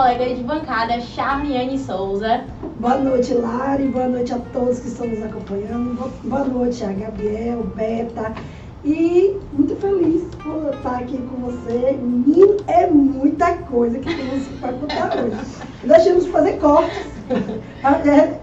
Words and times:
colega 0.00 0.34
de 0.34 0.42
bancada, 0.44 0.98
Charliane 0.98 1.78
Souza. 1.78 2.44
Boa 2.78 2.96
noite, 2.96 3.34
Lari. 3.34 3.88
Boa 3.88 4.08
noite 4.08 4.32
a 4.32 4.38
todos 4.50 4.78
que 4.78 4.88
estão 4.88 5.06
nos 5.06 5.22
acompanhando. 5.22 6.10
Boa 6.24 6.44
noite 6.44 6.82
a 6.82 6.90
Gabriel, 6.90 7.64
Beta. 7.76 8.32
E 8.82 9.36
muito 9.52 9.76
feliz 9.76 10.22
por 10.36 10.72
estar 10.72 11.00
aqui 11.00 11.18
com 11.18 11.36
você. 11.42 11.98
É 12.66 12.86
muita 12.86 13.56
coisa 13.64 13.98
que 13.98 14.06
temos 14.16 14.48
para 14.58 14.72
contar 14.72 15.18
hoje. 15.18 15.36
Nós 15.84 16.02
temos 16.02 16.24
que 16.24 16.30
fazer 16.30 16.58
cortes 16.58 17.06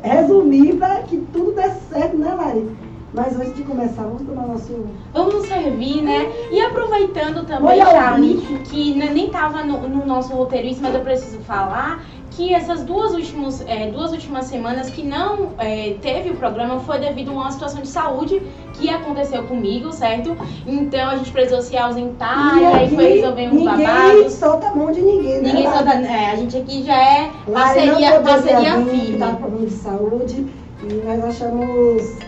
resumir 0.03 0.75
para 0.75 1.01
que 1.01 1.17
tudo 1.33 1.53
dê 1.53 1.71
certo, 1.91 2.17
né, 2.17 2.35
Lari? 2.35 2.69
Mas 3.17 3.35
antes 3.35 3.55
de 3.55 3.63
começar, 3.63 4.03
vamos 4.03 4.21
tomar 4.21 4.45
nosso. 4.47 4.85
Vamos 5.11 5.33
nos 5.33 5.47
servir, 5.47 6.03
né? 6.03 6.31
E 6.51 6.61
aproveitando 6.61 7.47
também, 7.47 7.79
Charlie, 7.79 8.37
que 8.69 8.93
nem 8.93 9.25
estava 9.25 9.63
no, 9.63 9.89
no, 9.89 10.05
nosso 10.05 10.35
roteiro 10.35 10.67
isso, 10.67 10.83
mas 10.83 10.93
eu 10.93 11.01
preciso 11.01 11.39
falar 11.39 12.05
que 12.29 12.53
essas 12.53 12.83
duas 12.83 13.13
últimas, 13.13 13.65
é, 13.67 13.89
duas 13.89 14.11
últimas 14.11 14.45
semanas 14.45 14.91
que 14.91 15.01
não 15.01 15.53
é, 15.57 15.95
teve 15.99 16.29
o 16.29 16.35
programa 16.35 16.79
foi 16.81 16.99
devido 16.99 17.31
a 17.31 17.33
uma 17.33 17.51
situação 17.51 17.81
de 17.81 17.87
saúde 17.87 18.39
que 18.73 18.87
aconteceu 18.87 19.41
comigo, 19.45 19.91
certo? 19.91 20.37
Então 20.67 21.09
a 21.09 21.15
gente 21.15 21.31
precisou 21.31 21.63
se 21.63 21.75
ausentar 21.75 22.55
e, 22.55 22.65
aí 22.65 22.89
foi 22.89 23.13
resolver 23.13 23.47
uns 23.47 23.63
babados. 23.63 24.13
Ninguém 24.13 24.29
solta 24.29 24.67
a 24.67 24.75
mão 24.75 24.91
de 24.91 25.01
ninguém, 25.01 25.41
né? 25.41 25.53
Ninguém 25.53 25.71
solta. 25.71 25.93
É, 25.93 26.31
a 26.31 26.35
gente 26.35 26.55
aqui 26.55 26.83
já 26.83 26.95
é 26.95 27.31
parceria, 27.51 28.21
parceria 28.21 28.85
firme. 28.85 29.17
Tá 29.17 29.31
com 29.31 29.35
problema 29.37 29.65
de 29.65 29.73
saúde 29.73 30.45
e 30.83 30.93
nós 31.03 31.23
achamos 31.23 32.26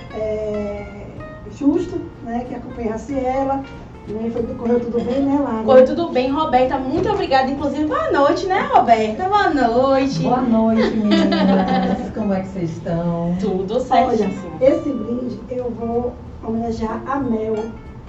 justo 1.60 2.00
né, 2.24 2.46
que 2.48 2.56
acompanhasse 2.56 3.14
ela 3.14 3.64
né? 4.08 4.30
Foi, 4.32 4.42
correu 4.56 4.80
tudo 4.80 5.04
bem, 5.04 5.22
né, 5.22 5.40
Lara? 5.40 5.64
Correu 5.64 5.86
tudo 5.86 6.10
bem, 6.10 6.32
Roberta. 6.32 6.80
Muito 6.80 7.08
obrigada. 7.10 7.52
Inclusive, 7.52 7.86
boa 7.86 8.12
noite, 8.12 8.48
né, 8.48 8.68
Roberta? 8.74 9.24
Boa 9.26 9.50
noite. 9.52 10.20
Boa 10.24 10.42
noite, 10.42 10.98
meninas. 10.98 12.10
Como 12.16 12.34
é 12.34 12.42
que 12.42 12.48
vocês 12.48 12.72
estão? 12.72 13.36
Tudo 13.40 13.80
certo. 13.80 14.10
Olha, 14.10 14.32
esse 14.62 14.90
brinde 14.90 15.40
eu 15.52 15.70
vou 15.70 16.14
homenagear 16.44 17.04
a 17.06 17.20
Mel, 17.20 17.56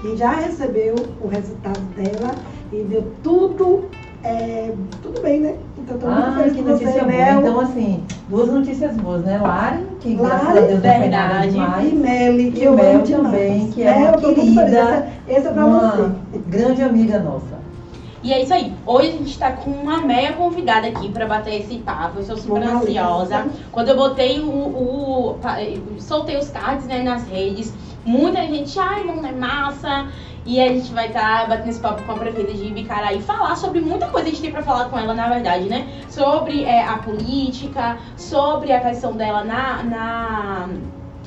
que 0.01 0.17
já 0.17 0.31
recebeu 0.31 0.95
o 1.21 1.29
resultado 1.29 1.81
dela 1.95 2.35
e 2.73 2.83
deu 2.85 3.13
tudo 3.23 3.91
é, 4.23 4.73
tudo 5.03 5.21
bem, 5.23 5.41
né? 5.41 5.57
Então, 5.95 5.99
tô 5.99 6.07
muito 6.07 6.29
ah, 6.29 6.33
feliz 6.37 6.53
que 6.53 6.63
notícia 6.63 6.93
boa. 6.93 7.07
Mel. 7.07 7.41
Então, 7.41 7.61
assim, 7.61 8.05
duas 8.29 8.53
notícias 8.53 8.97
boas, 8.97 9.25
né? 9.25 9.39
Lari, 9.39 9.87
que 10.01 10.15
graças 10.15 10.47
Lari, 10.47 10.59
a 10.59 10.61
Deus 10.63 10.81
verdade, 10.81 11.51
demais. 11.51 11.93
E 11.93 11.97
Meli, 11.97 12.53
que 12.53 12.61
e 12.61 12.65
eu 12.65 12.75
Mel 12.75 13.03
também, 13.03 13.71
que 13.71 13.83
é 13.83 13.99
Mel, 13.99 14.09
uma 14.09 14.19
querida, 14.19 15.09
esse 15.29 15.47
é 15.47 15.51
pra 15.51 15.67
uma 15.67 15.91
você. 15.91 16.39
grande 16.47 16.83
amiga 16.83 17.19
nossa. 17.19 17.61
E 18.23 18.33
é 18.35 18.43
isso 18.43 18.53
aí. 18.53 18.73
Hoje 18.87 19.09
a 19.09 19.13
gente 19.13 19.39
tá 19.39 19.51
com 19.53 19.71
uma 19.71 20.03
meia 20.03 20.35
convidada 20.35 20.87
aqui 20.87 21.09
para 21.09 21.27
bater 21.27 21.61
esse 21.61 21.79
papo. 21.79 22.19
Eu 22.19 22.25
sou 22.25 22.37
super 22.37 22.61
Boa 22.63 22.75
ansiosa. 22.75 23.47
Quando 23.73 23.89
eu 23.89 23.97
botei 23.97 24.41
o, 24.41 24.51
o, 24.51 25.31
o, 25.31 26.01
soltei 26.01 26.37
os 26.37 26.51
cards 26.51 26.85
né, 26.85 27.03
nas 27.03 27.27
redes, 27.27 27.73
muita 28.05 28.43
gente, 28.43 28.79
ai, 28.79 29.05
mano, 29.05 29.27
é 29.27 29.33
massa. 29.33 30.09
E 30.47 30.61
a 30.61 30.69
gente 30.69 30.93
vai 30.93 31.09
estar 31.09 31.43
tá 31.43 31.47
batendo 31.47 31.69
esse 31.69 31.81
papo 31.81 32.03
com 32.03 32.13
a 32.13 32.17
prefeita 32.17 32.53
de 32.53 32.67
Ibicaraí 32.67 33.19
e 33.19 33.23
falar 33.23 33.57
sobre 33.57 33.81
muita 33.81 34.07
coisa 34.09 34.29
a 34.29 34.31
gente 34.31 34.41
tem 34.41 34.51
para 34.51 34.63
falar 34.63 34.89
com 34.89 34.99
ela, 34.99 35.15
na 35.15 35.29
verdade, 35.29 35.69
né? 35.69 35.87
Sobre 36.09 36.65
é, 36.65 36.83
a 36.83 36.97
política, 36.99 37.99
sobre 38.17 38.73
a 38.73 38.81
questão 38.81 39.13
dela 39.13 39.45
na, 39.45 39.83
na, 39.83 40.69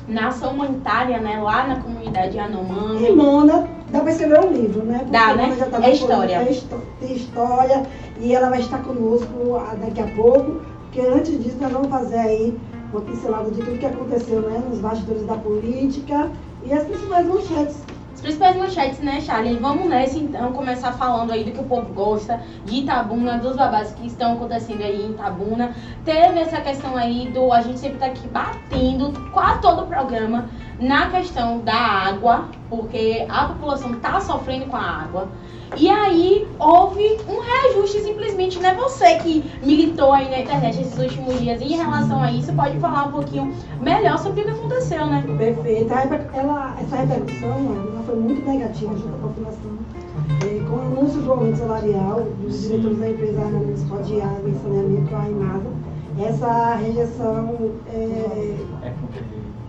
na 0.08 0.28
ação 0.28 0.52
humanitária, 0.52 1.20
né? 1.20 1.40
Lá 1.40 1.66
na 1.66 1.76
comunidade 1.76 2.36
Yanomami. 2.36 3.06
E 3.06 3.12
Mona, 3.12 3.68
dá 3.90 4.00
para 4.00 4.10
escrever 4.10 4.40
um 4.40 4.52
livro, 4.52 4.84
né? 4.84 4.98
Porque 4.98 5.12
dá, 5.12 5.34
né? 5.34 5.56
Já 5.58 5.66
tá 5.66 5.84
é 5.84 5.92
história. 5.92 6.36
É 7.00 7.12
história. 7.12 7.82
E 8.20 8.34
ela 8.34 8.50
vai 8.50 8.60
estar 8.60 8.78
conosco 8.78 9.60
daqui 9.80 10.00
a 10.00 10.06
pouco. 10.08 10.60
Porque 10.82 11.00
antes 11.00 11.42
disso, 11.42 11.56
nós 11.60 11.72
vamos 11.72 11.88
fazer 11.88 12.18
aí 12.18 12.58
uma 12.92 13.00
pincelada 13.00 13.50
de 13.50 13.60
tudo 13.60 13.78
que 13.78 13.86
aconteceu 13.86 14.40
né, 14.42 14.62
nos 14.68 14.78
bastidores 14.78 15.26
da 15.26 15.34
política 15.34 16.30
e 16.64 16.72
as 16.72 16.84
principais 16.84 17.26
manchetes 17.26 17.76
principais 18.24 18.56
manchetes, 18.56 19.00
né, 19.00 19.20
Charlie? 19.20 19.58
Vamos 19.58 19.86
nessa 19.86 20.18
então, 20.18 20.50
começar 20.52 20.92
falando 20.92 21.30
aí 21.30 21.44
do 21.44 21.52
que 21.52 21.60
o 21.60 21.64
povo 21.64 21.92
gosta, 21.92 22.40
de 22.64 22.76
Itabuna, 22.76 23.36
dos 23.36 23.54
babados 23.54 23.92
que 23.92 24.06
estão 24.06 24.32
acontecendo 24.32 24.80
aí 24.80 25.02
em 25.02 25.10
Itabuna. 25.10 25.74
Teve 26.06 26.40
essa 26.40 26.58
questão 26.62 26.96
aí 26.96 27.28
do. 27.28 27.52
A 27.52 27.60
gente 27.60 27.78
sempre 27.78 27.98
tá 27.98 28.06
aqui 28.06 28.26
batendo 28.28 29.12
quase 29.30 29.60
todo 29.60 29.82
o 29.82 29.86
programa 29.86 30.48
na 30.80 31.10
questão 31.10 31.60
da 31.60 31.74
água, 31.74 32.48
porque 32.70 33.26
a 33.28 33.44
população 33.48 33.92
tá 34.00 34.18
sofrendo 34.22 34.66
com 34.66 34.76
a 34.76 35.02
água. 35.02 35.28
E 35.76 35.88
aí 35.88 36.46
houve 36.58 37.18
um 37.28 37.40
reajuste 37.40 38.00
simplesmente, 38.00 38.58
né? 38.60 38.74
Você 38.74 39.16
que 39.16 39.44
militou 39.62 40.12
aí 40.12 40.30
na 40.30 40.40
internet 40.40 40.80
esses 40.80 40.98
últimos 40.98 41.40
dias 41.40 41.60
em 41.60 41.76
relação 41.76 42.22
a 42.22 42.30
isso, 42.30 42.52
pode 42.52 42.78
falar 42.78 43.06
um 43.06 43.12
pouquinho 43.12 43.52
melhor 43.80 44.18
sobre 44.18 44.42
o 44.42 44.44
que 44.44 44.50
aconteceu, 44.50 45.06
né? 45.06 45.24
Perfeito. 45.36 45.92
Ela, 46.32 46.76
essa 46.80 46.96
repercussão 46.96 47.48
ela 47.48 48.02
foi 48.06 48.16
muito 48.16 48.48
negativa 48.48 48.94
junto 48.96 49.14
à 49.14 49.18
população. 49.18 49.70
É, 50.44 50.68
com 50.68 50.76
o 50.76 50.80
anúncio 50.80 51.20
do 51.22 51.32
aumento 51.32 51.58
salarial 51.58 52.22
dos 52.40 52.62
diretores 52.62 52.98
da 52.98 53.10
empresa 53.10 53.40
municipal 53.40 54.02
de 54.02 54.20
água 54.20 54.48
e 54.48 54.54
saneamento, 54.62 55.14
a 55.14 55.28
IMASA, 55.28 55.70
essa 56.18 56.74
rejeição 56.76 57.70
é, 57.92 58.54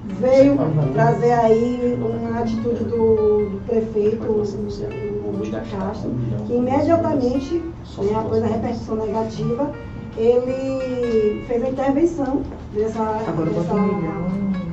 veio 0.05 0.57
trazer 0.93 1.31
aí 1.31 1.97
uma 1.99 2.39
atitude 2.39 2.83
do, 2.83 3.49
do 3.49 3.61
prefeito, 3.65 4.25
Castro, 5.61 6.11
que 6.45 6.53
imediatamente, 6.53 7.55
né, 7.97 8.15
após 8.15 8.43
a 8.43 8.47
repercussão 8.47 8.95
negativa, 8.95 9.71
ele 10.17 11.43
fez 11.47 11.63
a 11.63 11.69
intervenção 11.69 12.41
dessa, 12.73 13.03
dessa, 13.03 13.75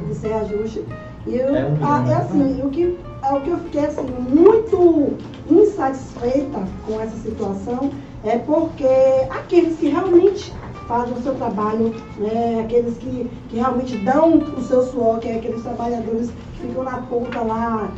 desse 0.08 0.26
reajuste. 0.26 0.84
E 1.26 1.36
eu, 1.36 1.54
é, 1.54 1.66
um 1.66 1.86
a, 1.86 2.10
é 2.10 2.14
assim, 2.14 2.60
o 2.62 2.70
que, 2.70 2.98
o 3.30 3.40
que 3.40 3.50
eu 3.50 3.58
fiquei 3.58 3.84
assim, 3.86 4.06
muito 4.28 5.14
insatisfeita 5.50 6.66
com 6.86 7.00
essa 7.00 7.16
situação 7.16 7.90
é 8.24 8.38
porque 8.38 8.86
aqueles 9.30 9.78
que 9.78 9.88
realmente 9.88 10.52
fazem 10.86 11.14
o 11.14 11.22
seu 11.22 11.34
trabalho, 11.34 11.94
né, 12.18 12.60
aqueles 12.64 12.96
que, 12.98 13.30
que 13.48 13.56
realmente 13.56 13.96
dão 13.98 14.38
o 14.38 14.62
seu 14.62 14.82
suor, 14.82 15.18
que 15.20 15.28
é 15.28 15.36
aqueles 15.36 15.62
trabalhadores 15.62 16.30
que 16.30 16.66
ficam 16.66 16.84
na 16.84 16.98
ponta 17.02 17.40
lá, 17.40 17.90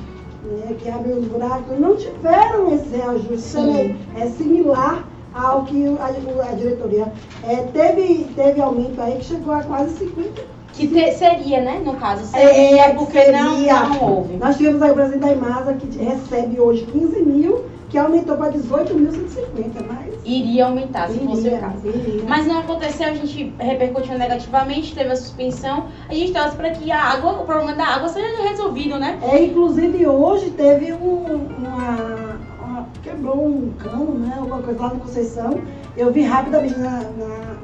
né, 0.44 0.76
que 0.78 0.88
abrem 0.88 1.18
os 1.18 1.26
buracos, 1.26 1.78
não 1.78 1.96
tiveram 1.96 2.72
esse 2.74 2.88
reajuste 2.96 3.58
é, 3.58 4.22
é 4.22 4.26
similar 4.26 5.06
ao 5.34 5.64
que 5.64 5.86
a, 5.98 6.06
a 6.06 6.54
diretoria 6.54 7.12
é, 7.42 7.56
teve, 7.72 8.24
teve 8.36 8.60
aumento 8.60 9.00
aí 9.00 9.18
que 9.18 9.24
chegou 9.24 9.54
a 9.54 9.62
quase 9.62 10.04
50%. 10.04 10.54
Que 10.74 10.88
te, 10.88 11.12
seria, 11.12 11.60
né, 11.60 11.80
no 11.84 11.94
caso? 11.94 12.26
Seria, 12.26 12.86
é, 12.86 12.94
porque 12.94 13.12
seria. 13.12 13.42
Não, 13.44 13.88
não 13.90 14.14
houve. 14.16 14.36
Nós 14.36 14.56
tivemos 14.56 14.82
aí 14.82 14.90
o 14.90 14.94
presidente 14.94 15.20
da 15.20 15.32
Imasa 15.32 15.74
que 15.74 15.98
recebe 15.98 16.60
hoje 16.60 16.84
15 16.86 17.22
mil 17.22 17.64
que 17.90 17.96
aumentou 17.96 18.36
para 18.36 18.52
18.150, 18.52 19.86
mas. 19.86 20.13
Iria 20.24 20.66
aumentar, 20.66 21.08
se 21.08 21.16
iria, 21.16 21.28
fosse 21.28 21.48
o 21.48 21.58
caso. 21.58 21.86
Iria. 21.86 22.24
Mas 22.28 22.46
não 22.46 22.60
aconteceu, 22.60 23.08
a 23.08 23.14
gente 23.14 23.52
repercutiu 23.58 24.18
negativamente, 24.18 24.94
teve 24.94 25.10
a 25.10 25.16
suspensão. 25.16 25.86
A 26.08 26.14
gente 26.14 26.32
torce 26.32 26.56
para 26.56 26.70
que 26.70 26.90
a 26.90 27.00
água, 27.00 27.32
o 27.32 27.44
problema 27.44 27.74
da 27.74 27.84
água 27.84 28.08
seja 28.08 28.42
resolvido, 28.42 28.98
né? 28.98 29.18
É, 29.22 29.44
inclusive 29.44 30.06
hoje 30.06 30.50
teve 30.50 30.92
um, 30.92 31.48
uma, 31.58 32.38
uma, 32.62 32.88
Quebrou 33.02 33.46
um 33.46 33.72
cano, 33.78 34.18
né? 34.18 34.34
Alguma 34.38 34.62
coisa 34.62 34.80
lá 34.80 34.94
na 34.94 35.00
Conceição. 35.00 35.60
Eu 35.96 36.12
vi 36.12 36.22
rapidamente 36.22 36.78
na, 36.78 37.00
na, 37.00 37.56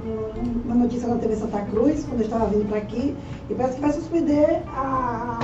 uma 0.65 0.75
notícia 0.75 1.09
na 1.09 1.17
TV 1.17 1.37
Santa 1.37 1.61
Cruz, 1.63 2.05
quando 2.05 2.21
eu 2.21 2.27
estava 2.27 2.47
vindo 2.47 2.69
para 2.69 2.79
aqui, 2.79 3.17
e 3.49 3.55
parece 3.55 3.77
que 3.77 3.81
vai 3.81 3.93
suspender 3.93 4.63
a, 4.69 5.39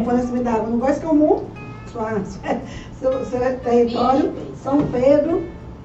o 0.00 0.04
fornecimento 0.04 0.44
da 0.44 0.52
água 0.52 0.70
no 0.70 0.78
Voz 0.78 0.98
Comum 0.98 1.44
sua, 1.94 2.20
seu, 2.98 3.24
seu 3.26 3.58
território, 3.60 4.32
São 4.56 4.78
Pedro, 4.88 5.42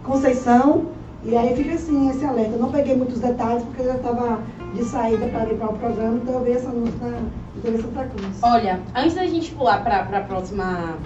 Conceição, 0.10 0.86
e 1.24 1.38
aí 1.38 1.56
fica 1.56 1.76
assim 1.76 2.10
esse 2.10 2.26
alerta. 2.26 2.54
Eu 2.54 2.60
não 2.60 2.72
peguei 2.72 2.96
muitos 2.96 3.20
detalhes 3.20 3.62
porque 3.64 3.84
eu 3.84 3.86
já 3.86 3.96
estava 3.96 4.40
de 4.74 4.84
saída 4.84 5.28
para 5.28 5.44
ir 5.48 5.56
para 5.56 5.70
o 5.70 5.78
programa, 5.78 6.16
então 6.18 6.34
eu 6.34 6.44
vi 6.44 6.52
essa 6.54 6.68
anúncio 6.70 6.98
na 7.00 7.62
TV 7.62 7.78
Santa 7.78 8.06
Cruz. 8.06 8.40
Olha, 8.42 8.80
antes 8.96 9.14
da 9.14 9.26
gente 9.28 9.52
pular 9.52 9.84
para 9.84 10.00
a 10.00 10.22
próxima 10.22 10.98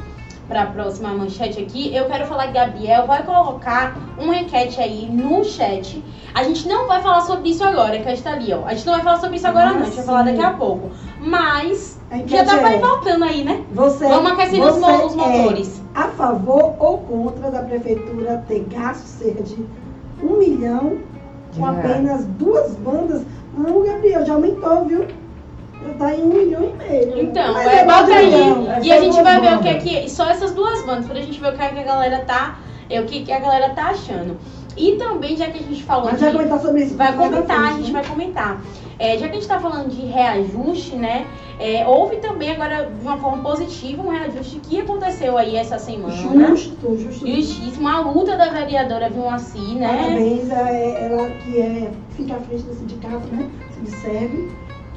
para 0.48 0.64
a 0.64 0.66
próxima 0.68 1.10
manchete 1.14 1.60
aqui, 1.60 1.94
eu 1.94 2.06
quero 2.06 2.28
falar 2.28 2.48
que 2.48 2.54
Gabriel 2.54 3.08
vai 3.08 3.24
colocar 3.24 3.98
uma 4.18 4.36
enquete 4.38 4.80
aí 4.80 5.10
no 5.10 5.44
chat. 5.44 6.04
A 6.34 6.44
gente 6.44 6.68
não 6.68 6.88
vai 6.88 7.02
falar 7.02 7.22
sobre 7.22 7.50
isso 7.50 7.64
agora, 7.64 8.00
que 8.00 8.10
está 8.10 8.34
ali, 8.34 8.54
ó. 8.54 8.66
A 8.66 8.74
gente 8.74 8.86
não 8.86 8.94
vai 8.94 9.04
falar 9.04 9.20
sobre 9.20 9.36
isso 9.38 9.48
agora, 9.48 9.70
ah, 9.70 9.74
não. 9.74 9.82
A 9.82 9.86
gente 9.86 9.96
vai 9.96 10.06
falar 10.06 10.24
daqui 10.24 10.42
a 10.42 10.52
pouco. 10.52 10.92
Mas 11.20 12.00
já 12.28 12.46
tá 12.46 12.72
é, 12.72 12.78
voltando 12.78 13.24
aí, 13.24 13.44
né? 13.44 13.64
Você, 13.72 14.08
Vamos 14.08 14.32
aquecendo 14.32 14.68
os, 14.68 14.76
os 14.78 15.16
motores. 15.16 15.80
É 15.80 15.83
a 15.94 16.08
favor 16.10 16.76
ou 16.80 17.00
contra 17.00 17.52
da 17.52 17.62
prefeitura 17.62 18.44
ter 18.48 18.66
gasto 18.72 19.06
cerca 19.06 19.44
de 19.44 19.66
um 20.22 20.38
milhão 20.38 20.98
com 21.56 21.66
apenas 21.66 22.26
duas 22.26 22.76
bandas? 22.76 23.22
Não, 23.58 23.84
Gabriel, 23.84 24.26
já 24.26 24.34
aumentou, 24.34 24.86
viu? 24.86 25.06
tá 25.98 26.14
em 26.14 26.24
um 26.24 26.28
milhão 26.28 26.64
e 26.64 26.78
meio. 26.78 27.22
Então, 27.22 27.58
é, 27.58 27.80
é 27.80 27.86
bota 27.86 28.14
aí. 28.14 28.32
e 28.84 28.92
a 28.92 29.02
gente 29.02 29.22
vai 29.22 29.40
ver 29.40 29.58
o 29.58 29.60
que 29.60 29.68
é 29.68 29.74
que. 29.76 30.10
Só 30.10 30.30
essas 30.30 30.54
duas 30.54 30.84
bandas, 30.86 31.06
pra 31.06 31.20
gente 31.20 31.40
ver 31.40 31.54
o 31.54 31.58
que, 31.58 31.62
é 31.62 31.70
que 31.70 31.80
a 31.80 31.84
galera 31.84 32.20
tá. 32.20 32.60
É 32.90 33.00
o 33.02 33.06
que, 33.06 33.24
que 33.24 33.32
a 33.32 33.40
galera 33.40 33.70
tá 33.70 33.90
achando. 33.90 34.38
E 34.76 34.94
também, 34.94 35.38
já 35.38 35.48
que 35.48 35.60
a 35.60 35.62
gente 35.62 35.84
falou. 35.84 36.06
Mas 36.06 36.20
de, 36.20 36.26
vai 36.26 36.34
comentar 36.34 36.60
sobre 36.60 36.84
isso. 36.84 36.96
Vai 36.96 37.14
comentar, 37.16 37.60
a 37.60 37.72
gente 37.74 37.92
né? 37.92 38.02
vai 38.02 38.10
comentar. 38.10 38.62
É, 39.00 39.18
já 39.18 39.26
que 39.28 39.32
a 39.32 39.34
gente 39.34 39.42
está 39.42 39.60
falando 39.60 39.90
de 39.90 40.06
reajuste, 40.06 40.96
né? 40.96 41.26
É, 41.60 41.86
houve 41.88 42.18
também 42.18 42.52
agora, 42.52 42.86
de 42.86 43.02
uma 43.02 43.18
forma 43.18 43.44
positiva, 43.44 44.02
um 44.02 44.10
reajuste 44.10 44.60
que 44.60 44.80
aconteceu 44.82 45.38
aí 45.38 45.56
essa 45.56 45.78
semana. 45.80 46.16
Justo, 46.16 46.98
justo. 46.98 47.28
Justíssimo. 47.28 47.88
A 47.88 48.00
luta 48.02 48.36
da 48.38 48.50
vereadora 48.50 49.10
Vilmaci, 49.10 49.76
né? 49.76 49.88
Parabéns, 49.88 50.50
ela 50.50 51.30
que 51.30 51.60
é, 51.60 51.92
fica 52.12 52.36
à 52.36 52.40
frente 52.40 52.64
do 52.64 52.74
sindicato, 52.74 53.28
né? 53.32 53.50
Se 53.72 53.92
serve. 54.02 54.52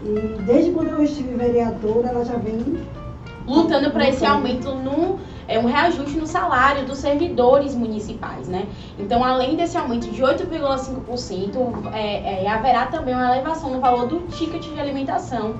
E 0.05 0.43
desde 0.43 0.71
quando 0.71 0.89
eu 0.89 1.03
estive 1.03 1.35
vereadora, 1.35 2.09
ela 2.09 2.25
já 2.25 2.37
vem 2.37 2.87
lutando 3.47 3.91
para 3.91 4.09
esse 4.09 4.25
aumento 4.25 4.75
no 4.75 5.19
é 5.49 5.59
um 5.59 5.67
reajuste 5.67 6.19
no 6.19 6.27
salário 6.27 6.85
dos 6.85 6.99
servidores 6.99 7.75
municipais, 7.75 8.49
né? 8.49 8.67
Então, 8.99 9.25
além 9.25 9.55
desse 9.55 9.79
aumento 9.79 10.11
de 10.11 10.21
8,5%, 10.21 11.93
é, 11.95 12.45
é, 12.45 12.49
haverá 12.49 12.87
também 12.87 13.15
uma 13.15 13.33
elevação 13.33 13.71
no 13.71 13.81
valor 13.81 14.09
do 14.09 14.21
ticket 14.27 14.65
de 14.65 14.81
alimentação 14.81 15.55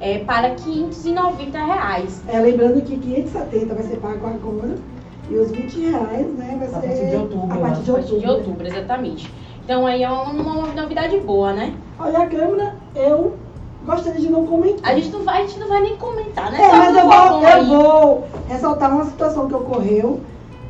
é, 0.00 0.20
para 0.20 0.54
590 0.54 1.58
reais. 1.58 2.22
É, 2.28 2.40
lembrando 2.40 2.80
que 2.82 2.96
570 2.96 3.74
vai 3.74 3.82
ser 3.82 3.96
pago 3.96 4.26
agora 4.26 4.78
e 5.28 5.34
os 5.34 5.50
20 5.50 5.80
reais, 5.80 6.26
né, 6.34 6.56
vai 6.58 6.68
ser 6.68 6.76
a 6.76 6.80
partir 6.80 7.10
de 7.10 7.16
outubro. 7.16 7.58
A 7.58 7.60
partir 7.60 7.82
de 7.82 7.90
outubro, 7.90 7.92
a 7.92 8.00
partir 8.00 8.18
de 8.20 8.26
outubro 8.28 8.66
exatamente. 8.66 9.32
Então 9.64 9.86
aí 9.86 10.02
é 10.02 10.08
uma, 10.08 10.30
uma 10.30 10.66
novidade 10.68 11.18
boa, 11.18 11.52
né? 11.52 11.74
Olha, 11.98 12.20
a 12.20 12.26
Câmara, 12.26 12.76
eu 12.94 13.34
gostaria 13.86 14.20
de 14.20 14.28
não 14.28 14.44
comentar. 14.44 14.92
A 14.92 14.94
gente 14.98 15.10
não 15.10 15.22
vai, 15.22 15.42
a 15.42 15.46
gente 15.46 15.58
não 15.58 15.68
vai 15.68 15.80
nem 15.80 15.96
comentar, 15.96 16.50
né? 16.50 16.60
É, 16.60 16.72
mas 16.72 16.96
eu 16.96 17.04
vou, 17.04 17.48
eu 17.48 17.66
vou 17.66 18.28
ressaltar 18.48 18.92
uma 18.92 19.04
situação 19.04 19.48
que 19.48 19.54
ocorreu. 19.54 20.20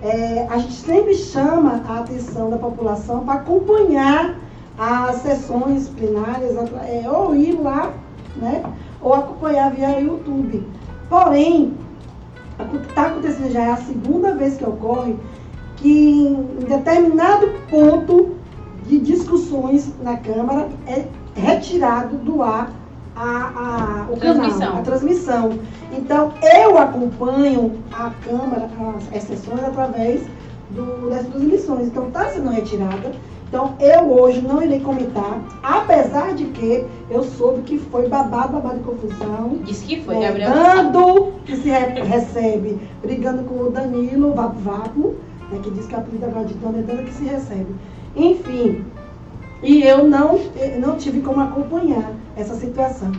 É, 0.02 0.46
a 0.50 0.58
gente 0.58 0.74
sempre 0.74 1.14
chama 1.14 1.82
a 1.88 1.98
atenção 2.00 2.50
da 2.50 2.58
população 2.58 3.24
para 3.24 3.34
acompanhar 3.40 4.36
as 4.78 5.16
sessões 5.16 5.88
plenárias, 5.88 6.54
é, 6.86 7.10
ou 7.10 7.34
ir 7.34 7.58
lá, 7.60 7.92
né? 8.36 8.62
Ou 9.00 9.14
acompanhar 9.14 9.72
via 9.72 9.98
YouTube. 9.98 10.62
Porém, 11.08 11.74
está 12.88 13.06
acontecendo 13.06 13.50
já 13.50 13.62
é 13.62 13.70
a 13.72 13.76
segunda 13.76 14.34
vez 14.34 14.56
que 14.56 14.64
ocorre 14.64 15.16
que 15.76 16.26
em 16.28 16.64
determinado 16.66 17.48
ponto 17.70 18.36
de 18.86 18.98
discussões 18.98 19.92
na 20.02 20.16
Câmara 20.16 20.68
é 20.86 21.06
retirado 21.34 22.16
do 22.16 22.42
ar 22.42 22.70
a, 23.16 24.06
a, 24.06 24.12
o 24.12 24.16
transmissão. 24.16 24.58
canal, 24.58 24.78
a 24.78 24.82
transmissão. 24.82 25.58
Então, 25.92 26.32
eu 26.42 26.78
acompanho 26.78 27.78
a 27.92 28.10
Câmara, 28.24 28.68
as, 29.14 29.22
sessões, 29.22 29.64
através 29.64 30.22
do, 30.70 31.08
das 31.08 31.26
transmissões. 31.26 31.86
Então, 31.86 32.08
está 32.08 32.28
sendo 32.28 32.50
retirada. 32.50 33.12
Então, 33.48 33.74
eu 33.80 34.12
hoje 34.12 34.42
não 34.42 34.60
irei 34.62 34.80
comentar, 34.80 35.40
apesar 35.62 36.34
de 36.34 36.46
que 36.46 36.84
eu 37.08 37.22
soube 37.22 37.62
que 37.62 37.78
foi 37.78 38.08
babado, 38.08 38.54
babado 38.54 38.78
de 38.78 38.84
confusão. 38.84 39.60
Diz 39.64 39.82
que 39.82 40.02
foi, 40.02 40.16
é, 40.16 40.26
Gabriel. 40.26 40.50
Dando, 40.50 41.32
que 41.44 41.56
se 41.56 41.70
re 41.70 42.02
recebe, 42.02 42.78
brigando 43.00 43.44
com 43.44 43.54
o 43.62 43.70
Danilo 43.70 44.34
Vapo 44.34 44.58
Vapo, 44.58 45.14
né, 45.50 45.60
que 45.62 45.70
diz 45.70 45.86
que 45.86 45.94
a 45.94 46.00
polícia 46.00 46.26
agora 46.26 46.44
de 46.44 46.54
dando 46.54 46.78
é 46.80 46.82
dando 46.82 47.04
que 47.04 47.12
se 47.12 47.24
recebe. 47.24 47.72
Enfim, 48.16 48.84
e 49.62 49.82
eu 49.82 50.06
não, 50.06 50.38
não 50.78 50.96
tive 50.96 51.20
como 51.20 51.40
acompanhar 51.40 52.12
essa 52.36 52.54
situação. 52.54 53.12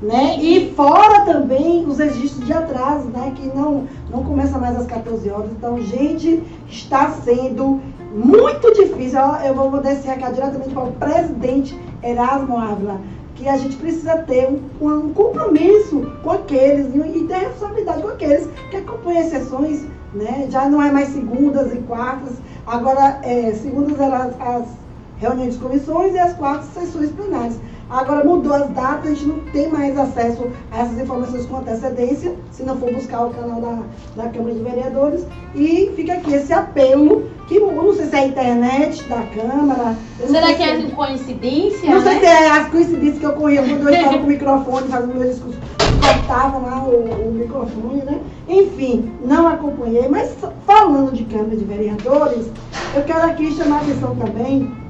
Né? 0.00 0.36
E 0.38 0.74
fora 0.74 1.24
também 1.24 1.86
os 1.86 1.98
registros 1.98 2.44
de 2.44 2.52
atraso, 2.52 3.08
né? 3.08 3.32
que 3.34 3.46
não, 3.48 3.86
não 4.10 4.22
começa 4.22 4.58
mais 4.58 4.76
às 4.76 4.86
14 4.86 5.28
horas. 5.30 5.50
Então, 5.52 5.80
gente, 5.80 6.42
está 6.68 7.10
sendo 7.12 7.80
muito 8.12 8.72
difícil. 8.74 9.18
Eu, 9.44 9.54
vou, 9.54 9.70
vou 9.70 9.80
descer 9.80 10.10
aqui 10.10 10.30
diretamente 10.32 10.74
para 10.74 10.84
o 10.84 10.92
presidente 10.92 11.80
Erasmo 12.02 12.58
Ávila, 12.58 13.00
que 13.34 13.48
a 13.48 13.56
gente 13.56 13.76
precisa 13.76 14.18
ter 14.18 14.48
um, 14.48 14.86
um 14.86 15.14
compromisso 15.14 16.12
com 16.22 16.30
aqueles 16.30 16.94
e 16.94 17.24
ter 17.24 17.38
responsabilidade 17.38 18.02
com 18.02 18.08
aqueles 18.08 18.48
que 18.70 18.76
acompanham 18.76 19.22
as 19.22 19.30
sessões. 19.30 19.86
Né? 20.14 20.46
Já 20.50 20.68
não 20.68 20.80
é 20.80 20.90
mais 20.90 21.08
segundas 21.08 21.72
e 21.74 21.78
quartas, 21.78 22.34
agora 22.66 23.18
é, 23.22 23.52
segundas 23.54 23.98
elas 23.98 24.34
as 24.40 24.85
reuniões 25.18 25.54
de 25.54 25.60
comissões 25.60 26.14
e 26.14 26.18
as 26.18 26.34
quatro 26.34 26.66
sessões 26.72 27.10
plenárias. 27.10 27.58
Agora 27.88 28.24
mudou 28.24 28.52
as 28.52 28.68
datas, 28.70 29.12
a 29.12 29.14
gente 29.14 29.26
não 29.26 29.38
tem 29.52 29.68
mais 29.68 29.96
acesso 29.96 30.48
a 30.72 30.80
essas 30.80 30.98
informações 30.98 31.46
com 31.46 31.58
antecedência, 31.58 32.34
se 32.50 32.64
não 32.64 32.76
for 32.78 32.92
buscar 32.92 33.26
o 33.26 33.30
canal 33.30 33.60
da, 33.60 34.24
da 34.24 34.28
Câmara 34.28 34.54
de 34.54 34.60
Vereadores. 34.60 35.24
E 35.54 35.92
fica 35.94 36.14
aqui 36.14 36.34
esse 36.34 36.52
apelo, 36.52 37.30
que 37.46 37.56
eu 37.56 37.70
não 37.70 37.94
sei 37.94 38.06
se 38.06 38.16
é 38.16 38.18
a 38.18 38.26
internet 38.26 39.04
da 39.04 39.22
Câmara. 39.22 39.94
Será 40.26 40.52
que 40.54 40.64
é 40.64 40.82
coincidência? 40.90 41.88
Não 41.88 42.00
né? 42.00 42.10
sei 42.10 42.18
se 42.18 42.26
é 42.26 42.50
as 42.50 42.68
coincidências 42.70 43.18
que 43.20 43.26
ocorriam 43.26 43.68
quando 43.68 43.88
eu 43.88 43.94
estava 43.94 44.18
com 44.18 44.24
o 44.24 44.28
microfone 44.28 44.88
fazendo 44.88 45.14
meu 45.14 45.28
discurso, 45.28 45.58
cortavam 46.00 46.62
lá 46.62 46.82
o, 46.82 47.28
o 47.28 47.32
microfone, 47.32 48.02
né? 48.02 48.20
Enfim, 48.48 49.12
não 49.24 49.46
acompanhei, 49.46 50.08
mas 50.08 50.34
falando 50.66 51.12
de 51.12 51.22
Câmara 51.24 51.56
de 51.56 51.64
Vereadores, 51.64 52.50
eu 52.96 53.04
quero 53.04 53.26
aqui 53.26 53.52
chamar 53.52 53.76
a 53.76 53.82
atenção 53.82 54.16
também 54.16 54.85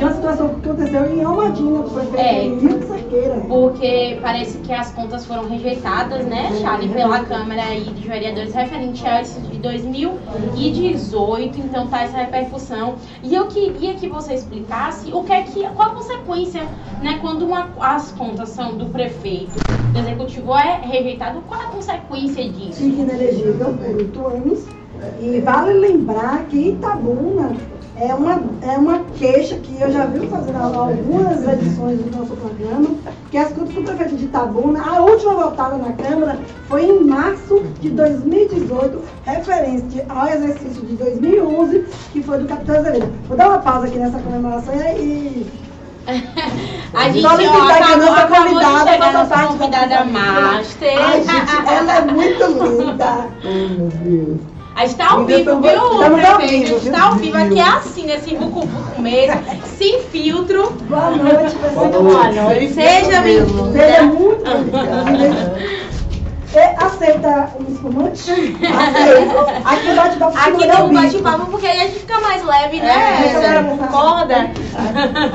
de 0.00 0.04
uma 0.04 0.14
situação 0.14 0.48
que 0.48 0.68
aconteceu 0.68 1.14
em 1.14 1.22
Almadina, 1.22 1.82
que 1.82 1.90
foi 1.90 2.06
feita 2.06 2.22
é, 2.22 2.44
em 2.44 2.58
Rio 2.58 2.78
de 2.78 2.86
Saqueira. 2.86 3.34
Porque 3.46 4.18
parece 4.22 4.58
que 4.58 4.72
as 4.72 4.90
contas 4.92 5.26
foram 5.26 5.46
rejeitadas, 5.46 6.24
né, 6.24 6.50
Charlie, 6.60 6.88
pela 6.88 7.22
Câmara 7.24 7.62
aí 7.62 7.84
de 7.84 8.08
Vereadores 8.08 8.54
referente 8.54 9.06
a 9.06 9.20
isso 9.20 9.38
de 9.40 9.58
2018, 9.58 11.58
então 11.58 11.86
tá 11.88 12.02
essa 12.02 12.16
repercussão. 12.16 12.94
E 13.22 13.34
eu 13.34 13.46
queria 13.48 13.94
que 13.94 14.08
você 14.08 14.32
explicasse 14.32 15.12
o 15.12 15.22
que 15.22 15.32
é 15.32 15.42
que, 15.42 15.68
qual 15.74 15.90
a 15.90 15.94
consequência, 15.94 16.62
né, 17.02 17.18
quando 17.20 17.44
uma, 17.44 17.68
as 17.80 18.10
contas 18.12 18.48
são 18.48 18.78
do 18.78 18.86
prefeito, 18.86 19.52
do 19.92 19.98
executivo 19.98 20.56
é 20.56 20.80
rejeitado, 20.82 21.42
qual 21.46 21.60
a 21.60 21.64
consequência 21.64 22.48
disso? 22.48 22.82
Fica 22.82 23.02
inelegível 23.02 23.74
por 23.74 23.96
oito 23.96 24.26
anos. 24.26 24.64
E 25.20 25.40
vale 25.40 25.74
lembrar 25.74 26.44
que 26.44 26.70
Itabuna 26.70 27.54
é 28.00 28.14
uma, 28.14 28.42
é 28.62 28.78
uma 28.78 29.00
queixa 29.18 29.56
que 29.56 29.78
eu 29.78 29.92
já 29.92 30.06
vi 30.06 30.26
fazendo 30.26 30.56
algumas 30.56 31.46
edições 31.46 31.98
do 32.00 32.16
nosso 32.16 32.34
programa, 32.34 32.88
que 33.30 33.36
as 33.36 33.52
contas 33.52 33.74
do 33.74 33.82
prefeito 33.82 34.16
de 34.16 34.24
Itabuna, 34.24 34.82
a 34.82 35.02
última 35.02 35.34
votada 35.34 35.76
na 35.76 35.92
Câmara 35.92 36.38
foi 36.66 36.86
em 36.86 37.04
março 37.04 37.62
de 37.78 37.90
2018, 37.90 39.02
referente 39.26 40.02
ao 40.08 40.26
exercício 40.28 40.82
de 40.82 40.96
2011, 40.96 41.84
que 42.12 42.22
foi 42.22 42.38
do 42.38 42.48
capitão 42.48 42.76
Azevedo. 42.76 43.12
Vou 43.28 43.36
dar 43.36 43.48
uma 43.50 43.58
pausa 43.58 43.86
aqui 43.86 43.98
nessa 43.98 44.18
comemoração 44.18 44.74
e 44.74 45.46
a 46.94 47.10
gente 47.10 47.26
ó, 47.26 47.30
acabou, 47.30 48.12
acabou 48.12 48.36
convidada, 48.36 48.84
de 48.84 48.90
chegar 48.92 49.12
nossa 49.12 49.46
convidada 49.46 50.04
master. 50.06 50.98
Ai, 50.98 51.22
gente, 51.22 51.68
ela 51.68 51.96
é 51.96 52.00
muito 52.06 52.46
linda. 52.46 53.26
oh, 53.44 53.68
meu 53.78 53.88
Deus. 53.88 54.59
A 54.80 54.86
gente 54.86 54.96
tá 54.96 55.10
ao 55.10 55.26
vivo, 55.26 55.60
viu, 55.60 55.72
Estamos 55.72 56.24
ao 56.24 56.38
vivo. 56.38 56.42
A 56.42 56.46
gente 56.46 56.90
tá 56.90 57.02
ao 57.02 57.14
vivo 57.16 57.36
aqui 57.36 57.60
é 57.60 57.68
assim, 57.68 58.06
nesse 58.06 58.34
vucu-vucu 58.34 59.02
mesmo, 59.02 59.38
sem 59.76 60.00
filtro. 60.04 60.70
Boa 60.88 61.10
noite, 61.10 61.54
Boa 61.74 61.88
noite. 61.88 62.02
Boa 62.02 62.32
noite. 62.32 62.72
Seja 62.72 63.20
bem-vinda. 63.20 63.72
Seja 63.72 64.02
muito 64.04 64.42
bem-vinda. 64.42 65.58
Você 66.46 66.58
aceita 66.58 67.50
um 67.60 67.70
espumante? 67.70 68.30
Aceito. 68.30 69.38
Aqui 69.66 69.94
bate-papo 69.94 70.38
Aqui 70.38 70.66
não 70.66 70.94
bate-papo 70.94 71.46
porque 71.50 71.66
aí 71.66 71.80
a 71.80 71.82
gente 71.82 71.98
fica 71.98 72.18
mais 72.18 72.42
leve, 72.42 72.80
né? 72.80 73.34
É, 73.34 73.86
Corda. 73.86 74.50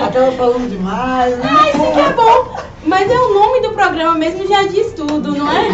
Acaba 0.07 0.31
falando 0.31 0.69
demais, 0.71 1.37
né? 1.37 1.43
Ah, 1.47 1.69
isso 1.69 1.91
que 1.93 1.99
é 1.99 2.13
bom. 2.13 2.75
Mas 2.86 3.10
é 3.10 3.20
o 3.20 3.34
nome 3.34 3.62
do 3.62 3.72
programa 3.72 4.15
mesmo 4.15 4.48
já 4.48 4.63
diz 4.63 4.94
tudo, 4.94 5.36
não 5.36 5.51
é? 5.51 5.70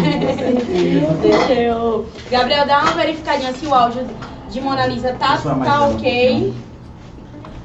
Deixa 1.20 1.52
eu. 1.52 2.06
Gabriel, 2.30 2.66
dá 2.66 2.80
uma 2.80 2.92
verificadinha 2.92 3.52
se 3.52 3.66
o 3.66 3.74
áudio 3.74 4.06
de 4.48 4.60
Mona 4.60 4.86
Lisa 4.86 5.12
tá, 5.18 5.36
tá 5.38 5.88
ok. 5.88 6.54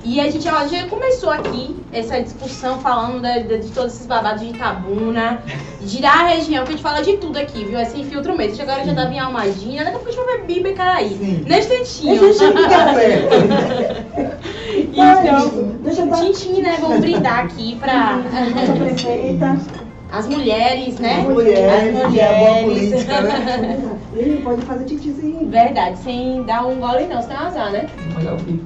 E 0.04 0.20
a 0.20 0.30
gente 0.30 0.48
ó, 0.48 0.66
já 0.68 0.88
começou 0.88 1.30
aqui 1.30 1.76
essa 1.92 2.22
discussão 2.22 2.80
falando 2.80 3.22
de, 3.22 3.44
de, 3.44 3.60
de, 3.60 3.72
todos 3.72 3.94
esses 3.94 4.08
babados 4.08 4.42
de 4.42 4.50
Itabuna, 4.50 5.42
de 5.82 6.02
da 6.02 6.28
região, 6.28 6.64
que 6.64 6.70
a 6.70 6.72
gente 6.72 6.84
fala 6.84 7.02
de 7.02 7.18
tudo 7.18 7.38
aqui, 7.38 7.66
viu? 7.66 7.78
É 7.78 7.86
sem 7.86 8.06
filtro 8.06 8.38
mesmo. 8.38 8.62
Agora 8.62 8.86
já 8.86 8.94
tava 8.94 9.14
em 9.14 9.20
Almadinha, 9.20 9.84
daqui 9.84 9.98
a 9.98 10.00
pouco 10.00 10.10
a 10.10 10.12
gente 10.12 10.26
vai 10.26 10.38
ver 10.38 10.46
Biba 10.46 10.70
e 10.70 10.74
Caraí. 10.74 11.44
Nesse 11.46 11.70
tantinho. 11.70 12.22
então, 14.94 16.18
Tintim, 16.22 16.62
né? 16.62 16.78
Vamos 16.80 17.00
brindar 17.00 17.46
aqui 17.46 17.76
pra. 17.76 18.20
prefeita. 18.78 19.58
As 20.12 20.28
mulheres, 20.28 21.00
né? 21.00 21.20
As 21.20 21.28
mulheres, 21.28 21.98
As 21.98 22.10
mulheres. 22.10 22.42
É 22.42 22.64
política, 22.64 23.22
né? 23.22 23.78
pode 24.44 24.62
fazer 24.62 24.86
tintizinho. 24.86 25.50
Verdade, 25.50 25.98
sem 26.00 26.44
dar 26.44 26.66
um 26.66 26.80
gole 26.80 27.08
não, 27.08 27.22
sem 27.22 27.36
azar, 27.36 27.72
né? 27.72 27.88
Olha 28.16 28.34
o 28.34 28.38
bico. 28.38 28.66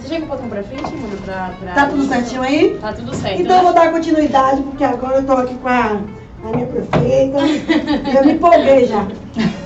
Você 0.00 0.08
chega 0.08 0.24
um 0.24 0.28
pouquinho 0.28 0.50
pra 0.50 0.62
frente, 0.62 0.96
mano? 0.96 1.16
Pra, 1.24 1.54
pra... 1.60 1.72
Tá 1.72 1.86
tudo 1.86 2.04
certinho 2.08 2.42
aí? 2.42 2.78
Tá 2.80 2.92
tudo 2.92 3.14
certo. 3.14 3.40
Então 3.40 3.56
né? 3.56 3.60
eu 3.60 3.64
vou 3.64 3.74
dar 3.74 3.92
continuidade, 3.92 4.62
porque 4.62 4.84
agora 4.84 5.16
eu 5.18 5.26
tô 5.26 5.32
aqui 5.32 5.54
com 5.54 5.68
a, 5.68 6.00
a 6.44 6.48
minha 6.54 6.66
prefeita. 6.66 7.38
eu 8.16 8.24
me 8.24 8.32
empolguei 8.32 8.86
já. 8.86 9.06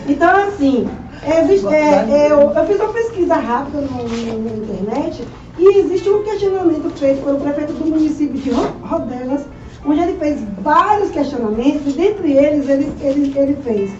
Então, 0.06 0.48
assim, 0.48 0.88
Existe, 1.26 1.74
é, 1.74 2.30
eu, 2.30 2.50
eu, 2.50 2.66
fiz 2.66 2.78
uma 2.78 2.92
pesquisa 2.92 3.34
rápida 3.34 3.80
na 3.80 4.02
internet 4.02 5.26
e 5.58 5.78
existe 5.78 6.08
um 6.10 6.22
questionamento 6.22 6.90
feito 6.98 7.24
pelo 7.24 7.40
prefeito 7.40 7.72
do 7.72 7.86
município 7.86 8.38
de 8.38 8.50
Rodelas, 8.50 9.46
onde 9.86 10.00
ele 10.00 10.18
fez 10.18 10.40
vários 10.60 11.10
questionamentos, 11.10 11.86
e 11.86 11.96
dentre 11.96 12.32
eles 12.32 12.68
ele, 12.68 12.92
ele, 13.00 13.38
ele 13.38 13.56
fez. 13.62 13.90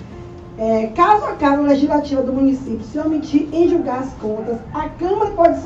É, 0.56 0.86
caso 0.94 1.24
a 1.24 1.32
Câmara 1.32 1.62
Legislativa 1.62 2.22
do 2.22 2.32
município 2.32 2.84
se 2.84 2.98
omitir 2.98 3.48
em 3.52 3.68
julgar 3.68 4.00
as 4.00 4.12
contas, 4.14 4.58
a 4.72 4.88
Câmara 4.88 5.30
pode, 5.32 5.60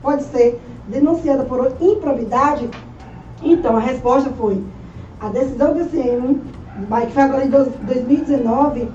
pode 0.00 0.22
ser 0.24 0.58
denunciada 0.88 1.44
por 1.44 1.70
improbidade? 1.80 2.70
Então, 3.42 3.76
a 3.76 3.80
resposta 3.80 4.30
foi: 4.30 4.64
a 5.20 5.28
decisão 5.28 5.74
do 5.74 5.84
CM, 5.90 6.40
que 7.06 7.12
foi 7.12 7.22
agora 7.22 7.44
em 7.44 7.50
2019, 7.50 8.88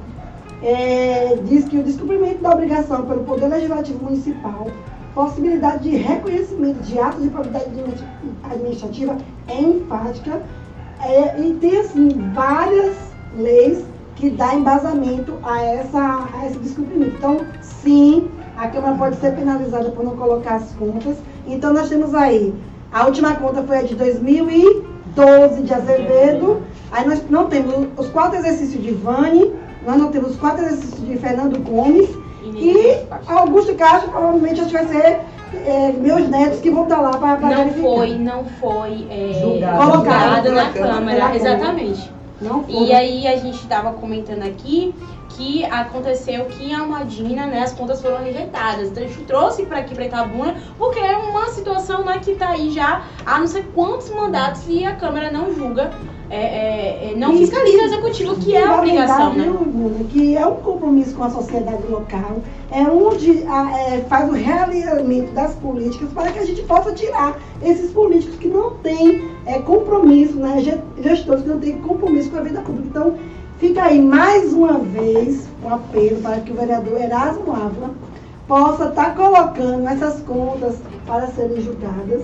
é, 0.64 1.38
diz 1.46 1.66
que 1.66 1.78
o 1.78 1.84
descumprimento 1.84 2.42
da 2.42 2.52
obrigação 2.52 3.06
pelo 3.06 3.24
Poder 3.24 3.48
Legislativo 3.48 4.04
Municipal, 4.04 4.68
possibilidade 5.14 5.84
de 5.84 5.98
reconhecimento 5.98 6.82
de 6.82 6.98
atos 6.98 7.22
de 7.22 7.30
probidade 7.30 7.66
administrativa 8.44 9.18
é 9.48 9.62
enfática 9.62 10.42
é, 11.04 11.40
e 11.40 11.54
tem, 11.56 11.78
assim, 11.78 12.10
várias 12.34 12.96
leis 13.38 13.86
que 14.22 14.30
dá 14.30 14.54
embasamento 14.54 15.34
a, 15.42 15.64
essa, 15.64 16.30
a 16.32 16.46
esse 16.46 16.60
descumprimento. 16.60 17.16
Então, 17.18 17.42
sim, 17.60 18.30
a 18.56 18.68
Câmara 18.68 18.96
pode 18.96 19.16
ser 19.16 19.34
penalizada 19.34 19.90
por 19.90 20.06
não 20.06 20.16
colocar 20.16 20.58
as 20.58 20.72
contas. 20.74 21.18
Então, 21.48 21.74
nós 21.74 21.90
temos 21.90 22.14
aí, 22.14 22.54
a 22.94 23.08
última 23.08 23.34
conta 23.34 23.64
foi 23.64 23.80
a 23.80 23.82
de 23.82 23.96
2012 23.96 25.64
de 25.64 25.74
Azevedo, 25.74 26.62
aí 26.92 27.08
nós 27.08 27.28
não 27.32 27.48
temos 27.48 27.88
os 27.98 28.10
quatro 28.10 28.38
exercícios 28.38 28.84
de 28.84 28.92
Vani, 28.92 29.52
nós 29.88 29.98
não 29.98 30.12
temos 30.12 30.34
os 30.34 30.38
quatro 30.38 30.66
exercícios 30.66 31.04
de 31.04 31.18
Fernando 31.18 31.58
Gomes, 31.58 32.08
e, 32.44 32.98
Augusto 33.26 33.74
Castro 33.74 34.12
provavelmente 34.12 34.62
acho 34.62 34.70
que 34.70 34.78
vai 34.78 34.86
ser 34.86 35.20
é, 35.66 35.94
meus 35.94 36.30
netos 36.30 36.60
que 36.60 36.70
vão 36.70 36.84
estar 36.84 37.02
lá 37.02 37.18
para 37.18 37.40
Não 37.40 37.50
verificar. 37.50 37.82
foi, 37.82 38.16
não 38.20 38.46
foi 38.60 39.08
é, 39.10 39.40
julgado, 39.42 39.94
julgado 39.94 40.52
na, 40.52 40.64
na 40.64 40.70
Câmara, 40.72 41.18
Câmara. 41.18 41.36
exatamente. 41.36 42.21
Não. 42.42 42.66
E 42.68 42.92
aí 42.92 43.28
a 43.28 43.38
gente 43.38 43.58
estava 43.58 43.94
comentando 43.94 44.44
aqui 44.44 44.94
que 45.30 45.64
aconteceu 45.66 46.46
que 46.46 46.74
a 46.74 46.86
Madina, 46.86 47.46
né, 47.46 47.62
as 47.62 47.72
contas 47.72 48.02
foram 48.02 48.24
rejeitadas. 48.24 48.90
Então 48.90 49.04
a 49.04 49.08
gente 49.08 49.24
trouxe 49.24 49.66
para 49.66 49.80
aqui 49.80 49.94
para 49.94 50.06
Itabuna, 50.06 50.56
porque 50.78 51.00
é 51.00 51.16
uma 51.16 51.48
situação 51.50 52.04
né, 52.04 52.20
que 52.20 52.32
está 52.32 52.50
aí 52.50 52.72
já 52.72 53.06
há 53.26 53.40
não 53.40 53.48
sei 53.48 53.64
quantos 53.74 54.10
mandatos 54.10 54.64
e 54.68 54.84
a 54.84 54.96
Câmara 54.96 55.32
não 55.32 55.54
julga 55.54 55.92
é, 56.32 56.38
é, 56.38 57.12
é, 57.12 57.16
não 57.18 57.36
fiscaliza 57.36 57.84
o 57.84 57.86
executivo, 57.88 58.36
que 58.38 58.56
é 58.56 58.66
a 58.66 58.78
obrigação, 58.78 59.34
né? 59.34 59.54
Que 60.10 60.38
é 60.38 60.48
um 60.48 60.56
compromisso 60.56 61.14
com 61.14 61.26
a 61.26 61.30
sociedade 61.30 61.86
local, 61.90 62.38
é 62.72 62.84
onde 62.84 63.44
a, 63.48 63.78
é, 63.78 64.06
faz 64.08 64.30
o 64.30 64.32
realinhamento 64.32 65.34
das 65.34 65.54
políticas 65.56 66.10
para 66.14 66.32
que 66.32 66.40
a 66.40 66.46
gente 66.46 66.62
possa 66.62 66.94
tirar 66.94 67.38
esses 67.62 67.92
políticos 67.92 68.38
que 68.38 68.48
não 68.48 68.76
têm 68.76 69.30
é, 69.46 69.60
compromisso, 69.60 70.38
né? 70.38 70.64
gestores 71.02 71.44
que 71.44 71.50
não 71.50 71.60
têm 71.60 71.78
compromisso 71.80 72.32
com 72.32 72.38
a 72.38 72.42
vida 72.42 72.62
pública. 72.62 72.88
Então, 72.88 73.16
fica 73.60 73.84
aí 73.84 74.02
mais 74.02 74.54
uma 74.54 74.80
vez 74.80 75.50
o 75.62 75.68
um 75.68 75.74
apelo 75.74 76.22
para 76.22 76.40
que 76.40 76.52
o 76.54 76.56
vereador 76.56 77.02
Erasmo 77.02 77.52
Ávila 77.52 77.92
possa 78.48 78.86
estar 78.86 79.16
colocando 79.16 79.86
essas 79.90 80.22
contas 80.22 80.78
para 81.06 81.28
serem 81.28 81.62
julgadas 81.62 82.24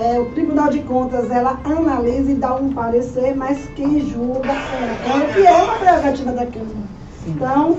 é, 0.00 0.18
o 0.18 0.26
Tribunal 0.26 0.70
de 0.70 0.80
Contas 0.80 1.30
ela 1.30 1.60
analisa 1.62 2.32
e 2.32 2.34
dá 2.34 2.54
um 2.54 2.72
parecer, 2.72 3.36
mas 3.36 3.58
quem 3.76 4.00
julga 4.00 4.48
é 4.48 4.92
a 4.92 4.96
Câmara, 5.04 5.32
que 5.32 5.46
é 5.46 5.62
uma 5.62 5.74
prerrogativa 5.74 6.32
da 6.32 6.46
Câmara. 6.46 6.90
Então, 7.26 7.78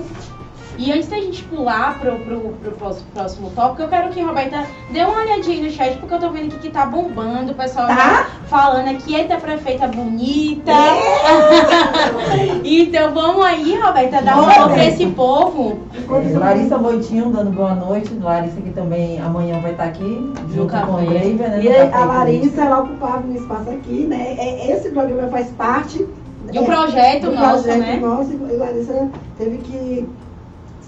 e 0.78 0.92
antes 0.92 1.08
da 1.08 1.16
gente 1.16 1.42
pular 1.44 1.98
pro, 1.98 2.16
pro, 2.20 2.40
pro 2.40 2.72
próximo, 2.72 3.06
próximo 3.12 3.50
tópico, 3.50 3.82
eu 3.82 3.88
quero 3.88 4.10
que 4.10 4.20
a 4.20 4.26
Roberta 4.26 4.64
dê 4.90 5.00
uma 5.04 5.20
olhadinha 5.20 5.56
aí 5.56 5.62
no 5.62 5.70
chat, 5.70 5.98
porque 5.98 6.14
eu 6.14 6.18
tô 6.18 6.30
vendo 6.30 6.46
aqui 6.46 6.58
que 6.58 6.70
tá 6.70 6.86
bombando, 6.86 7.52
o 7.52 7.54
pessoal 7.54 7.86
tá? 7.88 8.26
falando 8.46 8.88
aqui, 8.88 9.14
eita 9.14 9.36
prefeita 9.36 9.86
bonita. 9.88 10.72
É. 10.72 12.60
então 12.64 13.12
vamos 13.12 13.44
aí, 13.44 13.78
Roberta, 13.78 14.22
dar 14.22 14.38
um 14.40 14.48
alô 14.48 14.74
pra 14.74 14.84
esse 14.84 15.06
povo. 15.06 15.80
É, 15.94 16.38
Larissa 16.38 16.78
Moitinho 16.78 17.30
dando 17.30 17.50
boa 17.50 17.74
noite. 17.74 18.12
Larissa 18.14 18.60
que 18.60 18.70
também 18.70 19.20
amanhã 19.20 19.60
vai 19.60 19.72
estar 19.72 19.84
aqui, 19.84 20.32
junto 20.54 20.72
com 20.72 20.96
a 20.96 21.00
Leiva, 21.00 21.48
né? 21.48 21.62
E 21.62 21.76
a 21.76 22.04
Larissa, 22.04 22.62
ela 22.62 22.80
ocupava 22.80 23.26
um 23.26 23.34
espaço 23.34 23.70
aqui, 23.70 24.06
né? 24.06 24.36
É, 24.38 24.72
esse 24.72 24.90
programa 24.90 25.28
faz 25.28 25.48
parte 25.50 26.06
de 26.50 26.58
um 26.58 26.64
projeto 26.64 27.26
do 27.26 27.32
nosso, 27.32 27.62
projeto 27.62 27.78
né? 27.78 27.96
nosso, 27.96 28.32
e 28.32 28.56
Larissa 28.56 29.08
teve 29.38 29.58
que 29.58 30.08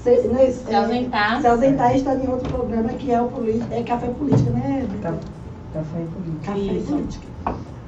se, 0.05 0.29
né, 0.29 0.51
se 0.51 0.75
ausentar. 0.75 1.41
Se 1.41 1.47
ausentar 1.47 1.95
e 1.95 1.97
estar 1.97 2.15
em 2.15 2.29
outro 2.29 2.49
programa 2.53 2.91
que 2.91 3.11
é 3.11 3.21
o 3.21 3.31
é 3.71 3.83
Café 3.83 4.09
Política, 4.09 4.51
né? 4.51 4.87
Café, 5.03 5.17
Café 5.73 6.05
Política. 6.13 6.47
Café 6.47 6.59
Isso. 6.59 6.93
Política. 6.93 7.27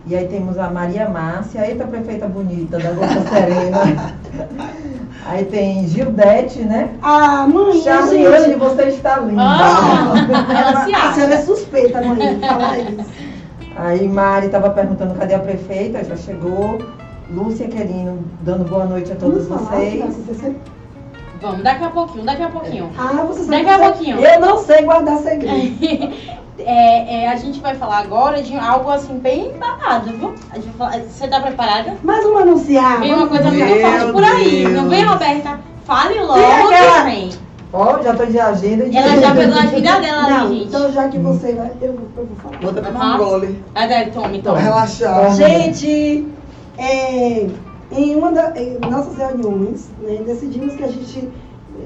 E 0.06 0.14
aí 0.14 0.28
temos 0.28 0.56
a 0.56 0.70
Maria 0.70 1.08
Márcia, 1.08 1.68
eita 1.68 1.84
prefeita 1.84 2.26
bonita 2.26 2.78
da 2.78 2.92
Gosta 2.92 3.20
Serena. 3.28 4.14
aí 5.26 5.44
tem 5.44 5.86
Gildete, 5.88 6.60
né? 6.60 6.90
Ah, 7.02 7.46
mãe, 7.46 7.80
Charliane, 7.82 8.54
você 8.54 8.82
está 8.84 9.18
linda. 9.18 9.42
Ah, 9.42 10.14
ela 10.56 10.84
se 10.84 10.94
acha. 10.94 11.08
A 11.08 11.12
senhora 11.12 11.34
é 11.34 11.42
suspeita, 11.42 12.00
mãe, 12.00 12.40
falar 12.40 12.78
isso. 12.78 13.26
Aí 13.78 14.08
Mari 14.08 14.46
estava 14.46 14.70
perguntando 14.70 15.14
cadê 15.16 15.34
a 15.34 15.38
prefeita, 15.38 16.02
já 16.02 16.16
chegou. 16.16 16.78
Lúcia 17.30 17.68
Querino, 17.68 18.20
dando 18.40 18.64
boa 18.64 18.86
noite 18.86 19.12
a 19.12 19.16
todos 19.16 19.46
Vamos 19.46 19.68
vocês. 19.68 20.00
Falar, 20.00 20.54
Vamos, 21.40 21.62
daqui 21.62 21.84
a 21.84 21.90
pouquinho, 21.90 22.24
daqui 22.24 22.42
a 22.42 22.48
pouquinho. 22.48 22.90
Ah, 22.96 23.24
você 23.26 23.44
sabe 23.44 23.64
Daqui 23.64 23.70
a 23.70 23.78
pouquinho. 23.78 24.18
Eu 24.18 24.40
não 24.40 24.58
sei 24.58 24.82
guardar 24.82 25.18
segredo. 25.18 25.76
é, 26.58 27.24
é, 27.24 27.28
a 27.28 27.36
gente 27.36 27.60
vai 27.60 27.74
falar 27.74 27.98
agora 27.98 28.42
de 28.42 28.56
algo 28.56 28.90
assim 28.90 29.18
bem 29.18 29.52
babado, 29.58 30.12
viu? 30.12 30.34
Falar, 30.78 31.00
você 31.00 31.28
tá 31.28 31.40
preparada? 31.40 31.94
Mais 32.02 32.24
um 32.24 32.38
anunciar. 32.38 33.00
Vem 33.00 33.14
uma 33.14 33.26
coisa 33.26 33.50
muito 33.50 33.80
forte 33.80 34.12
por 34.12 34.24
aí. 34.24 34.62
Deus. 34.62 34.72
Não 34.74 34.88
vem, 34.88 35.04
Roberta? 35.04 35.60
Fale 35.84 36.20
logo 36.20 36.40
vem. 37.04 37.30
Ó, 37.72 37.96
oh, 37.98 38.02
já 38.02 38.14
tô 38.14 38.24
de 38.26 38.38
agenda. 38.38 38.88
De 38.88 38.96
Ela 38.96 39.20
já 39.20 39.34
pegou 39.34 39.54
a 39.54 39.62
agenda 39.62 40.00
dela 40.00 40.22
não, 40.22 40.46
ali, 40.46 40.58
gente. 40.60 40.68
Então, 40.68 40.92
já 40.92 41.08
que 41.08 41.18
você 41.18 41.52
vai, 41.52 41.72
eu, 41.82 41.98
eu 42.16 42.26
vou 42.26 42.36
falar. 42.36 42.58
Bota 42.58 42.80
pra 42.80 43.06
um 43.06 43.18
gole. 43.18 43.64
Vai 43.74 43.88
dar, 43.88 44.10
tome, 44.10 44.40
tome. 44.40 44.62
Relaxar. 44.62 45.34
Gente, 45.34 46.26
é, 46.78 47.46
em 47.92 48.16
uma 48.16 48.32
das 48.32 48.54
nossas 48.80 49.16
reuniões, 49.16 49.88
né, 50.02 50.22
decidimos 50.24 50.74
que 50.74 50.84
a 50.84 50.88
gente 50.88 51.28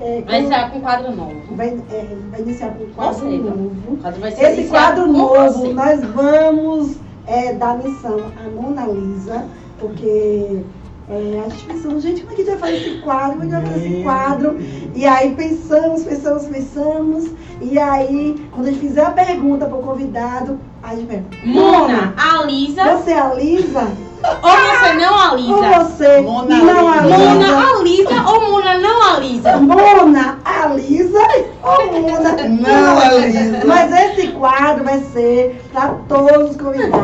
é, 0.00 0.22
vai 0.22 0.40
iniciar 0.40 0.70
com 0.70 0.78
um 0.78 0.80
quadro 0.80 1.16
novo. 1.16 1.56
Vai, 1.56 1.68
é, 1.68 2.16
vai 2.30 2.40
iniciar 2.40 2.74
com 2.74 2.84
um 2.84 2.90
quadro 2.90 3.14
Você, 3.14 3.36
novo. 3.38 3.96
Quadro 4.00 4.26
Esse 4.26 4.64
quadro 4.68 5.06
novo, 5.06 5.72
nós 5.72 6.00
vamos 6.04 6.96
é, 7.26 7.54
dar 7.54 7.78
missão 7.78 8.18
à 8.38 8.48
Mona 8.48 8.86
Lisa, 8.86 9.44
porque 9.78 10.62
é, 11.08 11.42
a 11.44 11.48
gente 11.48 11.64
pensou, 11.64 12.00
gente, 12.00 12.22
como 12.22 12.32
é 12.32 12.36
que 12.36 12.42
a 12.42 12.44
gente 12.44 12.58
vai 12.58 12.70
fazer 12.70 12.88
esse 12.88 13.02
quadro? 13.02 13.38
Como 13.38 13.44
é 13.44 13.48
que 13.48 13.54
a 13.54 13.58
gente 13.58 13.68
vai 13.68 13.72
fazer 13.72 13.94
esse 13.94 14.02
quadro? 14.02 14.58
E 14.94 15.06
aí 15.06 15.34
pensamos, 15.34 16.04
pensamos, 16.04 16.46
pensamos. 16.46 17.30
E 17.60 17.78
aí, 17.78 18.48
quando 18.52 18.68
a 18.68 18.70
gente 18.70 18.80
fizer 18.80 19.04
a 19.04 19.10
pergunta 19.10 19.66
para 19.66 19.76
o 19.76 19.82
convidado, 19.82 20.58
a 20.82 20.94
gente 20.94 21.06
pergunta. 21.06 21.36
Mona, 21.44 22.14
a 22.16 22.44
Lisa. 22.44 22.84
Você 22.84 23.10
é 23.10 23.18
a 23.18 23.34
Lisa? 23.34 23.88
Ou 24.22 24.50
você 24.50 24.92
não 24.94 25.18
alisa? 25.18 25.54
Ou 25.54 25.62
você 25.62 26.20
Mona 26.20 26.56
não 26.56 26.92
alisa? 26.92 27.18
Mona 27.18 27.70
alisa 27.70 28.22
ou 28.26 28.50
Mona 28.50 28.78
não 28.78 29.02
alisa? 29.02 29.56
Mona 29.56 30.38
alisa 30.44 31.20
ou 31.62 32.00
Mona 32.02 32.32
não 32.46 33.00
alisa? 33.00 33.62
Mas 33.64 33.90
esse 33.92 34.28
quadro 34.32 34.84
vai 34.84 35.00
ser 35.14 35.62
para 35.72 35.94
todos 36.06 36.50
os 36.50 36.56
convidados. 36.58 37.00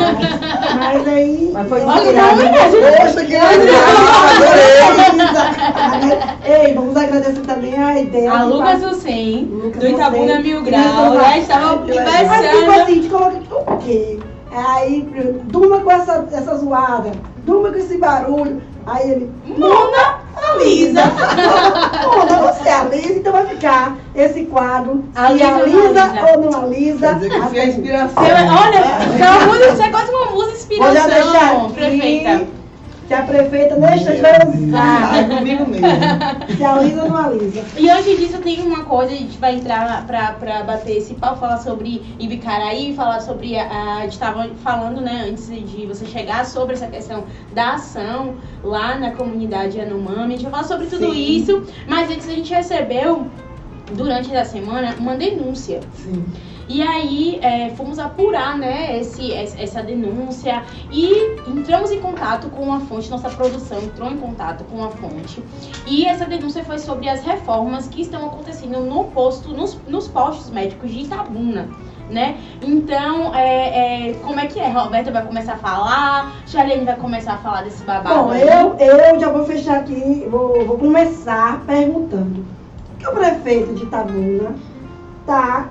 Mas 0.79 1.09
aí... 1.09 1.51
Mas 1.55 1.69
foi 1.71 1.83
inspirado. 1.83 2.43
Poxa, 2.99 3.25
que 3.25 3.33
legal! 3.33 3.51
Ei, 6.45 6.75
vamos 6.75 6.97
agradecer 6.97 7.41
também 7.41 7.83
a 7.83 7.99
ideia. 7.99 8.31
A 8.31 8.45
Lucas 8.45 8.83
Hussein, 8.85 9.47
do 9.75 9.87
Itabuna 9.87 10.41
Mil 10.41 10.63
Grau, 10.63 11.15
né? 11.15 11.39
Estava 11.39 11.79
conversando. 11.79 12.27
Mas 12.29 12.51
tipo 12.51 12.71
assim, 12.71 12.81
a 12.81 12.85
gente 12.85 13.09
coloca 13.09 13.37
o 13.67 13.77
quê? 13.79 14.19
Aí, 14.51 15.07
durma 15.45 15.81
com 15.81 15.91
essa, 15.91 16.27
essa 16.33 16.57
zoada, 16.57 17.13
durma 17.45 17.71
com 17.71 17.79
esse 17.79 17.99
barulho. 17.99 18.63
Aí 18.87 19.11
ele, 19.11 19.33
Mona 19.45 20.21
alisa. 20.35 21.03
Mona, 22.07 22.53
você 22.53 22.69
alisa, 22.69 23.13
então 23.15 23.33
vai 23.33 23.47
ficar 23.47 23.97
esse 24.15 24.45
quadro. 24.45 25.05
Alisa, 25.15 25.45
se 25.45 25.51
alisa 25.51 26.13
ou 26.33 26.43
não 26.43 26.63
alisa. 26.63 27.09
Quer 27.09 27.15
dizer 27.15 27.31
que 27.31 27.49
foi 27.49 27.61
a 27.61 27.67
inspiração. 27.67 28.23
Olha, 28.23 29.67
você 29.75 29.83
é 29.83 29.91
quase 29.91 30.11
uma 30.13 30.31
música 30.31 30.53
inspiração, 30.53 31.71
prefeita. 31.73 32.56
Se 33.07 33.15
a 33.15 33.23
prefeita 33.23 33.77
deixa 33.77 34.17
de 34.17 34.67
usar. 34.67 35.17
É 35.17 35.37
comigo 35.37 35.67
mesmo. 35.69 35.87
Se 36.57 36.65
alisa 36.65 37.05
ou 37.05 37.09
não 37.09 37.17
alisa. 37.17 37.65
E 37.79 37.89
antes 37.89 38.19
disso, 38.19 38.39
tem 38.39 38.61
uma 38.61 38.85
coisa, 38.85 39.13
a 39.13 39.17
gente 39.17 39.39
vai 39.39 39.55
entrar 39.55 40.05
pra, 40.07 40.33
pra 40.33 40.63
bater 40.65 40.97
esse 40.97 41.15
pau, 41.15 41.37
falar 41.37 41.59
sobre 41.59 42.03
Ibicaraí, 42.19 42.95
falar 42.95 43.21
sobre. 43.21 43.57
A, 43.57 43.99
a 43.99 44.03
gente 44.03 44.13
estava 44.13 44.49
falando, 44.63 45.01
né, 45.01 45.27
antes 45.29 45.47
de 45.47 45.87
você 45.87 46.05
chegar, 46.07 46.45
sobre 46.45 46.75
essa 46.75 46.89
questão 46.89 47.25
da 47.55 47.75
ação 47.75 48.35
lá 48.65 48.97
na 48.97 49.13
comunidade 49.13 49.81
Anomami. 49.81 50.35
A 50.35 50.37
gente 50.37 50.43
vai 50.43 50.51
falar 50.51 50.65
sobre 50.65 50.87
tudo 50.87 51.13
Sim. 51.13 51.37
isso, 51.37 51.63
mas 51.87 52.11
antes 52.11 52.29
a 52.29 52.33
gente 52.33 52.53
recebeu 52.53 53.27
durante 53.93 54.35
essa 54.35 54.51
semana, 54.53 54.97
uma 54.99 55.15
denúncia. 55.15 55.81
Sim. 55.95 56.25
E 56.69 56.83
aí 56.83 57.39
é, 57.43 57.71
fomos 57.71 57.99
apurar 57.99 58.59
né, 58.59 58.99
esse, 58.99 59.31
es- 59.33 59.57
essa 59.59 59.83
denúncia 59.83 60.63
e 60.91 61.37
entramos 61.47 61.93
em 61.93 62.01
contato 62.01 62.49
com 62.49 62.63
uma 62.63 62.81
fonte, 62.81 63.09
nossa 63.09 63.29
produção 63.31 63.79
entrou 63.79 64.11
em 64.11 64.17
contato 64.17 64.65
com 64.65 64.79
uma 64.79 64.91
fonte. 64.91 65.43
E 65.87 66.05
essa 66.07 66.25
denúncia 66.25 66.65
foi 66.65 66.79
sobre 66.79 67.09
as 67.09 67.23
reformas 67.23 67.87
que 67.87 68.03
estão 68.03 68.27
acontecendo 68.27 68.81
no 68.81 69.05
posto, 69.05 69.51
nos, 69.51 69.79
nos 69.87 70.09
postos 70.09 70.51
médicos 70.51 70.91
de 70.91 71.01
Itabuna. 71.03 71.69
Né? 72.11 72.37
Então, 72.63 73.35
é, 73.35 74.11
é, 74.11 74.13
como 74.25 74.39
é 74.39 74.47
que 74.47 74.61
é? 74.61 74.69
Roberta 74.69 75.11
vai 75.11 75.27
começar 75.27 75.55
a 75.55 75.59
falar, 75.59 76.37
Charlene 76.47 76.85
vai 76.85 76.95
começar 76.95 77.35
a 77.35 77.39
falar 77.39 77.63
desse 77.65 77.83
babado. 77.83 78.27
Bom, 78.27 78.33
eu, 78.35 78.77
eu 78.79 79.19
já 79.19 79.29
vou 79.29 79.45
fechar 79.45 79.79
aqui, 79.81 80.25
vou, 80.31 80.65
vou 80.67 80.79
começar 80.79 81.63
perguntando. 81.67 82.45
Por 82.91 82.99
que 82.99 83.09
o 83.09 83.13
prefeito 83.13 83.75
de 83.75 83.83
Itabuna 83.83 84.55
está 85.23 85.69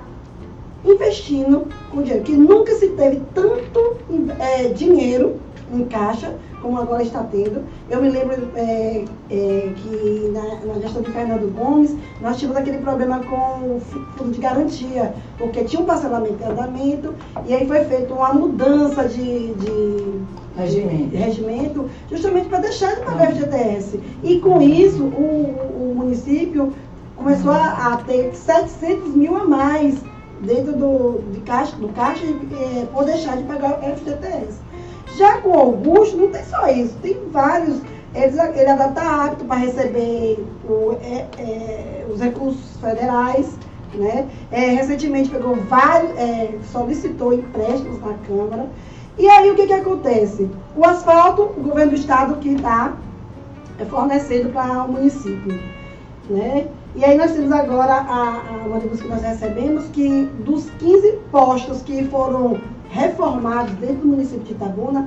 investindo 0.92 1.66
com 1.90 2.02
dinheiro? 2.02 2.24
Que 2.24 2.32
nunca 2.36 2.74
se 2.74 2.88
teve 2.88 3.20
tanto 3.34 3.96
eh, 4.40 4.68
dinheiro 4.68 5.36
em 5.74 5.84
caixa 5.84 6.32
como 6.62 6.78
agora 6.78 7.02
está 7.02 7.22
tendo. 7.24 7.62
Eu 7.90 8.00
me 8.02 8.08
lembro 8.10 8.48
eh, 8.56 9.04
eh, 9.30 9.68
que 9.76 10.30
na, 10.32 10.72
na 10.74 10.80
gestão 10.80 11.02
de 11.02 11.10
Fernando 11.12 11.52
Gomes, 11.54 11.94
nós 12.20 12.36
tínhamos 12.38 12.56
aquele 12.60 12.78
problema 12.78 13.20
com 13.20 13.76
o 13.76 13.80
fu- 13.80 14.00
fundo 14.16 14.30
de 14.32 14.40
garantia, 14.40 15.14
porque 15.38 15.64
tinha 15.64 15.80
um 15.82 15.84
parcelamento 15.84 16.42
em 16.42 16.46
andamento, 16.46 17.14
e 17.46 17.54
aí 17.54 17.66
foi 17.66 17.84
feita 17.84 18.12
uma 18.14 18.32
mudança 18.32 19.06
de- 19.08 19.54
de 19.54 20.06
Regimento. 20.56 21.08
de 21.10 21.16
regimento, 21.16 21.90
justamente 22.10 22.48
para 22.48 22.60
deixar 22.60 22.94
de 22.96 23.02
pagar 23.02 23.30
FGTS. 23.32 24.00
E 24.24 24.40
com 24.40 24.60
isso, 24.62 25.04
o, 25.04 25.90
o 25.90 25.94
município 25.94 26.72
começou 27.14 27.52
a, 27.52 27.92
a 27.92 27.96
ter 27.98 28.34
700 28.34 29.14
mil 29.14 29.36
a 29.36 29.44
mais 29.44 29.96
dentro 30.40 30.72
do, 30.72 31.20
de 31.32 31.40
caixa, 31.40 31.76
do 31.76 31.88
caixa 31.88 32.24
eh, 32.24 32.86
por 32.92 33.04
deixar 33.04 33.36
de 33.36 33.44
pagar 33.44 33.78
FGTS. 33.80 34.58
Já 35.16 35.40
com 35.40 35.50
o 35.50 35.58
Augusto, 35.58 36.16
não 36.16 36.30
tem 36.30 36.44
só 36.44 36.66
isso, 36.68 36.94
tem 37.02 37.16
vários. 37.30 37.80
Ele 38.14 38.40
ainda 38.40 38.88
está 38.88 39.26
apto 39.26 39.44
para 39.44 39.56
receber 39.56 40.44
o, 40.68 40.92
eh, 41.02 41.26
eh, 41.38 42.06
os 42.12 42.20
recursos 42.20 42.76
federais. 42.80 43.58
Né? 43.94 44.28
Eh, 44.50 44.70
recentemente 44.72 45.30
pegou 45.30 45.54
vários, 45.56 46.10
eh, 46.18 46.58
solicitou 46.70 47.32
empréstimos 47.32 48.00
na 48.00 48.14
Câmara. 48.26 48.68
E 49.18 49.26
aí 49.26 49.50
o 49.50 49.54
que, 49.54 49.66
que 49.66 49.72
acontece? 49.72 50.50
O 50.76 50.84
asfalto, 50.84 51.42
o 51.42 51.62
governo 51.62 51.92
do 51.92 51.96
estado 51.96 52.36
que 52.36 52.50
está 52.50 52.94
fornecendo 53.88 54.50
para 54.50 54.84
o 54.84 54.92
município. 54.92 55.58
Né? 56.28 56.66
E 56.96 57.04
aí 57.04 57.16
nós 57.16 57.32
temos 57.32 57.52
agora 57.52 57.92
a, 57.92 58.42
a 58.48 58.66
uma 58.66 58.78
denúncia 58.80 59.04
que 59.04 59.10
nós 59.10 59.22
recebemos 59.22 59.84
que 59.92 60.28
dos 60.44 60.70
15 60.78 61.12
postos 61.30 61.82
que 61.82 62.04
foram 62.06 62.58
reformados 62.90 63.72
dentro 63.74 63.96
do 63.96 64.08
município 64.08 64.44
de 64.44 64.52
Itabuna, 64.52 65.06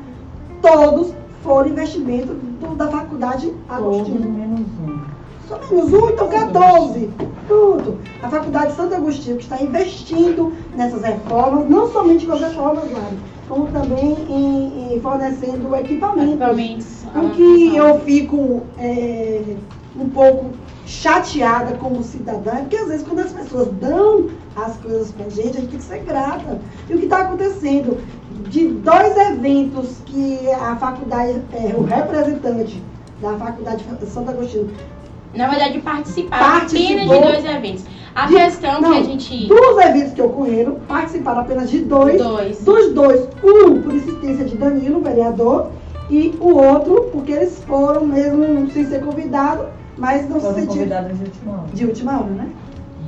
todos 0.62 1.13
foram 1.43 1.69
investimento 1.69 2.34
do- 2.34 2.75
da 2.75 2.88
faculdade 2.89 3.48
Todos 3.67 3.98
Agostinho. 4.08 4.29
menos 4.29 4.60
um. 4.86 5.00
Só 5.48 5.58
menos 5.72 5.91
um, 5.93 6.10
então 6.10 6.27
14. 6.27 7.10
Pronto. 7.48 7.98
A 8.22 8.29
Faculdade 8.29 8.74
Santo 8.75 8.93
Agostinho 8.93 9.38
que 9.38 9.43
está 9.43 9.60
investindo 9.60 10.53
nessas 10.75 11.01
reformas, 11.01 11.67
não 11.67 11.91
somente 11.91 12.27
com 12.27 12.34
as 12.34 12.41
reformas, 12.41 12.84
Lari, 12.91 13.17
como 13.48 13.65
também 13.67 14.15
em, 14.29 14.93
em 14.93 15.01
fornecendo 15.01 15.75
equipamentos. 15.75 16.34
Equipamentos, 16.34 17.03
O 17.15 17.29
que 17.31 17.75
eu 17.75 18.00
fico 18.01 18.62
é, 18.77 19.41
um 20.00 20.08
pouco 20.10 20.51
chateada 20.89 21.77
como 21.77 22.03
cidadã, 22.03 22.51
é 22.51 22.62
porque 22.62 22.75
às 22.75 22.88
vezes 22.88 23.08
quando 23.08 23.19
as 23.19 23.31
pessoas 23.31 23.67
dão 23.79 24.27
as 24.55 24.75
coisas 24.77 25.12
pra 25.12 25.29
gente, 25.29 25.50
a 25.50 25.62
gente 25.62 25.67
tem 25.67 25.77
que 25.77 25.84
ser 25.84 26.00
grata. 26.00 26.59
E 26.90 26.96
o 26.96 26.98
que 26.98 27.03
está 27.03 27.20
acontecendo? 27.22 27.98
De 28.50 28.68
dois 28.70 29.16
eventos 29.16 29.98
que 30.07 30.50
a 30.50 30.75
faculdade, 30.77 31.42
é, 31.53 31.75
o 31.77 31.83
representante 31.83 32.81
da 33.22 33.33
faculdade 33.33 33.85
Santo 34.07 34.31
Agostinho 34.31 34.72
Na 35.35 35.48
verdade, 35.48 35.79
participaram 35.79 36.57
apenas 36.66 36.72
de 36.72 37.05
dois 37.05 37.46
eventos. 37.46 37.85
A 38.16 38.25
De- 38.25 38.33
questão 38.33 38.81
não, 38.81 38.92
que 38.92 38.98
a 38.98 39.03
gente. 39.03 39.48
Dos 39.48 39.77
eventos 39.77 40.13
que 40.13 40.22
ocorreram, 40.24 40.79
participaram 40.87 41.42
apenas 41.42 41.70
de 41.70 41.79
dois. 41.81 42.18
Dois. 42.20 42.63
Dos 42.63 42.94
dois, 42.94 43.29
um 43.44 43.81
por 43.83 43.94
insistência 43.94 44.44
de 44.44 44.57
Danilo, 44.57 45.01
vereador, 45.01 45.68
e 46.09 46.35
o 46.40 46.55
outro 46.55 47.09
porque 47.11 47.31
eles 47.33 47.63
foram 47.68 48.07
mesmo 48.07 48.68
sem 48.72 48.87
ser 48.87 49.01
convidados, 49.05 49.68
mas 50.00 50.27
não 50.29 50.40
se 50.40 50.46
Foram 50.48 50.66
convidados 50.66 51.18
de 51.18 51.24
última 51.25 51.51
hora. 51.53 51.68
de 51.74 51.85
última 51.85 52.20
hora, 52.20 52.29
né? 52.31 52.50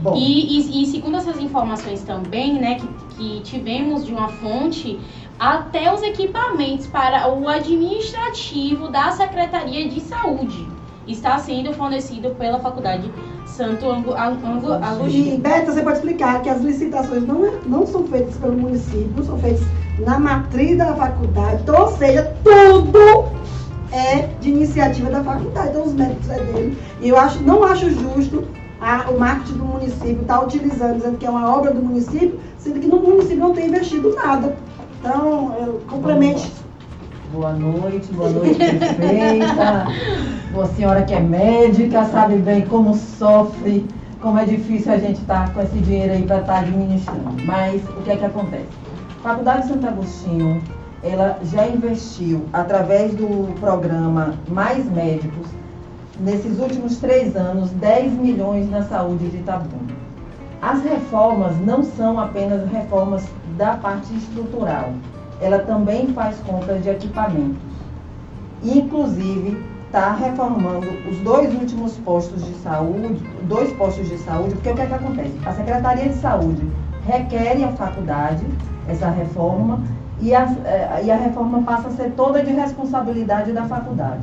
Bom, 0.04 0.15
E, 0.15 0.58
e- 0.58 0.84
e 0.84 0.86
segundo 0.88 1.17
essas 1.17 1.39
informações 1.39 2.01
também, 2.04 2.60
né, 2.60 2.75
que, 2.75 2.88
que 3.15 3.41
tivemos 3.41 4.04
de 4.06 4.12
uma 4.13 4.27
fonte, 4.30 4.99
até 5.39 5.93
os 5.93 6.01
equipamentos 6.01 6.88
para 6.88 7.32
o 7.32 7.47
administrativo 7.47 8.89
da 8.89 9.12
Secretaria 9.12 9.88
de 9.88 9.99
Saúde 10.01 10.67
está 11.08 11.38
sendo 11.39 11.73
fornecido 11.73 12.32
pela 12.32 12.60
Faculdade 12.60 13.12
Santo 13.45 13.89
Angu- 13.89 14.13
Angu- 14.13 14.69
E, 14.69 14.84
Agostinho. 14.84 15.38
Beto, 15.39 15.71
você 15.71 15.82
pode 15.82 15.97
explicar 15.97 16.41
que 16.41 16.49
as 16.49 16.62
licitações 16.62 17.25
não, 17.27 17.45
é- 17.45 17.60
não 17.65 17.86
são 17.86 18.06
feitas 18.08 18.36
pelo 18.38 18.54
município, 18.54 19.23
são 19.23 19.38
feitas 19.38 19.62
na 19.99 20.17
matriz 20.19 20.77
da 20.77 20.95
faculdade, 20.95 21.62
então, 21.62 21.82
ou 21.82 21.88
seja, 21.97 22.34
tudo 22.43 23.25
é 23.91 24.30
de 24.39 24.49
iniciativa 24.49 25.10
da 25.10 25.23
faculdade, 25.23 25.69
então 25.69 25.84
os 25.86 25.93
méritos 25.93 26.30
é 26.30 26.39
dele. 26.39 26.77
E 27.01 27.10
eu 27.10 27.17
acho, 27.17 27.41
não 27.43 27.63
acho 27.63 27.89
justo 27.89 28.45
a- 28.80 29.08
o 29.10 29.19
marketing 29.19 29.58
do 29.58 29.65
município 29.65 30.21
estar 30.21 30.41
utilizando, 30.41 30.95
dizendo 30.97 31.17
que 31.17 31.25
é 31.25 31.30
uma 31.30 31.56
obra 31.56 31.73
do 31.73 31.82
município, 31.82 32.39
sendo 32.58 32.80
que 32.80 32.88
no 32.88 32.97
município 32.99 33.38
não 33.38 33.54
tem 33.54 33.67
investido 33.67 34.13
nada. 34.15 34.56
Então, 34.99 35.56
eu 35.60 35.82
complemente. 35.89 36.51
boa 37.34 37.54
noite, 37.54 38.08
boa 38.13 38.30
noite, 38.30 38.56
prefeita. 38.56 39.88
Boa 40.54 40.65
senhora 40.67 41.04
que 41.04 41.13
é 41.13 41.19
médica, 41.19 42.04
sabe 42.06 42.36
bem 42.36 42.62
como 42.65 42.93
sofre, 42.95 43.86
como 44.21 44.38
é 44.38 44.45
difícil 44.45 44.91
a 44.93 44.97
gente 44.97 45.21
estar 45.21 45.54
com 45.54 45.62
esse 45.62 45.77
dinheiro 45.80 46.13
aí 46.13 46.23
para 46.23 46.39
estar 46.41 46.60
administrando. 46.60 47.41
Mas 47.45 47.82
o 47.88 48.01
que 48.04 48.12
é 48.12 48.15
que 48.17 48.25
acontece? 48.25 48.67
Faculdade 49.23 49.62
de 49.63 49.67
Santo 49.69 49.88
Agostinho, 49.88 50.62
ela 51.03 51.39
já 51.43 51.67
investiu 51.67 52.45
através 52.53 53.13
do 53.15 53.53
programa 53.59 54.35
Mais 54.47 54.85
Médicos, 54.85 55.47
nesses 56.19 56.59
últimos 56.59 56.97
três 56.97 57.35
anos, 57.35 57.71
10 57.71 58.13
milhões 58.13 58.69
na 58.69 58.83
saúde 58.83 59.29
de 59.29 59.37
Itabuna. 59.37 59.95
As 60.61 60.83
reformas 60.83 61.57
não 61.65 61.83
são 61.83 62.19
apenas 62.19 62.69
reformas 62.69 63.25
da 63.57 63.77
parte 63.77 64.13
estrutural, 64.15 64.91
ela 65.41 65.59
também 65.59 66.07
faz 66.13 66.37
compras 66.41 66.83
de 66.83 66.89
equipamentos. 66.89 67.57
Inclusive, 68.63 69.57
está 69.87 70.13
reformando 70.13 70.87
os 71.09 71.17
dois 71.19 71.51
últimos 71.53 71.97
postos 71.97 72.45
de 72.45 72.53
saúde, 72.59 73.19
dois 73.43 73.73
postos 73.73 74.07
de 74.07 74.17
saúde, 74.19 74.53
porque 74.53 74.69
o 74.69 74.75
que, 74.75 74.81
é 74.81 74.85
que 74.85 74.93
acontece? 74.93 75.33
A 75.45 75.51
Secretaria 75.51 76.09
de 76.09 76.15
Saúde 76.15 76.61
requer 77.05 77.63
à 77.63 77.69
faculdade 77.69 78.45
essa 78.87 79.09
reforma 79.09 79.81
e 80.21 80.34
a, 80.36 80.43
eh, 80.65 81.01
e 81.05 81.12
a 81.12 81.15
reforma 81.15 81.63
passa 81.63 81.88
a 81.88 81.91
ser 81.91 82.12
toda 82.12 82.43
de 82.43 82.51
responsabilidade 82.51 83.51
da 83.51 83.63
faculdade, 83.65 84.21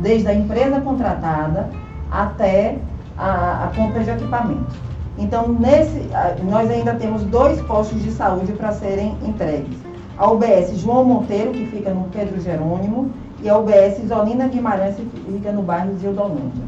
desde 0.00 0.28
a 0.28 0.34
empresa 0.34 0.80
contratada 0.80 1.68
até 2.10 2.78
a, 3.18 3.64
a 3.64 3.72
compra 3.76 4.02
de 4.02 4.10
equipamentos. 4.10 4.76
Então, 5.18 5.48
nesse, 5.48 6.08
nós 6.44 6.70
ainda 6.70 6.94
temos 6.94 7.22
dois 7.24 7.60
postos 7.62 8.02
de 8.02 8.10
saúde 8.10 8.52
para 8.52 8.72
serem 8.72 9.16
entregues. 9.22 9.76
A 10.16 10.30
UBS 10.30 10.78
João 10.78 11.04
Monteiro, 11.04 11.50
que 11.50 11.66
fica 11.66 11.92
no 11.92 12.04
Pedro 12.04 12.40
Jerônimo, 12.40 13.10
e 13.42 13.48
a 13.48 13.58
UBS 13.58 14.02
Isolina 14.02 14.48
Guimarães, 14.48 14.96
que 14.96 15.32
fica 15.32 15.52
no 15.52 15.62
bairro 15.62 15.94
de 15.94 16.06
Eudolândia. 16.06 16.64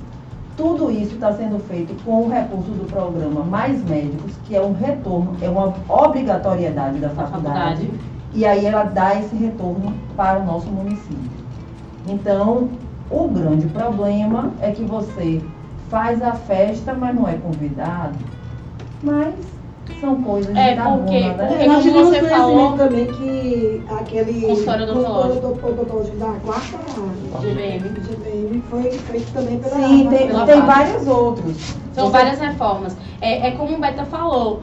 Tudo 0.57 0.91
isso 0.91 1.15
está 1.15 1.33
sendo 1.33 1.59
feito 1.61 1.95
com 2.05 2.25
o 2.25 2.29
recurso 2.29 2.71
do 2.71 2.87
programa 2.87 3.43
Mais 3.43 3.83
Médicos, 3.85 4.33
que 4.47 4.55
é 4.55 4.61
um 4.61 4.73
retorno, 4.73 5.35
é 5.41 5.49
uma 5.49 5.75
obrigatoriedade 5.89 6.99
da 6.99 7.09
Da 7.09 7.15
faculdade, 7.15 7.87
faculdade. 7.87 7.91
E 8.35 8.45
aí 8.45 8.65
ela 8.67 8.85
dá 8.85 9.15
esse 9.19 9.35
retorno 9.37 9.93
para 10.17 10.39
o 10.41 10.45
nosso 10.45 10.67
município. 10.69 11.31
Então, 12.09 12.69
o 13.11 13.29
grande 13.29 13.67
problema 13.69 14.51
é 14.61 14.71
que 14.71 14.83
você 14.85 15.41
faz 15.91 16.23
a 16.23 16.33
festa, 16.33 16.95
mas 16.95 17.15
não 17.15 17.29
é 17.29 17.35
convidado. 17.35 18.19
Mas 19.03 19.35
são 20.01 20.17
coisas 20.23 20.57
É, 20.57 20.71
de 20.71 20.77
cada 20.77 20.91
porque- 20.97 21.19
uma, 21.19 21.33
né? 21.35 21.47
porque- 21.49 21.69
como 21.91 22.05
você 22.07 22.23
falou- 22.23 22.73
também 22.79 23.07
que 23.07 23.83
aquele 23.91 24.47
Consultório 24.47 24.85
odontológico. 24.91 26.17
da 26.19 26.33
quarta 26.45 26.79
GBM. 27.41 27.89
GBM 28.01 28.63
foi 28.71 28.91
feito 28.93 29.33
também 29.33 29.59
pela 29.59 29.77
Sim, 29.77 30.09
tem, 30.09 30.27
pela 30.29 30.47
tem 30.47 30.61
vários 30.63 31.07
outros. 31.07 31.57
São 31.93 32.07
Você- 32.07 32.13
várias 32.13 32.39
reformas. 32.41 32.97
É, 33.21 33.49
é 33.49 33.51
como 33.53 33.77
o 33.77 33.81
Beta 33.81 34.05
falou. 34.07 34.63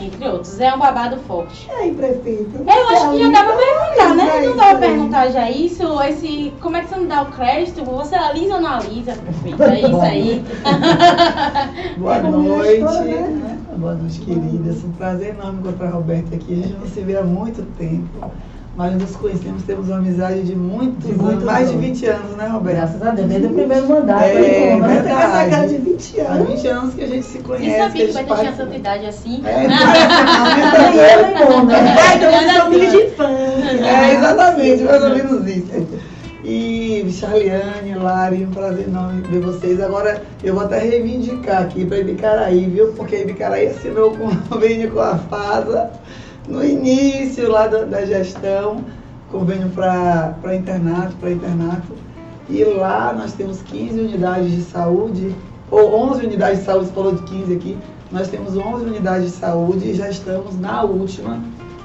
Entre 0.00 0.28
outros. 0.28 0.60
É 0.60 0.72
um 0.72 0.78
babado 0.78 1.16
forte. 1.26 1.66
E 1.68 1.72
aí, 1.72 1.92
prefeito? 1.92 2.52
Eu 2.56 2.88
acho 2.88 3.10
que 3.10 3.18
já 3.18 3.30
dá 3.32 3.44
pra 3.44 3.56
perguntar, 3.56 4.14
né? 4.14 4.40
Não 4.46 4.56
dá 4.56 4.62
pra 4.66 4.72
aí. 4.74 4.78
perguntar 4.78 5.28
já 5.30 5.50
isso? 5.50 6.00
Esse, 6.02 6.52
como 6.60 6.76
é 6.76 6.82
que 6.82 6.88
você 6.90 6.96
não 7.00 7.06
dá 7.08 7.22
o 7.22 7.26
crédito? 7.32 7.84
Você 7.84 8.14
alisa 8.14 8.54
ou 8.54 8.60
não 8.60 8.70
alisa, 8.74 9.12
prefeito? 9.14 9.60
É 9.64 9.80
isso 9.80 10.00
aí. 10.00 10.44
Boa 11.98 12.16
É 12.16 12.22
noite. 12.22 12.80
né? 12.80 13.20
né? 13.28 13.58
Boa 13.76 13.94
noite, 13.94 14.20
queridas. 14.20 14.84
Um 14.84 14.92
prazer 14.92 15.30
enorme 15.34 15.60
encontrar 15.60 15.88
a 15.88 15.90
Roberta 15.90 16.36
aqui. 16.36 16.52
A 16.52 16.56
gente 16.56 16.78
não 16.78 16.86
se 16.86 17.00
vê 17.00 17.16
há 17.16 17.22
muito 17.24 17.62
tempo, 17.76 18.30
mas 18.78 18.94
nos 18.94 19.16
conhecemos, 19.16 19.64
temos 19.64 19.88
uma 19.88 19.96
amizade 19.96 20.40
de 20.44 20.54
muitos 20.54 21.04
De 21.04 21.10
anos, 21.10 21.22
muitos 21.24 21.44
mais 21.44 21.66
de 21.68 21.74
anos. 21.74 21.86
20 21.86 22.06
anos, 22.06 22.36
né, 22.36 22.46
Roberta? 22.46 22.80
Graças 22.80 23.02
a 23.02 23.10
Deus, 23.10 23.28
desde 23.28 23.46
o 23.48 23.50
primeiro 23.50 23.88
mandato. 23.88 24.22
É, 24.22 24.76
né? 24.76 24.88
Você 24.94 25.02
tem 25.02 25.12
essa 25.12 25.50
cara 25.50 25.66
de 25.66 25.76
20 25.78 26.20
Há 26.20 26.24
anos. 26.32 26.48
20 26.48 26.66
anos 26.68 26.94
que 26.94 27.02
a 27.02 27.06
gente 27.08 27.26
se 27.26 27.38
conhece. 27.40 27.64
que 27.64 27.76
sabia 27.76 28.06
que 28.06 28.12
vai 28.12 28.24
participa- 28.24 28.56
tanta 28.56 28.76
idade 28.76 29.06
assim. 29.06 29.42
É, 29.44 29.66
não 29.68 31.50
não, 31.50 31.64
né? 31.66 31.82
Né? 31.82 31.96
Ah, 31.98 32.14
então 32.14 32.30
vocês 32.30 32.52
são 32.52 32.66
amigos 32.66 32.90
de 32.92 32.96
infância. 32.98 33.86
É, 33.86 34.14
exatamente, 34.14 34.82
mais 34.84 35.02
ou 35.02 35.10
menos 35.10 35.46
isso. 35.48 35.88
E 36.44 37.10
Charliane, 37.12 37.94
Lari, 37.96 38.44
um 38.44 38.50
prazer 38.52 38.86
enorme 38.88 39.22
ver 39.22 39.40
vocês. 39.40 39.80
Agora 39.82 40.22
eu 40.42 40.54
vou 40.54 40.62
até 40.64 40.78
reivindicar 40.78 41.62
aqui 41.62 41.84
para 41.84 41.98
Ibicaraí, 41.98 42.64
viu? 42.66 42.92
Porque 42.92 43.16
a 43.16 43.20
Ibicaraí 43.22 43.66
assinou 43.66 44.12
com 44.12 44.30
convênio 44.48 44.90
com 44.92 45.00
a 45.00 45.16
FASA 45.18 45.90
no 46.48 46.64
início 46.64 47.50
lá 47.50 47.66
da, 47.66 47.84
da 47.84 48.04
gestão, 48.04 48.84
convênio 49.30 49.68
para 49.70 50.56
internato, 50.56 51.14
para 51.20 51.30
internato. 51.30 51.92
E 52.48 52.64
lá 52.64 53.12
nós 53.12 53.32
temos 53.34 53.60
15 53.62 54.00
unidades 54.00 54.50
de 54.50 54.62
saúde, 54.62 55.34
ou 55.70 55.94
11 56.10 56.26
unidades 56.26 56.60
de 56.60 56.64
saúde, 56.64 56.86
você 56.86 56.92
falou 56.92 57.14
de 57.14 57.22
15 57.24 57.54
aqui. 57.54 57.78
Nós 58.10 58.28
temos 58.28 58.56
11 58.56 58.86
unidades 58.86 59.32
de 59.32 59.36
saúde 59.36 59.90
e 59.90 59.94
já 59.94 60.08
estamos 60.08 60.58
na 60.58 60.82
última. 60.82 61.38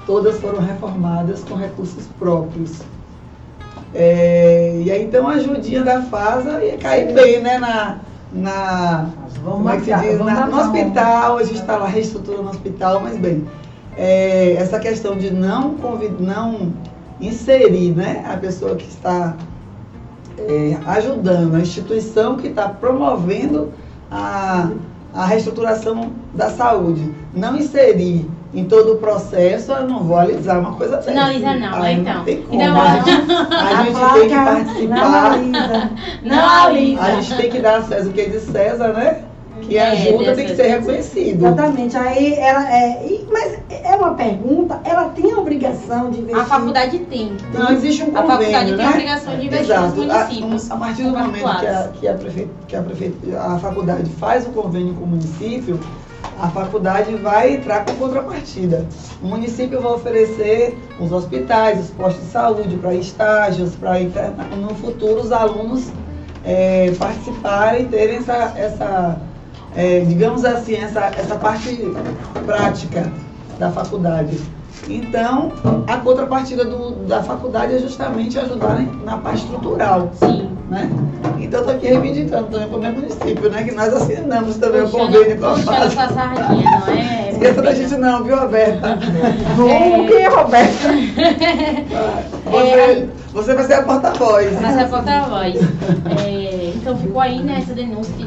Todas 0.05 0.39
foram 0.39 0.59
reformadas 0.59 1.43
com 1.43 1.55
recursos 1.55 2.05
próprios. 2.17 2.81
É, 3.93 4.81
e 4.83 4.91
aí 4.91 5.03
então 5.03 5.27
a 5.27 5.33
ajudinha 5.33 5.83
da 5.83 6.01
FASA 6.01 6.63
ia 6.63 6.77
cair 6.77 7.13
bem, 7.13 7.41
né? 7.41 7.59
Na, 7.59 7.99
na, 8.33 9.09
Vamos 9.43 9.57
como 9.57 9.69
é 9.69 9.77
que 9.77 9.85
se 9.85 9.95
diz? 9.99 10.19
Na- 10.19 10.47
no 10.47 10.59
hospital, 10.59 11.37
a 11.37 11.43
gente 11.43 11.59
está 11.59 11.77
lá 11.77 11.87
reestruturando 11.87 12.47
o 12.47 12.49
hospital, 12.49 13.01
mas 13.01 13.17
bem, 13.17 13.45
é, 13.97 14.53
essa 14.53 14.79
questão 14.79 15.15
de 15.17 15.31
não, 15.31 15.75
convid, 15.75 16.15
não 16.19 16.73
inserir 17.19 17.91
né, 17.91 18.23
a 18.27 18.37
pessoa 18.37 18.75
que 18.75 18.87
está 18.87 19.35
é, 20.37 20.77
ajudando, 20.85 21.55
a 21.55 21.59
instituição 21.59 22.37
que 22.37 22.47
está 22.47 22.69
promovendo 22.69 23.71
a, 24.11 24.69
a 25.13 25.25
reestruturação 25.25 26.11
da 26.33 26.49
saúde, 26.49 27.13
não 27.33 27.55
inserir 27.55 28.29
em 28.53 28.65
todo 28.65 28.93
o 28.93 28.97
processo, 28.97 29.71
eu 29.71 29.87
não 29.87 30.03
vou 30.03 30.17
alisar 30.17 30.59
uma 30.59 30.73
coisa 30.73 30.97
dessa. 30.97 31.11
Não 31.11 31.23
alisa 31.23 31.55
não, 31.55 31.81
Aí 31.81 31.99
então. 31.99 32.13
Não 32.15 32.23
tem 32.23 32.41
como. 32.43 32.61
Então, 32.61 32.81
a 32.81 32.95
gente, 32.97 33.09
a 33.51 33.83
gente 33.83 34.13
tem 34.13 34.29
que 34.29 34.35
participar. 34.35 35.37
Não 36.21 36.49
alisa. 36.49 37.01
A 37.01 37.11
gente 37.11 37.35
tem 37.35 37.49
que 37.49 37.59
dar 37.59 37.77
a 37.77 37.81
César 37.81 38.09
o 38.09 38.13
que 38.13 38.21
é 38.21 38.25
de 38.29 38.39
César, 38.39 38.93
né? 38.93 39.23
Que 39.67 39.77
É, 39.77 39.91
ajuda 39.91 40.35
tem 40.35 40.45
que 40.45 40.55
ser 40.55 40.67
reconhecido. 40.67 41.45
Exatamente. 41.45 41.97
Aí 41.97 42.33
ela 42.35 42.69
é. 42.77 43.05
e- 43.05 43.27
mas 43.31 43.57
é 43.69 43.95
uma 43.95 44.13
pergunta, 44.13 44.79
ela 44.83 45.05
tem 45.09 45.31
a 45.31 45.37
obrigação 45.39 46.09
de 46.11 46.19
investir. 46.19 46.41
A 46.41 46.45
faculdade 46.45 46.99
tem. 46.99 47.37
Não 47.53 47.71
existe 47.71 48.03
um 48.03 48.07
A 48.17 48.21
convênio, 48.21 48.27
faculdade 48.37 48.65
tem 48.67 48.75
né? 48.77 48.85
a 48.85 48.89
obrigação 48.89 49.37
de 49.37 49.45
investir 49.45 49.65
Exato. 49.75 49.87
nos 49.87 50.05
municípios. 50.05 50.71
A, 50.71 50.73
a 50.73 50.77
partir 50.77 51.03
do 51.03 51.09
momento 51.11 51.59
que 51.59 51.67
a, 51.67 51.89
que, 51.99 52.07
a 52.07 52.13
prefe- 52.13 52.47
que 52.67 52.75
a, 52.75 52.81
prefe- 52.81 53.13
a 53.37 53.57
faculdade 53.59 54.09
faz 54.11 54.45
o 54.45 54.49
convênio 54.49 54.93
com 54.95 55.05
o 55.05 55.07
município, 55.07 55.79
a 56.41 56.47
faculdade 56.49 57.15
vai 57.15 57.53
entrar 57.55 57.85
com 57.85 57.93
contrapartida. 57.93 58.85
O 59.21 59.27
município 59.27 59.79
vai 59.81 59.93
oferecer 59.93 60.77
os 60.99 61.11
hospitais, 61.11 61.79
os 61.79 61.89
postos 61.91 62.23
de 62.25 62.31
saúde 62.31 62.75
para 62.77 62.93
estágios, 62.95 63.75
para 63.75 64.01
interna- 64.01 64.43
no 64.55 64.73
futuro 64.75 65.21
os 65.21 65.31
alunos 65.31 65.85
eh, 66.45 66.91
participarem, 66.99 67.85
terem 67.85 68.17
essa, 68.17 68.53
essa 68.57 69.17
eh, 69.75 70.03
digamos 70.07 70.43
assim, 70.45 70.75
essa, 70.75 71.11
essa 71.17 71.35
parte 71.35 71.91
prática 72.45 73.11
da 73.59 73.71
faculdade. 73.71 74.39
Então, 74.89 75.51
a 75.87 75.95
contrapartida 75.97 76.65
do- 76.65 76.91
da 77.07 77.23
faculdade 77.23 77.75
é 77.75 77.79
justamente 77.79 78.37
ajudar 78.37 78.81
na 79.05 79.17
parte 79.17 79.43
estrutural, 79.43 80.09
Sim. 80.15 80.49
né? 80.69 80.89
Então, 81.39 81.61
estou 81.61 81.75
aqui 81.75 81.87
reivindicando 81.87 82.47
também 82.47 82.67
para 82.67 82.77
o 82.77 82.81
meu 82.81 82.91
município, 82.91 83.49
né? 83.49 83.63
Que 83.63 83.71
nós 83.71 83.93
assinamos 83.93 84.57
também 84.57 84.81
o 84.81 84.89
Puxando- 84.89 85.13
convênio 85.13 85.37
com 85.39 85.45
a 85.45 85.55
FAS. 85.57 85.93
sardinha, 85.93 86.81
não 86.85 86.93
é? 86.93 87.29
Esqueça 87.31 87.61
da 87.61 87.73
gente 87.73 87.95
não, 87.95 88.23
viu, 88.25 88.37
Roberta? 88.37 88.97
Como 89.55 90.07
que 90.07 90.13
é, 90.15 90.27
Roberto? 90.27 90.73
Você, 92.53 93.07
você 93.33 93.53
vai 93.55 93.63
ser 93.65 93.73
a 93.73 93.83
porta-voz. 93.83 94.61
Mas 94.61 94.77
é 94.77 94.85
porta-voz. 94.85 95.55
É, 96.23 96.71
então 96.75 96.95
ficou 96.97 97.19
aí 97.19 97.41
né, 97.41 97.59
essa 97.63 97.73
denúncia 97.73 98.13
que 98.15 98.25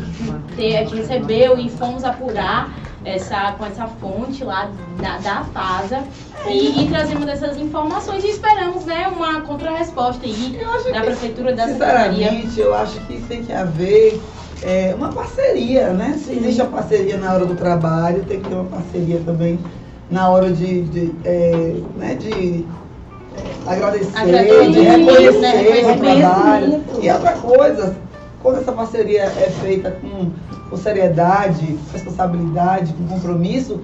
te- 0.56 0.76
a 0.76 0.80
gente 0.84 0.96
recebeu 0.96 1.58
e 1.58 1.68
fomos 1.70 2.04
apurar 2.04 2.70
essa, 3.04 3.52
com 3.52 3.64
essa 3.66 3.86
fonte 3.86 4.42
lá 4.42 4.68
da, 5.00 5.18
da 5.18 5.44
FASA 5.44 6.02
e, 6.48 6.82
e 6.82 6.88
trazemos 6.88 7.28
essas 7.28 7.56
informações 7.56 8.24
e 8.24 8.28
esperamos 8.28 8.84
né, 8.84 9.06
uma 9.14 9.42
contra-resposta 9.42 10.24
aí 10.26 10.58
da 10.92 11.00
que, 11.00 11.06
Prefeitura 11.06 11.54
da 11.54 11.66
Secretaria. 11.68 12.30
Sinceramente, 12.30 12.60
eu 12.60 12.74
acho 12.74 12.98
que 13.06 13.20
tem 13.22 13.44
que 13.44 13.52
haver 13.52 14.20
é, 14.62 14.94
uma 14.96 15.12
parceria, 15.12 15.90
né? 15.90 16.18
Se 16.22 16.32
existe 16.32 16.60
a 16.62 16.66
parceria 16.66 17.16
na 17.16 17.32
hora 17.34 17.46
do 17.46 17.54
trabalho, 17.54 18.24
tem 18.24 18.40
que 18.40 18.48
ter 18.48 18.54
uma 18.54 18.64
parceria 18.64 19.20
também 19.24 19.58
na 20.10 20.28
hora 20.28 20.50
de, 20.50 20.82
de, 20.82 21.12
é, 21.24 21.74
né, 21.96 22.14
de 22.14 22.64
é, 23.36 23.70
agradecer, 23.70 24.16
Agradecer, 24.16 24.70
de 24.70 24.80
reconhecer 24.80 25.40
né, 25.40 25.92
o 25.92 25.98
trabalho. 25.98 26.84
E 27.02 27.10
outra 27.10 27.32
coisa, 27.32 27.96
quando 28.46 28.58
essa 28.60 28.70
parceria 28.70 29.24
é 29.24 29.50
feita 29.60 29.90
com, 29.90 30.30
com 30.70 30.76
seriedade, 30.76 31.76
responsabilidade, 31.92 32.92
com 32.92 33.08
compromisso, 33.08 33.80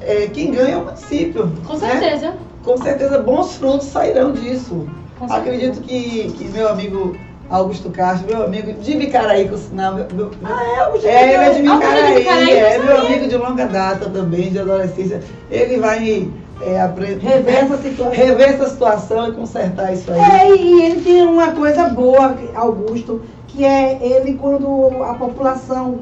é, 0.00 0.26
quem 0.26 0.52
ganha 0.52 0.72
é 0.72 0.76
o 0.78 0.86
município. 0.86 1.52
Com 1.66 1.76
né? 1.76 1.90
certeza. 1.90 2.34
Com 2.64 2.78
certeza 2.78 3.18
bons 3.18 3.56
frutos 3.56 3.88
sairão 3.88 4.32
disso. 4.32 4.88
Com. 5.18 5.30
Acredito 5.30 5.82
que, 5.82 6.32
que 6.32 6.48
meu 6.48 6.70
amigo 6.70 7.14
Augusto 7.50 7.90
Castro, 7.90 8.26
meu 8.26 8.42
amigo 8.42 8.72
de 8.72 8.96
Vicaraí, 8.96 9.46
por 9.46 9.58
sinal, 9.58 9.94
meu, 9.94 10.06
meu, 10.14 10.30
Ah, 10.44 10.64
é, 10.64 10.80
Augusto 10.80 11.06
é, 11.06 11.22
ele 11.22 11.32
é 11.34 11.50
de 11.50 11.68
Augusto 11.68 11.92
de 11.92 11.92
Vicaraí, 11.92 12.14
Vicaraí, 12.14 12.50
é 12.52 12.76
eu 12.78 12.84
meu 12.84 12.96
amigo 12.96 13.28
de 13.28 13.36
longa 13.36 13.66
data 13.66 14.08
também, 14.08 14.50
de 14.50 14.60
adolescência. 14.60 15.20
Ele 15.50 15.78
vai 15.78 16.30
é, 16.62 16.80
aprender, 16.80 17.26
Rever 17.26 17.54
essa 17.54 17.76
situação. 17.76 18.12
rever 18.12 18.48
essa 18.48 18.68
situação 18.70 19.28
e 19.28 19.32
consertar 19.32 19.92
isso 19.92 20.10
aí. 20.10 20.20
É, 20.20 20.56
e 20.56 20.84
ele 20.84 21.00
tem 21.02 21.22
uma 21.22 21.52
coisa 21.52 21.88
boa, 21.90 22.34
Augusto, 22.54 23.20
que 23.60 23.64
é 23.66 23.98
ele 24.00 24.38
quando 24.38 25.02
a 25.02 25.12
população 25.12 25.98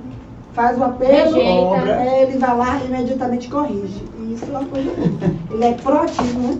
faz 0.52 0.78
o 0.78 0.84
apelo, 0.84 1.40
é, 1.40 2.22
ele 2.22 2.38
vai 2.38 2.56
lá 2.56 2.80
e 2.80 2.86
imediatamente 2.86 3.48
corrige. 3.48 4.00
E 4.20 4.34
isso 4.34 4.44
é 4.44 4.48
uma 4.50 4.64
coisa 4.64 4.92
boa. 4.92 5.32
Ele 5.50 5.64
é 5.64 5.72
proativo, 5.72 6.38
né? 6.38 6.58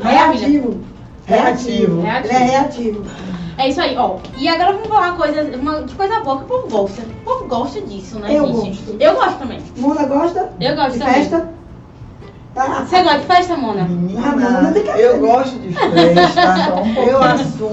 Maravilha. 0.00 0.46
Reativo. 0.46 0.80
Reativo. 1.26 2.00
Ele 2.06 2.32
é 2.32 2.38
reativo. 2.38 3.04
É 3.58 3.68
isso 3.68 3.80
aí, 3.80 3.96
ó. 3.98 4.18
E 4.38 4.46
agora 4.48 4.74
vamos 4.74 4.86
falar 4.86 5.16
coisa, 5.16 5.42
uma, 5.56 5.82
de 5.82 5.94
coisa 5.96 6.20
boa 6.20 6.38
que 6.38 6.44
o 6.44 6.46
povo 6.46 6.68
gosta. 6.68 7.02
O 7.02 7.24
povo 7.24 7.44
gosta 7.48 7.80
disso, 7.80 8.20
né, 8.20 8.28
Eu 8.32 8.46
gente? 8.46 8.80
gosto. 8.80 8.96
Eu 9.00 9.14
gosto 9.14 9.38
também. 9.40 9.60
Mona 9.76 10.04
gosta 10.04 10.52
Eu 10.60 10.76
gosto 10.76 10.92
de 10.92 10.98
também. 11.00 11.14
festa? 11.14 11.52
Tá. 12.54 12.84
Você 12.86 13.02
gosta 13.02 13.18
de 13.20 13.26
festa, 13.26 13.56
Mona? 13.56 13.84
Menina, 13.84 14.20
Ah, 14.26 14.62
não, 14.62 14.72
tem 14.74 14.82
que 14.82 14.88
eu 14.90 15.18
gosto 15.20 15.58
de 15.58 15.72
festa, 15.72 16.82
eu 17.08 17.22
assumo. 17.22 17.70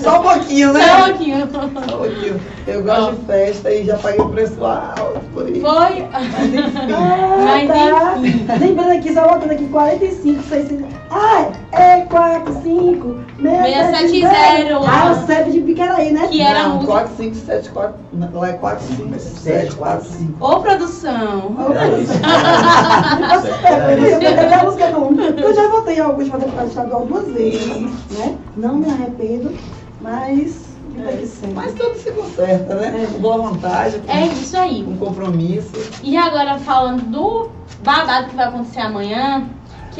Só 0.00 0.18
um 0.18 0.22
pouquinho, 0.24 0.72
né? 0.72 0.80
Só 0.84 0.96
um 0.96 1.08
pouquinho. 1.10 1.48
Só 1.50 1.60
um 1.60 1.70
pouquinho. 1.98 2.40
Eu 2.66 2.82
gosto 2.82 3.12
de 3.16 3.26
festa 3.26 3.70
e 3.72 3.84
já 3.84 3.96
paguei 3.98 4.20
um 4.20 4.30
preço 4.30 4.64
alto 4.64 5.20
por 5.32 5.48
isso. 5.48 5.60
Foi. 5.60 6.08
Mas 6.12 6.54
enfim. 6.54 6.92
Ah, 6.92 7.36
Mas 7.44 7.68
tá. 7.68 8.16
enfim. 8.18 8.46
Lembrando 8.58 8.92
aqui, 8.92 9.14
só 9.14 9.28
botando 9.28 9.50
aqui 9.52 9.66
45, 9.68 10.42
600. 10.42 10.86
Ah, 11.12 11.46
é 11.70 12.00
45, 12.00 13.16
670. 13.40 14.76
Ah, 14.86 15.12
o 15.12 15.26
CEP 15.26 15.50
de 15.50 15.60
Picaraí, 15.60 16.12
né? 16.12 16.28
Que 16.28 16.40
era 16.40 16.64
Não, 16.64 16.74
música. 16.76 16.92
4, 16.92 17.16
5, 17.16 17.34
7, 17.36 17.70
4. 17.70 17.94
Lá 18.32 18.48
é 18.48 18.52
4, 18.54 18.86
5, 18.96 19.18
7, 19.18 19.76
4, 19.76 20.08
5. 20.08 20.44
Ô, 20.44 20.60
produção. 20.60 21.56
Eu 24.50 24.58
a 24.60 24.64
música 24.64 24.90
não. 24.90 25.10
Eu 25.14 25.54
já 25.54 25.68
votei 25.68 25.96
em 25.96 26.00
alguns 26.00 26.28
para 26.28 26.64
estadual 26.64 27.06
duas 27.06 27.28
vezes, 27.28 27.66
né? 28.10 28.36
Não 28.56 28.76
me 28.76 28.90
arrependo, 28.90 29.52
mas 30.00 30.70
segue. 31.40 31.54
Mas 31.54 31.74
tudo 31.74 31.94
se 31.96 32.10
conserta, 32.10 32.74
né? 32.74 33.08
Com 33.12 33.18
boa 33.20 33.38
vontade, 33.38 33.98
com, 33.98 34.12
É 34.12 34.26
isso 34.26 34.56
aí. 34.56 34.84
com 34.84 34.96
compromisso. 34.96 35.70
E 36.02 36.16
agora 36.16 36.58
falando 36.58 37.02
do 37.10 37.50
babado 37.82 38.28
que 38.28 38.36
vai 38.36 38.46
acontecer 38.46 38.80
amanhã, 38.80 39.44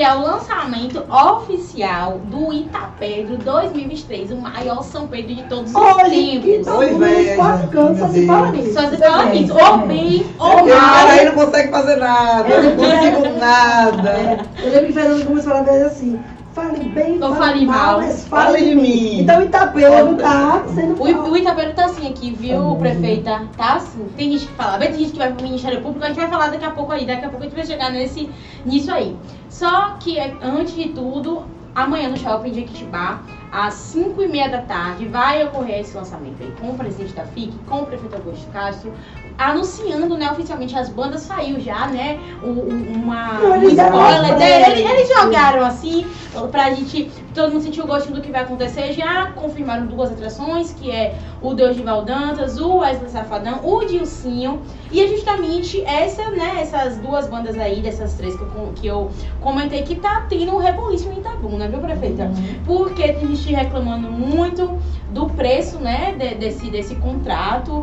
que 0.01 0.05
é 0.05 0.15
o 0.15 0.23
lançamento 0.23 1.05
oficial 1.13 2.21
do 2.25 2.51
Itapedro 2.55 3.37
2023, 3.37 4.31
o 4.31 4.37
maior 4.37 4.83
São 4.83 5.07
Pedro 5.07 5.35
de 5.35 5.43
todos 5.43 5.69
os 5.73 5.77
Olha, 5.77 6.09
tempos. 6.09 7.37
quatro 7.37 7.69
cantos 7.69 7.99
só 7.99 8.09
se 8.09 8.27
fala 8.27 8.51
nisso. 8.51 8.73
Só 8.73 8.81
você 8.81 8.97
fala 8.97 9.25
Também, 9.25 9.43
isso, 9.45 9.55
também. 9.55 9.69
ou 9.79 9.87
bem 9.87 10.27
ou 10.39 10.65
o 10.65 10.69
cara 10.69 11.11
aí 11.11 11.27
mal. 11.27 11.35
não 11.37 11.45
consegue 11.45 11.71
fazer 11.71 11.97
nada, 11.97 12.49
eu 12.49 12.63
não 12.63 12.77
consigo 12.77 13.29
nada. 13.39 14.09
É, 14.09 14.39
eu 14.63 14.71
lembro 14.71 14.87
que 14.87 14.93
Fernando 14.95 15.27
começou 15.27 15.53
a 15.53 15.63
ver 15.65 15.83
assim, 15.85 16.19
fale 16.61 16.88
bem, 16.90 17.12
Ou 17.23 17.35
fale 17.35 17.38
fale 17.38 17.66
mal, 17.66 17.77
mal. 17.77 17.96
mas 18.01 18.29
Fale 18.29 18.64
de 18.64 18.75
mim. 18.75 19.20
Então 19.20 19.42
Itapeu 19.42 20.16
tá 20.16 20.64
sendo 20.75 21.03
O, 21.03 21.31
o 21.31 21.37
Itapeiro 21.37 21.73
tá 21.75 21.87
assim 21.87 22.09
aqui, 22.09 22.31
viu, 22.33 22.77
prefeita? 22.77 23.42
Tá 23.57 23.75
assim. 23.75 24.07
Tem 24.16 24.33
gente 24.33 24.46
que 24.46 24.53
fala, 24.55 24.79
vai 24.79 24.88
ter 24.88 24.99
gente 24.99 25.12
que 25.12 25.18
vai 25.18 25.33
pro 25.33 25.42
Ministério 25.42 25.81
Público, 25.81 26.05
a 26.05 26.09
gente 26.09 26.20
vai 26.20 26.29
falar 26.29 26.49
daqui 26.49 26.64
a 26.64 26.70
pouco 26.70 26.92
aí, 26.92 27.07
daqui 27.07 27.25
a 27.25 27.29
pouco 27.29 27.44
a 27.44 27.49
gente 27.49 27.57
vai 27.57 27.66
chegar 27.66 27.90
nesse, 27.90 28.29
nisso 28.64 28.92
aí. 28.92 29.16
Só 29.49 29.96
que, 30.01 30.18
antes 30.42 30.75
de 30.75 30.88
tudo, 30.90 31.44
amanhã 31.75 32.09
no 32.09 32.16
Shopping 32.16 32.51
de 32.51 32.61
Equitibá, 32.61 33.20
às 33.53 33.75
5 33.75 34.23
e 34.23 34.29
meia 34.29 34.49
da 34.49 34.63
tarde, 34.63 35.07
vai 35.07 35.45
ocorrer 35.45 35.81
esse 35.81 35.97
lançamento 35.97 36.43
aí 36.43 36.53
com 36.61 36.71
o 36.71 36.75
presidente 36.75 37.13
da 37.15 37.25
FIC, 37.25 37.53
com 37.69 37.79
o 37.79 37.87
prefeito 37.87 38.15
Augusto 38.15 38.47
Castro, 38.53 38.93
anunciando, 39.37 40.17
né, 40.17 40.31
oficialmente, 40.31 40.77
as 40.77 40.89
bandas 40.89 41.23
saiu 41.23 41.59
já, 41.59 41.87
né, 41.87 42.21
uma, 42.43 43.41
um 43.41 43.69
spoiler 43.69 43.89
uma 43.89 44.35
dele, 44.35 44.65
prévia. 44.65 44.71
eles, 44.73 44.91
eles 44.91 45.09
jogaram 45.09 45.65
assim, 45.65 46.07
pra 46.53 46.71
gente, 46.71 47.11
todo 47.35 47.53
mundo 47.53 47.63
sentir 47.63 47.81
o 47.81 47.87
gostinho 47.87 48.17
do 48.17 48.21
que 48.21 48.31
vai 48.31 48.43
acontecer, 48.43 48.93
já 48.93 49.33
confirmaram 49.33 49.87
duas 49.87 50.13
atrações, 50.13 50.73
que 50.73 50.91
é 50.91 51.19
o 51.41 51.55
Deus 51.55 51.75
de 51.75 51.83
Valdantas, 51.83 52.61
o 52.61 52.77
Wesley 52.77 53.11
Safadão, 53.11 53.61
o 53.65 53.85
Dilcinho, 53.85 54.61
e 54.93 55.01
é 55.01 55.09
justamente 55.09 55.83
essa, 55.85 56.31
né, 56.31 56.59
essas 56.61 56.99
duas 56.99 57.27
bandas 57.27 57.59
aí, 57.59 57.81
dessas 57.81 58.15
três 58.15 58.37
que 58.37 58.43
eu, 58.43 58.73
que 58.77 58.87
eu 58.87 59.11
comentei, 59.41 59.83
que 59.83 59.95
tá 59.95 60.27
tendo 60.29 60.55
um 60.55 60.59
reboliço 60.59 61.09
em 61.09 61.19
Itabuna, 61.19 61.67
viu, 61.67 61.79
prefeita? 61.81 62.31
Porque 62.67 63.15
tem 63.15 63.29
gente 63.29 63.39
reclamando 63.48 64.11
muito 64.11 64.79
do 65.12 65.26
preço, 65.26 65.79
né, 65.79 66.14
de- 66.18 66.35
desse, 66.35 66.70
desse 66.70 66.94
contrato 66.96 67.81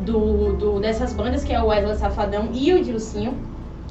do, 0.00 0.54
do- 0.54 0.80
dessas 0.80 1.12
bandas, 1.12 1.44
que 1.44 1.52
é 1.52 1.60
o 1.62 1.66
Wesley 1.66 1.96
Safadão 1.96 2.48
e 2.52 2.72
o 2.72 2.82
Dilcinho. 2.82 3.34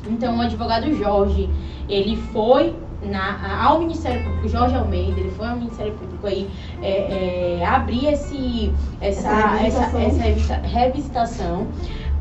Então, 0.10 0.38
o 0.38 0.42
advogado 0.42 0.92
Jorge, 0.96 1.50
ele 1.88 2.16
foi 2.18 2.76
na, 3.02 3.64
ao 3.66 3.80
Ministério 3.80 4.24
Público, 4.24 4.48
Jorge 4.50 4.76
Almeida, 4.76 5.20
ele 5.20 5.32
foi 5.32 5.48
ao 5.48 5.56
Ministério 5.56 5.94
Público 5.94 6.26
aí 6.28 6.50
é, 6.82 7.60
é, 7.62 7.66
abrir 7.66 8.08
esse, 8.08 8.72
essa, 9.00 9.30
Essa 9.30 9.66
essa, 9.66 9.98
revisitação. 9.98 10.58
essa 10.58 10.68
revisitação 10.68 11.68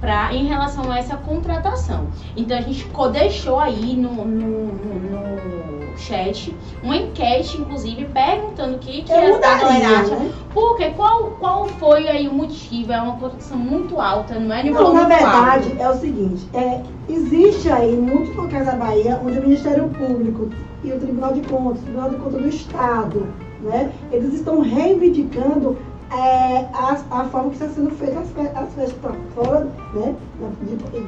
pra, 0.00 0.33
em 0.35 0.46
relação 0.46 0.90
a 0.90 0.98
essa 0.98 1.16
contratação. 1.16 2.07
Então, 2.37 2.57
a 2.57 2.61
gente 2.61 2.87
deixou 3.12 3.59
aí 3.59 3.96
no, 3.96 4.12
no- 4.24 4.66
no 4.72 5.82
chat 5.96 6.55
uma 6.83 6.96
enquete, 6.96 7.61
inclusive, 7.61 8.05
perguntando 8.07 8.76
o 8.76 8.78
que, 8.78 9.02
que 9.02 9.12
Eu 9.12 9.37
a 9.37 9.38
galera 9.38 10.00
acha. 10.00 10.16
né? 10.16 10.33
Porque 10.52 10.90
qual, 10.90 11.33
qual 11.40 11.66
foi 11.66 12.09
aí 12.09 12.28
o 12.28 12.33
motivo? 12.35 12.92
É 12.92 13.00
uma 13.00 13.16
contratação 13.16 13.57
muito 13.57 14.00
alta, 14.00 14.38
não 14.38 14.55
é 14.55 14.62
de 14.62 14.70
Não, 14.70 14.76
valor 14.78 14.94
na 14.94 15.05
verdade, 15.07 15.68
alto. 15.70 15.83
é 15.83 15.90
o 15.90 15.94
seguinte, 15.94 16.46
é, 16.55 16.81
existe 17.09 17.70
aí 17.70 17.92
muitos 17.96 18.35
locais 18.37 18.66
da 18.66 18.72
Bahia 18.76 19.20
onde 19.24 19.38
o 19.38 19.42
Ministério 19.42 19.88
Público 19.88 20.50
e 20.85 20.92
o 20.92 20.98
Tribunal 20.98 21.33
de 21.33 21.40
Contas, 21.42 21.81
o 21.81 21.85
Tribunal 21.85 22.11
de 22.11 22.16
Contas 22.16 22.42
do 22.42 22.48
Estado, 22.48 23.26
né, 23.62 23.90
eles 24.11 24.35
estão 24.35 24.61
reivindicando 24.61 25.76
é, 26.14 26.66
a, 26.75 26.96
a 27.11 27.25
forma 27.25 27.48
que 27.51 27.55
está 27.57 27.68
sendo 27.68 27.90
feita 27.92 28.20
as, 28.20 28.29
fe- 28.31 28.51
as 28.55 28.72
festas 28.75 28.92
para 29.01 29.12
fora 29.35 29.64
né, 29.94 30.14
da, 30.40 30.48
de- 30.62 31.07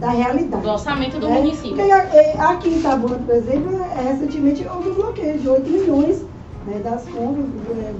da, 0.00 0.06
da 0.06 0.12
realidade. 0.12 0.62
Do 0.62 0.70
orçamento 0.70 1.18
do 1.18 1.28
né? 1.28 1.34
município. 1.38 1.76
Porque 1.76 1.90
é, 1.90 2.36
aqui 2.38 2.68
em 2.68 2.78
Itabuna, 2.78 3.18
por 3.18 3.34
exemplo, 3.34 3.80
é, 3.98 4.02
recentemente 4.12 4.66
houve 4.68 4.90
um 4.90 4.94
bloqueio 4.94 5.38
de 5.38 5.48
8 5.48 5.70
milhões 5.70 6.22
né, 6.66 6.80
das 6.84 7.02
contas, 7.08 7.44
é, 7.70 7.92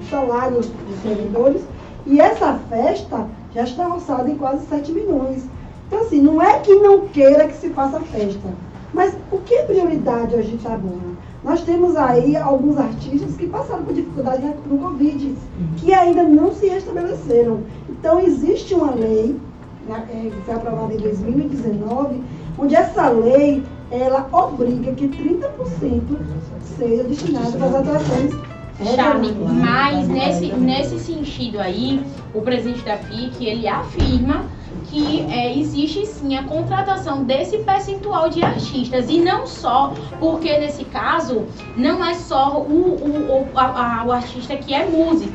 de 0.00 0.06
salários 0.08 0.66
dos 0.66 1.02
servidores, 1.02 1.62
e 2.06 2.20
essa 2.20 2.58
festa 2.68 3.26
já 3.54 3.62
está 3.64 3.88
orçada 3.88 4.28
em 4.30 4.36
quase 4.36 4.66
7 4.66 4.92
milhões. 4.92 5.44
Então, 5.86 6.00
assim, 6.00 6.20
não 6.20 6.40
é 6.42 6.58
que 6.60 6.74
não 6.74 7.02
queira 7.08 7.46
que 7.46 7.54
se 7.56 7.68
faça 7.70 8.00
festa, 8.00 8.48
mas 8.92 9.14
o 9.30 9.38
que 9.38 9.54
é 9.54 9.62
prioridade 9.64 10.34
hoje 10.34 10.52
em 10.52 10.54
Itabuna? 10.54 11.13
Nós 11.44 11.60
temos 11.60 11.94
aí 11.94 12.36
alguns 12.36 12.78
artistas 12.78 13.36
que 13.36 13.46
passaram 13.46 13.84
por 13.84 13.92
dificuldade 13.92 14.42
no 14.66 14.78
Covid, 14.78 15.34
que 15.76 15.92
ainda 15.92 16.22
não 16.22 16.54
se 16.54 16.66
restabeleceram. 16.68 17.60
Então, 17.90 18.18
existe 18.18 18.74
uma 18.74 18.94
lei, 18.94 19.38
né, 19.86 20.08
é, 20.10 20.30
que 20.30 20.40
foi 20.46 20.54
aprovada 20.54 20.94
em 20.94 20.96
2019, 20.96 22.22
onde 22.58 22.74
essa 22.74 23.10
lei, 23.10 23.62
ela 23.90 24.26
obriga 24.32 24.92
que 24.92 25.06
30% 25.06 26.00
seja 26.78 27.04
destinado 27.04 27.52
para 27.52 27.66
as 27.66 27.74
atrações 27.74 28.32
Charme, 28.96 29.28
regionais. 29.28 29.60
mas 29.60 30.08
nesse, 30.08 30.46
nesse 30.54 30.98
sentido 30.98 31.60
aí, 31.60 32.02
o 32.34 32.40
presidente 32.40 32.82
da 32.84 32.96
FIC, 32.96 33.46
ele 33.46 33.68
afirma 33.68 34.46
que 34.94 35.26
é, 35.28 35.58
existe 35.58 36.06
sim 36.06 36.36
a 36.36 36.44
contratação 36.44 37.24
desse 37.24 37.58
percentual 37.58 38.28
de 38.28 38.44
artistas 38.44 39.10
e 39.10 39.18
não 39.18 39.44
só 39.44 39.92
porque 40.20 40.56
nesse 40.58 40.84
caso 40.84 41.46
não 41.76 42.04
é 42.04 42.14
só 42.14 42.58
o, 42.60 42.72
o, 42.72 43.48
o, 43.52 43.58
a- 43.58 44.00
a- 44.02 44.04
o 44.06 44.12
artista 44.12 44.54
que 44.54 44.72
é 44.72 44.86
músico, 44.86 45.32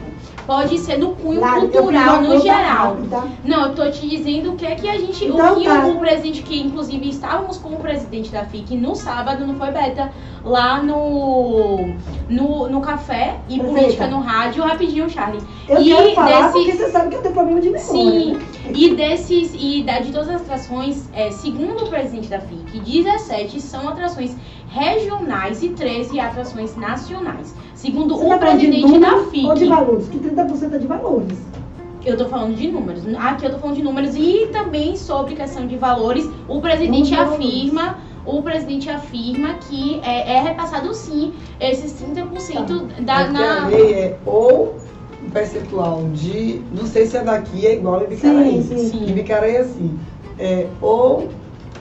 pode 0.47 0.77
ser 0.79 0.97
no 0.97 1.09
cunho 1.11 1.41
fiz 1.43 1.59
cultural 1.71 2.21
no 2.21 2.39
geral. 2.39 2.95
rápida. 2.95 3.23
Não, 3.43 3.67
eu 3.67 3.75
tô 3.75 3.91
te 3.91 4.07
dizendo 4.07 4.53
o 4.53 4.55
que 4.55 4.65
é 4.65 4.75
que 4.75 4.87
a 4.89 4.97
gente. 4.97 5.25
Então 5.25 5.53
o 5.53 5.59
que 5.59 5.65
tá. 5.65 5.85
o 5.87 5.99
presidente, 5.99 6.41
que 6.41 6.59
inclusive 6.61 7.09
estávamos 7.09 7.57
com 7.57 7.69
o 7.69 7.77
presidente 7.77 8.31
da 8.31 8.45
FIC 8.45 8.75
no 8.77 8.95
sábado, 8.95 9.45
não 9.45 9.55
foi 9.55 9.71
Beta? 9.71 10.09
Lá 10.43 10.81
no, 10.81 11.89
no, 12.29 12.69
no 12.69 12.81
café 12.81 13.35
e 13.49 13.59
política 13.59 14.07
no 14.07 14.19
rádio, 14.21 14.63
rapidinho, 14.63 15.09
Charlie. 15.09 15.41
Eu 15.67 15.81
E 15.81 15.89
quero 15.93 16.15
falar 16.15 16.41
desse- 16.47 16.53
porque 16.53 16.71
você 16.77 16.89
sabe 16.91 17.09
que 17.09 17.15
eu 17.17 17.21
tenho 17.21 17.33
problema 17.33 17.59
de 17.61 17.69
memória. 17.69 17.91
Sim, 17.91 18.33
né? 18.33 18.39
E 18.73 18.95
desses, 18.95 19.53
e 19.57 19.83
da, 19.83 19.99
de 19.99 20.11
todas 20.11 20.29
as 20.29 20.41
atrações, 20.41 21.09
é, 21.13 21.31
segundo 21.31 21.85
o 21.85 21.89
presidente 21.89 22.27
da 22.27 22.39
FIC, 22.39 22.79
17 22.79 23.59
são 23.61 23.89
atrações 23.89 24.35
regionais 24.69 25.63
e 25.63 25.69
13 25.69 26.19
atrações 26.19 26.75
nacionais. 26.75 27.53
Segundo 27.73 28.15
Você 28.15 28.25
o 28.25 28.29
tá 28.29 28.37
presidente 28.37 28.99
da 28.99 29.11
números 29.11 29.45
ou 29.45 29.53
de 29.53 29.59
FIC. 29.59 29.69
valores? 29.69 30.07
Que 30.09 30.19
30% 30.19 30.73
é 30.73 30.77
de 30.77 30.87
valores. 30.87 31.37
Eu 32.05 32.17
tô 32.17 32.25
falando 32.25 32.55
de 32.55 32.67
números. 32.69 33.03
Aqui 33.17 33.45
eu 33.45 33.51
tô 33.51 33.59
falando 33.59 33.75
de 33.75 33.83
números 33.83 34.15
e 34.15 34.47
também 34.51 34.95
sobre 34.95 35.35
questão 35.35 35.67
de 35.67 35.75
valores. 35.75 36.29
O 36.47 36.61
presidente 36.61 37.09
ver 37.09 37.21
afirma, 37.21 37.97
o 38.25 38.41
presidente 38.41 38.89
afirma 38.89 39.55
que 39.55 39.99
é, 40.03 40.35
é 40.35 40.41
repassado 40.41 40.93
sim 40.93 41.33
esses 41.59 41.93
30% 42.01 43.01
da 43.01 43.21
É 43.21 43.29
na 43.29 43.63
a 43.63 43.67
lei 43.67 43.93
é 43.93 44.17
ou 44.25 44.75
percentual 45.29 46.03
de. 46.13 46.61
Não 46.73 46.85
sei 46.85 47.05
se 47.05 47.17
é 47.17 47.23
daqui, 47.23 47.65
é 47.65 47.75
igual 47.75 48.03
em 48.03 48.07
Bicaraí. 48.07 48.63
Sim, 48.63 48.89
sim. 48.89 49.09
Em 49.09 49.13
Bicaraí 49.13 49.55
é 49.55 49.59
assim. 49.61 49.97
É 50.37 50.67
ou 50.81 51.29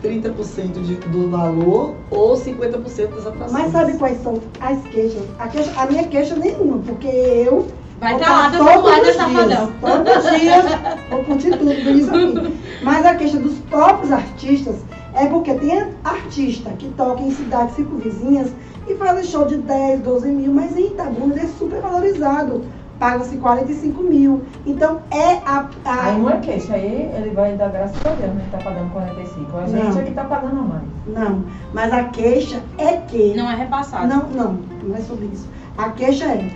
30% 0.03 0.81
de, 0.83 0.95
do 0.97 1.29
valor 1.31 1.95
ou 2.11 2.35
50% 2.37 3.09
das 3.15 3.27
atrações. 3.27 3.53
Mas 3.53 3.73
sabe 3.73 3.97
quais 3.99 4.23
são 4.23 4.41
as 4.61 4.83
queixas? 4.85 5.23
A, 5.39 5.49
queixa- 5.49 5.73
a 5.77 5.87
minha 5.87 6.05
queixa 6.05 6.37
nenhuma, 6.37 6.79
porque 6.79 7.07
eu 7.09 7.67
Vai 8.01 8.15
estar 8.15 8.31
lá, 8.31 8.47
estar 8.47 8.59
do 8.59 8.65
seu 8.65 8.83
lado, 8.83 9.49
dias, 9.49 9.69
Todos 9.81 10.25
os 10.25 10.41
dias, 10.41 10.65
vou 11.11 11.25
curtir 11.25 11.51
tudo 11.59 11.75
por 11.83 11.97
isso 11.97 12.11
aqui. 12.15 12.59
Mas 12.83 13.05
a 13.05 13.15
questão 13.17 13.43
dos 13.43 13.55
próprios 13.59 14.13
artistas 14.13 14.77
é 15.15 15.27
porque 15.27 15.53
tem 15.55 15.85
artista 16.05 16.71
que 16.79 16.89
toca 16.91 17.21
em 17.23 17.33
cidades 17.33 17.75
circunvizinhas 17.75 18.51
e 18.87 18.95
fazem 18.95 19.25
show 19.25 19.45
de 19.47 19.57
10, 19.57 20.01
12 20.01 20.29
mil, 20.29 20.53
mas 20.55 20.77
em 20.77 20.87
Itabuna 20.87 21.35
ele 21.35 21.45
é 21.45 21.49
super 21.59 21.81
valorizado. 21.81 22.63
Paga-se 22.99 23.37
45 23.37 24.03
mil. 24.03 24.43
Então 24.67 24.99
é 25.11 25.35
a. 25.47 25.67
a- 25.85 26.07
Aí 26.07 26.19
não 26.19 26.31
é 26.31 26.39
queixa, 26.39 26.75
aí 26.75 27.11
ele 27.17 27.31
vai 27.31 27.55
dar 27.55 27.69
graças 27.71 27.97
a 28.05 28.09
Deus, 28.11 28.35
né? 28.35 28.43
Que 28.45 28.51
tá 28.57 28.59
pagando 28.59 28.91
45. 28.93 29.57
A 29.57 29.67
gente 29.69 29.85
Não. 29.95 30.01
é 30.01 30.03
que 30.05 30.11
tá 30.13 30.25
pagando 30.25 30.59
a 30.61 30.63
mais. 30.65 30.83
Não, 31.07 31.45
mas 31.73 31.93
a 31.93 32.05
queixa 32.05 32.61
é 32.77 32.97
que. 32.97 33.35
Não 33.37 33.49
é 33.51 33.55
repassado. 33.55 34.07
Não, 34.09 34.29
não, 34.31 34.59
não 34.83 34.97
é 34.97 35.01
sobre 35.01 35.27
isso. 35.27 35.47
A 35.77 35.91
queixa 35.91 36.25
é, 36.25 36.51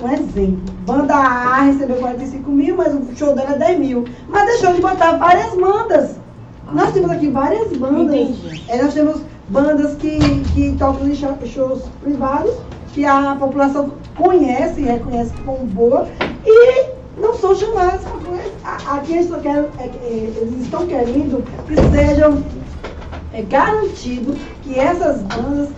um 0.00 0.08
exemplo, 0.12 0.62
banda 0.86 1.14
A 1.14 1.62
recebeu 1.62 1.96
45 1.96 2.50
mil, 2.50 2.76
mas 2.76 2.94
o 2.94 3.04
show 3.16 3.34
dela 3.34 3.54
é 3.54 3.58
10 3.58 3.78
mil. 3.80 4.04
Mas 4.28 4.46
deixou 4.46 4.72
de 4.74 4.80
botar 4.80 5.16
várias 5.16 5.52
bandas. 5.56 6.16
Nós 6.72 6.92
temos 6.92 7.10
aqui 7.10 7.28
várias 7.30 7.76
bandas. 7.76 8.14
Entendi. 8.14 8.62
É, 8.68 8.80
nós 8.80 8.94
temos 8.94 9.22
bandas 9.48 9.96
que, 9.96 10.18
que 10.54 10.76
tocam 10.78 11.08
em 11.08 11.14
show- 11.16 11.36
shows 11.44 11.82
privados, 12.00 12.54
que 12.94 13.04
a 13.04 13.34
população 13.34 13.90
conhece 14.16 14.80
e 14.80 14.84
reconhece 14.84 15.32
como 15.44 15.64
boa, 15.66 16.06
e 16.44 16.84
não 17.20 17.34
são 17.34 17.54
chamadas. 17.54 18.00
A- 18.64 18.96
Aqui 18.96 19.12
eles, 19.14 19.30
querem- 19.42 19.66
é 19.78 19.84
é, 19.84 20.32
eles 20.40 20.62
estão 20.62 20.86
querendo 20.86 21.44
que 21.66 21.74
sejam 21.96 22.42
é 23.32 23.42
garantido 23.42 24.34
que 24.62 24.78
essas 24.78 25.22
bandas 25.22 25.68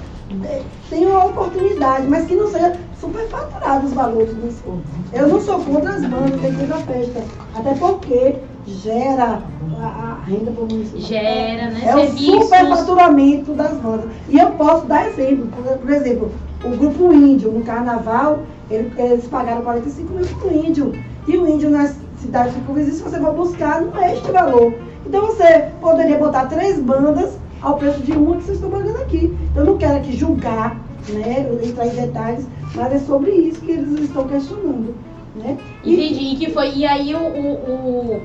é, 0.45 0.63
tenham 0.89 1.15
a 1.21 1.25
oportunidade, 1.27 2.07
mas 2.09 2.27
que 2.27 2.35
não 2.35 2.51
seja 2.51 2.75
superfaturado 2.99 3.87
os 3.87 3.93
valores 3.93 4.35
do 4.35 4.49
escopo. 4.49 4.81
Eu 5.13 5.29
não 5.29 5.41
sou 5.41 5.59
contra 5.61 5.91
as 5.93 6.03
bandas 6.07 6.41
dentro 6.41 6.67
da 6.67 6.77
festa, 6.77 7.23
até 7.55 7.75
porque 7.75 8.37
gera 8.67 9.43
a, 9.79 9.85
a 9.85 10.25
renda 10.27 10.51
para 10.53 10.65
o 10.65 10.69
município. 10.69 11.01
Gera, 11.01 11.71
né? 11.71 11.83
É 11.85 11.95
o 11.97 12.01
Serviços. 12.01 12.45
superfaturamento 12.45 13.53
das 13.53 13.73
bandas. 13.73 14.07
E 14.29 14.39
eu 14.39 14.51
posso 14.53 14.87
dar 14.87 15.09
exemplo. 15.09 15.49
Por, 15.49 15.79
por 15.79 15.91
exemplo, 15.91 16.31
o 16.65 16.71
grupo 16.77 17.13
Índio, 17.13 17.51
no 17.53 17.63
carnaval, 17.63 18.41
ele- 18.71 18.93
eles 18.97 19.27
pagaram 19.27 19.63
45 19.63 20.13
mil 20.15 20.25
pro 20.27 20.53
Índio. 20.55 20.93
E 21.27 21.37
o 21.37 21.47
Índio 21.49 21.71
nas 21.71 21.97
cidades 22.21 22.55
circunvizinhas, 22.55 22.97
se 22.99 23.03
você 23.03 23.19
for 23.19 23.33
buscar, 23.35 23.81
não 23.83 23.97
é 24.03 24.15
este 24.15 24.31
valor. 24.31 24.73
Então 25.07 25.27
você 25.27 25.69
poderia 25.81 26.19
botar 26.19 26.47
três 26.47 26.79
bandas 26.81 27.37
ao 27.61 27.77
preço 27.77 28.01
de 28.03 28.13
uma 28.13 28.37
que 28.37 28.45
vocês 28.45 28.57
estão 28.59 28.71
pagando 28.71 28.97
aqui. 29.03 29.37
Eu 29.55 29.65
não 29.65 29.77
quero 29.77 29.97
aqui 29.97 30.17
julgar, 30.17 30.77
né, 31.09 31.47
entrar 31.65 31.87
em 31.87 31.91
detalhes, 31.91 32.47
mas 32.75 32.93
é 32.93 32.99
sobre 33.01 33.31
isso 33.33 33.61
que 33.61 33.73
eles 33.73 34.01
estão 34.01 34.27
questionando. 34.27 34.95
Né? 35.35 35.57
E- 35.85 35.95
Entendi. 35.95 36.25
E 36.35 36.37
que 36.37 36.51
foi. 36.53 36.73
E 36.75 36.85
aí 36.85 37.15
o, 37.15 37.19
o, 37.19 37.53
o, 37.53 38.21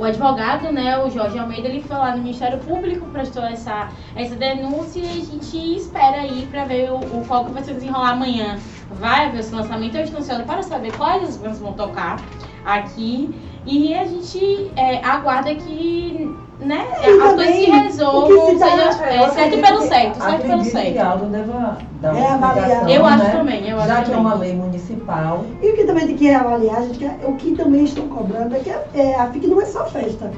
o 0.00 0.04
advogado, 0.04 0.72
né, 0.72 0.98
o 0.98 1.10
Jorge 1.10 1.38
Almeida, 1.38 1.68
ele 1.68 1.82
foi 1.82 1.94
lá 1.94 2.16
no 2.16 2.22
Ministério 2.22 2.58
Público, 2.60 3.04
prestou 3.08 3.44
essa, 3.44 3.90
essa 4.16 4.34
denúncia 4.34 4.98
e 4.98 5.04
a 5.04 5.24
gente 5.24 5.76
espera 5.76 6.22
aí 6.22 6.48
pra 6.50 6.64
ver 6.64 6.90
o, 6.90 6.96
o 6.96 7.24
qual 7.28 7.44
que 7.44 7.52
vai 7.52 7.62
se 7.62 7.74
desenrolar 7.74 8.12
amanhã. 8.12 8.58
Vai 8.92 9.26
haver 9.26 9.40
esse 9.40 9.54
lançamento, 9.54 9.94
eu 9.96 10.04
estou 10.04 10.20
ansiosa 10.20 10.42
para 10.44 10.62
saber 10.62 10.96
quais 10.96 11.22
as 11.28 11.36
bandas 11.36 11.58
vão 11.58 11.74
tocar 11.74 12.18
aqui. 12.64 13.28
E 13.66 13.92
a 13.92 14.06
gente 14.06 14.70
é, 14.74 15.04
aguarda 15.04 15.54
que 15.54 16.34
né, 16.60 16.86
E 17.02 17.06
as 17.22 17.34
coisas 17.34 17.54
se 17.56 17.70
resolvam, 17.70 18.46
se 18.50 18.58
tá- 18.58 18.66
seja 18.70 19.04
é, 19.06 19.28
certo 19.30 19.60
pelo 19.60 19.82
certo, 19.82 20.22
certo 20.22 20.46
pelo 20.46 20.62
que 20.62 20.70
certo. 20.70 20.98
algo 21.00 21.26
deva 21.26 21.78
dar 22.02 22.08
É 22.16 22.20
uma 22.20 22.34
avaliar. 22.34 22.58
explicação, 22.68 22.88
Eu 22.90 23.06
acho 23.06 23.24
né? 23.24 23.30
também, 23.30 23.68
eu 23.68 23.78
acho 23.78 23.88
Já 23.88 23.94
que 23.96 24.00
é 24.00 24.04
também. 24.04 24.20
uma 24.20 24.34
lei 24.34 24.54
municipal, 24.54 25.44
E 25.62 25.70
o 25.70 25.74
que 25.76 25.84
também 25.84 26.06
tem 26.06 26.16
que 26.16 26.30
avaliar, 26.30 26.82
gente 26.82 26.98
quer, 26.98 27.18
o 27.24 27.32
que 27.34 27.54
também 27.56 27.84
estão 27.84 28.08
cobrando 28.08 28.54
é 28.54 28.58
que 28.60 28.70
a, 28.70 28.82
é, 28.94 29.14
a 29.16 29.26
FIC 29.30 29.46
não 29.46 29.60
é 29.60 29.64
só 29.64 29.86
festa. 29.86 30.30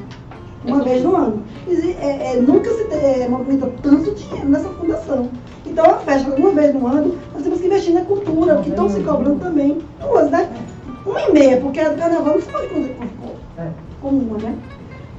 Uma 0.64 0.80
É 0.80 0.84
vez 0.84 1.02
no 1.02 1.16
ano. 1.16 1.42
É, 1.68 2.34
é, 2.34 2.40
nunca 2.40 2.70
se 2.70 2.82
é, 2.94 3.26
movimenta 3.28 3.68
tanto 3.82 4.14
dinheiro 4.14 4.48
nessa 4.48 4.68
fundação. 4.68 5.28
Então 5.66 5.84
a 5.86 5.96
festa, 5.98 6.30
uma 6.36 6.50
vez 6.52 6.72
no 6.72 6.86
ano, 6.86 7.18
nós 7.34 7.42
temos 7.42 7.60
que 7.60 7.66
investir 7.66 7.94
na 7.94 8.02
cultura, 8.02 8.58
o 8.58 8.62
que 8.62 8.70
estão 8.70 8.88
se 8.88 9.00
cobrando 9.00 9.40
também. 9.40 9.78
Duas, 10.00 10.30
né? 10.30 10.48
Uma 11.04 11.20
e 11.20 11.32
meia, 11.32 11.56
porque 11.60 11.80
a 11.80 11.88
do 11.88 11.96
carnaval 11.98 12.34
não 12.34 12.40
se 12.40 12.46
pode 12.48 12.68
fazer 12.68 12.96
com, 12.96 13.60
É. 13.60 13.66
com 14.00 14.08
uma, 14.10 14.38
né? 14.38 14.54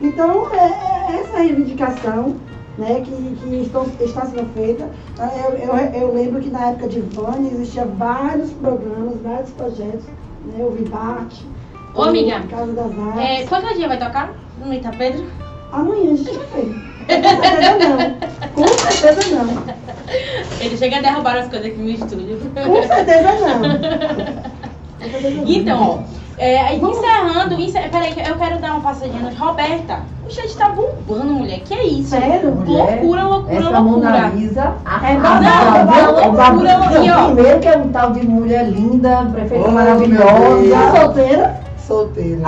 Então, 0.02 0.48
é, 0.54 0.58
é 0.66 0.92
essa 1.13 1.38
reivindicação 1.38 2.36
né, 2.78 3.04
que, 3.06 3.12
que 3.36 3.56
estão, 3.62 3.86
está 3.99 4.26
sendo 4.26 4.52
feita. 4.54 4.89
Ah, 5.19 5.30
Eu, 5.36 5.58
eu, 5.58 5.76
eu 5.76 6.13
lembro 6.13 6.41
que 6.41 6.49
na 6.49 6.69
época 6.69 6.88
de 6.88 7.02
Vânia 7.02 7.52
existia 7.52 7.86
vários 7.86 8.52
programas, 8.52 9.21
vários 9.21 9.52
projetos, 9.52 10.06
né, 10.45 10.63
o 10.63 10.71
Vibate, 10.71 11.45
Ô, 11.95 12.04
amiga, 12.04 12.38
o 12.39 12.47
Casa 12.47 12.73
das 12.73 12.99
Artes. 12.99 13.21
É, 13.23 13.45
quando 13.45 13.76
dia 13.76 13.88
vai 13.88 13.99
tocar? 13.99 14.34
No 14.65 14.73
Itapedro? 14.73 15.26
Amanhã 15.71 16.13
a 16.13 16.15
gente 16.15 16.32
vai. 16.34 16.93
Com 17.06 17.08
certeza 17.17 17.78
não. 17.80 18.54
Com 18.56 18.67
certeza 18.67 19.36
não. 19.36 19.63
Ele 20.60 20.78
chega 20.78 20.97
a 20.97 21.02
derrubar 21.02 21.38
as 21.38 21.49
coisas 21.49 21.67
aqui 21.67 21.78
no 21.78 21.89
estúdio. 21.89 22.39
Com 22.56 22.88
certeza 22.88 23.32
não. 23.39 23.60
Com 25.04 25.10
certeza 25.12 25.36
não. 25.36 25.47
Então, 25.47 25.82
ó, 25.82 26.23
é, 26.38 26.62
aí 26.62 26.82
encerrando, 26.82 27.54
encer... 27.60 27.89
peraí, 27.89 28.13
que 28.13 28.19
eu 28.19 28.36
quero 28.38 28.60
dar 28.60 28.72
uma 28.74 28.82
passadinha 28.82 29.32
Roberta. 29.38 30.00
O 30.26 30.32
chat 30.32 30.56
tá 30.58 30.69
bombando, 30.69 31.34
mulher. 31.34 31.60
Que 31.60 31.74
é 31.74 31.84
isso? 31.86 32.10
Sério? 32.10 32.52
mulher, 32.56 33.02
Loucura, 33.02 33.24
loucura, 33.26 33.56
essa 33.56 33.82
Mona 33.82 34.10
loucura. 34.10 34.32
Lisa 34.36 34.62
É 34.62 34.89
arrasa, 34.89 35.19
babado, 35.19 35.91
viu? 35.91 36.19
é 36.19 36.78
loucura, 36.78 37.06
É 37.06 37.12
ó. 37.12 37.26
Primeiro 37.26 37.60
que 37.60 37.67
é 37.67 37.78
um 37.78 37.89
tal 37.89 38.12
de 38.12 38.26
mulher 38.28 38.67
linda, 38.69 39.26
prefeita 39.32 39.67
Oh, 39.67 39.72
maravilhosa. 39.72 40.98
Solteira? 40.98 41.62
Solteira. 41.78 42.41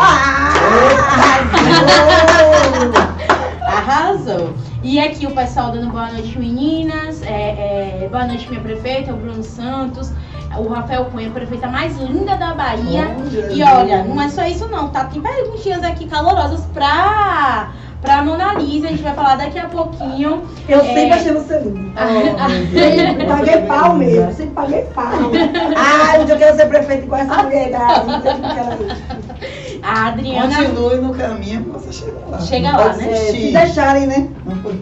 Arrasou. 3.67 4.54
E 4.84 5.00
aqui 5.00 5.26
o 5.26 5.32
pessoal 5.32 5.71
dando 5.71 5.89
boa 5.91 6.12
noite, 6.12 6.38
meninas. 6.38 7.21
É, 7.24 8.04
é, 8.04 8.10
boa 8.10 8.26
noite, 8.26 8.48
minha 8.50 8.62
prefeita, 8.62 9.13
o 9.13 9.17
Bruno 9.17 9.43
Santos. 9.43 10.12
O 10.58 10.68
Rafael 10.70 11.06
Cunha, 11.06 11.28
a 11.28 11.32
prefeita 11.32 11.68
mais 11.68 11.98
linda 11.98 12.36
da 12.36 12.54
Bahia. 12.54 13.15
Oh. 13.18 13.52
E 13.54 13.63
olha, 13.63 14.04
não 14.04 14.22
é 14.22 14.30
só 14.30 14.46
isso 14.46 14.68
não, 14.68 14.88
tá? 14.89 15.06
Tem 15.06 15.22
perguntinhas 15.22 15.84
aqui 15.84 16.08
calorosas 16.08 16.62
pra, 16.74 17.70
pra 18.02 18.24
Mona 18.24 18.54
Lisa. 18.54 18.88
A 18.88 18.89
gente 18.91 19.04
vai 19.04 19.13
falar 19.13 19.36
daqui 19.36 19.60
a 19.60 19.65
pouquinho. 19.68 20.44
Eu 20.68 20.80
É. 20.80 20.84
sempre 20.84 21.12
achei 21.13 21.32
você 21.34 21.60
linda. 21.60 21.86
Oh, 21.98 23.28
paguei 23.38 23.58
pau 23.62 23.96
mesmo, 23.96 24.32
sempre 24.34 24.54
paguei 24.54 24.82
pau. 24.94 25.06
Ah, 25.76 26.18
onde 26.20 26.32
eu 26.32 26.38
quero 26.38 26.56
ser 26.56 26.65
prefeito 26.68 27.04
igual 27.06 27.22
essa 27.22 27.36
mulher 27.44 27.72
da 27.72 27.96
sempre 28.22 28.54
quero 28.54 28.86
isso. 28.86 29.64
A 29.88 30.08
Adriana. 30.08 30.56
Continue 30.56 30.95
no 30.95 31.13
caminho 31.13 31.63
que 31.63 31.69
você 31.69 31.93
chega 31.93 32.17
lá. 32.30 32.39
Chega 32.41 32.71
Não 32.71 32.78
lá, 32.80 32.84
pode 32.86 32.98
né? 33.06 33.12
É, 33.12 33.15
se 33.32 33.52
deixarem, 33.52 34.08
né? 34.08 34.28
Não 34.45 34.58
pode- 34.58 34.80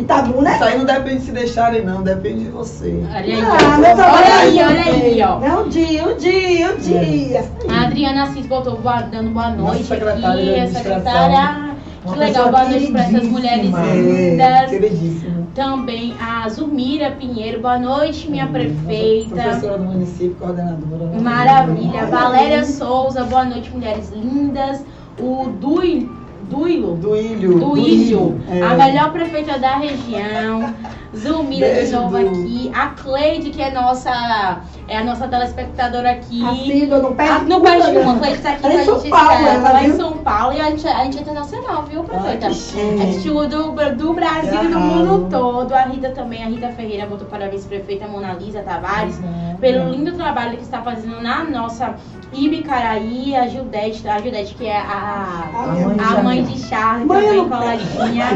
Itabu, 0.00 0.40
né? 0.40 0.54
Isso 0.54 0.64
aí 0.64 0.78
não 0.78 0.84
depende 0.86 1.18
de 1.18 1.24
se 1.26 1.32
deixarem, 1.32 1.84
não. 1.84 2.02
Depende 2.02 2.44
de 2.44 2.50
você. 2.50 3.02
Olha 3.06 3.18
aí, 3.18 3.32
Ah, 3.42 3.78
meu 3.78 3.90
olha 3.90 4.24
é 4.24 4.32
aí, 4.32 4.58
olha 4.62 4.82
aí, 4.82 5.22
ó. 5.22 5.44
É 5.44 5.56
um 5.60 5.68
dia, 5.68 6.04
um 6.08 6.16
dia, 6.16 6.72
um 6.72 6.76
dia. 6.78 7.44
A 7.68 7.82
Adriana 7.84 8.22
Assis 8.24 8.46
botou 8.46 8.78
boa- 8.78 9.02
dando 9.02 9.30
boa 9.30 9.50
noite 9.50 9.84
secretária 9.84 10.28
aqui. 10.42 10.60
A 10.60 10.66
secretária. 10.78 11.74
Que 12.06 12.18
legal, 12.18 12.50
boa 12.50 12.64
noite 12.64 12.92
para 12.92 13.00
essas 13.02 13.22
mulheres 13.24 13.70
queridíssima. 13.74 13.86
É, 13.86 14.66
lindas. 14.66 15.43
Também 15.54 16.16
a 16.20 16.48
Zumira 16.48 17.12
Pinheiro, 17.12 17.60
boa 17.60 17.78
noite, 17.78 18.28
minha 18.28 18.46
prefeita. 18.46 19.36
Professora 19.36 19.78
do 19.78 19.84
município, 19.84 20.34
coordenadora. 20.40 21.20
Maravilha. 21.20 22.06
Valéria 22.06 22.64
Souza, 22.64 23.22
boa 23.24 23.44
noite, 23.44 23.70
mulheres 23.70 24.10
lindas. 24.10 24.84
O 25.16 25.50
Dui, 25.60 26.10
Duilo. 26.50 26.98
Ilho. 27.16 27.58
Do 27.60 27.78
Ilho, 27.78 28.40
É. 28.50 28.62
a 28.62 28.74
melhor 28.74 29.12
prefeita 29.12 29.56
da 29.58 29.76
região. 29.76 30.74
Zulmira 31.16 31.84
de 31.84 31.92
novo 31.92 32.16
aqui. 32.16 32.70
A 32.74 32.88
Cleide, 32.88 33.50
que 33.50 33.62
é 33.62 33.70
nossa, 33.70 34.60
é 34.88 34.98
a 34.98 35.04
nossa 35.04 35.28
telespectadora 35.28 36.10
aqui. 36.12 36.44
Assídua, 36.44 36.98
não 36.98 37.14
perde 37.14 37.44
não 37.46 37.60
perde 37.60 37.96
uma, 37.98 38.14
a 38.14 38.18
Cleide 38.18 38.38
tá 38.38 38.50
aqui 38.50 38.62
Tá 38.62 38.68
pra 38.70 38.84
São 38.84 38.98
gente 39.00 39.10
Paulo, 39.10 39.32
estar. 39.32 39.54
ela, 39.54 39.68
Ela 39.68 39.82
em 39.82 39.86
viu? 39.86 39.96
São 39.96 40.12
Paulo 40.18 40.56
e 40.56 40.60
a 40.60 40.70
gente, 40.70 40.86
a 40.88 41.04
gente 41.04 41.18
é 41.18 41.20
internacional, 41.20 41.82
viu, 41.84 42.04
prefeita? 42.04 42.46
Assistiu 42.48 43.48
do, 43.48 43.72
do 43.96 44.12
Brasil 44.12 44.64
e 44.64 44.68
do 44.68 44.78
mundo 44.80 45.28
todo. 45.30 45.72
A 45.74 45.82
Rita 45.82 46.10
também, 46.10 46.42
a 46.42 46.46
Rita 46.46 46.68
Ferreira 46.72 47.06
botou 47.06 47.26
parabéns 47.26 47.64
prefeita 47.64 48.06
Mona 48.06 48.32
Lisa 48.34 48.62
Tavares 48.62 49.18
pelo 49.60 49.90
lindo 49.90 50.12
trabalho 50.12 50.56
que 50.56 50.62
está 50.62 50.82
fazendo 50.82 51.20
na 51.22 51.44
nossa 51.44 51.94
Ibicaraí, 52.32 53.34
a 53.36 53.46
Gildete, 53.46 54.06
a 54.08 54.18
Gildete 54.18 54.54
que 54.54 54.66
é 54.66 54.76
a, 54.76 55.48
A 55.54 55.66
mãe 55.66 55.96
a 56.18 56.22
mãe 56.22 56.44
de 56.44 56.58
Charlie, 56.60 57.06
Mãe, 57.06 57.24
também 57.26 57.48
coladinha. 57.48 58.26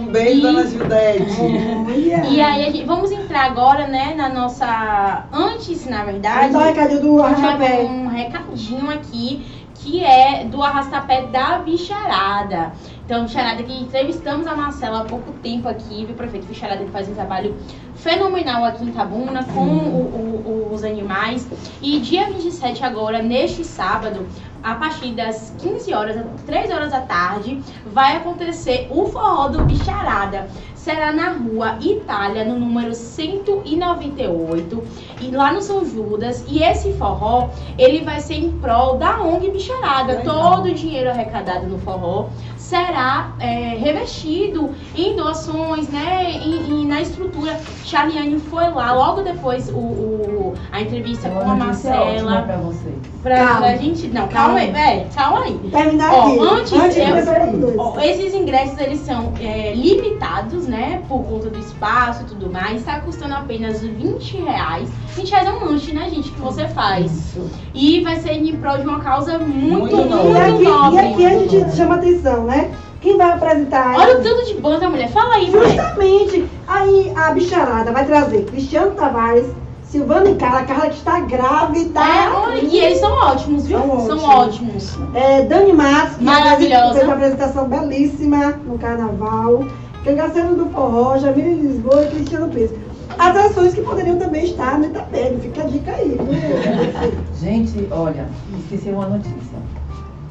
Um 0.00 0.06
beijo, 0.06 0.38
E- 0.38 0.42
dona 0.42 0.66
Gildete. 0.66 1.36
Olha. 1.40 2.26
E 2.26 2.40
aí, 2.40 2.62
a 2.66 2.70
gente- 2.70 2.84
vamos 2.84 3.10
entrar 3.12 3.44
agora, 3.46 3.86
né, 3.86 4.14
na 4.16 4.28
nossa. 4.28 5.24
Antes, 5.32 5.86
na 5.86 6.04
verdade. 6.04 6.52
Dá 6.52 6.58
o 6.58 6.62
recadinho 6.62 7.00
do 7.00 7.28
gente 7.28 7.40
vai 7.40 7.48
arrastapé. 7.50 7.82
um 7.84 8.06
recadinho 8.08 8.90
aqui 8.90 9.44
que 9.82 10.04
é 10.04 10.44
do 10.44 10.62
arrastapé 10.62 11.22
da 11.22 11.58
bicharada. 11.58 12.72
Então, 13.04 13.24
bicharada 13.24 13.62
que 13.62 13.72
entrevistamos 13.72 14.46
a 14.46 14.54
Marcela 14.54 15.00
há 15.00 15.04
pouco 15.04 15.32
tempo 15.42 15.68
aqui, 15.68 16.04
viu, 16.04 16.14
prefeito 16.14 16.46
Bicharada 16.46 16.84
que 16.84 16.90
faz 16.90 17.08
um 17.08 17.14
trabalho 17.14 17.56
fenomenal 17.96 18.62
aqui 18.64 18.84
em 18.84 18.88
Itabuna 18.88 19.42
com 19.44 19.60
o- 19.60 20.68
o- 20.70 20.74
os 20.74 20.84
animais. 20.84 21.48
E 21.82 21.98
dia 21.98 22.26
27 22.26 22.84
agora, 22.84 23.22
neste 23.22 23.64
sábado, 23.64 24.26
a 24.62 24.74
partir 24.74 25.12
das 25.12 25.54
15 25.58 25.94
horas, 25.94 26.16
3 26.46 26.70
horas 26.70 26.90
da 26.90 27.00
tarde, 27.00 27.62
vai 27.86 28.16
acontecer 28.16 28.86
o 28.90 29.06
forró 29.06 29.48
do 29.48 29.64
Bicharada. 29.64 30.48
Será 30.82 31.12
na 31.12 31.32
rua 31.32 31.76
Itália, 31.82 32.42
no 32.42 32.58
número 32.58 32.94
198, 32.94 34.82
e 35.20 35.30
lá 35.30 35.52
no 35.52 35.60
São 35.60 35.84
Judas. 35.84 36.42
E 36.48 36.62
esse 36.62 36.92
forró, 36.94 37.48
ele 37.78 38.02
vai 38.02 38.20
ser 38.20 38.34
em 38.36 38.50
prol 38.52 38.96
da 38.96 39.20
ONG 39.20 39.50
Bicharada. 39.50 40.14
Legal. 40.14 40.52
Todo 40.54 40.66
o 40.68 40.74
dinheiro 40.74 41.10
arrecadado 41.10 41.66
no 41.66 41.78
forró 41.78 42.28
será 42.56 43.32
é, 43.40 43.76
revestido 43.76 44.70
em 44.96 45.16
doações, 45.16 45.88
né? 45.88 46.32
E, 46.42 46.70
e 46.82 46.86
na 46.86 47.02
estrutura. 47.02 47.58
Charliane 47.84 48.38
foi 48.38 48.70
lá 48.70 48.92
logo 48.94 49.22
depois 49.22 49.68
o, 49.68 49.72
o- 49.76 50.54
a 50.72 50.80
entrevista 50.80 51.26
É 51.28 51.30
com 51.30 51.38
a 51.38 51.42
ótima 51.42 51.56
Marcela. 51.66 52.42
pra 52.42 52.56
vocês. 52.58 52.94
Pra, 53.22 53.36
Calma. 53.36 53.60
pra 53.60 53.76
gente. 53.76 54.06
Não, 54.08 54.28
calma, 54.28 54.58
aí, 54.60 54.70
é, 54.70 55.06
calma 55.14 55.40
aí. 55.44 55.58
Terminar 55.70 56.12
Ó, 56.14 56.26
aqui. 56.28 56.38
antes 56.40 56.72
antes 56.72 56.94
de 56.94 57.00
eu-. 57.02 57.74
Ó, 57.78 58.00
esses 58.00 58.34
ingressos 58.34 58.78
eles 58.78 59.00
são 59.00 59.32
é, 59.40 59.74
limitados, 59.74 60.66
né? 60.70 61.02
Por 61.08 61.22
conta 61.24 61.50
do 61.50 61.58
espaço 61.58 62.22
e 62.22 62.26
tudo 62.26 62.50
mais. 62.50 62.78
Está 62.78 63.00
custando 63.00 63.34
apenas 63.34 63.80
20 63.82 64.36
reais. 64.38 64.88
20 65.14 65.30
reais 65.30 65.46
é 65.48 65.52
um 65.52 65.64
lanche, 65.64 65.92
né, 65.92 66.08
gente? 66.08 66.30
Que 66.30 66.40
você 66.40 66.66
faz. 66.68 67.12
Isso. 67.12 67.50
E 67.74 68.00
vai 68.02 68.16
ser 68.20 68.32
em 68.32 68.56
prol 68.56 68.78
de 68.78 68.84
uma 68.84 69.00
causa 69.00 69.38
muito, 69.38 69.78
Muito 69.78 69.96
muito. 69.96 70.36
E 70.36 70.38
aqui, 70.40 70.62
nobre. 70.64 70.96
e 70.96 70.98
aqui 71.12 71.26
a 71.26 71.38
gente 71.38 71.76
chama 71.76 71.96
atenção, 71.96 72.44
né? 72.44 72.70
Quem 73.00 73.16
vai 73.16 73.30
apresentar 73.32 73.94
Olha 73.96 74.18
o 74.18 74.22
tanto 74.22 74.44
de 74.46 74.54
banda, 74.60 74.88
mulher. 74.88 75.10
Fala 75.10 75.34
aí, 75.36 75.50
mulher. 75.50 75.70
Justamente. 75.70 76.44
Aí 76.68 77.12
a 77.16 77.30
bicharada 77.32 77.92
vai 77.92 78.04
trazer 78.04 78.44
Cristiano 78.44 78.90
Tavares, 78.92 79.46
Silvana 79.84 80.30
e 80.30 80.34
Carla, 80.36 80.62
Carla 80.64 80.88
que 80.90 80.96
está 80.98 81.18
grávida. 81.20 81.98
É, 82.00 82.62
e 82.62 82.78
eles 82.78 82.98
são 83.00 83.10
ótimos, 83.12 83.66
viu? 83.66 83.78
São 83.78 84.06
São 84.06 84.24
ótimos. 84.24 84.96
ótimos. 84.98 85.16
É, 85.16 85.42
Dani 85.46 85.72
Matos, 85.72 86.16
que 86.18 86.24
Maravilhosa. 86.24 86.92
fez 86.92 87.04
uma 87.04 87.14
apresentação 87.14 87.64
belíssima 87.68 88.50
no 88.66 88.78
carnaval. 88.78 89.64
Cangaceiro 90.04 90.54
do 90.56 90.66
Forró, 90.70 91.18
Jamile 91.18 91.54
Lisboa 91.62 92.04
e 92.04 92.08
Cristiano 92.08 92.48
Pires. 92.48 92.70
Atrações 93.18 93.74
que 93.74 93.82
poderiam 93.82 94.16
também 94.18 94.44
estar 94.44 94.78
no 94.78 94.86
Itapebe, 94.86 95.40
fica 95.42 95.62
a 95.62 95.66
dica 95.66 95.92
aí. 95.92 96.16
viu? 96.18 97.34
Gente, 97.40 97.86
olha, 97.90 98.26
esqueci 98.58 98.88
uma 98.90 99.06
notícia. 99.08 99.58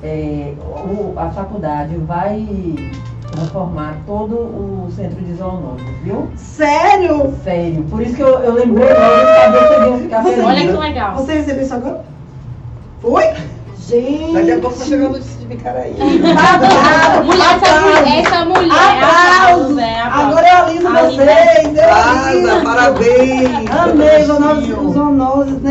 É, 0.02 0.54
o- 0.64 1.14
a 1.18 1.30
faculdade 1.30 1.96
vai 1.98 2.48
reformar 3.38 3.98
todo 4.08 4.34
o 4.34 4.88
centro 4.96 5.22
de 5.24 5.34
zoonoses, 5.36 5.86
viu? 6.04 6.28
Sério? 6.36 7.34
Sério. 7.44 7.84
Por 7.90 8.02
isso 8.02 8.16
que 8.16 8.22
eu, 8.22 8.40
eu 8.40 8.54
lembrei 8.54 8.88
logo 8.88 9.68
que 9.76 9.82
iam 9.90 10.00
ficar. 10.00 10.26
Olha 10.26 10.62
que 10.68 10.72
legal. 10.72 11.16
Você 11.18 11.34
recebeu 11.34 11.64
isso 11.64 11.74
agora? 11.76 12.06
Foi? 13.02 13.24
Gente. 13.78 14.34
Daqui 14.34 14.52
a 14.52 14.60
pouco 14.60 14.76
vai 14.78 14.88
chegar 14.88 15.10
a 15.50 15.56
notícia 15.56 15.56
de 15.56 15.56
Bicaraí. 15.56 15.96
Babado, 16.20 17.24
Mulher, 17.26 17.56
essa, 17.56 17.80
babado. 17.80 18.08
essa 18.08 18.46
mulher. 18.46 19.04
Aplausos! 19.04 19.78
é, 19.78 20.00
aplausos. 20.02 20.28
Agora 20.30 20.48
eu 20.48 20.58
aliso 20.66 20.90
vocês. 20.90 21.78
aliso. 21.80 22.64
parabéns! 22.64 23.72
Amei, 23.72 24.26
Beijinho. 24.26 24.88
os 24.88 24.94
zoonoses 24.94 25.62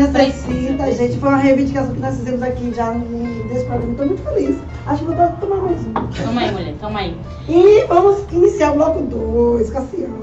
necessita, 0.85 0.91
gente. 1.07 1.19
Foi 1.19 1.29
uma 1.29 1.37
reivindicação 1.37 1.93
que 1.93 1.99
nós 1.99 2.15
fizemos 2.17 2.41
aqui 2.41 2.73
já 2.75 2.91
no- 2.91 3.45
nesse 3.45 3.65
programa. 3.65 3.91
Estou 3.91 4.05
muito 4.05 4.23
feliz. 4.23 4.57
Acho 4.87 5.05
que 5.05 5.13
vou 5.13 5.27
tomar 5.39 5.55
mais 5.57 5.81
um. 5.85 5.93
Toma 5.93 6.41
aí, 6.41 6.51
mulher, 6.51 6.75
toma 6.79 6.99
aí. 6.99 7.17
E 7.47 7.85
vamos 7.87 8.23
iniciar 8.31 8.71
o 8.71 8.75
bloco 8.75 9.01
2, 9.03 9.69
Cassiano. 9.69 10.19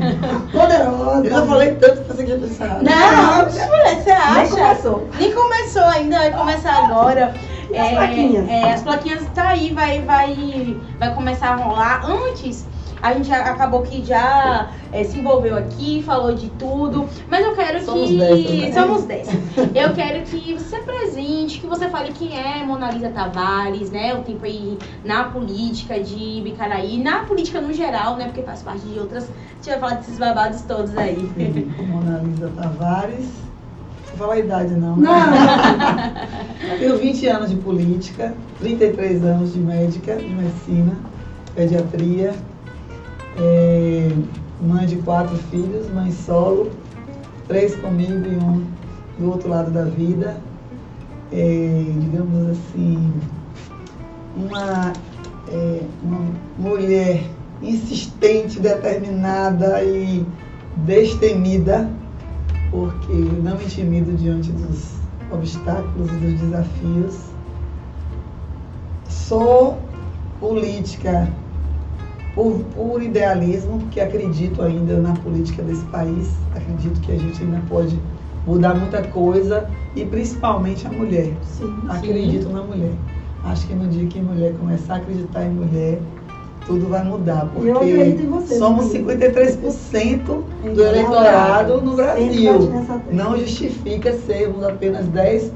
Poderosa. 0.52 1.24
Eu 1.26 1.30
já 1.30 1.46
falei 1.46 1.74
tanto 1.74 2.02
que 2.02 2.08
você 2.12 2.24
tinha 2.24 2.38
pensado. 2.38 2.84
Não, 2.84 3.36
mulher, 3.68 3.96
você 4.02 4.10
Nem 4.10 4.16
acha? 4.18 4.50
começou. 4.56 5.08
Nem 5.18 5.32
começou 5.32 5.82
ainda, 5.84 6.18
vai 6.18 6.32
começar 6.32 6.84
agora. 6.84 7.34
E 7.70 7.78
as 7.78 7.90
plaquinhas? 7.90 8.48
é, 8.48 8.72
as 8.72 8.82
plaquinhas 8.82 9.22
tá 9.32 9.48
aí, 9.50 9.72
vai, 9.72 10.00
vai, 10.02 10.76
vai 10.98 11.14
começar 11.14 11.50
a 11.50 11.56
rolar. 11.56 12.02
Antes, 12.04 12.66
a 13.02 13.14
gente 13.14 13.32
acabou 13.32 13.82
que 13.82 14.04
já 14.04 14.70
é, 14.92 15.04
se 15.04 15.18
envolveu 15.18 15.56
aqui, 15.56 16.02
falou 16.02 16.34
de 16.34 16.48
tudo. 16.50 17.08
Mas 17.28 17.44
eu 17.44 17.54
quero 17.54 17.82
Somos 17.84 18.08
que. 18.08 18.18
dessas, 18.18 18.50
né? 18.50 18.72
Somos 18.72 19.04
dessas. 19.04 19.34
Eu 19.74 19.94
quero 19.94 20.22
que 20.24 20.54
você 20.54 20.64
se 20.64 20.76
apresente, 20.76 21.60
que 21.60 21.66
você 21.66 21.88
fale 21.88 22.12
quem 22.12 22.38
é 22.38 22.64
Monalisa 22.64 23.08
Tavares, 23.10 23.90
né? 23.90 24.14
O 24.14 24.22
tempo 24.22 24.44
aí 24.44 24.78
na 25.04 25.24
política 25.24 25.98
de 26.00 26.40
Bicaraí, 26.42 27.02
na 27.02 27.20
política 27.20 27.60
no 27.60 27.72
geral, 27.72 28.16
né? 28.16 28.24
Porque 28.24 28.42
faz 28.42 28.62
parte 28.62 28.86
de 28.86 28.98
outras. 28.98 29.24
A 29.24 29.54
gente 29.56 29.68
vai 29.68 29.78
falar 29.78 29.94
desses 29.94 30.18
babados 30.18 30.62
todos 30.62 30.96
aí. 30.96 31.16
Sim, 31.34 31.72
Mona 31.88 32.18
Lisa 32.18 32.50
Tavares. 32.56 33.28
Não 34.10 34.16
fala 34.18 34.34
a 34.34 34.38
idade, 34.38 34.74
não. 34.74 34.96
Não. 34.96 35.14
Tenho 36.78 36.98
20 36.98 37.26
anos 37.28 37.50
de 37.50 37.56
política, 37.56 38.34
33 38.58 39.24
anos 39.24 39.52
de 39.54 39.60
médica, 39.60 40.16
de 40.16 40.28
medicina, 40.28 40.96
pediatria. 41.54 42.34
É, 43.38 44.08
mãe 44.60 44.86
de 44.86 44.96
quatro 44.96 45.36
filhos, 45.36 45.88
mãe 45.90 46.10
solo, 46.12 46.70
três 47.48 47.74
comigo 47.76 48.26
e 48.26 48.36
um 48.36 48.66
do 49.18 49.30
outro 49.30 49.48
lado 49.48 49.70
da 49.70 49.84
vida. 49.84 50.36
É, 51.32 51.84
digamos 52.00 52.50
assim, 52.50 53.12
uma, 54.36 54.92
é, 55.48 55.80
uma 56.02 56.20
mulher 56.58 57.22
insistente, 57.62 58.58
determinada 58.58 59.82
e 59.84 60.26
destemida, 60.78 61.88
porque 62.70 63.12
não 63.12 63.56
me 63.56 63.64
intimido 63.64 64.16
diante 64.16 64.50
dos 64.52 64.94
obstáculos 65.30 66.10
e 66.10 66.16
dos 66.16 66.40
desafios. 66.40 67.18
Sou 69.08 69.78
política 70.40 71.28
por, 72.34 72.60
por 72.74 73.02
idealismo, 73.02 73.78
porque 73.78 74.00
acredito 74.00 74.62
ainda 74.62 74.98
na 75.00 75.14
política 75.14 75.62
desse 75.62 75.84
país, 75.86 76.30
acredito 76.54 77.00
que 77.00 77.12
a 77.12 77.18
gente 77.18 77.42
ainda 77.42 77.60
pode 77.68 77.98
mudar 78.46 78.74
muita 78.74 79.02
coisa 79.02 79.68
e 79.94 80.04
principalmente 80.04 80.86
a 80.86 80.90
mulher. 80.90 81.32
Sim. 81.42 81.74
Acredito 81.88 82.48
na 82.48 82.62
mulher. 82.62 82.92
Acho 83.44 83.66
que 83.66 83.74
no 83.74 83.88
dia 83.88 84.06
que 84.06 84.18
a 84.18 84.22
mulher 84.22 84.54
começar 84.54 84.94
a 84.94 84.96
acreditar 84.98 85.44
em 85.44 85.50
mulher, 85.50 85.98
tudo 86.66 86.88
vai 86.88 87.02
mudar. 87.02 87.48
Porque 87.52 88.26
você, 88.28 88.58
somos 88.58 88.92
Maria. 88.92 89.16
53% 89.16 90.42
do 90.74 90.82
eleitorado 90.82 91.80
no 91.80 91.96
Brasil. 91.96 92.70
Não 93.10 93.36
justifica 93.38 94.12
sermos 94.12 94.62
apenas 94.62 95.06
10, 95.08 95.52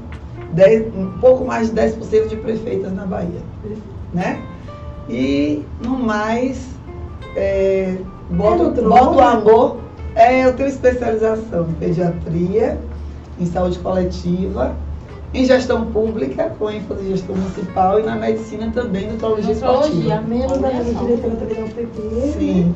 10, 0.53 0.95
um 0.95 1.11
pouco 1.19 1.45
mais 1.45 1.69
de 1.69 1.75
10% 1.75 2.27
de 2.27 2.35
prefeitas 2.37 2.93
na 2.93 3.05
Bahia. 3.05 3.41
Né? 4.13 4.41
E 5.09 5.63
no 5.83 5.97
mais, 5.97 6.65
é, 7.35 7.95
boto, 8.29 8.53
É 8.53 8.65
no 8.65 8.73
trono. 8.73 8.89
boto 8.89 9.15
o 9.17 9.21
amor. 9.21 9.77
É, 10.15 10.45
eu 10.45 10.53
tenho 10.53 10.69
especialização 10.69 11.67
em 11.69 11.73
pediatria, 11.73 12.79
em 13.39 13.45
saúde 13.45 13.77
coletiva, 13.79 14.73
em 15.33 15.43
gestão 15.45 15.85
pública, 15.87 16.53
com 16.57 16.69
ênfase 16.69 17.05
em 17.05 17.09
gestão 17.09 17.35
municipal 17.35 17.99
e 17.99 18.03
na 18.03 18.15
medicina 18.15 18.71
também, 18.73 19.11
nutrologia 19.11 19.53
Nutrologia. 19.53 19.89
esportiva. 19.91 20.21
Membro 20.21 20.57
da 20.59 20.67
Olha 20.69 20.83
só. 20.93 20.99
diretora 21.03 21.35
também 21.35 21.55
da 21.55 21.63
UPP. 21.65 22.31
Sim. 22.39 22.75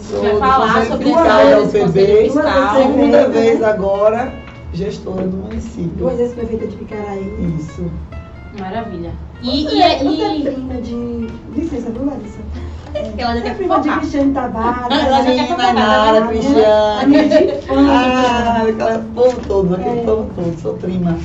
Sou 0.00 0.20
Vai 0.22 0.32
do 0.32 0.38
falar 0.38 0.86
sobre 0.86 1.12
da 1.12 1.44
desse 1.56 1.78
UPB, 1.80 2.30
segunda 2.30 3.28
Né? 3.28 3.28
vez 3.28 3.62
agora, 3.62 4.32
gestora 4.72 5.26
do 5.26 5.36
município. 5.38 5.90
Duas 5.96 6.16
vezes 6.18 6.34
prefeita 6.34 6.66
de 6.66 6.76
Picaraí. 6.76 7.56
Isso. 7.58 7.90
Maravilha. 8.58 9.10
E, 9.42 9.62
Você, 9.64 9.76
e, 9.76 9.82
é- 9.82 10.02
e, 10.02 10.04
você 10.16 10.48
é 10.48 10.52
prima 10.52 10.74
de. 10.82 10.94
Licença, 11.54 11.90
viu, 11.90 12.06
Larissa? 12.06 12.38
ela 13.18 13.28
já 13.28 13.32
Você 13.34 13.38
é 13.38 13.42
quer 13.42 13.56
prima 13.56 13.80
de. 13.80 13.88
Cristiane 13.90 14.32
Tavares. 14.32 14.98
Ela 14.98 15.22
já 15.22 15.24
quer 15.24 15.38
Sim, 15.42 15.46
focar, 15.46 15.74
Nainara, 15.74 16.20
né? 16.20 16.26
Cristiane. 16.28 17.04
Amiga 17.04 17.28
de 17.28 17.44
infância. 17.44 17.68
Ah, 17.78 18.62
aquele 18.62 19.04
povo 19.14 19.40
todo, 19.46 19.74
aquele 19.74 20.00
É. 20.00 20.04
povo 20.04 20.30
todo, 20.34 20.60
sou 20.60 20.74
prima. 20.74 21.16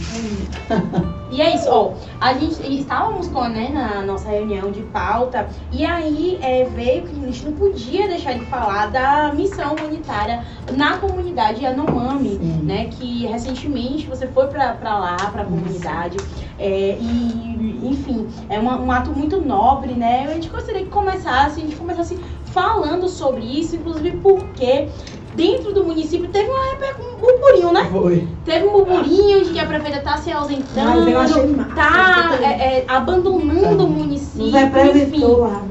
E 1.34 1.42
é 1.42 1.56
isso, 1.56 1.68
ó. 1.68 1.94
A 2.22 2.36
gente 2.36 2.62
estávamos 2.80 3.28
com, 3.28 3.42
né, 3.46 3.70
na 3.74 4.04
nossa 4.04 4.30
reunião 4.30 4.70
de 4.70 4.84
pauta, 4.84 5.50
e 5.72 5.84
aí 5.84 6.38
é, 6.42 6.64
veio 6.66 7.02
que 7.04 7.10
a 7.24 7.26
gente 7.26 7.44
não 7.46 7.54
podia 7.54 8.08
deixar 8.08 8.34
de 8.34 8.46
falar 8.46 8.92
da 8.92 9.34
missão 9.34 9.74
humanitária 9.74 10.44
na 10.78 10.98
comunidade 11.00 11.64
Yanomami, 11.64 12.38
Sim. 12.40 12.60
né? 12.64 12.86
Que 12.92 13.26
recentemente 13.26 14.06
você 14.08 14.28
foi 14.28 14.46
pra, 14.48 14.74
pra 14.74 15.00
lá, 15.00 15.16
pra 15.32 15.44
comunidade. 15.44 16.18
é, 16.60 16.98
e, 17.00 17.80
enfim, 17.84 18.28
é 18.48 18.60
uma- 18.60 18.80
um 18.80 18.92
ato 18.92 19.10
muito 19.12 19.42
nobre, 19.42 19.94
né? 19.94 20.28
A 20.30 20.34
gente 20.36 20.50
gostaria 20.50 20.84
que 20.84 20.90
começasse, 20.90 21.60
a 21.60 21.64
gente 21.64 21.76
começasse 21.76 22.16
falando 22.46 23.10
sobre 23.10 23.42
isso, 23.44 23.76
inclusive 23.76 24.18
porque 24.18 24.88
dentro 25.36 25.74
do 25.74 25.84
município 25.84 26.28
teve 26.30 26.50
um 26.50 27.20
burburinho, 27.20 27.72
né? 27.72 27.88
Foi. 27.92 28.28
Teve 28.46 28.68
um 28.68 28.72
burburinho 28.72 29.44
de 29.44 29.52
que 29.52 29.60
a 29.60 29.66
prefeita 29.66 30.02
tá 30.02 30.18
se 30.18 30.32
ausentando, 30.32 31.02
Mas 31.02 31.08
eu 31.08 31.20
achei 31.20 31.48
massa. 31.48 31.76
tá 31.76 32.40
é, 32.42 32.80
é, 32.80 32.86
abandonando 32.88 33.86
o 33.86 33.90
Nos 33.90 33.98
município, 33.98 34.52
representou 34.52 35.32
enfim. 35.32 35.42
lá? 35.42 35.64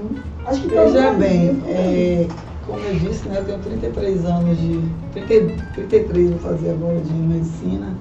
Acho 0.46 0.60
que 0.62 0.68
Veja 0.68 1.12
bem, 1.12 1.62
é, 1.68 2.26
como 2.66 2.78
eu 2.80 2.94
disse, 2.96 3.28
né, 3.28 3.38
eu 3.38 3.44
tenho 3.44 3.58
33 3.58 4.24
anos 4.24 4.58
de. 4.58 4.80
30, 5.12 5.64
33 5.74 6.30
vou 6.30 6.38
fazer 6.40 6.70
agora 6.70 7.00
de 7.00 7.12
medicina. 7.12 7.96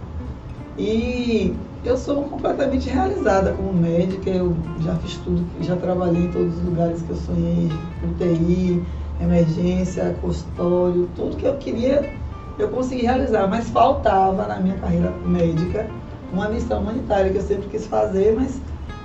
E 0.78 1.53
eu 1.84 1.97
sou 1.97 2.24
completamente 2.24 2.89
realizada 2.89 3.51
como 3.53 3.74
médica, 3.74 4.30
eu 4.30 4.55
já 4.84 4.95
fiz 4.95 5.18
tudo, 5.18 5.43
já 5.62 5.76
trabalhei 5.76 6.24
em 6.24 6.32
todos 6.32 6.55
os 6.57 6.64
lugares 6.64 7.01
que 7.01 7.09
eu 7.09 7.16
sonhei, 7.18 7.70
UTI, 8.03 8.82
emergência, 9.22 10.15
consultório, 10.22 11.09
tudo 11.15 11.38
que 11.38 11.45
eu 11.45 11.57
queria 11.57 12.22
eu 12.61 12.69
consegui 12.69 13.03
realizar, 13.03 13.47
mas 13.47 13.69
faltava 13.69 14.45
na 14.47 14.57
minha 14.57 14.76
carreira 14.76 15.11
médica 15.26 15.88
uma 16.32 16.47
missão 16.47 16.82
humanitária 16.82 17.32
que 17.32 17.38
eu 17.38 17.41
sempre 17.41 17.67
quis 17.67 17.86
fazer, 17.88 18.36
mas 18.38 18.59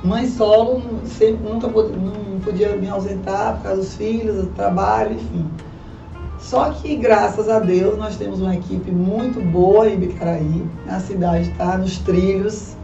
mãe 0.04 0.28
solo 0.28 0.82
sempre, 1.04 1.48
nunca 1.48 1.68
podia, 1.68 1.96
não 1.96 2.40
podia 2.40 2.76
me 2.76 2.88
ausentar 2.88 3.56
por 3.56 3.62
causa 3.64 3.80
dos 3.80 3.94
filhos, 3.94 4.44
do 4.44 4.46
trabalho, 4.48 5.14
enfim. 5.14 5.46
Só 6.38 6.70
que 6.70 6.94
graças 6.96 7.48
a 7.48 7.58
Deus 7.58 7.98
nós 7.98 8.16
temos 8.16 8.40
uma 8.40 8.54
equipe 8.54 8.90
muito 8.90 9.40
boa 9.40 9.88
em 9.88 9.96
Bicaraí, 9.96 10.64
a 10.88 11.00
cidade 11.00 11.50
está 11.50 11.76
nos 11.78 11.98
trilhos 11.98 12.76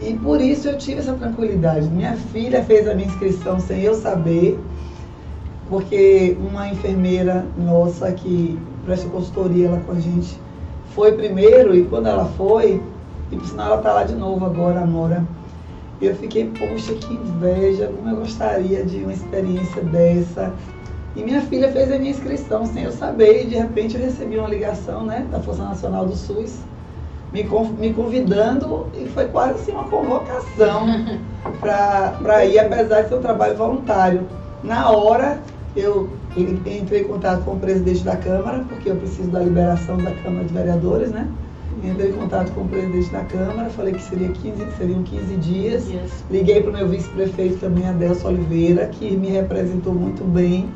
e 0.00 0.14
por 0.14 0.40
isso 0.40 0.68
eu 0.68 0.78
tive 0.78 1.00
essa 1.00 1.12
tranquilidade. 1.12 1.86
Minha 1.88 2.16
filha 2.16 2.64
fez 2.64 2.88
a 2.88 2.94
minha 2.94 3.06
inscrição 3.06 3.60
sem 3.60 3.82
eu 3.82 3.94
saber, 3.94 4.58
porque 5.72 6.36
uma 6.38 6.68
enfermeira 6.68 7.46
nossa 7.56 8.12
que 8.12 8.58
presta 8.84 9.08
consultoria 9.08 9.70
lá 9.70 9.78
com 9.78 9.92
a 9.92 9.98
gente 9.98 10.38
foi 10.94 11.12
primeiro 11.12 11.74
e 11.74 11.82
quando 11.86 12.08
ela 12.08 12.26
foi, 12.36 12.82
e 13.30 13.36
por 13.36 13.46
sinal 13.46 13.68
ela 13.68 13.76
está 13.78 13.92
lá 13.94 14.04
de 14.04 14.14
novo 14.14 14.44
agora, 14.44 14.80
a 14.80 14.86
Mora, 14.86 15.24
eu 15.98 16.14
fiquei, 16.16 16.44
poxa, 16.58 16.92
que 16.92 17.14
inveja, 17.14 17.86
como 17.86 18.06
eu 18.06 18.16
gostaria 18.16 18.84
de 18.84 18.98
uma 18.98 19.14
experiência 19.14 19.80
dessa. 19.84 20.52
E 21.16 21.22
minha 21.22 21.40
filha 21.40 21.72
fez 21.72 21.90
a 21.90 21.98
minha 21.98 22.10
inscrição 22.10 22.66
sem 22.66 22.82
eu 22.82 22.92
saber, 22.92 23.44
e 23.44 23.46
de 23.46 23.54
repente 23.54 23.96
eu 23.96 24.02
recebi 24.02 24.36
uma 24.36 24.48
ligação 24.48 25.06
né, 25.06 25.26
da 25.30 25.40
Força 25.40 25.64
Nacional 25.64 26.04
do 26.04 26.14
SUS, 26.14 26.58
me, 27.32 27.48
me 27.78 27.94
convidando, 27.94 28.88
e 28.94 29.06
foi 29.08 29.24
quase 29.28 29.54
assim 29.54 29.72
uma 29.72 29.84
convocação 29.84 30.84
para 31.58 32.44
ir, 32.44 32.58
apesar 32.58 33.00
de 33.00 33.08
ser 33.08 33.14
um 33.14 33.22
trabalho 33.22 33.56
voluntário. 33.56 34.28
Na 34.62 34.90
hora, 34.90 35.40
eu 35.76 36.08
entrei 36.36 37.00
em 37.00 37.04
contato 37.04 37.44
com 37.44 37.52
o 37.52 37.58
presidente 37.58 38.02
da 38.04 38.16
Câmara, 38.16 38.64
porque 38.68 38.90
eu 38.90 38.96
preciso 38.96 39.30
da 39.30 39.40
liberação 39.40 39.96
da 39.96 40.12
Câmara 40.12 40.44
de 40.44 40.52
Vereadores, 40.52 41.10
né? 41.10 41.28
Entrei 41.82 42.10
em 42.10 42.12
contato 42.12 42.52
com 42.52 42.62
o 42.62 42.68
presidente 42.68 43.10
da 43.10 43.24
Câmara, 43.24 43.70
falei 43.70 43.94
que 43.94 44.02
seria 44.02 44.28
15, 44.28 44.66
seriam 44.76 45.02
15 45.02 45.36
dias. 45.36 45.88
Yes. 45.88 46.24
Liguei 46.30 46.60
para 46.60 46.70
o 46.70 46.74
meu 46.74 46.88
vice-prefeito 46.88 47.56
também, 47.58 47.86
Adelso 47.86 48.28
Oliveira, 48.28 48.86
que 48.86 49.16
me 49.16 49.28
representou 49.28 49.94
muito 49.94 50.22
bem 50.22 50.68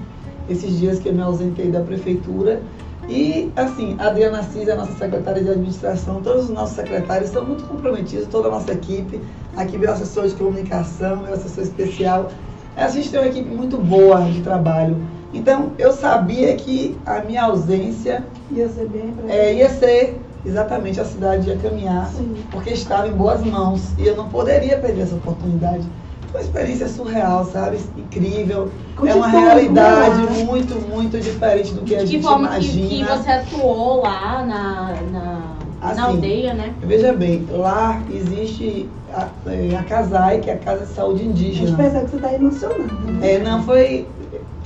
esses 0.48 0.78
dias 0.78 0.98
que 0.98 1.08
eu 1.08 1.14
me 1.14 1.22
ausentei 1.22 1.70
da 1.70 1.80
prefeitura. 1.80 2.62
E, 3.08 3.52
assim, 3.54 3.94
a 3.98 4.08
Adriana 4.08 4.42
Cis, 4.42 4.68
a 4.68 4.74
nossa 4.74 4.92
secretária 4.94 5.42
de 5.42 5.50
administração, 5.50 6.20
todos 6.22 6.44
os 6.44 6.50
nossos 6.50 6.74
secretários 6.74 7.28
estão 7.28 7.44
muito 7.44 7.64
comprometidos, 7.64 8.26
toda 8.26 8.48
a 8.48 8.50
nossa 8.50 8.72
equipe. 8.72 9.20
Aqui, 9.56 9.78
meu 9.78 9.92
assessor 9.92 10.26
de 10.26 10.34
comunicação, 10.34 11.18
meu 11.18 11.34
assessor 11.34 11.62
especial. 11.62 12.30
A 12.76 12.88
gente 12.88 13.10
tem 13.10 13.18
uma 13.18 13.28
equipe 13.28 13.48
muito 13.48 13.78
boa 13.78 14.20
de 14.24 14.42
trabalho. 14.42 14.96
Então, 15.32 15.72
eu 15.78 15.92
sabia 15.92 16.54
que 16.56 16.96
a 17.04 17.20
minha 17.20 17.44
ausência 17.44 18.24
ia 18.50 18.68
ser, 18.68 18.88
bem 18.88 19.14
é, 19.28 19.54
ia 19.54 19.68
ser 19.70 20.20
exatamente 20.44 21.00
a 21.00 21.04
cidade 21.04 21.48
ia 21.48 21.56
caminhar, 21.56 22.08
Sim. 22.08 22.36
porque 22.50 22.70
estava 22.70 23.08
em 23.08 23.12
boas 23.12 23.44
mãos 23.44 23.92
e 23.98 24.06
eu 24.06 24.16
não 24.16 24.28
poderia 24.28 24.78
perder 24.78 25.02
essa 25.02 25.16
oportunidade. 25.16 25.84
Foi 26.30 26.40
uma 26.40 26.46
experiência 26.46 26.88
surreal, 26.88 27.44
sabe? 27.44 27.78
Incrível. 27.96 28.70
é 29.04 29.14
uma 29.14 29.28
realidade 29.28 30.44
muito, 30.44 30.74
muito 30.88 31.18
diferente 31.18 31.72
do 31.74 31.82
que 31.82 31.94
a 31.94 32.00
gente 32.00 32.16
que 32.16 32.22
forma 32.22 32.46
imagina. 32.46 32.88
Que, 32.88 32.96
que 32.98 33.04
você 33.04 33.30
atuou 33.30 34.02
lá 34.02 34.44
na, 34.44 34.94
na, 35.10 35.55
assim, 35.80 36.00
na 36.00 36.06
aldeia, 36.06 36.54
né? 36.54 36.74
Veja 36.82 37.12
bem, 37.12 37.46
lá 37.50 38.02
existe 38.10 38.88
a, 39.12 39.28
é, 39.46 39.76
a 39.76 39.82
CASAI, 39.82 40.40
que 40.40 40.50
é 40.50 40.54
a 40.54 40.58
Casa 40.58 40.86
de 40.86 40.92
Saúde 40.92 41.24
Indígena. 41.24 41.76
A 41.76 41.88
gente 41.88 42.04
que 42.04 42.10
você 42.10 42.16
está 42.16 42.32
emocionada. 42.34 42.84
Né? 42.84 43.34
É, 43.34 43.38
não, 43.38 43.62
foi, 43.62 44.06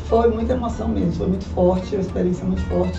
foi 0.06 0.28
muita 0.28 0.52
emoção 0.52 0.88
mesmo, 0.88 1.12
foi 1.12 1.28
muito 1.28 1.44
forte, 1.46 1.94
uma 1.94 2.02
experiência 2.02 2.44
muito 2.44 2.62
forte. 2.62 2.98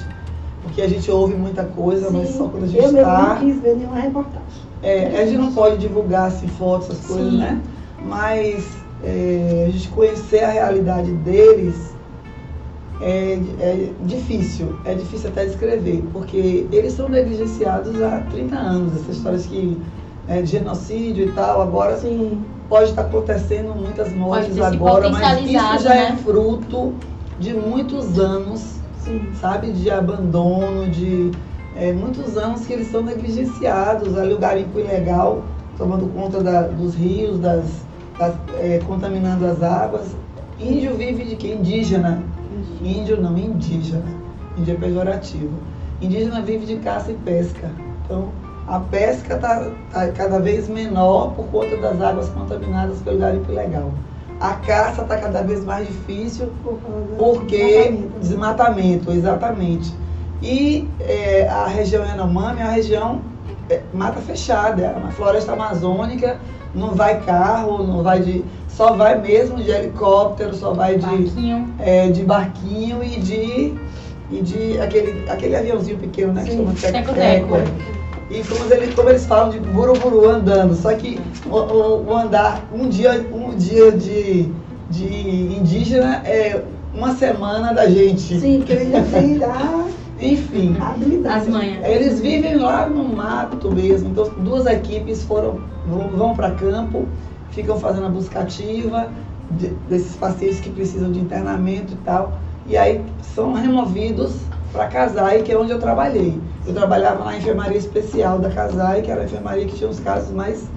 Porque 0.64 0.82
a 0.82 0.88
gente 0.88 1.10
ouve 1.10 1.34
muita 1.36 1.64
coisa, 1.64 2.10
Sim, 2.10 2.18
mas 2.18 2.30
só 2.30 2.48
quando 2.48 2.64
a 2.64 2.68
gente 2.68 2.78
eu 2.80 2.86
está. 2.86 3.00
Eu 3.02 3.30
não 3.30 3.36
quis 3.38 3.62
ver 3.62 3.76
nenhuma 3.76 4.00
reportagem. 4.00 4.62
É, 4.84 5.22
a 5.22 5.26
gente 5.26 5.38
não 5.38 5.52
pode 5.52 5.78
divulgar 5.78 6.28
assim, 6.28 6.48
fotos, 6.48 6.90
essas 6.90 7.06
Sim. 7.06 7.14
coisas, 7.14 7.34
né? 7.34 7.62
Mas 8.06 8.66
é, 9.04 9.66
a 9.68 9.72
gente 9.72 9.88
conhecer 9.90 10.44
a 10.44 10.50
realidade 10.50 11.12
deles 11.12 11.92
é, 13.02 13.40
é, 13.60 13.90
difícil, 14.06 14.76
é 14.86 14.94
difícil 14.94 15.30
até 15.30 15.46
descrever, 15.46 16.04
porque 16.14 16.68
eles 16.72 16.94
são 16.94 17.10
negligenciados 17.10 18.02
há 18.02 18.20
30 18.32 18.56
anos, 18.56 18.96
essas 18.96 19.18
histórias 19.18 19.46
que 19.46 19.78
é, 20.28 20.42
de 20.42 20.48
genocídio 20.48 21.26
e 21.26 21.32
tal, 21.32 21.62
agora 21.62 21.98
Sim. 21.98 22.44
pode 22.70 22.90
estar 22.92 23.02
acontecendo 23.02 23.74
muitas 23.76 24.14
mortes 24.14 24.60
agora, 24.60 25.10
mas 25.10 25.42
isso 25.42 25.84
já 25.84 25.94
é 25.96 26.10
né? 26.12 26.18
é 26.20 26.24
fruto 26.24 26.94
de 27.40 27.54
muitos 27.54 28.20
anos 28.20 28.82
Sim. 29.04 29.22
sabe? 29.40 29.72
De 29.72 29.90
abandono, 29.90 30.90
de 30.90 31.32
é, 31.76 31.92
muitos 31.92 32.38
anos 32.38 32.66
que 32.66 32.74
eles 32.74 32.92
são 32.92 33.02
negligenciados, 33.02 34.18
ali 34.18 34.34
o 34.34 34.38
garimpo 34.38 34.80
ilegal, 34.80 35.44
tomando 35.78 36.08
conta 36.14 36.42
da, 36.42 36.64
dos 36.64 36.96
rios, 36.96 37.40
das, 37.40 37.66
das 38.18 38.36
é, 38.60 38.80
contaminando 38.86 39.46
as 39.46 39.64
águas. 39.64 40.16
Índio 40.60 40.96
vive 40.96 41.26
de 41.26 41.36
quê? 41.36 41.56
Indígena. 41.60 42.24
Índio 42.82 43.22
não, 43.22 43.38
indígena. 43.38 44.04
Índio 44.58 44.76
é 44.76 44.78
pejorativo. 44.78 45.54
Indígena 46.02 46.42
vive 46.42 46.66
de 46.66 46.78
caça 46.78 47.12
e 47.12 47.16
pesca. 47.16 47.70
Então, 48.06 48.30
a 48.68 48.80
pesca 48.80 49.36
está 49.36 49.70
tá 49.92 50.08
cada 50.12 50.40
vez 50.40 50.68
menor 50.68 51.34
por 51.34 51.46
conta 51.48 51.78
das 51.78 52.02
águas 52.02 52.30
contaminadas 52.30 53.00
pelo 53.02 53.20
garimpo 53.20 53.52
ilegal. 53.52 53.92
A 54.40 54.54
caça 54.54 55.04
está 55.04 55.18
cada 55.18 55.44
vez 55.44 55.64
mais 55.64 55.88
difícil 55.88 56.50
porque 57.18 57.92
desmatamento, 58.20 59.12
desmatamento 59.12 59.12
exatamente. 59.12 59.94
E 60.42 60.90
é, 61.00 61.48
a 61.48 61.68
região 61.68 62.04
Yanomami 62.04 62.62
é 62.62 62.64
uma 62.64 62.72
região 62.72 63.22
é, 63.72 63.82
mata 63.94 64.20
fechada, 64.20 64.84
é 64.84 64.90
uma 64.98 65.12
floresta 65.12 65.54
amazônica, 65.54 66.38
não 66.76 66.90
vai 66.90 67.22
carro, 67.22 67.84
não 67.84 68.04
vai 68.04 68.20
de. 68.20 68.44
Só 68.68 68.94
vai 68.94 69.20
mesmo 69.20 69.58
de 69.58 69.70
helicóptero, 69.70 70.54
só 70.56 70.74
vai 70.74 70.98
de 70.98 71.06
barquinho, 71.06 71.74
é, 71.80 72.10
de 72.10 72.24
barquinho 72.24 73.04
e 73.04 73.20
de. 73.20 73.74
E 74.32 74.42
de 74.42 74.80
aquele, 74.80 75.30
aquele 75.30 75.56
aviãozinho 75.58 75.98
pequeno, 75.98 76.32
né? 76.32 76.44
Sim, 76.46 76.66
que 76.74 76.80
chama 76.80 76.94
teco-teco. 76.94 77.56
E 78.30 78.42
como 78.46 78.74
eles, 78.74 78.96
como 78.96 79.10
eles 79.10 79.26
falam 79.26 79.50
de 79.50 79.60
buruburu 79.60 80.30
andando. 80.30 80.74
Só 80.74 80.94
que 80.94 81.20
o, 81.46 81.56
o, 81.58 82.06
o, 82.08 82.16
andar 82.16 82.64
um 82.74 82.88
dia, 82.88 83.28
um 83.34 83.54
dia 83.58 83.92
de, 83.92 84.50
de 84.90 85.06
indígena 85.60 86.22
é 86.24 86.62
uma 86.94 87.14
semana 87.14 87.74
da 87.74 87.90
gente. 87.90 88.40
Sim, 88.40 88.60
porque 88.60 88.72
ele 88.72 88.92
já 88.92 89.04
tem 89.04 89.38
Enfim, 90.22 90.76
as 91.28 91.48
manhãs. 91.48 91.86
Eles 91.86 92.20
vivem 92.20 92.56
lá 92.58 92.88
no 92.88 93.04
mato 93.04 93.72
mesmo. 93.72 94.10
Então, 94.10 94.30
duas 94.40 94.66
equipes 94.68 95.24
foram, 95.24 95.60
vão, 96.16 96.36
para 96.36 96.52
campo, 96.52 97.08
ficam 97.50 97.80
fazendo 97.80 98.06
a 98.06 98.10
busca 98.10 98.42
ativa 98.42 99.10
de, 99.50 99.70
desses 99.90 100.16
pacientes 100.16 100.60
que 100.60 100.70
precisam 100.70 101.12
de 101.12 101.20
internamento 101.20 101.94
e 101.94 101.98
tal. 102.06 102.34
E 102.68 102.78
aí 102.78 103.04
são 103.34 103.54
removidos 103.54 104.36
para 104.72 104.88
Casai, 104.88 105.42
que 105.42 105.52
é 105.52 105.58
onde 105.58 105.72
eu 105.72 105.80
trabalhei. 105.80 106.40
Eu 106.66 106.74
trabalhava 106.74 107.26
na 107.26 107.38
enfermaria 107.38 107.78
especial 107.78 108.38
da 108.38 108.50
Casai, 108.52 109.02
que 109.02 109.10
era 109.10 109.22
a 109.22 109.26
enfermaria 109.26 109.66
que 109.66 109.76
tinha 109.76 109.90
os 109.90 110.00
casos 110.00 110.32
mais, 110.32 110.70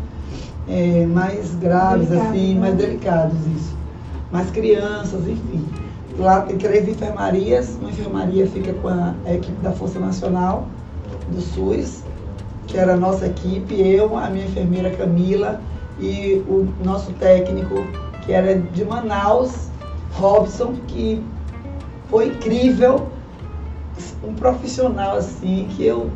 é, 0.67 1.05
mais 1.07 1.55
graves, 1.57 2.09
Delicado, 2.09 2.31
assim, 2.31 2.55
né? 2.55 2.61
mais 2.61 2.75
delicados, 2.75 3.47
isso. 3.55 3.77
Mais 4.33 4.51
crianças, 4.51 5.29
enfim. 5.29 5.84
Lá 6.19 6.43
tem 6.43 6.57
três 6.57 6.89
enfermarias, 6.89 7.77
uma 7.81 7.91
enfermaria 7.91 8.47
fica 8.47 8.73
com 8.75 8.89
a, 8.89 9.15
a 9.27 9.35
equipe 9.35 9.61
da 9.61 9.73
Força 9.73 9.99
Nacional 9.99 10.69
do 11.29 11.41
SUS, 11.41 12.05
que 12.69 12.79
era 12.79 12.95
a 12.95 12.97
nossa 12.97 13.27
equipe, 13.27 13.75
eu, 13.81 14.17
a 14.17 14.31
minha 14.31 14.47
enfermeira 14.47 14.91
Camila 14.91 15.61
e 15.99 16.43
o 16.49 16.69
nosso 16.85 17.13
técnico, 17.15 17.75
que 18.25 18.33
era 18.33 18.57
de 18.59 18.85
Manaus, 18.85 19.69
Robson, 20.13 20.75
que 20.87 21.23
foi 22.09 22.29
incrível. 22.29 23.09
Um 24.23 24.35
profissional 24.35 25.17
assim 25.17 25.69
que 25.71 25.85
eu 25.85 26.11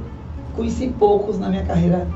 conheci 0.55 0.89
poucos 0.99 1.39
na 1.39 1.49
minha 1.49 1.65
carreira 1.65 2.07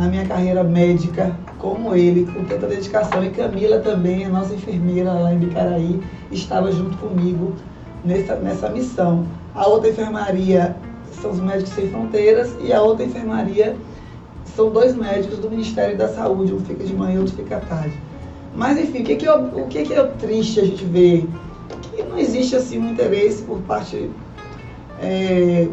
na 0.00 0.08
minha 0.08 0.24
carreira 0.24 0.64
médica 0.64 1.36
como 1.58 1.94
ele, 1.94 2.24
com 2.32 2.42
tanta 2.44 2.66
dedicação. 2.66 3.22
E 3.22 3.28
Camila 3.28 3.80
também, 3.80 4.24
a 4.24 4.30
nossa 4.30 4.54
enfermeira 4.54 5.12
lá 5.12 5.34
em 5.34 5.38
Bicaraí, 5.38 6.00
estava 6.32 6.72
junto 6.72 6.96
comigo 6.96 7.54
nessa, 8.02 8.34
nessa 8.36 8.70
missão. 8.70 9.26
A 9.54 9.68
outra 9.68 9.90
enfermaria 9.90 10.74
são 11.20 11.32
os 11.32 11.40
Médicos 11.40 11.74
Sem 11.74 11.90
Fronteiras 11.90 12.50
e 12.62 12.72
a 12.72 12.80
outra 12.80 13.04
enfermaria 13.04 13.76
são 14.56 14.70
dois 14.70 14.96
médicos 14.96 15.38
do 15.38 15.50
Ministério 15.50 15.98
da 15.98 16.08
Saúde, 16.08 16.54
um 16.54 16.60
fica 16.60 16.82
de 16.82 16.94
manhã 16.94 17.16
e 17.16 17.18
outro 17.18 17.36
fica 17.36 17.58
à 17.58 17.60
tarde. 17.60 17.94
Mas 18.56 18.78
enfim, 18.78 19.02
o 19.02 19.04
que, 19.04 19.16
que, 19.16 19.26
eu, 19.26 19.36
o 19.36 19.66
que, 19.68 19.92
é 19.92 20.02
triste 20.18 20.60
a 20.60 20.64
gente 20.64 20.84
ver? 20.84 21.28
Que 21.94 22.02
não 22.02 22.18
existe 22.18 22.56
assim 22.56 22.78
um 22.78 22.90
interesse 22.90 23.42
por 23.42 23.58
parte 23.60 24.10
é, 25.00 25.68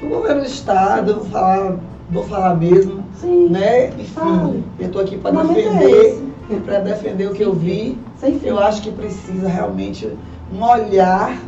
do 0.00 0.08
governo 0.08 0.42
do 0.42 0.46
estado, 0.46 1.14
vou 1.14 1.24
falar, 1.24 1.76
vou 2.08 2.24
falar 2.24 2.54
mesmo, 2.54 3.01
Sim. 3.22 3.48
né? 3.48 3.90
Fale. 4.12 4.64
eu 4.78 4.86
estou 4.86 5.00
aqui 5.00 5.16
para 5.16 5.40
é 5.40 5.44
defender, 5.44 5.90
esse. 5.90 6.60
para 6.60 6.80
defender 6.80 7.30
o 7.30 7.32
que 7.32 7.42
eu 7.42 7.54
vi. 7.54 7.96
Eu 8.42 8.58
acho 8.58 8.82
que 8.82 8.90
precisa 8.90 9.48
realmente 9.48 10.08
um 10.52 10.62
olhar 10.62 11.38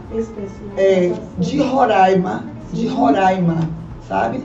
é, 0.76 1.12
de 1.38 1.60
Roraima, 1.60 2.44
de 2.72 2.88
Sim. 2.88 2.94
Roraima, 2.94 3.68
sabe? 4.08 4.42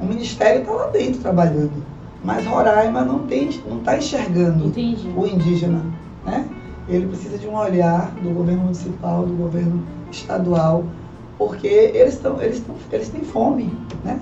O 0.00 0.06
ministério 0.06 0.62
está 0.62 0.72
lá 0.72 0.86
dentro 0.86 1.20
trabalhando, 1.20 1.84
mas 2.24 2.46
Roraima 2.46 3.02
não 3.02 3.20
tem, 3.20 3.50
não 3.68 3.78
está 3.78 3.98
enxergando 3.98 4.66
Entendi. 4.66 5.08
o 5.14 5.26
indígena, 5.26 5.84
né? 6.24 6.48
Ele 6.88 7.06
precisa 7.06 7.38
de 7.38 7.46
um 7.46 7.56
olhar 7.56 8.10
do 8.22 8.30
governo 8.30 8.62
municipal, 8.62 9.24
do 9.24 9.34
governo 9.34 9.82
estadual, 10.10 10.84
porque 11.38 11.68
eles 11.68 12.14
estão, 12.14 12.40
eles 12.42 12.56
estão, 12.56 12.74
eles 12.90 13.08
têm 13.10 13.22
fome, 13.22 13.72
né? 14.02 14.18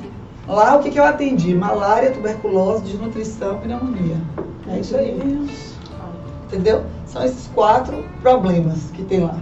Lá 0.49 0.77
o 0.77 0.83
que, 0.83 0.91
que 0.91 0.99
eu 0.99 1.05
atendi? 1.05 1.55
Malária, 1.55 2.11
tuberculose, 2.11 2.83
desnutrição, 2.83 3.59
pneumonia. 3.59 4.17
É 4.67 4.81
isso 4.81 4.97
aí. 4.97 5.47
Entendeu? 6.47 6.85
São 7.07 7.23
esses 7.23 7.49
quatro 7.55 8.03
problemas 8.23 8.91
que 8.95 9.03
tem 9.05 9.21
lá 9.21 9.39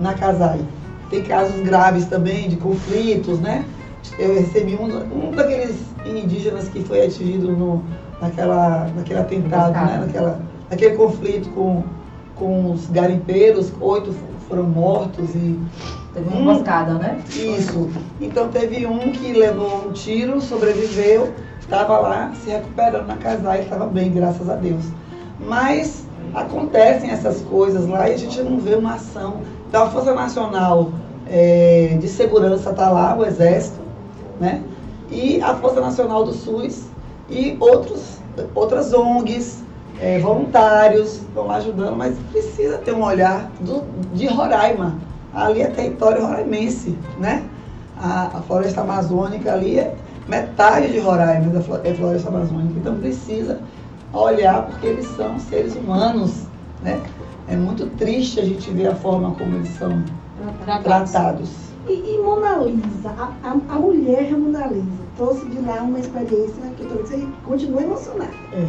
na 0.00 0.14
Casai. 0.14 0.60
Tem 1.10 1.22
casos 1.22 1.60
graves 1.60 2.06
também 2.06 2.48
de 2.48 2.56
conflitos, 2.56 3.38
né? 3.38 3.64
Eu 4.18 4.34
recebi 4.34 4.74
um, 4.74 5.28
um 5.28 5.30
daqueles 5.30 5.76
indígenas 6.04 6.68
que 6.68 6.82
foi 6.82 7.06
atingido 7.06 7.52
no, 7.52 7.84
naquela, 8.20 8.90
naquele 8.96 9.20
atentado, 9.20 9.74
né? 9.74 9.98
Naquela, 10.06 10.40
naquele 10.68 10.96
conflito 10.96 11.48
com, 11.50 11.84
com 12.34 12.72
os 12.72 12.86
garimpeiros, 12.86 13.72
oito 13.80 14.12
foram 14.48 14.64
mortos 14.64 15.34
e 15.34 15.58
Teve 16.16 16.28
uma 16.30 16.38
Hum. 16.38 16.42
emboscada, 16.50 16.94
né? 16.94 17.18
isso. 17.28 17.90
Então 18.18 18.48
teve 18.48 18.86
um 18.86 19.12
que 19.12 19.34
levou 19.34 19.88
um 19.88 19.92
tiro, 19.92 20.40
sobreviveu, 20.40 21.34
estava 21.60 21.98
lá 21.98 22.32
se 22.42 22.48
recuperando 22.48 23.06
na 23.06 23.16
casa 23.16 23.54
e 23.58 23.60
estava 23.64 23.86
bem, 23.86 24.10
graças 24.10 24.48
a 24.48 24.54
Deus. 24.54 24.82
Mas 25.38 26.06
acontecem 26.34 27.10
essas 27.10 27.42
coisas 27.42 27.86
lá 27.86 28.08
e 28.08 28.14
a 28.14 28.16
gente 28.16 28.40
não 28.42 28.58
vê 28.58 28.76
uma 28.76 28.94
ação. 28.94 29.42
Então 29.68 29.84
a 29.84 29.90
Força 29.90 30.14
Nacional 30.14 30.90
eh, 31.28 31.98
de 32.00 32.08
Segurança 32.08 32.70
está 32.70 32.90
lá, 32.90 33.14
o 33.14 33.22
Exército, 33.22 33.80
né? 34.40 34.62
E 35.10 35.38
a 35.42 35.54
Força 35.54 35.82
Nacional 35.82 36.24
do 36.24 36.32
SUS 36.32 36.84
e 37.28 37.58
outros, 37.60 38.20
outras 38.54 38.94
ONGs, 38.94 39.62
eh, 40.00 40.18
voluntários 40.20 41.16
estão 41.16 41.46
lá 41.46 41.56
ajudando, 41.56 41.94
mas 41.94 42.16
precisa 42.32 42.78
ter 42.78 42.94
um 42.94 43.04
olhar 43.04 43.50
do- 43.60 43.84
de 44.14 44.26
Roraima. 44.28 45.04
Ali 45.36 45.60
é 45.62 45.66
território 45.68 46.22
roraimense, 46.26 46.96
né? 47.18 47.44
A, 48.00 48.38
a 48.38 48.42
floresta 48.42 48.80
amazônica 48.80 49.52
ali 49.52 49.78
é 49.78 49.94
metade 50.26 50.90
de 50.92 50.98
Roraima 50.98 51.50
da 51.52 51.60
flo- 51.60 51.80
é 51.84 51.92
floresta 51.94 52.28
amazônica. 52.30 52.72
Então 52.78 52.96
precisa 52.96 53.60
olhar 54.12 54.66
porque 54.66 54.86
eles 54.86 55.06
são 55.16 55.38
seres 55.38 55.76
humanos, 55.76 56.32
né? 56.82 57.00
É 57.48 57.54
muito 57.54 57.86
triste 57.96 58.40
a 58.40 58.44
gente 58.44 58.70
ver 58.70 58.88
a 58.88 58.94
forma 58.94 59.30
como 59.32 59.54
eles 59.56 59.68
são 59.78 60.02
Tratados. 60.64 61.10
tratados. 61.12 61.50
E, 61.88 61.92
e 61.92 62.22
Mona 62.22 62.56
Lisa, 62.56 63.10
a, 63.16 63.32
a, 63.48 63.50
a 63.52 63.78
mulher 63.78 64.32
Mona 64.36 64.66
Lisa, 64.66 64.86
trouxe 65.16 65.46
de 65.46 65.58
lá 65.60 65.82
uma 65.82 66.00
experiência 66.00 66.62
que 66.76 66.82
eu 66.82 66.88
tô- 66.88 66.96
você 67.06 67.24
continua 67.44 67.82
emocionada. 67.82 68.32
É. 68.52 68.66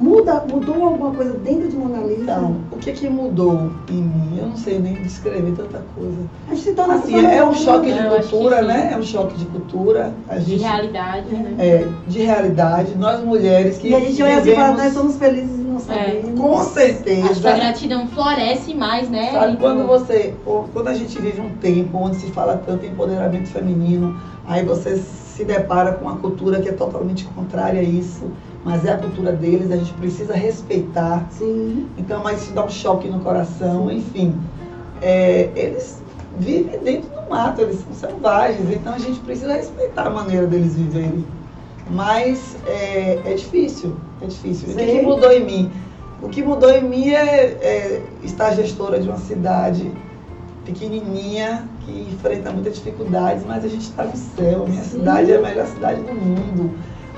Muda, 0.00 0.44
mudou 0.50 0.82
alguma 0.82 1.10
coisa 1.12 1.34
dentro 1.34 1.68
de 1.68 1.76
Mona 1.76 1.98
Lisa? 1.98 2.22
Então, 2.22 2.56
o 2.72 2.76
que 2.78 2.90
que 2.92 3.08
mudou 3.10 3.70
em 3.90 3.96
mim? 4.02 4.38
Eu 4.40 4.46
não 4.46 4.56
sei 4.56 4.78
nem 4.78 4.94
descrever 4.94 5.52
tanta 5.54 5.82
coisa. 5.94 6.16
A 6.48 6.54
gente 6.54 6.62
se 6.64 6.72
torna 6.72 6.94
Assim, 6.94 7.14
é 7.26 7.44
um 7.44 7.52
choque 7.54 7.92
de 7.92 7.98
que 8.02 8.08
cultura, 8.08 8.62
né? 8.62 8.90
É 8.94 8.96
um 8.96 9.02
choque 9.02 9.36
de 9.36 9.44
cultura. 9.44 10.14
A 10.28 10.36
De 10.36 10.52
gente, 10.52 10.62
realidade, 10.62 11.28
né? 11.34 11.54
é, 11.58 11.86
de 12.08 12.18
realidade. 12.20 12.94
Nós 12.96 13.22
mulheres 13.22 13.76
que 13.76 13.88
E 13.88 13.94
a 13.94 14.00
gente 14.00 14.22
olha 14.22 14.38
assim 14.38 14.50
e 14.52 14.54
fala, 14.56 14.76
nós 14.76 14.92
somos 14.94 15.16
felizes 15.16 15.58
e 15.58 15.62
não 15.62 15.78
sabemos. 15.78 16.40
com 16.40 16.58
Acho 16.58 16.72
que 16.72 16.78
a 16.80 16.82
certeza. 16.86 17.52
gratidão 17.52 18.08
floresce 18.08 18.74
mais, 18.74 19.10
né? 19.10 19.32
Sabe, 19.32 19.52
E 19.52 19.56
quando 19.58 19.86
você, 19.86 20.34
quando 20.72 20.88
a 20.88 20.94
gente 20.94 21.20
vive 21.20 21.42
um 21.42 21.50
tempo 21.56 21.98
onde 21.98 22.16
se 22.16 22.28
fala 22.28 22.56
tanto 22.66 22.86
em 22.86 22.88
empoderamento 22.88 23.48
feminino, 23.48 24.18
aí 24.46 24.64
você 24.64 24.96
se 24.96 25.44
depara 25.44 25.92
com 25.92 26.06
uma 26.06 26.16
cultura 26.16 26.60
que 26.60 26.68
é 26.68 26.72
totalmente 26.72 27.24
contrária 27.26 27.80
a 27.80 27.84
isso, 27.84 28.24
mas 28.64 28.84
é 28.84 28.92
a 28.92 28.98
cultura 28.98 29.32
deles, 29.32 29.70
a 29.70 29.76
gente 29.76 29.92
precisa 29.94 30.34
respeitar. 30.34 31.26
Sim. 31.30 31.88
Então, 31.96 32.22
mas 32.22 32.42
isso 32.42 32.52
dá 32.52 32.64
um 32.64 32.68
choque 32.68 33.08
no 33.08 33.20
coração, 33.20 33.90
enfim. 33.90 34.34
É, 35.00 35.48
eles 35.54 36.02
vivem 36.38 36.78
dentro 36.80 37.10
do 37.10 37.30
mato, 37.30 37.62
eles 37.62 37.80
são 37.80 38.10
selvagens, 38.10 38.70
então 38.70 38.94
a 38.94 38.98
gente 38.98 39.18
precisa 39.20 39.54
respeitar 39.54 40.06
a 40.06 40.10
maneira 40.10 40.46
deles 40.46 40.74
viverem. 40.74 41.24
Mas 41.90 42.56
é, 42.66 43.20
é 43.24 43.34
difícil, 43.34 43.96
é 44.22 44.26
difícil. 44.26 44.68
E 44.68 44.72
O 44.72 44.76
que, 44.76 44.86
Sim. 44.86 44.98
que 44.98 45.02
mudou 45.02 45.32
em 45.32 45.44
mim? 45.44 45.72
O 46.22 46.28
que 46.28 46.42
mudou 46.42 46.70
em 46.70 46.84
mim 46.84 47.10
é, 47.10 47.44
é 47.62 48.02
estar 48.22 48.52
gestora 48.54 49.00
de 49.00 49.08
uma 49.08 49.18
cidade 49.18 49.90
pequenininha, 50.64 51.66
que 51.84 52.08
enfrenta 52.12 52.52
muitas 52.52 52.74
dificuldades, 52.74 53.44
mas 53.46 53.64
a 53.64 53.68
gente 53.68 53.82
está 53.82 54.04
no 54.04 54.16
céu. 54.16 54.66
Minha 54.68 54.82
Sim. 54.82 54.98
cidade 54.98 55.32
é 55.32 55.36
a 55.36 55.40
melhor 55.40 55.66
cidade 55.66 56.02
do 56.02 56.14
mundo. 56.14 56.70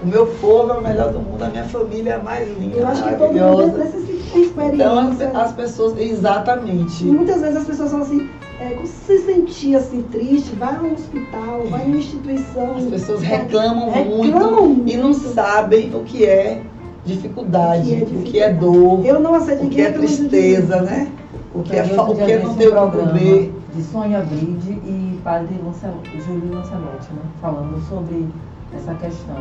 O 0.03 0.07
meu 0.07 0.27
povo 0.41 0.73
é 0.73 0.79
o 0.79 0.83
melhor 0.83 1.13
do 1.13 1.21
mundo, 1.21 1.43
a 1.43 1.49
minha 1.49 1.65
família 1.65 2.13
é 2.13 2.17
a 2.17 2.23
mais 2.23 2.49
linda, 2.59 2.77
Eu 2.77 2.87
acho 2.89 3.05
que 3.05 3.15
todo 3.15 3.33
mundo 3.33 3.79
necessita 3.79 4.37
uma 4.37 4.67
Então 4.67 4.99
as, 4.99 5.09
experiência. 5.13 5.41
as 5.41 5.53
pessoas, 5.53 5.99
exatamente. 5.99 7.05
E 7.05 7.11
muitas 7.11 7.41
vezes 7.41 7.57
as 7.57 7.65
pessoas 7.65 7.91
falam 7.91 8.07
assim, 8.07 8.29
é, 8.61 8.71
quando 8.71 8.87
você 8.87 9.19
se 9.19 9.25
sentir 9.27 9.77
assim 9.77 10.03
triste, 10.03 10.55
vai 10.57 10.75
a 10.77 10.81
um 10.81 10.93
hospital, 10.93 11.63
vai 11.71 11.85
numa 11.87 11.97
instituição. 11.99 12.77
As 12.79 12.85
pessoas 12.85 13.23
reclamam, 13.23 13.91
Reclamam 13.91 14.67
muito 14.69 14.91
e 14.91 14.97
não 14.97 15.09
muito. 15.11 15.29
sabem 15.35 15.95
o 15.95 16.01
que 16.03 16.25
é 16.25 16.63
dificuldade, 17.05 17.93
O 18.03 18.07
que 18.07 18.15
é 18.15 18.19
o 18.19 18.23
que 18.23 18.41
é 18.41 18.53
dor, 18.53 19.07
Eu 19.07 19.21
não 19.21 19.35
aceito 19.35 19.65
o 19.67 19.69
que 19.69 19.81
é 19.81 19.91
tristeza, 19.93 20.83
né? 20.83 21.09
O 21.55 21.63
que 21.63 21.77
é, 21.77 21.83
outro 21.83 22.13
o 22.13 22.15
que 22.17 22.33
é 22.33 22.39
não 22.43 22.51
um 22.51 22.55
ter 22.55 22.69
o 22.69 22.91
que 22.91 22.97
comer. 22.99 23.53
De 23.75 23.83
Sônia 23.83 24.21
Bride 24.21 24.71
e 24.73 25.21
padre 25.25 25.59
Lancel- 25.65 25.95
Júlio 26.27 26.55
Lancelotti, 26.55 27.13
né? 27.13 27.23
Falando 27.41 27.81
sobre 27.89 28.27
essa 28.75 28.95
questão. 28.95 29.37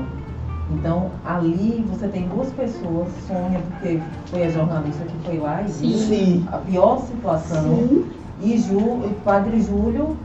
Então, 0.74 1.09
ali 1.26 1.84
você 1.89 2.07
tem 2.07 2.28
duas 2.28 2.49
pessoas, 2.51 3.07
Sônia, 3.28 3.59
porque 3.59 3.99
foi 4.28 4.43
a 4.43 4.49
jornalista 4.49 5.03
que 5.05 5.28
foi 5.28 5.38
lá 5.38 5.61
e 5.61 5.69
Sim. 5.69 5.89
viu 5.89 5.97
Sim. 5.97 6.47
a 6.51 6.57
pior 6.57 7.01
situação, 7.01 7.63
Sim. 7.76 8.05
e 8.41 8.57
Ju, 8.57 8.78
o 8.78 9.15
padre 9.24 9.61
Júlio, 9.61 10.15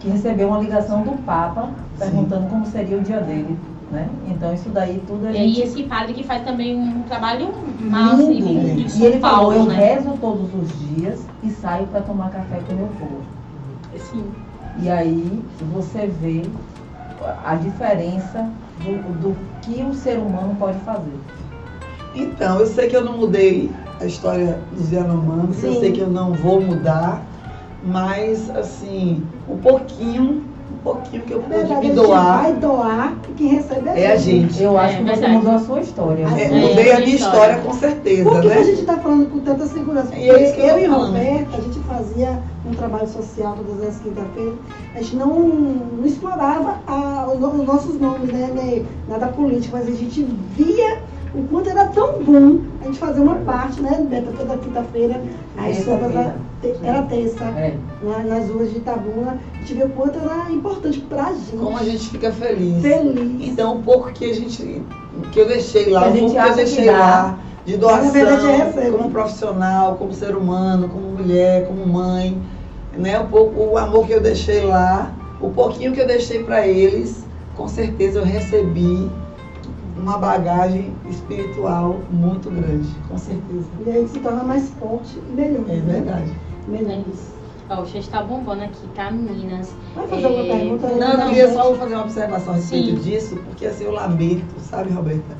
que 0.00 0.08
recebeu 0.08 0.48
uma 0.48 0.58
ligação 0.58 1.02
do 1.02 1.12
Papa 1.24 1.70
perguntando 1.98 2.48
como 2.48 2.66
seria 2.66 2.98
o 2.98 3.00
dia 3.00 3.20
dele. 3.20 3.58
Né? 3.90 4.08
Então, 4.28 4.52
isso 4.52 4.68
daí 4.70 5.00
tudo 5.06 5.26
a 5.26 5.30
E 5.30 5.36
aí 5.38 5.48
gente 5.54 5.68
esse 5.68 5.82
padre 5.84 6.14
que 6.14 6.24
faz 6.24 6.42
também 6.44 6.76
um 6.76 7.02
trabalho 7.02 7.52
massa 7.80 8.22
e 8.24 8.42
de 8.42 8.82
E 8.82 8.88
São 8.90 9.06
ele 9.06 9.20
falou, 9.20 9.52
Paulo, 9.52 9.56
eu 9.56 9.64
né? 9.66 9.74
rezo 9.76 10.10
todos 10.20 10.48
os 10.54 10.78
dias 10.88 11.20
e 11.42 11.50
saio 11.50 11.86
para 11.88 12.00
tomar 12.00 12.30
café 12.30 12.60
com 12.66 12.74
meu 12.74 12.88
povo. 12.98 13.20
Sim. 14.10 14.24
E 14.80 14.90
aí 14.90 15.42
você 15.72 16.06
vê 16.06 16.42
a 17.44 17.54
diferença 17.54 18.48
do, 18.82 19.12
do 19.20 19.36
que 19.62 19.82
o 19.82 19.94
ser 19.94 20.18
humano 20.18 20.56
pode 20.58 20.78
fazer. 20.80 21.18
Então, 22.14 22.60
eu 22.60 22.66
sei 22.66 22.88
que 22.88 22.96
eu 22.96 23.04
não 23.04 23.18
mudei 23.18 23.70
a 24.00 24.06
história 24.06 24.60
dos 24.72 24.92
Yanomamis, 24.92 25.62
eu 25.62 25.80
sei 25.80 25.92
que 25.92 26.00
eu 26.00 26.08
não 26.08 26.32
vou 26.32 26.60
mudar, 26.60 27.24
mas 27.84 28.50
assim, 28.50 29.22
um 29.48 29.58
pouquinho, 29.58 30.44
pouquinho 30.84 31.22
que 31.22 31.32
eu 31.32 31.38
Na 31.38 31.44
pude 31.44 31.56
verdade, 31.56 31.80
me 31.80 31.86
a 31.86 31.94
gente 31.94 31.94
doar 32.06 32.42
vai 32.42 32.52
doar 32.54 33.16
e 33.28 33.32
quem 33.32 33.48
recebe 33.48 33.88
é 33.88 34.12
a 34.12 34.16
gente. 34.16 34.62
Eu 34.62 34.78
É, 34.78 34.84
acho 34.84 34.98
que 34.98 35.04
você 35.04 35.26
mudou 35.28 35.52
a 35.52 35.58
sua 35.58 35.80
história. 35.80 36.24
É, 36.24 36.48
mudei 36.50 36.92
a 36.92 36.96
É, 36.96 37.00
minha 37.00 37.16
história. 37.16 37.58
com 37.58 37.72
certeza, 37.72 38.30
Por 38.30 38.40
que 38.42 38.48
né? 38.48 38.54
a 38.58 38.62
gente 38.62 38.80
está 38.80 38.96
falando 38.98 39.30
com 39.30 39.38
tanta 39.40 39.66
segurança? 39.66 40.14
E 40.14 40.30
é 40.30 40.44
isso 40.44 40.54
que 40.54 40.60
eu 40.60 40.66
eu 40.66 40.78
e. 40.78 40.86
Roberta, 40.86 41.56
a 41.56 41.60
gente 41.60 41.78
fazia 41.80 42.38
um 42.66 42.74
trabalho 42.74 43.08
social 43.08 43.56
todas 43.56 43.88
as 43.88 43.96
quinta-feiras. 44.00 44.54
A 44.94 44.98
gente 45.00 45.16
não, 45.16 45.28
não 45.40 46.04
explorava 46.06 46.76
a- 46.86 47.26
os 47.32 47.66
nossos 47.66 47.98
nomes, 47.98 48.30
né, 48.30 48.50
né, 48.54 48.84
nada 49.08 49.26
político, 49.28 49.76
mas 49.76 49.88
a 49.88 49.92
gente 49.92 50.22
via 50.56 50.98
o 51.34 51.42
quanto 51.48 51.68
era 51.70 51.86
tão 51.88 52.22
bom 52.22 52.58
a 52.80 52.84
gente 52.84 52.98
fazer 52.98 53.20
uma 53.20 53.34
parte, 53.36 53.80
né, 53.80 54.24
toda 54.38 54.56
quinta-feira, 54.58 55.20
as 55.56 55.64
Terça-feira. 55.76 56.00
sopas, 56.00 56.14
da- 56.14 56.34
te- 56.62 56.74
era 56.82 57.02
terça, 57.02 57.44
É. 57.44 57.74
na- 58.02 58.22
nas 58.22 58.48
ruas 58.48 58.70
de 58.70 58.78
Itabuna, 58.78 59.38
a 59.52 59.58
gente 59.58 59.74
viu 59.74 59.86
o 59.86 59.90
quanto 59.90 60.18
era 60.18 60.50
importante 60.52 61.00
pra 61.00 61.32
gente. 61.32 61.56
Como 61.56 61.76
a 61.76 61.82
gente 61.82 62.08
fica 62.10 62.30
feliz. 62.32 62.80
Feliz. 62.82 63.48
Então, 63.48 63.74
um 63.76 63.82
pouco 63.82 64.12
que 64.12 64.30
a 64.30 64.34
gente, 64.34 64.82
que 65.32 65.40
eu 65.40 65.46
deixei 65.48 65.90
lá, 65.90 66.00
a 66.06 66.10
pouco 66.10 66.30
que 66.30 66.36
eu 66.36 66.54
deixei 66.54 66.90
lá, 66.90 67.38
de 67.66 67.76
doação, 67.78 68.04
na 68.04 68.10
verdade, 68.10 68.46
é 68.46 68.90
como 68.90 69.10
profissional, 69.10 69.96
como 69.96 70.12
ser 70.12 70.36
humano, 70.36 70.88
como 70.88 71.06
mulher, 71.08 71.66
como 71.66 71.86
mãe, 71.86 72.40
né? 72.96 73.18
Um 73.18 73.26
pouco 73.26 73.60
o 73.72 73.78
amor 73.78 74.06
que 74.06 74.12
eu 74.12 74.20
deixei 74.20 74.64
lá, 74.64 75.10
o 75.40 75.48
pouquinho 75.48 75.92
que 75.92 76.00
eu 76.00 76.06
deixei 76.06 76.44
para 76.44 76.66
eles, 76.66 77.24
com 77.56 77.66
certeza 77.66 78.18
eu 78.18 78.24
recebi 78.24 79.10
uma 79.96 80.18
bagagem 80.18 80.92
espiritual 81.08 82.00
muito 82.10 82.50
grande, 82.50 82.88
com 83.08 83.16
certeza. 83.16 83.66
E 83.86 83.90
a 83.90 83.92
gente 83.94 84.10
se 84.10 84.18
torna 84.20 84.42
mais 84.42 84.70
forte 84.70 85.18
e 85.18 85.32
melhor. 85.32 85.64
É 85.68 85.80
verdade. 85.80 86.32
Melhor. 86.66 86.90
É 86.92 86.98
isso. 87.10 87.34
Ó, 87.70 87.80
o 87.80 87.86
chat 87.86 88.08
tá 88.10 88.22
bombando 88.22 88.64
aqui, 88.64 88.86
tá, 88.94 89.10
meninas? 89.10 89.74
Vai 89.94 90.06
fazer 90.06 90.26
uma 90.26 90.42
É, 90.44 90.58
pergunta? 90.58 90.86
Não, 90.88 91.12
eu 91.12 91.28
queria 91.28 91.52
só 91.52 91.74
fazer 91.74 91.94
uma 91.94 92.02
observação 92.04 92.52
a 92.52 92.56
respeito 92.56 92.88
Sim. 92.90 92.94
disso, 92.96 93.36
porque 93.36 93.66
assim, 93.66 93.84
eu 93.84 93.92
lamento, 93.92 94.60
sabe, 94.60 94.92
Roberta? 94.92 95.36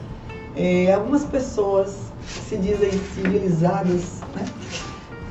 É, 0.57 0.95
algumas 0.95 1.25
pessoas 1.25 2.13
se 2.49 2.57
dizem 2.57 2.91
civilizadas, 3.15 4.23
né? 4.35 4.49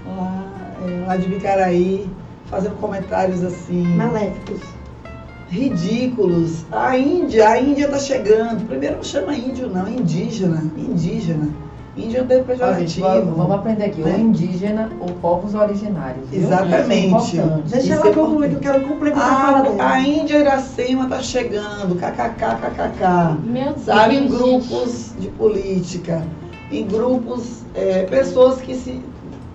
Lá, 0.05 0.45
é, 0.86 1.07
lá 1.07 1.17
de 1.17 1.28
Bicaraí, 1.28 2.09
fazendo 2.45 2.76
comentários 2.76 3.43
assim, 3.43 3.84
Maléficos. 3.95 4.59
Ridículos. 5.53 6.65
A 6.71 6.97
Índia, 6.97 7.47
a 7.49 7.59
Índia 7.61 7.87
tá 7.87 7.99
chegando. 7.99 8.65
Primeiro 8.67 8.97
não 8.97 9.03
chama 9.03 9.35
índio, 9.35 9.69
não, 9.69 9.87
indígena. 9.87 10.63
Indígena. 10.77 11.49
Índio 11.95 12.19
é 12.19 12.23
um 12.23 12.25
termo 12.25 12.43
gente, 12.45 12.59
pejorativo. 12.59 13.07
vamos, 13.07 13.37
vamos 13.37 13.55
aprender 13.55 13.85
aqui. 13.85 14.01
né? 14.01 14.15
O 14.15 14.19
indígena 14.19 14.89
ou 14.99 15.09
povos 15.21 15.53
originários. 15.53 16.27
viu? 16.31 16.41
Exatamente. 16.41 17.07
Isso 17.27 17.37
é 17.37 17.43
importante. 17.43 17.71
Deixa 17.71 17.93
ela 17.93 18.07
é 18.07 18.13
concluir, 18.13 18.49
que 18.49 18.55
eu 18.55 18.59
quero 18.59 18.81
complementar 18.87 19.31
a 19.31 19.35
fala 19.45 19.57
A, 19.59 19.61
dela. 19.61 19.89
a 19.91 19.99
Índia 19.99 20.37
Iracema 20.39 21.07
tá 21.07 21.21
chegando, 21.21 21.95
kkk, 21.95 22.55
kkk. 22.61 23.37
Meu 23.45 23.73
Deus, 23.73 23.85
sabe, 23.85 24.15
em 24.15 24.21
gente. 24.21 24.31
grupos 24.35 25.11
de 25.19 25.27
política, 25.27 26.23
em 26.71 26.87
grupos, 26.87 27.61
é, 27.75 28.03
pessoas 28.05 28.59
que 28.59 28.73
se. 28.73 28.99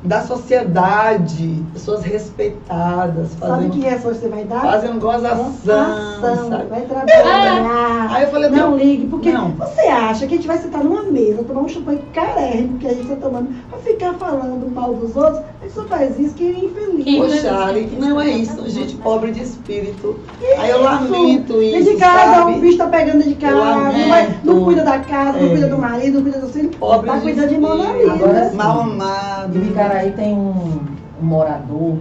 Da 0.02 0.22
sociedade, 0.22 1.64
pessoas 1.72 2.04
respeitadas, 2.04 3.30
Sabe 3.30 3.52
fazendo, 3.52 3.70
que 3.72 3.80
resposta 3.80 4.20
você 4.20 4.28
vai 4.28 4.44
dar? 4.44 4.60
fazendo 4.60 5.00
gozação, 5.00 5.46
Ação, 5.48 6.50
sabe? 6.50 6.64
vai 6.66 6.82
trabalhar. 6.82 8.06
Aí 8.14 8.22
eu 8.22 8.30
falei, 8.30 8.48
Não 8.50 8.70
não, 8.70 8.76
ligue, 8.78 9.06
porque 9.08 9.32
Não. 9.32 9.50
você 9.50 9.80
acha 9.82 10.26
que 10.26 10.34
a 10.34 10.36
gente 10.36 10.46
vai 10.46 10.58
sentar 10.58 10.84
numa 10.84 11.02
mesa, 11.02 11.42
tomar 11.42 11.62
um 11.62 11.68
champanhe 11.68 12.00
carérrimo 12.14 12.78
que 12.78 12.86
a 12.86 12.94
gente 12.94 13.08
tá 13.08 13.16
tomando, 13.16 13.48
pra 13.68 13.78
ficar 13.80 14.14
falando 14.14 14.70
mal 14.72 14.94
dos 14.94 15.16
outros? 15.16 15.42
Só 15.74 15.84
faz 15.84 16.18
isso 16.18 16.34
que 16.34 16.44
é 16.44 16.64
infeliz. 16.64 17.04
Que- 17.04 17.20
Ô, 17.20 17.28
Charlie, 17.28 17.88
não 17.98 18.20
é 18.20 18.28
isso, 18.30 18.68
gente 18.70 18.96
pobre 18.96 19.30
de 19.32 19.42
espírito. 19.42 20.18
Aí 20.58 20.70
eu 20.70 20.82
lamento 20.82 21.12
Dentro 21.12 21.62
isso, 21.62 21.90
de 21.92 21.96
casa, 21.96 22.44
o 22.46 22.48
sabe? 22.48 22.60
bicho 22.60 22.78
tá 22.78 22.86
pegando 22.86 23.18
dentro 23.18 23.28
de 23.30 23.34
casa, 23.36 23.54
não, 23.56 24.08
vai- 24.08 24.38
não 24.44 24.64
cuida 24.64 24.82
da 24.84 24.98
casa, 25.00 25.38
não 25.38 25.46
É. 25.46 25.50
cuida 25.50 25.68
do 25.68 25.78
marido, 25.78 26.14
não 26.14 26.22
cuida 26.22 26.38
do 26.40 26.48
filho, 26.48 26.70
Pobre 26.70 27.10
tá 27.10 27.16
de 27.16 27.22
cuidando 27.22 27.48
de 27.48 27.54
espírito. 27.54 27.76
Mona 27.76 27.92
Lisa. 27.96 28.12
Agora 28.12 28.50
sim. 28.50 28.56
Mal 28.56 28.80
amado. 28.80 29.56
Em 29.56 29.60
Bicaraí 29.60 30.10
tem 30.12 30.34
um, 30.34 30.80
um 31.22 31.24
morador 31.24 31.96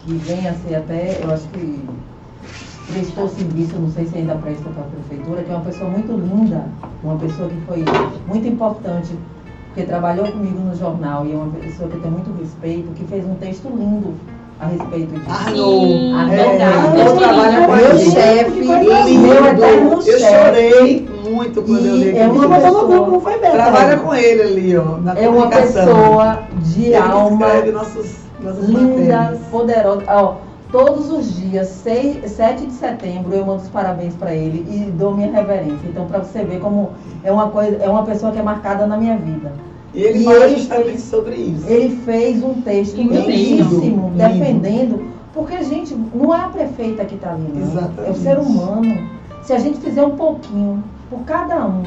que 0.00 0.12
vem 0.14 0.46
a 0.48 0.54
ser 0.54 0.74
até, 0.76 1.18
eu 1.22 1.30
acho 1.32 1.48
que 1.48 1.80
prestou 2.92 3.28
serviço, 3.28 3.78
não 3.78 3.90
sei 3.90 4.06
se 4.06 4.18
ainda 4.18 4.34
presta 4.34 4.68
para 4.70 4.82
a 4.82 4.86
prefeitura, 4.86 5.42
que 5.42 5.50
é 5.50 5.54
uma 5.54 5.64
pessoa 5.64 5.88
muito 5.90 6.12
linda, 6.12 6.66
uma 7.02 7.16
pessoa 7.16 7.48
que 7.48 7.56
foi 7.66 7.84
muito 8.28 8.46
importante, 8.46 9.14
porque 9.72 9.84
trabalhou 9.84 10.26
comigo 10.26 10.58
no 10.60 10.76
jornal 10.76 11.24
e 11.24 11.32
é 11.32 11.34
uma 11.34 11.46
pessoa 11.46 11.88
que 11.88 11.96
eu 11.96 12.00
tenho 12.02 12.12
muito 12.12 12.30
respeito, 12.38 12.92
que 12.92 13.04
fez 13.04 13.24
um 13.24 13.34
texto 13.36 13.68
lindo 13.74 14.12
a 14.60 14.66
respeito 14.66 15.14
disso. 15.14 15.30
Arnou. 15.30 15.80
Sim, 15.86 16.12
Ah, 16.14 16.24
verdade. 16.26 17.00
é, 17.00 17.06
eu 17.08 17.16
trabalho 17.16 17.66
com 17.66 17.72
Meu 17.76 17.86
ele. 17.90 18.10
chefe, 18.10 18.50
Lindo. 18.60 19.22
meu 19.22 19.46
eterno 19.46 19.92
Eu 19.94 20.02
chefe. 20.02 20.20
chorei 20.44 21.08
muito 21.30 21.62
quando 21.62 21.86
eu 21.86 21.96
li 21.96 22.12
E 22.12 22.18
é 22.18 22.26
uma 22.28 22.46
grupo, 22.46 23.10
não 23.12 23.20
foi 23.20 23.38
bem. 23.40 23.50
Trabalha 23.50 23.96
com 23.96 24.14
ele 24.14 24.42
ali, 24.42 24.76
ó, 24.76 24.98
na 24.98 25.18
É 25.18 25.28
uma 25.28 25.48
pessoa 25.48 26.38
de 26.60 26.82
Ele 26.82 26.90
que 26.90 26.94
alma 26.94 27.46
nossos, 27.72 28.10
nossas 28.42 28.68
linda, 28.68 29.16
matérias. 29.16 29.38
poderosa. 29.50 30.02
Ó, 30.06 30.34
todos 30.72 31.10
os 31.12 31.36
dias, 31.36 31.68
6, 31.68 32.30
7 32.32 32.66
de 32.66 32.72
setembro, 32.72 33.32
eu 33.34 33.44
mando 33.46 33.62
os 33.62 33.68
parabéns 33.68 34.14
para 34.14 34.34
ele 34.34 34.66
e 34.68 34.90
dou 34.90 35.14
minha 35.14 35.30
reverência. 35.30 35.86
Então, 35.86 36.06
para 36.06 36.20
você 36.20 36.42
ver 36.44 36.58
como 36.60 36.90
é 37.22 37.30
uma 37.30 37.50
coisa, 37.50 37.76
é 37.76 37.88
uma 37.88 38.02
pessoa 38.04 38.32
que 38.32 38.38
é 38.38 38.42
marcada 38.42 38.86
na 38.86 38.96
minha 38.96 39.16
vida. 39.16 39.52
E 39.94 40.02
ele 40.02 40.20
E 40.20 40.24
fala 40.24 40.46
ele 40.46 40.56
fez- 40.86 41.02
sobre 41.02 41.34
isso. 41.36 41.66
Ele 41.68 41.96
fez 42.04 42.42
um 42.42 42.54
texto 42.62 42.96
lindíssimo, 42.96 44.10
defendendo, 44.16 45.02
porque, 45.34 45.62
gente, 45.62 45.94
não 46.14 46.34
é 46.34 46.40
a 46.40 46.48
prefeita 46.48 47.04
que 47.04 47.14
está 47.16 47.32
ali, 47.32 47.52
não. 47.54 47.60
Exatamente. 47.62 48.08
É 48.08 48.10
o 48.10 48.14
ser 48.14 48.38
humano. 48.38 49.08
Se 49.42 49.52
a 49.52 49.58
gente 49.58 49.78
fizer 49.80 50.04
um 50.04 50.16
pouquinho 50.16 50.82
por 51.10 51.20
cada 51.24 51.66
um. 51.66 51.82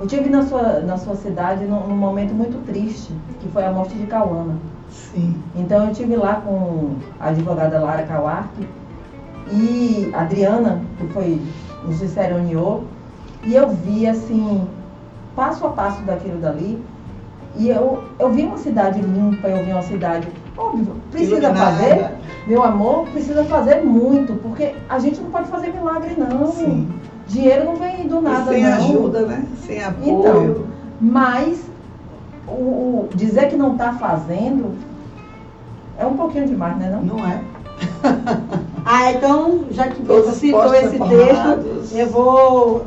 Eu 0.00 0.06
tive 0.06 0.30
na 0.30 0.46
sua, 0.46 0.80
na 0.80 0.96
sua 0.96 1.14
cidade 1.14 1.66
num, 1.66 1.86
num 1.86 1.96
momento 1.96 2.32
muito 2.32 2.56
triste, 2.64 3.12
que 3.38 3.48
foi 3.50 3.66
a 3.66 3.70
morte 3.70 3.94
de 3.94 4.06
Cauana. 4.06 4.54
Sim. 4.90 5.36
Então 5.56 5.86
eu 5.88 5.94
tive 5.94 6.16
lá 6.16 6.36
com 6.36 6.94
a 7.18 7.28
advogada 7.28 7.80
Lara 7.80 8.02
Kawark 8.02 8.48
e 9.52 10.10
a 10.12 10.20
Adriana, 10.22 10.80
que 10.98 11.06
foi 11.08 11.40
nos 11.84 11.98
cerimoniou, 11.98 12.84
e 13.44 13.54
eu 13.54 13.68
vi 13.70 14.06
assim, 14.06 14.66
passo 15.34 15.66
a 15.66 15.70
passo 15.70 16.02
daquilo 16.02 16.38
dali, 16.38 16.82
e 17.56 17.68
eu, 17.68 18.04
eu 18.18 18.30
vi 18.30 18.44
uma 18.44 18.58
cidade 18.58 19.00
limpa, 19.00 19.48
eu 19.48 19.64
vi 19.64 19.72
uma 19.72 19.82
cidade. 19.82 20.28
Óbvio, 20.56 20.94
precisa 21.10 21.38
Iluminada. 21.38 21.72
fazer, 21.72 22.10
meu 22.46 22.62
amor, 22.62 23.06
precisa 23.08 23.44
fazer 23.44 23.82
muito, 23.82 24.34
porque 24.34 24.74
a 24.88 24.98
gente 24.98 25.20
não 25.20 25.30
pode 25.30 25.48
fazer 25.48 25.72
milagre, 25.72 26.14
não. 26.16 26.52
Sim. 26.52 26.88
Dinheiro 27.26 27.64
não 27.64 27.76
vem 27.76 28.06
do 28.06 28.18
E 28.18 28.22
nada, 28.22 28.52
sem 28.52 28.62
não. 28.62 28.72
ajuda, 28.72 29.20
né? 29.22 29.44
Sem 29.66 29.82
apoio. 29.82 30.20
Então, 30.20 30.64
Mas 31.00 31.69
o, 32.50 33.08
o 33.12 33.16
dizer 33.16 33.48
que 33.48 33.56
não 33.56 33.72
está 33.72 33.92
fazendo 33.94 34.74
é 35.98 36.06
um 36.06 36.14
pouquinho 36.16 36.46
demais, 36.46 36.76
né? 36.78 36.90
Não? 36.90 37.16
Não 37.16 37.26
é? 37.26 37.42
Ah, 38.84 39.12
então, 39.12 39.66
já 39.70 39.88
que 39.88 40.02
você 40.02 40.32
citou 40.32 40.74
esse 40.74 40.98
texto, 40.98 41.94
eu 41.96 42.08
vou 42.08 42.86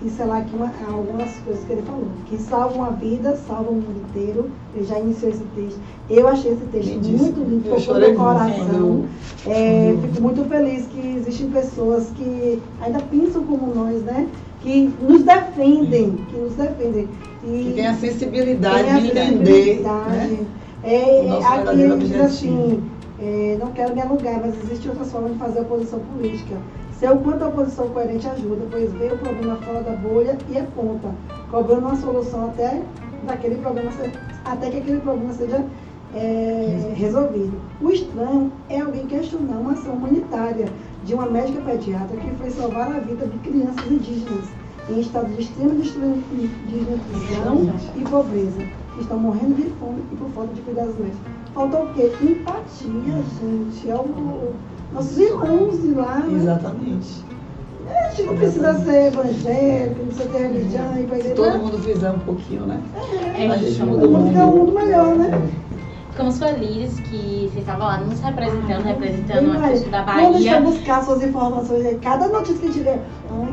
pincelar 0.00 0.38
aqui 0.38 0.54
uma- 0.54 0.70
algumas 0.90 1.30
coisas 1.44 1.64
que 1.64 1.72
ele 1.72 1.82
falou. 1.82 2.06
Que 2.26 2.38
salva 2.38 2.74
uma 2.74 2.90
vida, 2.92 3.36
salva 3.36 3.70
o 3.70 3.74
mundo 3.74 4.00
inteiro. 4.08 4.48
Ele 4.74 4.84
já 4.84 4.98
iniciou 5.00 5.30
esse 5.32 5.42
texto. 5.56 5.78
Eu 6.08 6.28
achei 6.28 6.52
esse 6.52 6.64
texto 6.66 6.88
Lindíssimo. 6.88 7.18
muito 7.18 7.40
lindo, 7.50 7.68
tocou 7.76 7.94
meu 8.00 8.14
coração. 8.14 9.04
É, 9.46 9.94
fico 10.02 10.22
muito 10.22 10.44
feliz 10.48 10.86
que 10.86 11.16
existem 11.16 11.50
pessoas 11.50 12.06
que 12.16 12.62
ainda 12.80 13.00
pensam 13.10 13.42
como 13.44 13.74
nós, 13.74 14.02
né? 14.02 14.28
Que 14.62 14.92
nos 15.00 15.22
defendem, 15.24 16.12
que 16.30 16.36
nos 16.36 16.54
defendem. 16.54 17.08
E 17.44 17.64
Que 17.64 17.72
tem 17.74 17.86
a 17.86 17.94
sensibilidade 17.94 18.84
tem 18.84 18.92
a 18.92 19.00
de 19.00 19.06
entender. 19.08 19.54
sensibilidade. 19.54 20.16
Né? 20.32 20.46
É, 20.84 21.30
aqui 21.44 21.68
ele 21.68 21.82
diz 21.82 21.92
objetivo. 21.92 22.22
assim, 22.24 22.82
é, 23.20 23.56
não 23.60 23.72
quero 23.72 23.94
me 23.94 24.00
alugar, 24.00 24.40
mas 24.40 24.54
existem 24.64 24.90
outras 24.90 25.10
formas 25.10 25.32
de 25.32 25.38
fazer 25.38 25.60
oposição 25.60 26.00
política. 26.00 26.56
Ser 26.98 27.10
o 27.10 27.18
quanto 27.18 27.42
a 27.42 27.48
oposição 27.48 27.88
coerente 27.88 28.28
ajuda, 28.28 28.64
pois 28.70 28.92
vê 28.92 29.06
o 29.06 29.18
problema 29.18 29.56
fora 29.56 29.80
da 29.82 29.92
bolha 29.92 30.38
e 30.48 30.58
aponta, 30.58 31.08
cobrando 31.50 31.86
uma 31.86 31.96
solução 31.96 32.46
até, 32.46 32.80
daquele 33.26 33.56
problema, 33.56 33.90
até 34.44 34.70
que 34.70 34.78
aquele 34.78 35.00
problema 35.00 35.32
seja 35.34 35.64
é, 36.14 36.92
resolvido. 36.94 37.52
O 37.80 37.90
estranho 37.90 38.52
é 38.68 38.80
alguém 38.80 39.06
questionar 39.06 39.56
uma 39.56 39.72
ação 39.72 39.94
humanitária 39.94 40.66
de 41.04 41.14
uma 41.14 41.26
médica 41.26 41.60
pediatra 41.62 42.16
que 42.16 42.30
foi 42.36 42.50
salvar 42.50 42.88
a 42.94 43.00
vida 43.00 43.26
de 43.26 43.38
crianças 43.38 43.90
indígenas 43.90 44.44
em 44.90 45.00
estado 45.00 45.34
de 45.34 45.42
extrema 45.42 45.74
desnutrição 45.74 47.72
e 47.96 48.00
pobreza, 48.02 48.62
que 48.94 49.00
estão 49.00 49.18
morrendo 49.18 49.54
de 49.54 49.70
fome 49.78 50.02
e 50.12 50.16
por 50.16 50.28
falta 50.30 50.54
de 50.54 50.60
cuidados 50.62 50.94
médicos. 50.98 51.20
Faltou 51.54 51.84
o 51.84 51.94
quê? 51.94 52.10
Empatia, 52.22 53.22
gente. 53.40 53.90
É 53.90 53.94
o, 53.94 54.52
nossos 54.92 55.18
irmãos 55.18 55.80
de 55.80 55.92
lá. 55.94 56.18
né? 56.18 56.36
Exatamente. 56.36 57.24
A 57.88 58.10
gente 58.10 58.22
não 58.24 58.36
precisa 58.36 58.74
ser 58.84 59.06
evangélico, 59.08 59.98
não 59.98 60.06
precisa 60.06 60.28
ter 60.28 60.38
religião 60.38 60.98
e 60.98 61.06
vai 61.06 61.20
Se 61.20 61.30
todo 61.34 61.58
mundo 61.58 61.78
fizer 61.78 62.10
um 62.10 62.18
pouquinho, 62.20 62.66
né? 62.66 62.80
É 63.36 63.48
a 63.48 63.56
gente 63.56 63.72
isso. 63.72 63.86
muda 63.86 64.06
O 64.06 64.10
mundo 64.10 64.28
fica 64.28 64.46
um 64.46 64.56
mundo 64.56 64.72
melhor, 64.72 65.16
né? 65.16 65.50
Ficamos 66.12 66.38
felizes 66.38 67.00
que 67.00 67.50
você 67.50 67.60
estava 67.60 67.84
lá 67.84 67.98
nos 67.98 68.20
representando, 68.20 68.82
representando 68.82 69.52
Bem, 69.52 69.64
a 69.64 69.68
questão 69.70 69.90
da 69.90 70.02
Quando 70.04 70.18
a 70.18 70.38
gente 70.38 70.50
vai 70.50 70.60
Bahia. 70.60 70.60
buscar 70.60 71.02
suas 71.04 71.22
informações 71.22 71.86
aí, 71.86 71.98
cada 72.02 72.28
notícia 72.28 72.58
que 72.58 72.66
a 72.66 72.70
gente 72.70 72.80
vê, 72.80 72.90
ai 72.90 73.52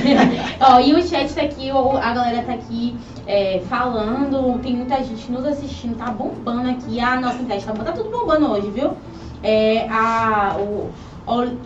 que 0.00 0.12
é 0.12 0.56
Ó, 0.66 0.80
e 0.80 0.94
o 0.94 1.06
chat 1.06 1.30
tá 1.34 1.42
aqui, 1.42 1.70
a 1.70 2.14
galera 2.14 2.42
tá 2.42 2.54
aqui 2.54 2.96
é, 3.26 3.60
falando, 3.68 4.58
tem 4.62 4.76
muita 4.76 4.96
gente 5.04 5.30
nos 5.30 5.44
assistindo, 5.44 5.98
tá 5.98 6.10
bombando 6.10 6.70
aqui. 6.70 6.98
A 6.98 7.20
nossa 7.20 7.42
internet 7.42 7.66
tá, 7.66 7.74
tá 7.74 7.92
tudo 7.92 8.08
bombando 8.10 8.50
hoje, 8.50 8.70
viu? 8.70 8.92
É, 9.42 9.86
a, 9.90 10.56
o, 10.58 10.88
Ol- 11.26 11.56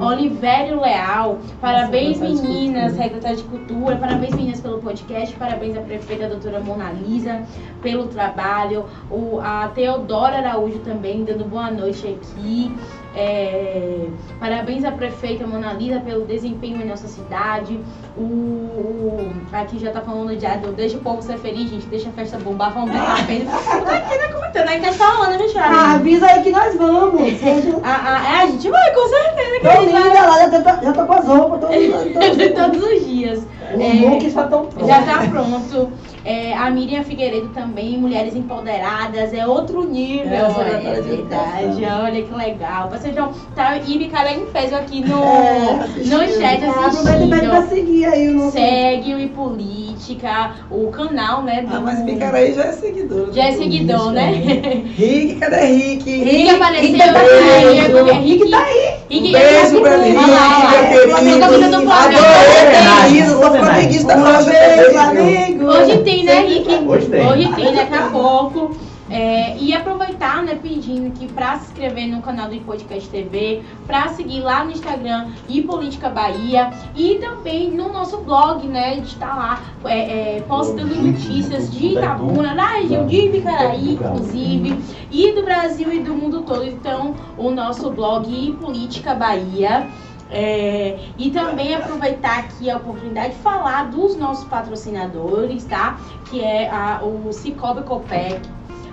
Olivério 0.00 0.80
Leal, 0.80 1.38
parabéns 1.60 2.18
secretária 2.18 2.36
de 2.36 2.48
meninas, 2.48 2.92
secretária 2.92 3.36
de 3.36 3.42
Cultura, 3.44 3.96
parabéns 3.96 4.34
meninas 4.34 4.60
pelo 4.60 4.78
podcast, 4.78 5.34
parabéns 5.36 5.76
à 5.76 5.80
prefeita 5.80 6.28
doutora 6.28 6.60
Mona 6.60 6.90
Lisa 6.92 7.42
pelo 7.82 8.06
trabalho, 8.06 8.86
o, 9.10 9.40
a 9.40 9.68
Teodora 9.74 10.38
Araújo 10.38 10.78
também 10.78 11.24
dando 11.24 11.44
boa 11.44 11.70
noite 11.70 12.06
aqui. 12.06 12.72
É, 13.16 14.06
parabéns 14.40 14.84
à 14.84 14.90
prefeita 14.90 15.46
Mona 15.46 15.72
Lisa 15.74 16.00
pelo 16.00 16.24
desempenho 16.24 16.82
em 16.82 16.84
nossa 16.84 17.06
cidade. 17.06 17.78
O, 18.16 18.20
o- 18.22 19.32
aqui 19.52 19.78
já 19.78 19.92
tá 19.92 20.00
falando 20.00 20.36
de 20.36 20.44
ah, 20.44 20.58
deixa 20.76 20.96
o 20.96 21.00
povo 21.00 21.22
ser 21.22 21.38
feliz, 21.38 21.70
gente, 21.70 21.86
deixa 21.86 22.08
a 22.08 22.12
festa 22.12 22.38
bombar, 22.38 22.72
vamos 22.74 22.90
ver 22.90 22.98
a 22.98 23.16
festa. 23.16 23.54
Aqui 23.94 24.18
tá 24.18 24.32
comentando, 24.32 24.68
aí 24.68 24.80
tá 24.80 24.92
falando, 24.92 25.38
né, 25.38 25.44
Ah, 25.44 25.48
Thiago? 25.52 25.94
avisa 25.94 26.26
aí 26.26 26.42
que 26.42 26.50
nós 26.50 26.76
vamos. 26.76 27.22
A, 27.84 28.16
a, 28.16 28.34
é, 28.34 28.42
a 28.42 28.46
gente 28.46 28.68
vai, 28.70 28.94
com 28.94 29.08
certeza, 29.08 29.60
que 29.60 29.68
Tô 29.68 29.82
linda 29.82 30.20
lá, 30.26 30.50
já 30.50 30.62
tô, 30.62 30.84
já 30.84 30.92
tô 30.92 31.06
com 31.06 31.12
as 31.12 31.26
roupas, 31.26 31.60
tô, 31.60 31.66
tô, 31.68 32.62
Todos 32.62 32.82
os 32.82 33.06
dias. 33.06 33.46
Os 33.74 33.80
É, 33.80 34.08
looks 34.08 34.32
já 34.32 34.42
estão 34.44 34.66
prontos. 34.66 34.88
Já 34.88 35.02
tá 35.02 35.26
pronto. 35.30 35.92
É, 36.26 36.54
a 36.56 36.70
Miriam 36.70 37.02
Figueiredo 37.04 37.48
também, 37.48 37.98
Mulheres 37.98 38.34
Empoderadas, 38.34 39.34
é 39.34 39.46
outro 39.46 39.84
nível. 39.84 40.32
É, 40.32 40.96
é 40.98 41.00
de 41.02 41.08
verdade, 41.08 41.84
olha 42.02 42.22
que 42.22 42.34
legal. 42.34 42.88
Vocês 42.88 43.08
estão. 43.14 43.30
Tá, 43.54 43.76
Ibi 43.76 44.06
cara 44.08 44.32
em 44.32 44.46
peso 44.46 44.74
aqui 44.74 45.00
no, 45.06 45.22
É, 45.22 45.80
assistindo. 45.84 46.12
no 46.16 46.26
chat 46.28 46.62
É, 46.62 47.24
e 47.24 47.28
pede 47.28 47.46
pra 47.46 47.58
assistindo. 47.58 47.68
seguir 47.68 48.04
aí 48.06 48.34
o. 48.34 48.50
Segue 48.50 49.14
o 49.14 49.20
E 49.20 49.28
Política, 49.28 50.52
o 50.70 50.88
canal, 50.88 51.42
né? 51.42 51.62
Do... 51.68 51.76
Ah, 51.76 51.80
mas 51.80 52.00
Bicaraí 52.02 52.54
já 52.54 52.64
é 52.64 52.72
seguidor. 52.72 53.28
Já 53.32 53.44
é 53.44 53.52
seguidor, 53.52 54.10
né? 54.12 54.30
Rick, 54.96 55.34
cadê 55.36 55.56
Rick? 55.66 56.10
Rick 56.24 56.50
apareceu 56.50 56.90
Rick, 56.90 57.02
aí, 57.02 57.82
beijo. 57.82 58.08
é 58.08 58.12
Rick 58.14 58.50
tá 58.50 58.62
aí. 58.64 58.94
Rick, 59.10 59.28
Um 59.28 59.32
beijo 59.32 59.80
pra 59.82 59.96
Rick, 59.96 60.14
meu 60.16 61.18
querido. 61.18 61.44
Adorei, 61.92 63.10
querido. 63.10 63.63
Flamenguista 63.64 64.16
Um. 64.16 65.66
Hoje 65.66 65.98
tem, 65.98 66.24
né, 66.24 66.40
Rick? 66.40 66.68
Hoje 66.86 67.06
tem. 67.06 67.26
Hoje 67.26 67.54
tem, 67.54 67.74
daqui 67.74 67.94
a 67.94 68.08
pouco. 68.10 68.76
É, 69.10 69.56
e 69.58 69.74
aproveitar, 69.74 70.42
né, 70.42 70.58
pedindo 70.60 71.12
que 71.12 71.30
pra 71.30 71.58
se 71.58 71.66
inscrever 71.66 72.08
no 72.08 72.22
canal 72.22 72.48
do 72.48 72.58
Podcast 72.60 73.08
TV, 73.10 73.62
pra 73.86 74.08
seguir 74.08 74.40
lá 74.40 74.64
no 74.64 74.72
Instagram 74.72 75.26
e 75.46 75.60
Política 75.60 76.08
Bahia 76.08 76.70
e 76.96 77.16
também 77.16 77.70
no 77.70 77.92
nosso 77.92 78.16
blog, 78.18 78.66
né, 78.66 78.92
a 78.92 78.94
gente 78.94 79.14
tá 79.16 79.26
lá 79.26 79.62
é, 79.84 80.38
é, 80.38 80.40
postando 80.48 80.94
notícias 80.94 81.70
de 81.70 81.88
Itabuna, 81.88 82.54
da 82.54 82.66
região 82.66 83.06
de 83.06 83.26
Ibicaraí, 83.26 83.92
inclusive, 83.92 84.78
e 85.12 85.32
do 85.32 85.42
Brasil 85.44 85.92
e 85.92 86.00
do 86.00 86.14
mundo 86.14 86.40
todo. 86.40 86.64
Então, 86.64 87.14
o 87.36 87.50
nosso 87.50 87.90
blog 87.90 88.26
e 88.26 88.52
Política 88.52 89.14
Bahia. 89.14 89.86
É, 90.30 90.98
e 91.18 91.30
também 91.30 91.74
aproveitar 91.74 92.38
aqui 92.40 92.70
a 92.70 92.76
oportunidade 92.76 93.34
de 93.34 93.40
falar 93.40 93.90
dos 93.90 94.16
nossos 94.16 94.44
patrocinadores, 94.44 95.64
tá? 95.64 95.98
Que 96.30 96.40
é 96.42 96.68
a, 96.70 97.00
o 97.02 97.32
Cicobi 97.32 97.82
Copec, 97.82 98.40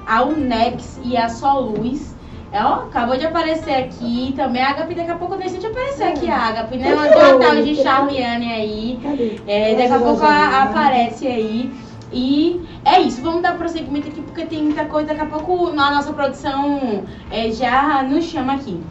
a 0.05 0.23
Unex 0.23 0.99
e 1.03 1.15
a 1.17 1.29
Soluz. 1.29 2.15
É, 2.51 2.61
ó, 2.63 2.82
acabou 2.84 3.15
de 3.17 3.25
aparecer 3.25 3.73
aqui 3.75 4.34
também 4.36 4.61
a 4.61 4.71
Agape, 4.71 4.93
daqui 4.93 5.09
a 5.11 5.15
pouco 5.15 5.38
deixa 5.38 5.57
de 5.57 5.67
aparecer 5.67 6.03
aqui 6.03 6.29
a 6.29 6.47
Agape, 6.49 6.77
né? 6.77 6.93
Uma 6.93 7.07
boa 7.07 7.39
tarde 7.39 7.63
de 7.75 7.82
Charliane 7.82 8.51
aí. 8.53 8.99
É, 9.47 9.75
daqui 9.75 9.93
a 9.93 9.99
pouco 9.99 10.23
a- 10.25 10.63
aparece 10.63 11.25
aí. 11.27 11.73
E 12.11 12.61
é 12.84 12.99
isso, 12.99 13.21
vamos 13.21 13.41
dar 13.41 13.57
prosseguimento 13.57 14.09
aqui 14.09 14.21
porque 14.21 14.45
tem 14.45 14.63
muita 14.63 14.84
coisa. 14.84 15.07
Daqui 15.07 15.21
a 15.21 15.25
pouco 15.27 15.67
a 15.69 15.91
nossa 15.91 16.11
produção 16.11 17.05
é, 17.32 17.49
já 17.51 18.03
nos 18.03 18.25
chama 18.25 18.55
aqui. 18.55 18.84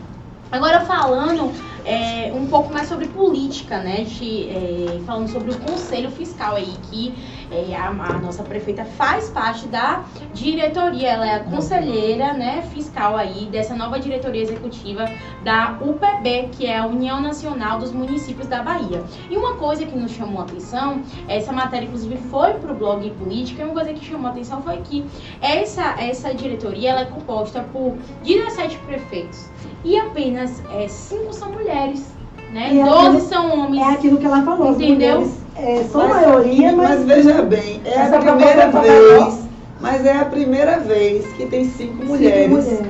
Agora 0.50 0.80
falando 0.80 1.52
é, 1.90 2.32
um 2.32 2.46
pouco 2.46 2.72
mais 2.72 2.88
sobre 2.88 3.08
política, 3.08 3.78
né? 3.82 4.04
Gente, 4.04 4.48
é, 4.48 5.00
falando 5.04 5.28
sobre 5.28 5.50
o 5.50 5.58
Conselho 5.58 6.10
Fiscal 6.10 6.56
aí, 6.56 6.74
que 6.90 7.12
é, 7.50 7.76
a, 7.76 7.88
a 7.88 8.18
nossa 8.18 8.42
prefeita 8.42 8.84
faz 8.84 9.28
parte 9.30 9.66
da 9.66 10.04
diretoria, 10.32 11.10
ela 11.10 11.26
é 11.26 11.34
a 11.36 11.40
conselheira 11.44 12.32
né, 12.32 12.62
fiscal 12.72 13.16
aí 13.16 13.46
dessa 13.46 13.74
nova 13.74 13.98
diretoria 13.98 14.42
executiva 14.42 15.04
da 15.42 15.78
UPB, 15.80 16.50
que 16.52 16.66
é 16.66 16.78
a 16.78 16.86
União 16.86 17.20
Nacional 17.20 17.78
dos 17.78 17.92
Municípios 17.92 18.46
da 18.46 18.62
Bahia. 18.62 19.02
E 19.28 19.36
uma 19.36 19.56
coisa 19.56 19.84
que 19.84 19.96
nos 19.96 20.12
chamou 20.12 20.40
a 20.40 20.44
atenção, 20.44 21.02
essa 21.28 21.52
matéria 21.52 21.86
inclusive 21.86 22.16
foi 22.30 22.54
pro 22.54 22.74
blog 22.74 23.10
Política, 23.10 23.64
uma 23.64 23.74
coisa 23.74 23.92
que 23.92 24.04
chamou 24.04 24.28
a 24.28 24.30
atenção 24.30 24.62
foi 24.62 24.76
que 24.78 25.04
essa, 25.40 26.00
essa 26.00 26.32
diretoria 26.34 26.90
ela 26.90 27.00
é 27.00 27.04
composta 27.06 27.62
por 27.72 27.96
17 28.22 28.78
prefeitos 28.78 29.48
e 29.84 29.98
apenas 29.98 30.62
5 30.88 31.32
são 31.32 31.52
mulheres, 31.52 32.14
né? 32.52 32.74
E 32.74 32.82
12 32.82 33.06
aquilo- 33.06 33.20
são 33.28 33.58
homens. 33.60 33.82
É 33.82 33.90
aquilo 33.92 34.16
que 34.18 34.26
ela 34.26 34.42
falou. 34.42 34.72
Entendeu? 34.72 35.20
mulheres, 35.20 35.40
É, 35.56 35.84
são 35.92 36.08
Mas- 36.08 36.22
maioria, 36.26 36.72
mas. 36.76 36.88
Mas 36.90 37.04
veja 37.04 37.42
bem, 37.42 37.80
é 37.84 38.00
a 38.00 38.18
primeira 38.18 38.62
é 38.62 38.70
vez, 38.70 39.38
mas 39.80 40.06
é 40.06 40.16
a 40.16 40.24
primeira 40.24 40.78
vez 40.78 41.26
que 41.36 41.44
tem 41.46 41.64
cinco 41.64 41.92
cinco 41.98 42.04
mulheres 42.06 42.48
mulheres. 42.50 42.80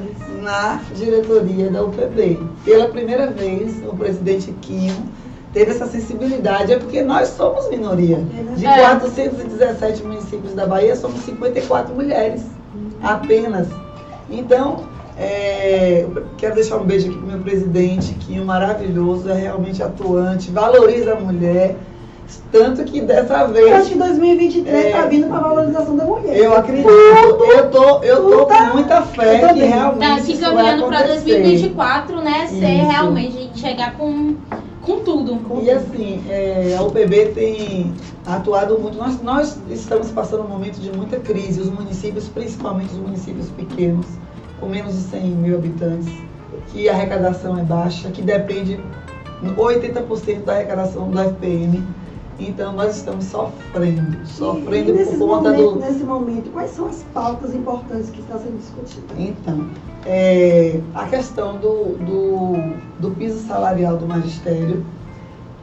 na 0.42 0.78
diretoria 0.94 1.68
da 1.70 1.82
UPB. 1.84 2.38
Pela 2.64 2.86
primeira 2.88 3.26
vez, 3.28 3.82
o 3.88 3.96
presidente 3.96 4.52
Quinho 4.60 4.94
teve 5.52 5.72
essa 5.72 5.86
sensibilidade, 5.86 6.72
é 6.72 6.78
porque 6.78 7.02
nós 7.02 7.28
somos 7.30 7.68
minoria. 7.70 8.24
De 8.56 8.64
É. 8.64 8.78
417 8.78 10.04
municípios 10.04 10.54
da 10.54 10.64
Bahia, 10.64 10.94
somos 10.94 11.20
54 11.22 11.92
mulheres, 11.92 12.42
apenas. 13.02 13.66
Então, 14.30 14.84
é, 15.20 16.06
quero 16.38 16.54
deixar 16.54 16.78
um 16.78 16.84
beijo 16.84 17.08
aqui 17.10 17.18
pro 17.18 17.26
meu 17.26 17.38
presidente, 17.40 18.14
Quinho, 18.14 18.44
maravilhoso, 18.44 19.28
é 19.30 19.34
realmente 19.34 19.82
atuante, 19.82 20.50
valoriza 20.50 21.12
a 21.12 21.20
mulher, 21.20 21.76
tanto 22.50 22.84
que 22.84 23.00
dessa 23.00 23.46
vez... 23.46 23.66
Eu 23.66 23.76
acho 23.76 23.90
que 23.90 23.98
2023 23.98 24.84
É. 24.86 24.90
tá 24.92 25.06
vindo 25.06 25.26
pra 25.28 25.40
valorização 25.40 25.96
da 25.96 26.04
mulher. 26.04 26.36
Eu 26.36 26.56
acredito, 26.56 26.88
eu 26.88 27.70
tô, 27.70 28.02
eu 28.02 28.22
tô 28.22 28.30
Tudo. 28.30 28.46
com 28.46 28.64
muita 28.74 29.02
fé 29.02 29.52
que 29.52 29.60
realmente 29.60 30.16
Tá 30.16 30.18
se 30.22 30.36
caminhando 30.38 30.86
para 30.86 30.98
acontecer. 31.00 31.24
2024, 31.42 32.20
né? 32.22 32.46
Ser 32.46 32.56
Isso. 32.56 32.86
realmente 32.86 33.50
chegar 33.56 33.96
com, 33.96 34.36
com 34.82 35.00
tudo. 35.00 35.38
E 35.62 35.70
assim, 35.70 36.22
é, 36.28 36.76
a 36.78 36.82
UPB 36.82 37.26
tem 37.34 37.92
atuado 38.24 38.78
muito. 38.78 38.96
Nós, 38.96 39.20
nós 39.22 39.58
estamos 39.68 40.10
passando 40.12 40.44
um 40.44 40.48
momento 40.48 40.78
de 40.80 40.90
muita 40.96 41.18
crise, 41.18 41.60
os 41.60 41.68
municípios, 41.68 42.28
principalmente 42.28 42.92
os 42.92 42.98
municípios 42.98 43.48
pequenos, 43.50 44.06
com 44.60 44.68
menos 44.68 44.94
de 44.94 45.00
100 45.00 45.22
mil 45.22 45.56
habitantes, 45.56 46.12
que 46.68 46.88
a 46.88 46.92
arrecadação 46.92 47.58
é 47.58 47.62
baixa, 47.62 48.10
que 48.10 48.22
depende 48.22 48.78
80% 49.42 50.44
da 50.44 50.52
arrecadação 50.52 51.10
do 51.10 51.18
FPM. 51.18 51.82
Então 52.38 52.72
nós 52.72 52.96
estamos 52.96 53.26
sofrendo, 53.26 54.26
sofrendo 54.26 54.90
e 54.90 54.92
nesses 54.92 55.18
por 55.18 55.28
conta 55.28 55.50
momentos, 55.50 55.74
do, 55.74 55.80
Nesse 55.80 56.04
momento, 56.04 56.50
quais 56.50 56.70
são 56.70 56.86
as 56.86 57.04
pautas 57.12 57.54
importantes 57.54 58.08
que 58.08 58.20
estão 58.20 58.38
sendo 58.38 58.58
discutidas? 58.58 59.18
Então, 59.18 59.68
é, 60.06 60.80
a 60.94 61.04
questão 61.06 61.58
do, 61.58 61.98
do, 61.98 62.76
do 62.98 63.10
piso 63.14 63.46
salarial 63.46 63.98
do 63.98 64.06
magistério, 64.06 64.86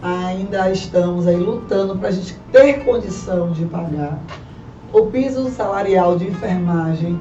ainda 0.04 0.70
estamos 0.72 1.26
aí 1.26 1.36
lutando 1.36 1.98
para 1.98 2.10
a 2.10 2.12
gente 2.12 2.38
ter 2.52 2.86
condição 2.86 3.52
de 3.52 3.66
pagar. 3.66 4.20
O 4.94 5.08
piso 5.08 5.50
salarial 5.50 6.16
de 6.16 6.28
enfermagem, 6.28 7.20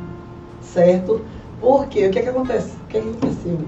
certo? 0.60 1.22
Porque 1.60 2.06
o 2.06 2.10
que, 2.10 2.18
é 2.18 2.22
que 2.22 2.28
acontece? 2.28 2.76
O 2.84 2.86
que, 2.88 2.98
é 2.98 3.00
que 3.00 3.08
aconteceu? 3.08 3.58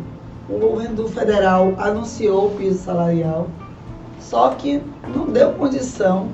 O 0.49 0.59
governo 0.59 1.09
federal 1.09 1.75
anunciou 1.79 2.47
o 2.47 2.51
piso 2.57 2.79
salarial, 2.79 3.49
só 4.21 4.51
que 4.51 4.83
não 5.15 5.27
deu 5.27 5.53
condição. 5.53 6.29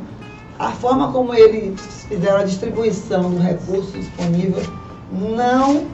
A 0.58 0.70
forma 0.70 1.12
como 1.12 1.34
eles 1.34 1.80
fizeram 2.08 2.38
a 2.38 2.44
distribuição 2.44 3.30
do 3.30 3.38
recurso 3.38 3.90
disponível 3.92 4.62
não 5.10 5.86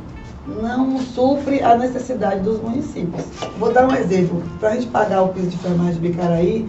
não 0.46 0.98
supre 0.98 1.62
a 1.62 1.76
necessidade 1.76 2.40
dos 2.40 2.60
municípios. 2.60 3.24
Vou 3.58 3.72
dar 3.72 3.86
um 3.86 3.94
exemplo. 3.94 4.42
Para 4.58 4.70
a 4.70 4.74
gente 4.74 4.86
pagar 4.88 5.22
o 5.22 5.28
piso 5.28 5.48
de 5.48 5.56
enfermagem 5.56 5.94
de 5.94 6.08
Bicaraí, 6.08 6.68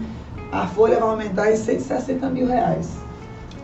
a 0.52 0.66
folha 0.66 1.00
vai 1.00 1.08
aumentar 1.08 1.50
em 1.50 1.56
160 1.56 2.28
mil 2.30 2.46
reais. 2.46 2.90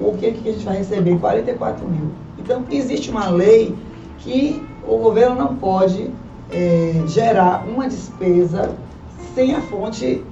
O 0.01 0.17
que, 0.17 0.33
que 0.33 0.49
a 0.49 0.53
gente 0.53 0.65
vai 0.65 0.79
receber? 0.79 1.19
44 1.19 1.87
mil. 1.87 2.11
Então, 2.39 2.65
existe 2.71 3.11
uma 3.11 3.29
lei 3.29 3.75
que 4.19 4.67
o 4.89 4.99
governo 4.99 5.37
não 5.37 5.55
pode 5.57 6.11
eh, 6.51 7.03
gerar 7.07 7.65
uma 7.69 7.87
despesa 7.89 8.71
sem 9.35 9.55
a 9.55 9.61
fonte 9.61 10.25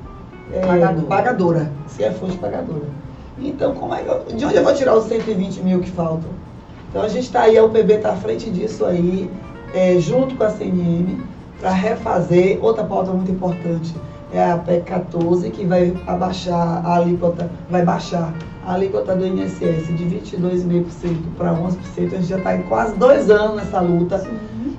eh, 0.52 0.60
Pagadora. 0.60 1.06
pagadora. 1.06 1.72
Sem 1.88 2.06
a 2.08 2.12
fonte 2.12 2.36
pagadora. 2.38 2.86
Então, 3.38 3.74
como 3.74 3.94
é 3.94 4.02
que 4.02 4.08
eu- 4.08 4.24
de 4.36 4.44
onde 4.46 4.54
eu 4.56 4.64
vou 4.64 4.74
tirar 4.74 4.94
os 4.96 5.04
120 5.04 5.60
mil 5.62 5.80
que 5.80 5.90
faltam? 5.90 6.30
Então 6.88 7.02
a 7.02 7.08
gente 7.08 7.24
está 7.24 7.42
aí, 7.42 7.58
a 7.58 7.64
UPB 7.64 7.94
está 7.94 8.12
à 8.12 8.16
frente 8.16 8.48
disso 8.50 8.84
aí, 8.86 9.30
é, 9.74 9.98
junto 9.98 10.34
com 10.36 10.44
a 10.44 10.50
CNM, 10.50 11.20
para 11.60 11.70
refazer. 11.70 12.58
Outra 12.62 12.84
pauta 12.84 13.10
muito 13.12 13.30
importante 13.30 13.94
é 14.32 14.42
a 14.42 14.56
PEC 14.56 14.84
14, 14.86 15.50
que 15.50 15.64
vai 15.66 15.94
abaixar 16.06 16.84
a 16.86 16.96
alíquota, 16.96 17.50
vai 17.70 17.84
baixar 17.84 18.32
a 18.66 18.74
alíquota 18.74 19.14
do 19.14 19.24
INSS 19.24 19.86
de 19.96 20.04
22,5% 20.04 21.16
para 21.38 21.52
11%. 21.54 21.78
A 21.98 22.00
gente 22.00 22.24
já 22.24 22.38
está 22.38 22.56
em 22.56 22.62
quase 22.62 22.96
dois 22.96 23.30
anos 23.30 23.56
nessa 23.56 23.80
luta, 23.80 24.28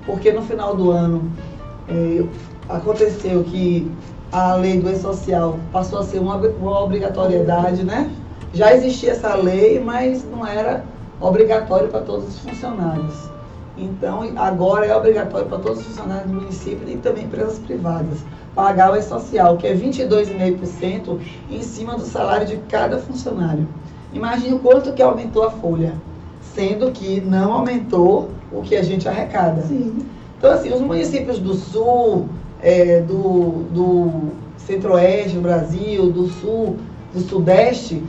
porque 0.05 0.31
no 0.33 0.41
final 0.41 0.75
do 0.75 0.91
ano 0.91 1.31
é, 1.87 2.23
aconteceu 2.67 3.43
que 3.45 3.89
a 4.31 4.55
lei 4.55 4.81
do 4.81 4.89
E-Social 4.89 5.57
passou 5.71 5.99
a 5.99 6.03
ser 6.03 6.19
uma, 6.19 6.35
uma 6.35 6.83
obrigatoriedade, 6.83 7.83
né? 7.83 8.11
Já 8.53 8.73
existia 8.73 9.11
essa 9.11 9.33
lei, 9.35 9.79
mas 9.79 10.25
não 10.29 10.45
era 10.45 10.83
obrigatório 11.21 11.87
para 11.87 12.01
todos 12.01 12.27
os 12.27 12.39
funcionários. 12.39 13.29
Então, 13.77 14.21
agora 14.35 14.85
é 14.85 14.95
obrigatório 14.95 15.47
para 15.47 15.59
todos 15.59 15.79
os 15.79 15.85
funcionários 15.85 16.29
do 16.29 16.33
município 16.33 16.89
e 16.89 16.97
também 16.97 17.23
empresas 17.23 17.57
privadas 17.59 18.19
pagar 18.57 18.91
o 18.91 18.95
E-Social, 18.95 19.55
que 19.55 19.67
é 19.67 19.75
22,5% 19.75 21.19
em 21.51 21.61
cima 21.61 21.93
do 21.93 22.01
salário 22.01 22.47
de 22.47 22.57
cada 22.67 22.97
funcionário. 22.97 23.67
Imagine 24.11 24.55
o 24.55 24.59
quanto 24.59 24.93
que 24.93 25.01
aumentou 25.03 25.43
a 25.43 25.51
folha, 25.51 25.93
sendo 26.55 26.91
que 26.91 27.21
não 27.21 27.53
aumentou 27.53 28.31
o 28.51 28.63
que 28.63 28.75
a 28.75 28.81
gente 28.81 29.07
arrecada. 29.07 29.61
Sim. 29.61 29.99
Então, 30.35 30.51
assim, 30.51 30.73
os 30.73 30.81
municípios 30.81 31.37
do 31.37 31.53
sul, 31.53 32.29
é, 32.59 33.01
do, 33.01 33.65
do 33.71 34.11
centro-oeste 34.57 35.35
do 35.35 35.41
Brasil, 35.41 36.11
do 36.11 36.27
sul, 36.27 36.77
do 37.13 37.19
sudeste, 37.19 38.01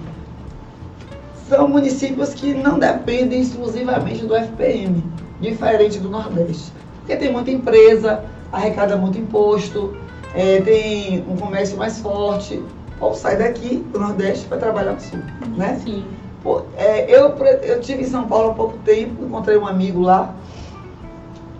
são 1.46 1.68
municípios 1.68 2.32
que 2.32 2.54
não 2.54 2.78
dependem 2.78 3.42
exclusivamente 3.42 4.24
do 4.24 4.34
FPM, 4.34 5.04
diferente 5.42 5.98
do 5.98 6.08
Nordeste. 6.08 6.72
Porque 7.00 7.16
tem 7.16 7.30
muita 7.30 7.50
empresa, 7.50 8.24
arrecada 8.50 8.96
muito 8.96 9.18
imposto, 9.18 9.94
é, 10.34 10.60
tem 10.60 11.24
um 11.28 11.36
comércio 11.36 11.76
mais 11.76 11.98
forte, 11.98 12.62
ou 13.00 13.14
sai 13.14 13.36
daqui 13.36 13.76
do 13.92 13.98
Nordeste 13.98 14.46
para 14.46 14.58
trabalhar 14.58 14.92
no 14.92 15.00
Sul, 15.00 15.20
né? 15.56 15.80
Sim. 15.84 16.04
Pô, 16.42 16.62
é, 16.76 17.10
eu, 17.10 17.34
eu 17.62 17.80
tive 17.80 18.02
em 18.02 18.06
São 18.06 18.26
Paulo 18.26 18.50
há 18.50 18.54
pouco 18.54 18.78
tempo, 18.78 19.24
encontrei 19.24 19.56
um 19.56 19.66
amigo 19.66 20.00
lá. 20.00 20.34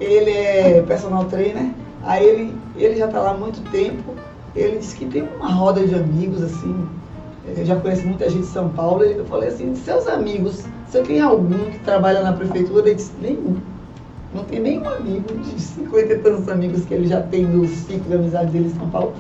Ele 0.00 0.30
é 0.30 0.82
personal 0.86 1.24
trainer. 1.24 1.70
Aí 2.04 2.24
ele, 2.24 2.54
ele 2.76 2.96
já 2.96 3.06
está 3.06 3.20
lá 3.20 3.30
há 3.30 3.34
muito 3.34 3.60
tempo. 3.70 4.14
Ele 4.54 4.78
disse 4.78 4.96
que 4.96 5.06
tem 5.06 5.22
uma 5.22 5.50
roda 5.50 5.84
de 5.84 5.94
amigos, 5.94 6.42
assim. 6.42 6.88
Eu 7.56 7.64
já 7.64 7.76
conheço 7.76 8.06
muita 8.06 8.30
gente 8.30 8.42
de 8.42 8.52
São 8.52 8.68
Paulo. 8.68 9.02
Eu 9.02 9.24
falei 9.24 9.48
assim, 9.48 9.72
de 9.72 9.78
seus 9.78 10.06
amigos, 10.06 10.64
você 10.86 11.02
tem 11.02 11.20
algum 11.20 11.70
que 11.70 11.78
trabalha 11.80 12.22
na 12.22 12.32
prefeitura? 12.32 12.86
Ele 12.86 12.94
disse, 12.94 13.12
nenhum. 13.20 13.56
Não 14.35 14.45
tem 14.45 14.61
nenhum 14.61 14.89
amigo 14.89 15.35
de 15.39 15.61
50 15.61 16.12
e 16.12 16.18
tantos 16.18 16.49
amigos 16.49 16.85
que 16.85 16.93
ele 16.95 17.07
já 17.07 17.20
tem 17.22 17.45
no 17.45 17.66
ciclo 17.66 18.09
de 18.09 18.14
amizade 18.14 18.51
dele 18.51 18.66
em 18.66 18.79
São 18.79 18.89
Paulo. 18.91 19.14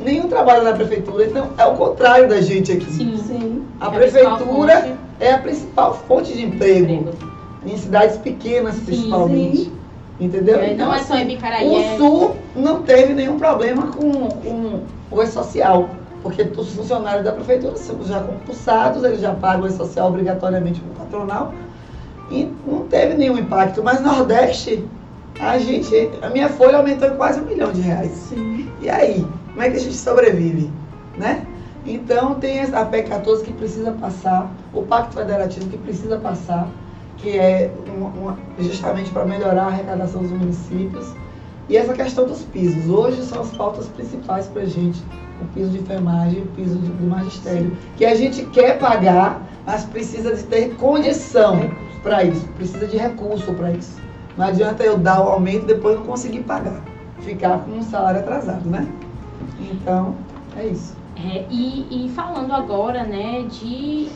Nenhum 0.00 0.28
trabalha 0.28 0.62
na 0.62 0.72
prefeitura, 0.72 1.24
então 1.24 1.50
é 1.56 1.64
o 1.64 1.74
contrário 1.76 2.28
da 2.28 2.40
gente 2.40 2.72
aqui. 2.72 2.90
Sim. 2.92 3.16
Sim. 3.16 3.62
A 3.80 3.86
É 3.86 3.88
a 3.88 3.90
prefeitura 3.90 4.82
fonte 4.82 4.94
é 5.20 5.32
a 5.32 5.38
principal 5.38 5.94
fonte 5.94 6.32
de 6.34 6.44
emprego, 6.44 7.10
em 7.64 7.76
cidades 7.78 8.16
pequenas 8.18 8.76
principalmente. 8.80 9.56
sim. 9.56 9.72
Entendeu? 10.20 10.60
É, 10.60 10.72
Então, 10.72 10.86
Não 10.86 10.94
é 10.94 11.02
só 11.02 11.14
assim, 11.14 11.22
Ibicaraí, 11.22 11.68
o 11.68 11.78
é... 11.78 11.96
Sul 11.96 12.36
não 12.54 12.82
teve 12.82 13.14
nenhum 13.14 13.38
problema 13.38 13.88
com, 13.88 14.28
com 14.28 14.80
o 15.10 15.22
E-Social, 15.22 15.88
porque 16.22 16.42
os 16.42 16.72
funcionários 16.72 17.24
da 17.24 17.32
prefeitura 17.32 17.76
são 17.76 17.96
já 18.04 18.20
compulsados, 18.20 19.02
eles 19.02 19.20
já 19.20 19.32
pagam 19.32 19.64
o 19.64 19.66
E-Social 19.66 20.08
obrigatoriamente 20.08 20.80
no 20.80 20.94
patronal, 20.94 21.52
e 22.30 22.50
não 22.66 22.86
teve 22.86 23.14
nenhum 23.14 23.38
impacto. 23.38 23.82
Mas 23.82 24.00
Nordeste, 24.00 24.84
a 25.40 25.58
gente, 25.58 26.10
a 26.22 26.28
minha 26.30 26.48
folha 26.48 26.78
aumentou 26.78 27.08
em 27.08 27.16
quase 27.16 27.40
um 27.40 27.44
milhão 27.44 27.72
de 27.72 27.80
reais. 27.80 28.10
Sim. 28.12 28.68
E 28.80 28.88
aí, 28.88 29.26
como 29.48 29.62
é 29.62 29.70
que 29.70 29.76
a 29.76 29.80
gente 29.80 29.96
sobrevive, 29.96 30.70
né? 31.16 31.46
Então 31.86 32.34
tem 32.36 32.60
a 32.60 32.84
PEC 32.84 33.08
14 33.10 33.44
que 33.44 33.52
precisa 33.52 33.92
passar, 33.92 34.50
o 34.72 34.82
Pacto 34.82 35.16
Federativo 35.16 35.68
que 35.68 35.76
precisa 35.76 36.16
passar, 36.16 36.68
que 37.18 37.38
é 37.38 37.70
uma- 37.94 38.08
uma- 38.08 38.38
justamente 38.58 39.10
para 39.10 39.24
melhorar 39.24 39.64
a 39.64 39.66
arrecadação 39.66 40.22
dos 40.22 40.30
municípios. 40.30 41.06
E 41.68 41.76
essa 41.76 41.92
questão 41.94 42.26
dos 42.26 42.42
pisos. 42.42 42.88
Hoje 42.90 43.22
são 43.22 43.40
as 43.42 43.50
pautas 43.50 43.86
principais 43.86 44.46
para 44.46 44.62
a 44.62 44.66
gente. 44.66 45.02
O 45.40 45.46
piso 45.54 45.70
de 45.70 45.78
enfermagem, 45.78 46.42
o 46.42 46.46
piso 46.48 46.76
de- 46.76 46.90
do 46.90 47.06
magistério. 47.06 47.76
Que 47.96 48.04
a 48.04 48.14
gente 48.14 48.44
quer 48.46 48.78
pagar, 48.78 49.42
mas 49.66 49.84
precisa 49.84 50.34
de 50.34 50.42
ter 50.44 50.74
condição 50.76 51.70
para 52.04 52.22
isso. 52.22 52.46
Precisa 52.56 52.86
de 52.86 52.96
recurso 52.96 53.52
para 53.54 53.72
isso. 53.72 54.00
Não 54.36 54.46
adianta 54.46 54.84
eu 54.84 54.98
dar 54.98 55.20
o 55.24 55.28
aumento 55.30 55.62
e 55.64 55.66
depois 55.66 55.96
não 55.96 56.04
conseguir 56.04 56.40
pagar. 56.40 56.80
Ficar 57.20 57.58
com 57.60 57.72
um 57.72 57.82
salário 57.82 58.20
atrasado, 58.20 58.68
né? 58.68 58.86
Então, 59.58 60.14
é 60.56 60.66
isso. 60.66 60.94
É, 61.16 61.44
e, 61.50 62.06
e 62.06 62.08
falando 62.10 62.52
agora, 62.52 63.04
né, 63.04 63.42
de, 63.48 64.06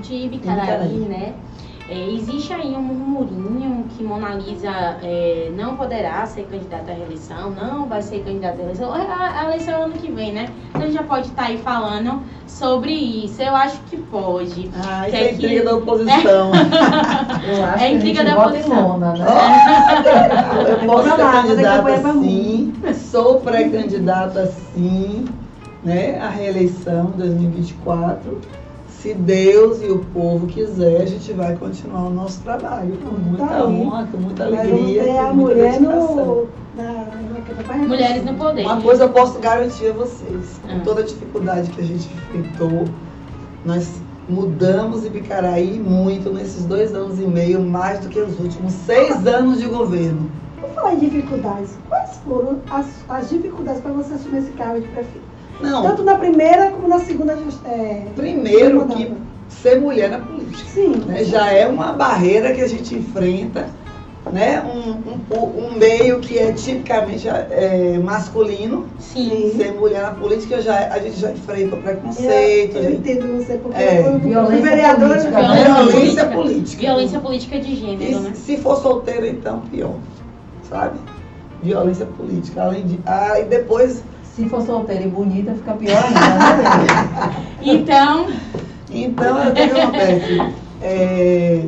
de 0.00 0.14
Ibicaraí, 0.14 0.26
Ibicaraí. 0.26 0.88
né? 1.08 1.34
É, 1.92 2.10
existe 2.14 2.52
aí 2.54 2.74
um 2.74 2.80
murmurinho 2.80 3.84
que 3.90 4.02
Mona 4.02 4.30
Lisa 4.30 4.70
é, 5.02 5.52
não 5.54 5.76
poderá 5.76 6.24
ser 6.24 6.44
candidata 6.44 6.90
à 6.90 6.94
reeleição, 6.94 7.50
não 7.50 7.86
vai 7.86 8.00
ser 8.00 8.20
candidata 8.24 8.54
à 8.54 8.56
reeleição. 8.56 8.90
A, 8.94 9.40
a 9.40 9.44
eleição 9.44 9.74
é 9.74 9.82
ano 9.84 9.92
que 9.92 10.10
vem, 10.10 10.32
né? 10.32 10.48
Então 10.74 10.90
já 10.90 11.02
pode 11.02 11.26
estar 11.28 11.42
aí 11.44 11.58
falando 11.58 12.22
sobre 12.46 12.92
isso. 12.92 13.42
Eu 13.42 13.54
acho 13.54 13.78
que 13.90 13.98
pode. 13.98 14.70
Ah, 14.74 15.06
isso 15.06 15.16
Quer 15.16 15.22
é 15.24 15.32
intriga 15.34 15.60
que- 15.60 15.66
da 15.66 15.74
oposição. 15.76 16.50
Eu 17.46 17.64
acho 17.64 17.84
É 17.84 17.88
que 17.88 17.94
intriga 17.96 18.20
a 18.22 18.24
gente 18.24 18.34
da 18.34 18.46
oposição. 18.46 18.88
Lona, 18.88 19.12
né? 19.12 19.24
Eu 20.70 20.86
posso 20.86 21.08
ser 21.10 21.16
candidata 21.16 22.12
sim, 22.12 22.74
sou 22.94 23.40
pré-candidata 23.40 24.46
sim, 24.74 25.26
né, 25.84 26.18
à 26.20 26.28
reeleição 26.30 27.12
em 27.14 27.18
2024. 27.18 28.40
Se 29.02 29.14
Deus 29.14 29.82
e 29.82 29.86
o 29.86 29.98
povo 29.98 30.46
quiser, 30.46 31.02
a 31.02 31.06
gente 31.06 31.32
vai 31.32 31.56
continuar 31.56 32.04
o 32.04 32.10
nosso 32.10 32.40
trabalho 32.42 32.96
com 32.98 33.10
muita 33.10 33.46
Tá 33.48 33.64
honra, 33.64 34.06
com 34.06 34.16
muita 34.16 34.48
Mas 34.48 34.60
alegria, 34.60 35.02
ter 35.02 35.18
a 35.18 35.24
com 35.24 35.34
muita 35.34 35.54
mulher 35.54 35.80
no. 35.80 36.48
Na, 36.76 36.82
é 36.84 37.50
é? 37.50 37.54
Papai? 37.54 37.78
Mulheres 37.78 38.24
no 38.24 38.34
poder. 38.34 38.62
Uma 38.64 38.80
coisa 38.80 39.02
eu 39.02 39.08
posso 39.08 39.40
garantir 39.40 39.88
a 39.88 39.92
vocês, 39.92 40.60
com 40.62 40.76
Ah. 40.76 40.80
toda 40.84 41.00
a 41.00 41.04
dificuldade 41.04 41.68
que 41.70 41.80
a 41.80 41.84
gente 41.84 42.08
enfrentou, 42.14 42.84
nós 43.64 43.90
mudamos 44.28 45.04
Ibicaraí 45.04 45.80
muito 45.80 46.32
nesses 46.32 46.64
dois 46.64 46.94
anos 46.94 47.18
e 47.18 47.26
meio, 47.26 47.60
mais 47.60 47.98
do 47.98 48.08
que 48.08 48.20
os 48.20 48.38
últimos 48.38 48.72
seis 48.72 49.26
anos 49.26 49.58
de 49.58 49.66
governo. 49.66 50.30
Por 50.60 50.70
falar 50.70 50.94
em 50.94 51.00
dificuldades, 51.00 51.76
quais 51.88 52.18
foram 52.24 52.60
as, 52.70 52.86
as 53.08 53.28
dificuldades 53.28 53.80
para 53.80 53.90
você 53.90 54.14
assumir 54.14 54.38
esse 54.38 54.52
cargo 54.52 54.80
de 54.80 54.86
prefeito? 54.86 55.31
Não, 55.62 55.82
Tanto 55.82 56.02
na 56.02 56.16
primeira 56.16 56.70
como 56.70 56.88
na 56.88 56.98
segunda. 57.00 57.36
É, 57.64 58.02
primeiro 58.16 58.86
que 58.86 59.12
ser 59.48 59.80
mulher 59.80 60.10
na 60.10 60.18
política. 60.18 60.68
Sim. 60.70 60.94
né, 61.06 61.24
já 61.24 61.50
é 61.52 61.66
uma 61.66 61.92
barreira 61.92 62.52
que 62.52 62.60
a 62.60 62.66
gente 62.68 62.94
enfrenta, 62.94 63.66
né? 64.32 64.62
Um, 64.62 65.36
um, 65.36 65.66
um 65.66 65.72
meio 65.78 66.20
que 66.20 66.38
é 66.38 66.52
tipicamente 66.52 67.28
é, 67.28 67.98
masculino. 68.02 68.86
Sim. 68.98 69.52
Ser 69.56 69.72
mulher 69.72 70.02
na 70.02 70.10
política 70.12 70.60
já, 70.62 70.88
a 70.88 70.98
gente 70.98 71.18
já 71.18 71.30
enfrenta 71.32 71.74
o 71.74 71.78
Eu, 71.78 71.82
preconceito, 71.82 72.76
eu 72.76 72.82
já 72.82 72.90
entendo 72.90 73.36
você, 73.36 73.54
porque 73.54 73.78
É, 73.82 74.06
eu 74.06 74.18
violência 74.18 74.62
vereadora. 74.62 75.08
política, 75.08 75.42
né? 75.48 75.64
violência 75.64 75.92
política. 75.92 76.26
política. 76.26 76.80
Violência 76.82 77.20
política 77.20 77.60
de 77.60 77.76
gênero, 77.76 78.20
né? 78.20 78.32
E 78.34 78.36
se 78.36 78.56
for 78.56 78.76
solteiro, 78.80 79.26
então, 79.26 79.60
pior. 79.70 79.94
Sabe? 80.68 80.98
Violência 81.62 82.06
política. 82.06 82.62
Além 82.62 82.86
de. 82.86 82.98
Ah, 83.06 83.38
e 83.38 83.44
depois. 83.44 84.02
Se 84.34 84.48
for 84.48 84.62
solteira 84.62 85.04
e 85.04 85.08
bonita, 85.08 85.52
fica 85.54 85.72
pior 85.74 86.02
ainda, 86.04 86.20
né? 86.20 87.32
Então, 87.62 88.26
Então, 88.90 89.48
o 89.48 89.52
que 89.52 89.68
que 89.68 89.80
acontece? 89.80 90.52
É, 90.82 91.64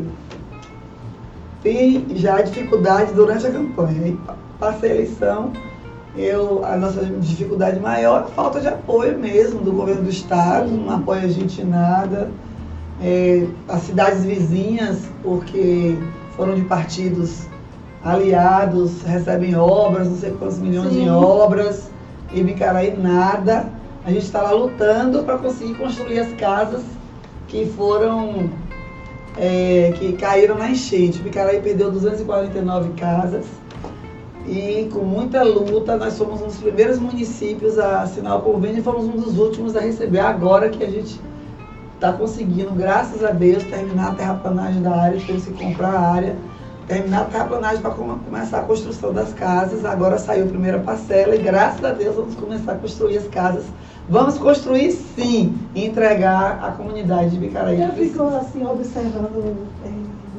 tem 1.63 2.05
já 2.17 2.41
dificuldade 2.43 3.13
durante 3.13 3.47
a 3.47 3.51
campanha. 3.51 4.03
Aí 4.05 4.13
pa- 4.27 4.35
passa 4.59 4.87
a 4.87 4.89
eleição, 4.89 5.53
eu, 6.17 6.65
a 6.65 6.77
nossa 6.77 7.05
dificuldade 7.05 7.79
maior 7.81 8.21
é 8.23 8.25
a 8.25 8.27
falta 8.29 8.61
de 8.61 8.69
apoio 8.69 9.19
mesmo 9.19 9.61
do 9.61 9.73
governo 9.73 10.03
do 10.03 10.11
estado, 10.11 10.69
Sim. 10.69 10.85
não 10.85 10.97
apoia 10.97 11.23
a 11.23 11.29
gente 11.29 11.61
em 11.61 11.65
nada. 11.67 12.31
É, 13.03 13.47
as 13.69 13.83
cidades 13.83 14.25
vizinhas, 14.25 14.99
porque 15.23 15.97
foram 16.37 16.55
de 16.55 16.63
partidos 16.63 17.47
aliados, 18.05 19.03
recebem 19.03 19.55
obras, 19.57 20.09
não 20.09 20.17
sei 20.17 20.31
quantos 20.33 20.59
milhões 20.59 20.93
Sim. 20.93 21.05
em 21.05 21.11
obras, 21.11 21.91
e 22.35 22.43
Bicaraí 22.43 22.97
nada. 22.97 23.69
A 24.05 24.11
gente 24.11 24.25
está 24.25 24.43
lá 24.43 24.53
lutando 24.53 25.23
para 25.25 25.39
conseguir 25.39 25.75
construir 25.75 26.19
as 26.19 26.33
casas 26.35 26.83
que 27.49 27.67
foram 27.67 28.51
é, 29.39 29.93
que 29.97 30.13
caíram 30.15 30.57
na 30.57 30.71
enchente. 30.71 31.21
Bicaraí 31.21 31.61
perdeu 31.61 31.91
249 31.91 32.93
casas 32.95 33.47
e 34.47 34.91
com 34.93 35.01
muita 35.01 35.43
luta 35.43 35.97
nós 35.97 36.19
fomos 36.19 36.43
um 36.43 36.47
dos 36.47 36.59
primeiros 36.59 36.99
municípios 36.99 37.79
a 37.79 38.03
assinar 38.03 38.37
o 38.37 38.43
convênio 38.43 38.81
e 38.81 38.83
fomos 38.83 39.05
um 39.05 39.17
dos 39.17 39.39
últimos 39.39 39.75
a 39.75 39.81
receber 39.81 40.21
agora 40.21 40.69
que 40.69 40.85
a 40.85 40.91
gente 40.91 41.19
está 41.95 42.13
conseguindo, 42.13 42.73
graças 42.73 43.25
a 43.25 43.31
Deus, 43.31 43.65
terminar 43.65 44.13
a 44.13 44.15
terraplanagem 44.15 44.83
da 44.83 44.95
área, 44.95 45.21
teve 45.27 45.41
que 45.41 45.65
comprar 45.65 45.95
a 45.95 46.13
área, 46.13 46.37
terminar 46.87 47.23
a 47.23 47.25
terraplanagem 47.25 47.81
para 47.81 47.91
começar 47.91 48.61
a 48.61 48.63
construção 48.63 49.13
das 49.13 49.33
casas. 49.33 49.85
Agora 49.85 50.19
saiu 50.19 50.45
a 50.45 50.49
primeira 50.49 50.79
parcela 50.79 51.35
e 51.35 51.39
graças 51.39 51.85
a 51.85 51.93
Deus 51.93 52.17
vamos 52.17 52.35
começar 52.35 52.73
a 52.73 52.77
construir 52.77 53.19
as 53.19 53.29
casas. 53.29 53.65
Vamos 54.09 54.37
construir 54.37 54.93
sim 54.93 55.57
e 55.75 55.87
entregar 55.87 56.63
à 56.63 56.73
comunidade 56.73 57.31
de 57.31 57.39
Bicaraí. 57.39 57.81
Eu 57.81 57.93
fico 57.93 58.23
assim, 58.25 58.65
observando 58.67 59.57
é, 59.85 59.91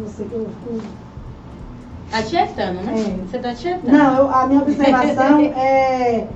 você 0.04 0.24
que 0.24 0.34
eu 0.34 0.48
fico 0.64 0.82
tá 2.12 2.22
tietando, 2.22 2.82
né? 2.82 2.94
É. 2.96 3.28
Você 3.28 3.40
tá 3.40 3.54
tietando. 3.54 3.92
Não, 3.98 4.18
eu- 4.18 4.30
a 4.30 4.48
minha 4.48 4.62
observação 4.62 5.40
é, 5.58 6.28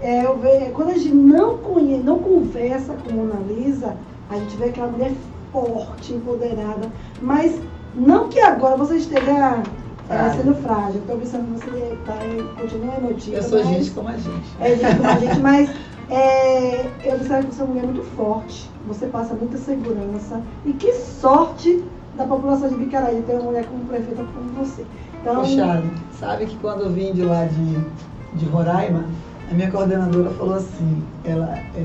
é 0.00 0.24
eu 0.24 0.38
ver, 0.38 0.72
quando 0.72 0.90
a 0.90 0.94
gente 0.94 1.14
não, 1.14 1.58
conhece, 1.58 2.02
não 2.02 2.18
conversa 2.18 2.94
com 2.94 3.12
Mona 3.12 3.40
Lisa, 3.46 3.94
a 4.30 4.36
gente 4.36 4.56
vê 4.56 4.66
aquela 4.66 4.88
mulher 4.88 5.12
forte, 5.52 6.14
empoderada, 6.14 6.88
mas 7.20 7.60
não 7.94 8.28
que 8.28 8.40
agora 8.40 8.76
você 8.76 8.96
esteja 8.96 9.62
é, 10.08 10.30
sendo 10.30 10.54
frágil, 10.56 11.00
estou 11.00 11.16
observando 11.16 11.60
que 11.60 11.70
você 11.70 11.98
tá, 12.04 12.16
continua 12.60 12.96
emotiva. 12.96 13.36
Eu 13.36 13.42
sou 13.42 13.64
gente 13.64 13.90
como 13.90 14.08
a 14.08 14.16
gente. 14.16 14.56
é 14.60 14.76
gente 14.76 14.96
como 14.96 15.08
a 15.08 15.18
gente, 15.18 15.38
mas 15.40 15.70
é, 16.10 16.86
eu 17.04 17.14
observo 17.14 17.48
que 17.48 17.54
você 17.54 17.62
é 17.62 17.64
uma 17.64 17.74
mulher 17.74 17.84
muito 17.86 18.02
forte, 18.16 18.68
você 18.86 19.06
passa 19.06 19.34
muita 19.34 19.56
segurança 19.58 20.42
e 20.66 20.72
que 20.72 20.92
sorte 20.92 21.84
da 22.16 22.24
população 22.24 22.68
de 22.68 22.74
Bicaraí 22.74 23.22
ter 23.22 23.34
uma 23.34 23.44
mulher 23.44 23.64
como 23.66 23.84
prefeita 23.84 24.24
como 24.34 24.64
você. 24.64 24.84
Então, 25.20 25.36
Poxa, 25.36 25.82
sabe 26.18 26.46
que 26.46 26.56
quando 26.56 26.82
eu 26.82 26.90
vim 26.90 27.12
de 27.12 27.22
lá 27.22 27.44
de, 27.44 28.38
de 28.38 28.46
Roraima, 28.46 29.04
a 29.50 29.54
minha 29.54 29.70
coordenadora 29.70 30.30
falou 30.30 30.54
assim, 30.54 31.02
ela 31.24 31.56
é, 31.56 31.80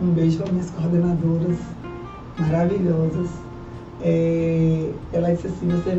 um 0.00 0.10
beijo 0.12 0.38
para 0.38 0.50
minhas 0.50 0.70
coordenadoras 0.70 1.56
maravilhosas. 2.38 3.28
É, 4.02 4.90
ela 5.12 5.30
disse 5.32 5.46
assim, 5.48 5.68
você 5.68 5.98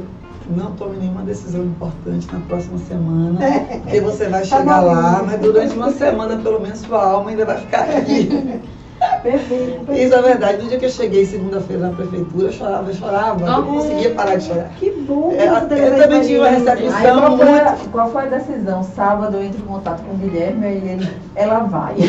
não 0.56 0.72
tome 0.72 0.97
nenhuma 0.97 1.22
decisão 1.22 1.64
importante 1.64 2.28
na 2.32 2.39
próxima 2.41 2.78
semana, 2.80 3.39
porque 3.84 4.02
você 4.02 4.28
vai 4.30 4.41
Tá 4.41 4.58
chegar 4.58 4.82
lá, 4.82 5.02
maluco. 5.02 5.26
mas 5.28 5.39
durante 5.41 5.76
uma 5.76 5.91
semana, 5.91 6.38
pelo 6.38 6.60
menos, 6.60 6.80
sua 6.80 7.04
alma 7.04 7.30
ainda 7.30 7.45
vai 7.45 7.58
ficar 7.60 7.82
aqui. 7.82 8.60
Perfeito, 9.24 9.86
perfeito. 9.86 9.93
Isso 9.93 10.14
é 10.14 10.22
verdade. 10.22 10.62
No 10.62 10.68
dia 10.68 10.78
que 10.78 10.84
eu 10.86 10.89
cheguei 10.89 11.26
segunda-feira 11.26 11.88
na 11.88 11.93
prefeitura, 11.95 12.47
eu 12.47 12.52
chorava, 12.52 12.89
eu 12.89 12.93
chorava, 12.93 13.45
eu 13.45 13.47
não 13.52 13.64
conseguia 13.64 14.10
parar 14.14 14.36
de 14.36 14.43
chorar. 14.43 14.70
Que 14.78 14.91
bom 14.91 15.32
É, 15.38 15.47
eu 15.47 15.97
também 16.02 16.22
tive 16.22 16.39
uma 16.39 16.52
experiência. 16.52 16.97
Aí 16.97 17.06
recepção 17.06 17.20
qual 17.22 17.38
foi, 17.38 17.60
a, 17.60 17.78
qual 17.93 18.12
foi 18.12 18.24
a 18.24 18.26
decisão? 18.26 18.84
Sábado 18.84 19.38
eu 19.38 19.43
entro 19.43 19.62
em 19.62 19.66
contato 19.66 20.04
com 20.04 20.14
o 20.14 20.18
Guilherme 20.18 20.68
e 20.68 20.89
ele, 20.89 21.10
ela 21.34 21.60
vai. 21.60 21.95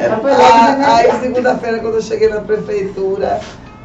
De 0.00 0.06
Ah. 0.06 0.96
Aí, 0.96 1.20
segunda-feira, 1.20 1.78
quando 1.80 1.94
eu 1.96 2.02
cheguei 2.02 2.28
na 2.28 2.40
prefeitura, 2.40 3.38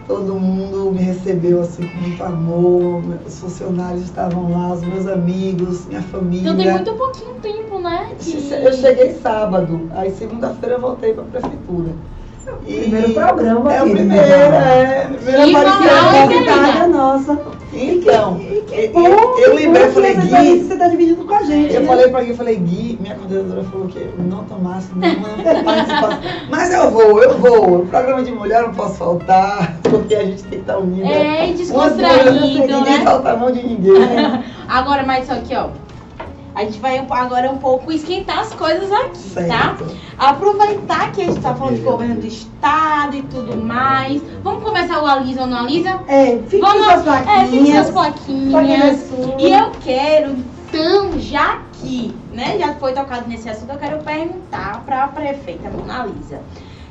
todo 0.07 0.35
mundo 0.35 0.91
me 0.91 1.01
recebeu 1.01 1.61
assim 1.61 1.85
com 1.87 1.97
muito 2.01 2.23
amor. 2.23 3.03
Os 3.25 3.37
funcionários 3.39 4.03
estavam 4.03 4.51
lá, 4.51 4.73
os 4.73 4.83
meus 4.83 5.07
amigos, 5.07 5.85
minha 5.87 6.01
família. 6.03 6.49
Então 6.51 6.55
tem 6.57 6.71
muito 6.71 6.93
pouquinho 6.93 7.33
tempo, 7.41 7.79
né? 7.79 8.11
que- 8.19 8.49
Eu 8.53 8.73
cheguei 8.73 9.13
sábado, 9.21 9.89
aí 9.93 10.11
segunda-feira 10.11 10.75
eu 10.75 10.81
voltei 10.81 11.13
para 11.13 11.23
a 11.23 11.27
prefeitura. 11.27 11.89
E- 12.67 12.79
Primeiro 12.81 13.13
programa 13.13 13.73
É 13.73 13.81
o 13.81 13.85
aqui, 13.85 13.93
né? 13.93 13.99
primeiro, 13.99 14.25
é. 14.25 15.07
Primeiro 15.15 15.47
E 15.47 15.51
moral, 15.51 15.73
hein, 15.81 16.21
Convidada 16.27 16.63
querida? 16.67 16.87
nossa. 16.87 17.39
Então, 17.77 18.39
E 18.39 18.61
que 18.61 18.73
eu, 18.79 18.91
bom, 18.93 19.01
eu, 19.01 19.19
eu 19.19 19.33
que 19.35 19.47
lembrei, 19.63 19.87
falei, 19.89 20.11
que 20.13 20.21
Gui, 20.21 20.25
experiência 20.27 20.65
você 20.67 20.75
tá 20.77 20.87
dividindo 20.87 21.25
com 21.25 21.35
a 21.35 21.43
gente. 21.43 21.73
Eu 21.73 21.81
né? 21.81 21.87
falei 21.87 22.07
pra 22.07 22.21
Gui, 22.21 22.29
eu 22.29 22.35
falei, 22.37 22.55
Gui, 22.55 22.97
minha 23.01 23.15
coordenadora 23.15 23.63
falou 23.63 23.87
que 23.87 23.99
eu 23.99 24.13
não 24.17 24.43
tomasse 24.45 24.87
nenhuma 24.95 25.27
participação. 25.63 26.19
Mas 26.49 26.73
eu 26.73 26.89
vou, 26.91 27.21
eu 27.21 27.37
vou. 27.37 27.79
O 27.81 27.87
programa 27.87 28.23
de 28.23 28.31
mulher 28.31 28.61
eu 28.61 28.67
não 28.67 28.73
posso 28.75 28.95
faltar, 28.95 29.75
porque 29.83 30.15
a 30.15 30.23
gente 30.23 30.41
tem 30.43 30.51
que 30.51 30.55
estar 30.57 30.77
unida. 30.77 31.07
É, 31.07 31.51
descontraído, 31.51 32.31
Ninguém 32.39 32.81
né? 32.99 33.03
solta 33.03 33.31
a 33.31 33.35
mão 33.35 33.51
de 33.51 33.61
ninguém. 33.61 33.93
Agora, 34.69 35.03
mas 35.03 35.27
só 35.27 35.33
aqui, 35.33 35.53
ó. 35.55 35.67
A 36.55 36.63
gente 36.63 36.79
vai 36.79 36.97
agora 37.09 37.51
um 37.51 37.57
pouco 37.57 37.91
esquentar 37.91 38.39
as 38.39 38.53
coisas 38.53 38.89
aqui, 38.91 39.29
tá? 39.47 39.75
Certo. 39.75 39.95
Aproveitar 40.17 41.11
que 41.11 41.21
a 41.21 41.25
gente 41.25 41.41
tá 41.41 41.53
falando 41.53 41.75
de 41.75 41.81
governo 41.81 42.21
do 42.21 42.27
estado 42.27 43.17
e 43.17 43.21
tudo 43.23 43.57
mais. 43.57 44.21
Vamos 44.41 44.63
começar 44.63 45.03
o 45.03 45.05
Alisa 45.05 45.41
ou 45.41 45.47
não 45.47 45.59
Alisa? 45.59 45.99
É, 46.07 46.37
fique 46.47 46.59
com 46.59 46.67
Vamos, 46.67 46.85
suas 46.85 46.99
é, 46.99 47.03
plaquinhas. 47.03 47.67
suas 47.67 47.89
plaquinhas 47.91 48.51
plaquinhas. 48.51 49.11
E 49.39 49.51
eu 49.51 49.71
quero, 49.83 50.35
então, 50.69 51.19
já 51.19 51.59
que, 51.73 52.15
né, 52.31 52.57
já 52.57 52.73
foi 52.75 52.93
tocado 52.93 53.27
nesse 53.27 53.49
assunto, 53.49 53.71
eu 53.71 53.77
quero 53.77 53.97
perguntar 54.03 54.81
pra 54.85 55.07
prefeita 55.09 55.69
Mona 55.69 56.05
Lisa. 56.05 56.39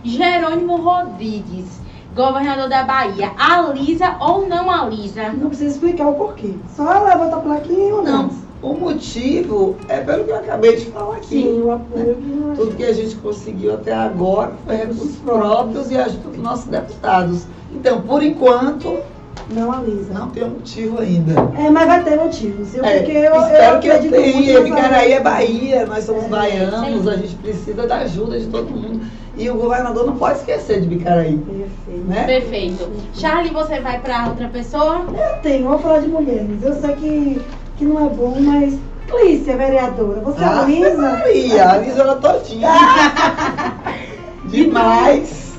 Jerônimo 0.05 0.77
Rodrigues, 0.77 1.81
governador 2.15 2.69
da 2.69 2.83
Bahia, 2.85 3.33
alisa 3.39 4.17
ou 4.21 4.47
não 4.47 4.71
alisa? 4.71 5.31
Não 5.33 5.49
precisa 5.49 5.71
explicar 5.71 6.07
o 6.07 6.15
porquê. 6.15 6.55
Só 6.77 7.03
levanta 7.03 7.37
a 7.37 7.41
plaquinha 7.41 7.95
ou 7.95 8.03
não. 8.03 8.23
Não, 8.25 8.44
o 8.65 8.75
motivo 8.75 9.77
é 9.89 9.99
pelo 10.01 10.25
que 10.25 10.31
eu 10.31 10.37
acabei 10.37 10.77
de 10.77 10.87
falar 10.87 11.17
aqui. 11.17 11.43
Sim, 11.43 11.63
o 11.63 11.73
apoio 11.73 12.15
que 12.17 12.27
não 12.31 12.53
é. 12.53 12.57
Tudo 12.57 12.77
que 12.77 12.85
a 12.85 12.93
gente 12.93 13.15
conseguiu 13.17 13.75
até 13.75 13.93
agora 13.93 14.53
foi 14.65 14.77
recursos 14.77 15.17
próprios 15.17 15.91
e 15.91 15.97
ajuda 15.99 16.29
dos 16.31 16.39
nossos 16.43 16.65
deputados. 16.67 17.45
Então, 17.73 18.01
por 18.03 18.23
enquanto, 18.23 18.99
Não 19.51 19.71
alisa. 19.71 20.15
não 20.15 20.31
tem 20.31 20.45
um 20.45 20.51
motivo 20.51 21.01
ainda. 21.01 21.33
É, 21.59 21.69
mas 21.71 21.87
vai 21.87 22.03
ter 22.05 22.17
motivos. 22.17 22.75
Eu, 22.75 22.85
É, 22.85 22.99
porque 22.99 23.13
eu, 23.13 23.35
espero 23.37 23.75
eu 23.77 23.81
que 23.81 23.89
eu 23.89 24.11
tenha. 24.11 24.61
Bicaraí 24.63 25.13
é 25.13 25.21
Bahia, 25.21 25.87
nós 25.87 26.05
somos 26.05 26.25
É, 26.25 26.29
baianos, 26.29 27.03
sim. 27.03 27.11
a 27.11 27.17
gente 27.17 27.35
precisa 27.37 27.87
da 27.87 27.97
ajuda 27.99 28.39
de 28.41 28.47
todo 28.47 28.71
mundo. 28.71 29.01
E 29.37 29.51
o 29.51 29.55
governador 29.57 30.07
não 30.07 30.15
pode 30.17 30.39
esquecer 30.39 30.81
de 30.81 30.87
Bicaraí, 30.87 31.37
Perfeito. 31.37 32.07
né? 32.09 32.23
Perfeito. 32.25 32.89
Charlie, 33.15 33.53
você 33.53 33.81
vai 33.81 34.01
pra 34.01 34.29
outra 34.29 34.47
pessoa? 34.49 35.05
Eu 35.09 35.43
tenho, 35.43 35.69
vou 35.69 35.79
falar 35.81 35.99
de 35.99 36.07
mulheres. 36.09 36.63
Eu 36.63 36.73
sei 36.81 36.95
que, 36.95 37.41
que 37.85 37.93
não 37.93 38.07
é 38.07 38.09
bom, 38.09 38.35
mas 38.41 38.79
Clícia, 39.07 39.57
vereadora, 39.57 40.21
você 40.21 40.43
Ah, 40.43 40.63
alisa? 40.63 40.97
Maria, 40.97 41.71
a 41.71 41.77
Lisa 41.79 42.01
ela 42.01 42.17
todinha. 42.17 42.69
Demais. 44.47 45.59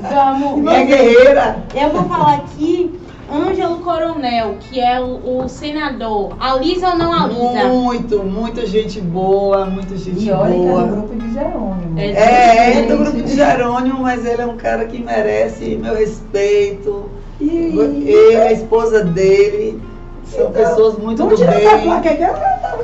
Vamos. 0.00 0.62
Minha 0.62 0.84
guerreira. 0.84 1.64
Eu 1.74 1.90
vou 1.90 2.04
falar 2.04 2.36
aqui 2.36 2.98
Ângelo 3.32 3.78
Coronel, 3.78 4.54
que 4.60 4.80
é 4.80 5.00
o, 5.00 5.40
o 5.42 5.48
senador. 5.48 6.36
Alisa 6.38 6.90
ou 6.90 6.96
não 6.96 7.12
alisa? 7.12 7.64
Muito, 7.68 8.22
muita 8.22 8.64
gente 8.66 9.00
boa, 9.00 9.64
muita 9.66 9.96
gente 9.96 10.24
E 10.24 10.30
olha 10.30 10.52
que 10.54 10.60
é 10.60 10.62
do 10.62 10.68
boa. 10.68 10.82
grupo 10.84 11.14
de 11.16 11.34
Jerônimo. 11.34 11.98
É, 11.98 12.06
É, 12.12 12.78
é 12.78 12.82
do 12.82 12.96
grupo 12.98 13.22
de 13.22 13.34
Jerônimo, 13.34 14.00
mas 14.00 14.24
ele 14.24 14.42
é 14.42 14.46
um 14.46 14.56
cara 14.56 14.84
que 14.86 15.02
merece 15.02 15.76
meu 15.76 15.94
respeito. 15.96 17.10
E, 17.40 17.48
Ele, 17.48 18.36
a 18.36 18.52
esposa 18.52 19.04
dele, 19.04 19.80
são 20.30 20.50
pessoas 20.50 20.98
muito 20.98 21.22
do 21.26 21.36
bem. 21.36 21.82
placa 21.84 22.10
aqui, 22.10 22.22
ela 22.22 22.38
tá. 22.38 22.76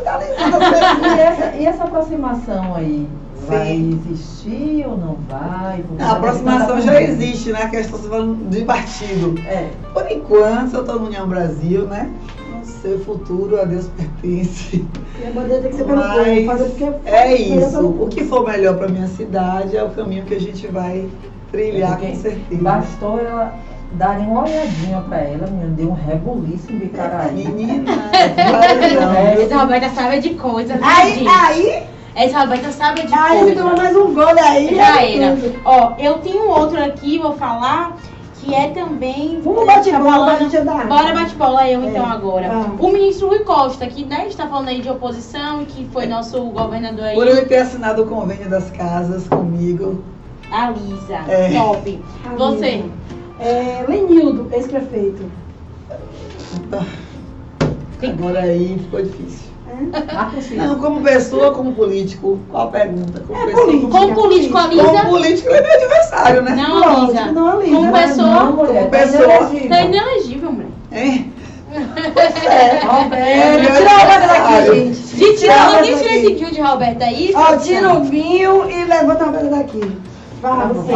E 1.16 1.18
essa, 1.20 1.56
e 1.56 1.66
essa 1.66 1.84
aproximação 1.84 2.74
aí? 2.74 3.08
Vai 3.46 3.66
Sim. 3.66 4.00
existir 4.06 4.86
ou 4.86 4.96
não 4.96 5.16
vai? 5.28 5.82
Porque 5.86 6.02
A 6.02 6.12
aproximação 6.12 6.76
tá 6.76 6.80
já 6.80 6.92
acontecendo. 6.92 7.22
existe, 7.22 7.52
né? 7.52 7.68
Que 7.68 7.76
a 7.76 7.80
está 7.80 7.98
falando 7.98 8.48
de 8.48 8.64
partido. 8.64 9.34
É. 9.48 9.68
Por 9.92 10.08
enquanto, 10.10 10.74
eu 10.74 10.80
estou 10.82 11.00
no 11.00 11.06
União 11.06 11.26
Brasil, 11.26 11.82
né? 11.86 12.08
Não 12.52 12.64
sei 12.64 12.94
o 12.94 13.00
futuro, 13.00 13.60
a 13.60 13.64
Deus 13.64 13.88
pertence. 13.88 14.84
E 15.20 15.26
a 15.26 15.30
bandeira 15.32 15.62
tem 15.62 15.70
que 15.72 15.76
ser 15.76 15.84
pelo 15.84 16.02
povo, 16.02 16.14
Mas 16.18 16.46
fazer 16.46 16.64
porque 16.70 17.08
é 17.08 17.34
isso. 17.34 17.80
O 17.80 18.08
que 18.08 18.24
for 18.24 18.46
melhor 18.46 18.76
para 18.76 18.88
minha 18.88 19.08
cidade 19.08 19.76
é 19.76 19.82
o 19.82 19.90
caminho 19.90 20.24
que 20.24 20.34
a 20.34 20.40
gente 20.40 20.66
vai 20.68 21.08
trilhar, 21.50 21.98
Porque 21.98 22.12
com 22.12 22.16
certeza. 22.16 22.62
Bastou 22.62 23.18
ela 23.18 23.54
darem 23.94 24.26
uma 24.26 24.42
olhadinha 24.44 25.00
pra 25.08 25.18
ela, 25.18 25.46
menina, 25.46 25.70
deu 25.74 25.90
um 25.90 25.94
rebuliço 25.94 26.72
em 26.72 26.78
Bicaraí. 26.78 27.32
Menina? 27.48 27.84
Essa 29.42 29.56
Roberta 29.58 29.88
sabe 29.90 30.20
de 30.20 30.30
coisas, 30.30 30.78
né, 30.80 30.86
Aí, 30.86 31.14
gente? 31.14 31.28
aí, 31.28 31.82
Essa 32.14 32.40
Roberta 32.40 32.70
sabe 32.72 33.06
de 33.06 33.14
aí 33.14 33.38
você 33.44 33.54
toma 33.54 33.70
coisas. 33.70 33.84
mais 33.92 33.96
um 33.96 34.14
gol 34.14 34.34
daí. 34.34 34.74
Já 34.74 35.02
é 35.02 35.16
era. 35.18 35.36
Ó, 35.64 35.92
eu 35.98 36.14
tenho 36.18 36.48
outro 36.48 36.82
aqui, 36.82 37.18
vou 37.18 37.32
falar, 37.34 37.96
que 38.40 38.54
é 38.54 38.68
também. 38.70 39.40
Vamos 39.42 39.66
tá 39.66 39.76
bate 39.76 39.90
bola 39.92 40.02
pra 40.02 40.12
falando- 40.12 40.38
gente 40.40 40.56
andar. 40.56 40.86
Bora 40.88 41.14
bate 41.14 41.34
bola 41.36 41.68
eu 41.68 41.82
É, 41.82 41.86
então 41.88 42.06
agora. 42.06 42.48
vamos. 42.48 42.80
O 42.80 42.92
ministro 42.92 43.28
Rui 43.28 43.40
Costa, 43.40 43.86
que 43.86 44.04
né, 44.04 44.26
está 44.26 44.46
falando 44.46 44.68
aí 44.68 44.80
de 44.80 44.90
oposição, 44.90 45.64
que 45.64 45.86
foi 45.92 46.06
nosso 46.06 46.40
governador 46.46 47.04
aí, 47.04 47.14
Por 47.14 47.26
ele 47.28 47.42
ter 47.42 47.58
assinado 47.58 48.02
o 48.02 48.06
convênio 48.06 48.48
das 48.48 48.68
casas 48.70 49.26
comigo. 49.28 50.02
a 50.50 50.70
Lisa. 50.70 51.20
É. 51.28 51.50
Top. 51.58 52.04
Você. 52.36 52.84
É, 53.42 53.84
Lenildo, 53.88 54.48
ex-prefeito. 54.52 55.24
Agora 58.02 58.40
aí 58.40 58.78
ficou 58.78 59.02
difícil. 59.02 59.50
É? 59.68 60.40
Filho. 60.40 60.62
Não, 60.62 60.78
como 60.78 61.00
pessoa, 61.02 61.52
como 61.52 61.72
político. 61.72 62.38
Qual 62.50 62.68
a 62.68 62.70
pergunta? 62.70 63.20
Como 63.26 63.40
É 63.40 63.46
pessoa, 63.46 63.64
político. 63.66 63.90
Como 63.90 64.14
político, 64.14 64.58
a 64.58 64.68
Como 64.68 65.10
político, 65.10 65.48
ele 65.48 65.56
é 65.58 65.62
meu 65.62 65.72
adversário, 65.72 66.42
né? 66.42 66.54
Não, 66.56 66.78
Lógico, 66.78 67.06
Lisa. 67.12 67.32
não, 67.32 67.60
Lisa. 67.60 67.74
Como 67.76 67.96
é 67.96 68.02
pessoa. 68.06 68.26
Não, 68.28 68.52
mulher, 68.52 68.82
tá 68.84 68.98
Pessoa. 68.98 69.68
Tá 69.68 69.80
inelegível, 69.82 70.52
mulher. 70.52 70.68
Hein? 70.92 71.32
Roberto, 71.72 73.14
É, 73.14 73.56
Tira 73.76 73.90
a 73.90 73.98
Roberta 73.98 74.26
daqui, 74.28 74.74
gente. 74.74 75.16
De 75.16 75.16
Tira 75.16 75.32
a 75.32 75.36
tirar, 75.36 75.66
alguém 75.78 75.82
tira 75.84 75.96
daqui. 76.04 76.14
esse 76.16 76.26
vídeo 76.26 76.50
de 76.52 76.60
Roberta 76.60 77.04
aí? 77.06 77.32
Ó, 77.34 77.56
tira 77.56 77.94
o 77.94 78.04
vinho 78.04 78.70
e 78.70 78.84
levanta 78.84 79.24
a 79.24 79.26
Roberta 79.26 79.48
daqui. 79.48 79.80
Vai, 80.42 80.58
Tá 80.58 80.64
você. 80.66 80.92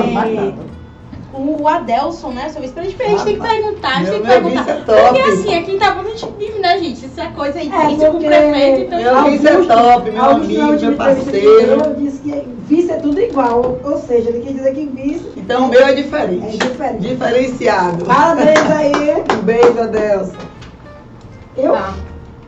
Tá. 1.37 1.63
O 1.63 1.69
Adelson, 1.69 2.31
né? 2.31 2.49
Seu 2.49 2.61
vice-presidente, 2.63 3.03
a 3.03 3.09
gente 3.09 3.25
tem 3.25 3.35
que 3.37 3.41
perguntar, 3.49 3.89
a 3.89 3.99
gente 3.99 4.11
tem 4.11 4.21
que 4.21 4.27
perguntar. 4.27 4.71
é 4.71 4.75
top. 4.75 5.01
Porque 5.03 5.21
assim, 5.21 5.55
aqui 5.55 5.71
em 5.73 5.77
Itabuna 5.77 6.09
a 6.09 6.11
gente 6.11 6.33
vive, 6.39 6.59
né, 6.59 6.79
gente? 6.79 7.07
Isso 7.07 7.21
é 7.21 7.27
coisa 7.29 7.59
aí, 7.59 7.71
É, 7.73 7.93
isso 7.93 8.07
com 8.07 8.17
o 8.17 8.21
prefeito, 8.21 8.81
então. 8.95 8.99
Meu 8.99 9.25
vice 9.31 9.49
é 9.49 9.57
top, 9.65 10.11
meu 10.11 10.25
Augusto, 10.25 10.61
amigo, 10.61 10.81
meu 10.87 10.97
parceiro. 10.97 11.83
deu, 11.83 11.95
disse 11.95 12.19
que 12.21 12.49
vice 12.67 12.91
é 12.91 12.97
tudo 12.97 13.21
igual. 13.21 13.79
Ou 13.85 13.99
seja, 13.99 14.31
ele 14.31 14.41
quer 14.41 14.53
dizer 14.53 14.75
que 14.75 14.87
vice 14.87 15.33
Então 15.37 15.67
o 15.67 15.69
meu 15.69 15.85
é 15.85 15.93
diferente. 15.93 16.45
é 16.47 16.69
diferente. 16.69 16.99
Diferenciado. 17.01 18.05
Parabéns 18.05 18.59
aí. 18.71 18.93
Um 19.39 19.43
beijo, 19.43 19.81
Adelson. 19.81 20.33
Eu, 21.57 21.73
Tá. 21.73 21.95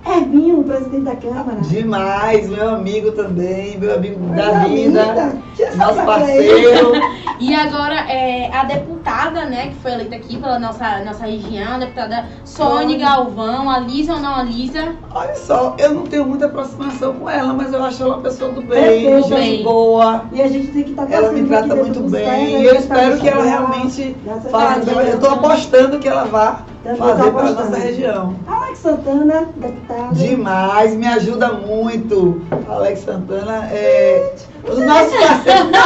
Ervinho, 0.07 0.63
presidente 0.63 1.03
da 1.03 1.17
Câmara. 1.17 1.61
Demais, 1.61 2.49
meu 2.49 2.69
amigo 2.71 3.13
também, 3.13 3.77
meu 3.79 3.93
amigo 3.95 4.19
da 4.35 4.43
Coisa 4.45 4.61
vida, 4.69 5.03
linda. 5.05 5.37
Tira 5.55 5.69
essa 5.69 5.77
nosso 5.77 6.03
parceiro. 6.07 6.93
E 7.41 7.55
agora, 7.55 7.95
é, 8.11 8.51
a 8.53 8.65
deputada, 8.65 9.45
né, 9.45 9.69
que 9.69 9.75
foi 9.77 9.93
eleita 9.93 10.17
aqui 10.17 10.37
pela 10.37 10.59
nossa, 10.59 11.05
nossa 11.05 11.25
região, 11.27 11.75
a 11.75 11.79
deputada 11.79 12.27
Sônia. 12.45 12.99
Galvão, 12.99 13.71
a 13.71 13.79
Lisa 13.79 14.15
ou 14.15 14.21
não 14.21 14.35
a 14.35 14.43
Lisa? 14.43 14.95
Olha 15.15 15.35
só, 15.37 15.77
eu 15.79 15.95
não 15.95 16.03
tenho 16.05 16.27
muita 16.27 16.47
aproximação 16.47 17.15
com 17.15 17.31
ela, 17.31 17.53
mas 17.53 17.73
eu 17.73 17.83
acho 17.85 18.03
ela 18.03 18.17
uma 18.17 18.23
pessoa 18.23 18.51
do 18.53 18.61
bem, 18.63 19.05
Perfeito. 19.05 19.29
gente 19.29 19.35
Bem. 19.35 19.63
boa. 19.63 20.25
E 20.33 20.43
a 20.43 20.49
gente 20.49 20.69
tem 20.69 20.83
que 20.83 20.91
estar 20.91 21.11
Ela 21.11 21.33
me 21.33 21.47
trata 21.47 21.77
muito 21.77 22.01
bem. 22.11 22.61
E 22.61 22.65
eu 22.65 22.75
espero 22.75 23.19
que 23.19 23.29
ela 23.29 23.45
realmente 23.45 24.17
faça. 24.51 24.91
Eu 24.91 25.15
estou 25.15 25.31
apostando 25.31 25.99
que 25.99 26.09
ela 26.09 26.25
vá 26.25 26.63
fazer 26.97 27.23
tá 27.25 27.31
para 27.31 27.51
nossa 27.51 27.77
região. 27.77 28.35
Alex 28.47 28.79
Santana, 28.79 29.47
deputado. 29.57 30.15
Demais, 30.15 30.95
me 30.95 31.07
ajuda 31.07 31.53
muito. 31.53 32.41
Alex 32.69 33.01
Santana 33.01 33.69
é. 33.73 34.33
Os 34.65 34.79
nossos 34.79 35.13
parceiros. 35.15 35.71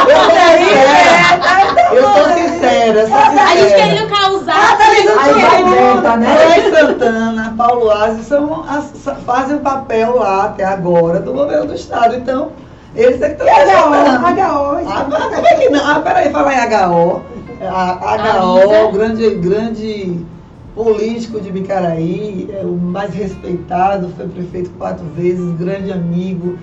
Eu 1.93 2.01
sou 2.03 2.25
sincera. 2.33 2.99
Eu 3.01 3.07
sou 3.07 3.17
sincera, 3.17 3.43
A 3.43 3.55
gente 3.55 3.75
querendo 3.75 4.07
causar. 4.09 4.77
Aí 4.79 5.05
vai 5.41 5.61
inventa, 5.61 6.17
né? 6.17 6.27
Alex 6.43 6.63
Santana, 6.79 7.53
Paulo 7.57 7.91
Aze 7.91 8.23
são 8.23 8.63
as- 8.67 8.93
fazem 9.25 9.57
o 9.57 9.59
papel 9.59 10.15
lá 10.17 10.45
até 10.45 10.63
agora 10.63 11.19
do 11.19 11.33
governo 11.33 11.67
do 11.67 11.75
estado. 11.75 12.15
Então, 12.15 12.51
eles 12.95 13.21
é 13.21 13.29
que 13.29 13.43
estão 13.43 13.47
HO. 13.47 13.91
HO. 13.91 13.95
Ah, 14.89 15.05
como 15.33 15.47
é 15.47 15.53
que 15.55 15.69
não? 15.69 15.87
Ah, 15.89 15.99
peraí, 15.99 16.31
falar 16.31 16.53
em 16.53 16.57
HO. 16.85 17.21
A. 17.65 18.43
HO, 18.43 18.91
grande, 18.91 19.29
grande 19.35 20.25
político 20.75 21.39
de 21.39 21.51
Bicaraí, 21.51 22.49
é 22.51 22.63
o 22.65 22.71
mais 22.75 23.13
respeitado, 23.13 24.09
foi 24.15 24.27
prefeito 24.27 24.69
quatro 24.71 25.05
vezes, 25.15 25.51
grande 25.57 25.91
amigo. 25.91 26.57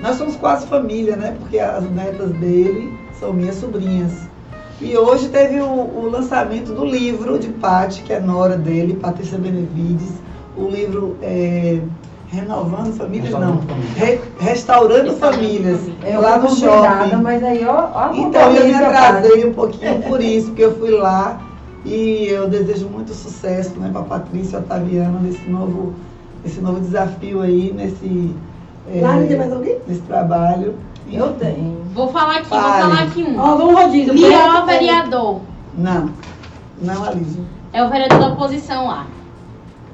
Nós 0.00 0.16
somos 0.16 0.36
quase 0.36 0.66
família, 0.66 1.16
né? 1.16 1.34
Porque 1.38 1.58
as 1.58 1.88
netas 1.90 2.30
dele 2.32 2.92
são 3.18 3.32
minhas 3.32 3.56
sobrinhas. 3.56 4.12
E 4.80 4.96
hoje 4.96 5.28
teve 5.28 5.58
o, 5.60 5.64
o 5.66 6.08
lançamento 6.10 6.72
do 6.72 6.84
livro 6.84 7.38
de 7.38 7.48
Pati, 7.48 8.02
que 8.02 8.12
é 8.12 8.20
nora 8.20 8.56
dele, 8.56 8.94
Patrícia 8.94 9.38
Benevides. 9.38 10.12
O 10.56 10.68
livro 10.68 11.16
é, 11.22 11.80
Renovando 12.28 12.92
Famílias, 12.94 13.30
não. 13.32 13.60
Re- 13.96 14.20
Restaurando 14.38 15.14
Famílias. 15.14 15.80
Eu 16.04 16.20
lá 16.20 16.38
no 16.38 16.50
shopping. 16.50 17.16
mas 17.22 17.42
aí, 17.42 17.64
ó, 17.66 17.88
ó 17.94 18.12
Então, 18.12 18.52
eu 18.54 18.66
me 18.66 18.74
atrasei 18.74 19.46
um 19.46 19.54
pouquinho 19.54 20.02
por 20.02 20.20
isso, 20.20 20.48
porque 20.48 20.64
eu 20.64 20.76
fui 20.76 20.90
lá 20.90 21.40
e 21.86 22.26
eu 22.28 22.48
desejo 22.48 22.88
muito 22.88 23.14
sucesso 23.14 23.78
né, 23.78 23.88
para 23.92 24.02
Patrícia 24.02 24.58
Otaviano 24.58 25.20
nesse 25.20 25.48
novo, 25.48 25.94
nesse 26.44 26.60
novo 26.60 26.80
desafio 26.80 27.40
aí, 27.42 27.72
nesse, 27.74 28.34
é, 28.92 29.00
Lá 29.00 29.16
não 29.16 29.26
tem 29.26 29.36
mais 29.36 29.52
alguém? 29.52 29.78
nesse 29.86 30.00
trabalho. 30.02 30.74
Eu 31.10 31.32
tenho. 31.34 31.76
Vou 31.94 32.08
falar 32.08 32.38
aqui, 32.38 32.48
vou 32.50 32.58
Fale. 32.60 32.82
falar 32.82 33.02
aqui 33.04 33.22
um. 33.22 33.38
Ó, 33.38 33.56
vamos 33.56 33.74
rodízio. 33.74 34.12
Liel 34.12 34.66
vereador. 34.66 35.40
Não, 35.78 36.10
não, 36.82 37.04
Alísio. 37.04 37.44
É 37.72 37.84
o 37.84 37.88
vereador 37.88 38.18
da 38.18 38.28
oposição 38.28 38.86
lá. 38.88 39.06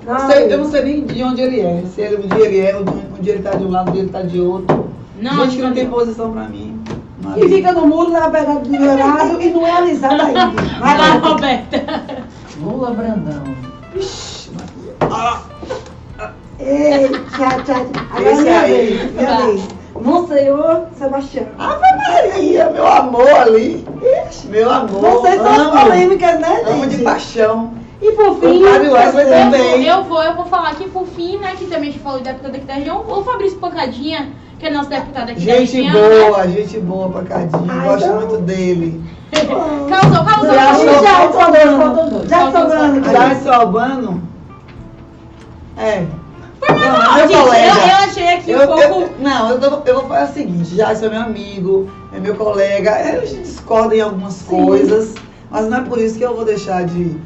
Eu 0.06 0.12
não 0.14 0.20
sei- 0.30 0.52
eu 0.52 0.58
não 0.58 0.70
sei 0.70 0.84
nem 0.84 1.04
de 1.04 1.22
onde 1.22 1.40
ele 1.42 1.60
é. 1.60 1.84
Se 1.94 2.00
ele, 2.00 2.24
um 2.24 2.28
dia 2.28 2.46
ele 2.46 2.58
é, 2.60 2.76
um 2.76 2.84
dia 3.22 3.32
ele 3.34 3.38
está 3.38 3.54
de 3.56 3.64
um 3.64 3.70
lado, 3.70 3.90
um 3.90 3.92
dia 3.92 4.00
ele 4.00 4.08
está 4.08 4.22
de 4.22 4.40
outro. 4.40 4.86
Não, 5.20 5.44
Gente 5.44 5.56
que 5.56 5.62
não 5.62 5.72
tem 5.72 5.88
posição 5.88 6.32
para 6.32 6.48
mim. 6.48 6.81
Não, 7.22 7.38
E 7.38 7.48
fica 7.48 7.72
no 7.72 7.86
muro 7.86 8.10
na 8.10 8.28
beirada 8.28 8.60
do 8.60 8.68
melhorado 8.70 9.40
e 9.40 9.50
não 9.50 9.66
é 9.66 9.70
alisado 9.70 10.22
ainda. 10.22 10.50
Vai 10.80 10.98
lá, 10.98 11.06
Roberta. 11.14 11.84
Lula 12.60 12.90
Brandão. 12.90 13.42
Ixi, 13.94 14.50
Maria. 14.50 14.96
Ah, 15.00 15.40
Ei, 16.58 17.08
tchau, 17.08 17.62
tchau. 17.64 17.86
Agora 18.10 18.32
Esse 18.32 18.42
minha 18.42 18.60
aí. 18.60 18.72
vez, 18.96 19.12
minha 19.14 19.34
Vai. 19.36 19.46
vez. 19.46 19.68
Monsenhor 20.00 20.82
Sebastião. 20.98 21.46
Ave 21.58 21.80
Maria, 21.96 22.70
meu 22.70 22.86
amor 22.86 23.28
ali. 23.28 23.84
Ixi, 24.28 24.48
meu 24.48 24.70
amor. 24.70 25.00
Vocês 25.00 25.40
são 25.40 25.70
polêmicas, 25.70 26.40
né, 26.40 26.62
Amo 26.66 26.86
de 26.86 26.92
gente? 26.92 27.04
paixão. 27.04 27.74
E 28.00 28.10
por 28.12 28.36
fim, 28.40 28.64
O 28.64 28.68
Fábio 28.68 28.92
Wesley 28.92 29.26
Eu 29.26 29.30
também. 29.30 29.60
vou, 29.62 29.80
eu 29.80 30.04
vou, 30.04 30.22
eu 30.24 30.34
vou 30.34 30.46
falar 30.46 30.70
aqui 30.70 30.88
por 30.88 31.06
fim, 31.06 31.36
né? 31.38 31.54
Que 31.56 31.66
também 31.66 31.90
a 31.90 31.92
gente 31.92 32.00
falou 32.00 32.18
de 32.18 32.24
deputado 32.24 32.56
aqui 32.56 32.64
da 32.64 32.74
região. 32.74 33.04
O 33.06 33.22
Fabrício 33.22 33.58
Pancadinha, 33.58 34.28
que 34.62 34.68
é 34.68 34.70
nosso 34.70 34.88
deputado 34.90 35.30
aqui 35.30 35.40
Gente 35.40 35.90
boa, 35.90 36.46
gente 36.46 36.78
boa 36.78 37.08
pra 37.08 37.22
Cadinho. 37.22 37.64
Ai, 37.68 37.84
Gosto 37.88 38.04
então- 38.04 38.16
muito 38.16 38.36
dele. 38.38 39.02
Causou, 39.32 40.24
causou. 40.24 40.54
Já 40.54 40.70
achou- 40.70 40.86
já 40.86 41.02
faltam 41.02 41.30
dois, 41.50 41.62
sobrando. 41.62 41.78
faltam 41.82 42.08
dois. 42.10 42.28
Já 42.30 42.38
Faltam 42.38 42.62
sobrando. 42.62 43.00
dois. 43.00 43.12
Já 43.12 43.32
esse 43.32 43.48
Albano. 43.48 44.22
É. 45.76 46.04
Não, 46.68 46.78
Não, 46.78 47.14
meu 47.16 47.24
eu, 47.30 47.42
colega. 47.42 47.66
eu 47.66 47.96
achei 48.04 48.28
aqui 48.34 48.50
Eu, 48.52 48.62
um 48.62 48.66
pouco. 48.66 48.80
eu- 48.82 49.10
não, 49.18 49.50
eu, 49.50 49.58
tô- 49.60 49.82
eu 49.84 49.94
vou 49.98 50.04
falar 50.08 50.24
o 50.30 50.32
seguinte, 50.32 50.76
já 50.76 50.92
é 50.92 50.94
meu 51.08 51.20
amigo, 51.20 51.90
é 52.14 52.20
meu 52.20 52.36
colega, 52.36 52.90
é, 52.90 53.16
a 53.20 53.26
gente 53.26 53.40
discorda 53.42 53.96
em 53.96 54.00
algumas 54.00 54.34
Sim. 54.34 54.46
coisas, 54.46 55.12
mas 55.50 55.68
não 55.68 55.78
é 55.78 55.80
por 55.80 55.98
isso 55.98 56.16
que 56.16 56.24
eu 56.24 56.36
vou 56.36 56.44
deixar 56.44 56.84
de. 56.84 57.16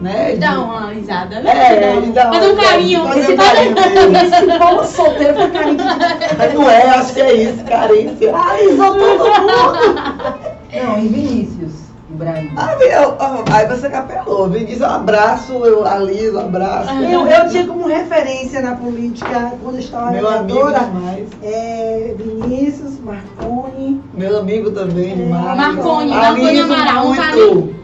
Né, 0.00 0.32
de- 0.32 0.38
Dá 0.38 0.60
uma 0.60 0.90
risada, 0.90 1.40
né? 1.40 1.50
É, 1.50 1.90
Fazer 2.12 2.52
um 2.52 2.56
carinho. 2.56 3.04
fazer 3.06 3.20
Esse 3.20 3.32
um 3.32 3.36
carinho 3.36 4.58
povo 4.58 4.84
solteiro 4.84 5.34
foi 5.34 5.50
carinho 5.50 5.75
de 5.75 5.75
Mas 5.75 5.75
não 5.75 5.75
é, 7.26 7.32
acho 7.32 7.36
que 7.36 7.50
é 7.50 7.52
isso, 7.52 7.64
carência. 7.64 8.36
Alisou 8.36 8.94
todo 8.94 9.24
mundo. 9.40 10.34
Não, 10.72 10.98
e 10.98 11.08
Vinícius 11.08 11.86
Ibrahim. 12.08 12.52
Ah, 12.56 12.76
meu, 12.78 13.16
ah, 13.18 13.44
aí 13.50 13.66
você 13.66 13.88
capelou, 13.90 14.48
diz 14.48 14.80
um 14.80 14.84
abraço, 14.84 15.52
eu 15.52 15.84
aliso, 15.86 16.36
um 16.36 16.40
abraço. 16.40 16.90
Eu, 17.02 17.26
eu 17.26 17.48
tinha 17.48 17.66
como 17.66 17.86
referência 17.86 18.62
na 18.62 18.76
política, 18.76 19.52
quando 19.62 19.74
eu 19.76 19.80
estava 19.80 20.12
Meu 20.12 20.28
amigo 20.28 20.66
demais. 20.66 21.28
é, 21.42 22.14
Vinícius, 22.16 23.00
Marconi. 23.00 24.00
Meu 24.14 24.38
amigo 24.38 24.70
também, 24.70 25.12
É. 25.12 25.26
Marconi, 25.26 26.12
Aliso 26.12 26.42
Marconi 26.42 26.60
Amaral, 26.60 27.06
um 27.06 27.14
muito. 27.14 27.75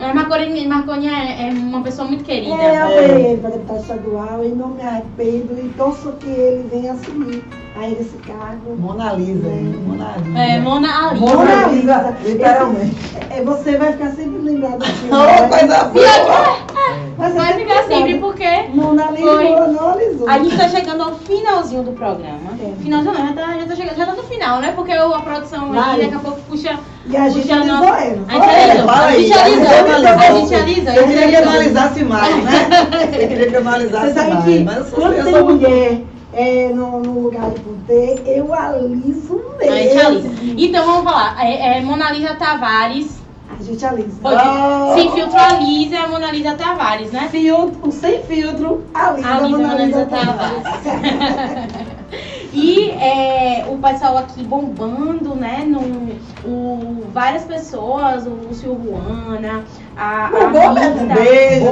É, 0.00 0.12
Marconi, 0.12 0.66
Marconi 0.66 1.08
é, 1.08 1.48
é 1.48 1.50
uma 1.50 1.82
pessoa 1.82 2.06
muito 2.06 2.22
querida. 2.24 2.54
É, 2.54 2.76
eu 2.76 3.32
É. 3.32 3.36
para 3.36 3.50
deputado 3.50 3.80
estadual 3.80 4.44
e 4.44 4.48
não 4.48 4.68
me 4.68 4.82
arrependo 4.82 5.58
e 5.58 5.68
torço 5.76 6.12
que 6.20 6.28
ele 6.28 6.68
venha 6.70 6.92
assumir 6.92 7.42
ainda 7.76 8.00
esse 8.00 8.16
cargo. 8.18 8.76
Mona 8.76 9.12
Lisa, 9.14 9.48
Mona 9.48 10.16
Lisa. 10.18 10.38
É, 10.38 10.60
Mona 10.60 11.08
Ali. 11.08 11.20
Mona 11.20 11.66
Lisa, 11.66 12.16
literalmente. 12.24 12.96
É, 13.30 13.42
você 13.42 13.76
vai 13.76 13.92
ficar 13.92 14.10
sempre 14.12 14.38
lembrado 14.40 14.78
do 14.78 14.84
filme. 14.86 15.08
Oh, 15.18 15.24
né? 15.24 15.48
coisa 15.48 15.84
boa! 15.84 16.67
Vai 17.34 17.54
ficar 17.54 17.84
sempre 17.84 18.18
porque 18.18 18.46
Mona 18.74 19.04
Foi. 19.08 19.44
Lisa, 19.44 19.66
não 19.68 19.90
alisou. 19.92 20.28
a 20.28 20.38
gente 20.38 20.56
tá 20.56 20.68
chegando 20.68 21.02
ao 21.02 21.14
finalzinho 21.16 21.82
do 21.82 21.92
programa. 21.92 22.50
É. 22.60 22.72
Finalzinho 22.82 23.14
não, 23.14 23.26
já 23.26 23.32
tá, 23.32 23.58
já 23.58 23.66
tá 23.66 23.76
chegando, 23.76 23.96
já 23.96 24.06
tá 24.06 24.12
no 24.14 24.22
final, 24.24 24.60
né? 24.60 24.72
Porque 24.74 24.92
a 24.92 25.20
produção 25.20 25.72
Vai. 25.72 26.00
daqui 26.00 26.14
a 26.14 26.18
pouco 26.18 26.40
puxa. 26.48 26.78
E 27.06 27.16
a 27.16 27.28
gente 27.28 27.42
puxa 27.42 27.54
alisou 27.54 27.76
nossa-. 27.76 27.94
A 27.94 28.00
gente 28.00 28.22
alisou, 28.50 28.90
a 28.90 29.12
gente 29.12 29.32
alisou, 29.32 29.66
a 29.66 29.96
analisou. 29.96 30.36
gente 30.36 30.54
alisou, 30.54 30.94
Eu 30.94 31.06
queria 31.06 31.28
que 31.28 31.36
analisasse 31.36 32.04
mais, 32.04 32.44
né? 32.44 32.68
Eu 33.12 33.28
queria 33.28 33.48
que 33.50 33.56
analisasse 33.56 34.06
Você 34.08 34.14
sabe 34.14 34.30
mais. 34.32 34.44
que 34.44 34.58
mas 34.64 34.76
eu 34.76 34.84
sou, 34.84 35.00
quando 35.00 35.14
eu 35.14 35.24
tem 35.24 35.42
mulher 35.42 36.00
é, 36.32 36.68
no, 36.74 37.00
no 37.00 37.20
lugar 37.20 37.50
de 37.50 37.60
poder, 37.60 38.22
eu 38.26 38.52
aliso 38.54 39.40
mesmo. 39.58 40.54
Então 40.56 40.84
vamos 40.84 41.04
falar. 41.04 41.36
É, 41.44 41.78
é 41.78 41.80
Mona 41.80 42.10
Lisa 42.12 42.34
Tavares. 42.34 43.17
A 43.58 43.62
gente 43.62 43.84
alisa. 43.84 44.20
Pode, 44.22 44.36
Ah. 44.36 44.94
Se 44.94 45.08
filtro 45.10 45.36
alisa 45.38 45.96
é 45.96 45.98
a 45.98 46.08
Mona 46.08 46.30
Lisa 46.30 46.54
Tavares, 46.54 47.10
né? 47.10 47.28
Filtro, 47.30 47.90
sem 47.90 48.22
filtro, 48.22 48.84
alisa, 48.94 49.28
Alisa 49.28 49.48
Mona 49.48 49.68
Mona 49.68 49.84
Lisa 49.84 50.04
Lisa 50.04 50.06
Tavares. 50.06 50.62
Tavares. 50.62 51.88
E 52.52 52.90
é, 52.92 53.66
o 53.68 53.76
pessoal 53.76 54.16
aqui 54.18 54.42
bombando, 54.42 55.34
né? 55.34 55.64
No, 55.66 55.80
o, 56.48 57.04
várias 57.12 57.44
pessoas, 57.44 58.26
o 58.26 58.30
Lúcio 58.30 58.72
Ruana, 58.72 59.64
a, 59.96 60.24
a 60.24 60.28
Rita, 60.28 61.02
Um 61.02 61.06
beijo, 61.14 61.66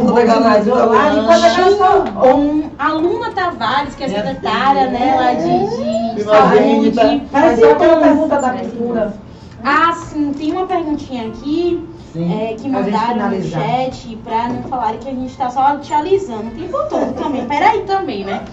a 2.14 2.34
um, 2.34 2.70
a 2.78 2.92
Luna 2.92 3.30
Tavares, 3.30 3.94
que 3.94 4.04
é 4.04 4.08
secretária, 4.08 4.88
né, 4.88 5.14
lá 5.16 5.32
de, 5.32 6.14
de 6.16 6.22
saúde. 6.24 7.22
Aquela 7.32 7.72
aquela 7.72 7.96
pergunta 8.00 8.40
da 8.40 8.50
cultura. 8.50 9.25
Ah, 9.68 9.92
sim, 9.94 10.32
tem 10.32 10.52
uma 10.52 10.64
perguntinha 10.64 11.26
aqui 11.26 11.84
Sim. 12.12 12.32
é, 12.32 12.54
que 12.54 12.68
mandaram 12.68 13.30
no 13.30 13.42
chat 13.42 14.16
pra 14.22 14.48
não 14.48 14.62
falarem 14.62 15.00
que 15.00 15.08
a 15.08 15.12
gente 15.12 15.36
tá 15.36 15.50
só 15.50 15.76
te 15.78 15.92
alisando. 15.92 16.52
Tem 16.52 16.68
todo 16.68 17.14
também, 17.14 17.44
peraí 17.46 17.80
também, 17.82 18.24
né? 18.24 18.44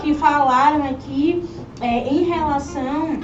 Que 0.00 0.14
falaram 0.14 0.82
aqui 0.84 1.46
é, 1.78 2.08
em 2.08 2.24
relação 2.24 3.20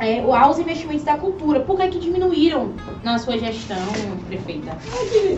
é, 0.00 0.22
aos 0.22 0.58
investimentos 0.58 1.04
da 1.04 1.18
cultura. 1.18 1.60
Por 1.60 1.76
que, 1.76 1.86
que 1.88 1.98
diminuíram 1.98 2.70
na 3.04 3.18
sua 3.18 3.36
gestão, 3.36 3.76
prefeita? 4.26 4.72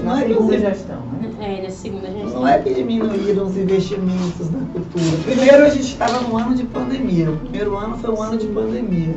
Não 0.04 0.14
Na 0.14 0.22
é, 0.22 0.28
segunda 0.28 0.58
gestão, 0.60 1.02
né? 1.20 1.30
É, 1.40 1.62
nessa 1.62 1.78
segunda 1.78 2.08
gestão. 2.08 2.40
não 2.40 2.46
é 2.46 2.58
que 2.60 2.72
diminuíram 2.72 3.46
os 3.46 3.56
investimentos 3.56 4.48
na 4.52 4.60
cultura. 4.60 5.18
Primeiro, 5.24 5.64
a 5.64 5.70
gente 5.70 5.88
estava 5.88 6.20
no 6.20 6.36
ano 6.36 6.54
de 6.54 6.62
pandemia. 6.62 7.32
O 7.32 7.36
primeiro 7.36 7.76
ano 7.76 7.98
foi 7.98 8.14
um 8.14 8.22
ano 8.22 8.38
de 8.38 8.46
pandemia. 8.46 9.16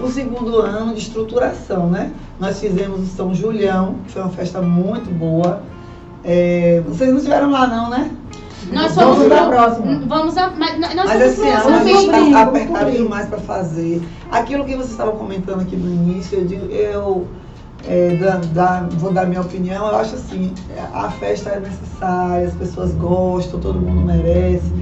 O 0.00 0.08
segundo 0.08 0.56
ano 0.58 0.94
de 0.94 1.00
estruturação, 1.00 1.88
né? 1.88 2.12
Nós 2.40 2.58
fizemos 2.60 3.00
o 3.00 3.06
São 3.06 3.34
Julião, 3.34 3.96
que 4.06 4.12
foi 4.12 4.22
uma 4.22 4.30
festa 4.30 4.60
muito 4.62 5.12
boa. 5.12 5.62
É, 6.24 6.82
vocês 6.86 7.10
não 7.10 7.16
estiveram 7.18 7.50
lá, 7.50 7.66
não, 7.66 7.90
né? 7.90 8.10
Nós 8.72 8.94
Vamos 8.94 9.16
somos 9.18 9.28
pra 9.32 9.48
próxima. 9.48 10.02
Vamos 10.06 10.36
a, 10.38 10.50
mas 10.50 10.78
nós 10.78 10.94
Mas 10.94 11.08
a 11.20 11.84
gente 11.84 12.06
está 12.26 12.42
apertado 12.42 12.90
demais 12.92 13.26
para 13.28 13.38
fazer. 13.38 14.02
Aquilo 14.30 14.64
que 14.64 14.76
você 14.76 14.92
estava 14.92 15.12
comentando 15.12 15.60
aqui 15.60 15.76
no 15.76 15.92
início, 15.92 16.38
eu, 16.38 16.44
digo- 16.46 16.66
eu 16.66 17.26
é, 17.86 18.14
da- 18.16 18.36
da- 18.36 18.88
vou 18.92 19.12
dar 19.12 19.26
minha 19.26 19.40
opinião, 19.40 19.88
eu 19.88 19.96
acho 19.96 20.14
assim, 20.14 20.54
a 20.94 21.10
festa 21.10 21.50
é 21.50 21.60
necessária, 21.60 22.46
as 22.46 22.54
pessoas 22.54 22.92
gostam, 22.94 23.58
todo 23.58 23.80
mundo 23.80 24.00
merece. 24.06 24.72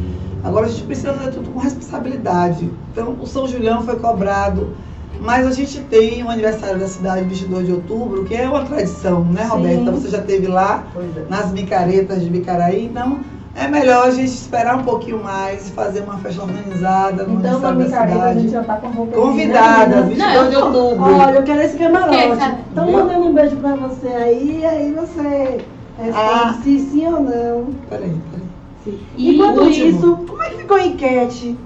Agora 0.45 0.67
a 0.67 0.69
gente 0.69 0.83
precisa 0.85 1.15
fazer 1.15 1.31
tudo 1.33 1.49
com 1.51 1.59
responsabilidade. 1.61 2.71
Então 2.93 3.17
o 3.19 3.27
São 3.27 3.49
Julião 3.49 3.83
foi 3.83 3.97
cobrado, 3.99 4.75
mas 5.21 5.47
a 5.47 5.53
gente 5.53 5.81
tem 5.83 6.23
o 6.25 6.31
aniversário 6.31 6.79
da 6.79 6.87
cidade 6.87 7.25
22 7.25 7.67
de 7.67 7.73
outubro, 7.73 8.25
que 8.25 8.35
é 8.35 8.49
uma 8.49 8.65
tradição, 8.65 9.25
né, 9.25 9.43
Sim. 9.45 9.49
Roberta? 9.51 9.91
Você 9.93 10.09
já 10.09 10.19
esteve 10.19 10.47
lá 10.47 10.85
é. 10.97 11.31
nas 11.31 11.53
micaretas 11.53 12.23
de 12.23 12.31
Bicaraí, 12.31 12.87
então 12.87 13.19
é 13.55 13.67
melhor 13.69 14.07
a 14.07 14.11
gente 14.11 14.29
esperar 14.33 14.77
um 14.79 14.85
pouquinho 14.85 15.23
mais 15.23 15.69
e 15.69 15.73
fazer 15.73 16.01
uma 16.01 16.17
festa 16.19 16.43
organizada 16.43 17.25
no 17.25 17.41
Então, 17.41 17.55
no 17.55 17.61
da 17.61 17.73
Micaíba, 17.73 18.23
a 18.23 18.33
gente 18.35 18.47
cidade. 18.49 18.49
já 18.51 18.63
tá 18.65 18.77
com 18.77 18.89
roupa 18.89 19.13
Convidada, 19.17 19.97
né? 20.03 20.03
22 20.09 20.51
de 20.51 20.57
outubro. 20.57 21.15
Olha, 21.15 21.37
eu 21.37 21.43
quero 21.43 21.63
esse 21.63 21.77
camarote. 21.77 22.57
Então 22.73 22.91
mandando 22.91 23.27
um 23.27 23.35
beijo 23.35 23.57
pra 23.57 23.75
você 23.75 24.07
aí, 24.09 24.65
aí 24.65 24.93
você 24.93 25.59
responde 25.99 26.15
Ah. 26.17 26.59
se 26.63 26.79
sim 26.79 27.07
ou 27.07 27.21
não. 27.21 27.67
Peraí, 27.91 28.17
peraí. 28.31 28.47
Sim. 28.85 28.99
E 29.19 29.35
Enquanto 29.35 29.61
último. 29.63 29.87
isso, 29.87 30.17
como 30.27 30.43
é 30.43 30.49
que 30.51 30.57
ficou 30.59 30.77
a 30.79 30.87
enquete? 30.87 31.59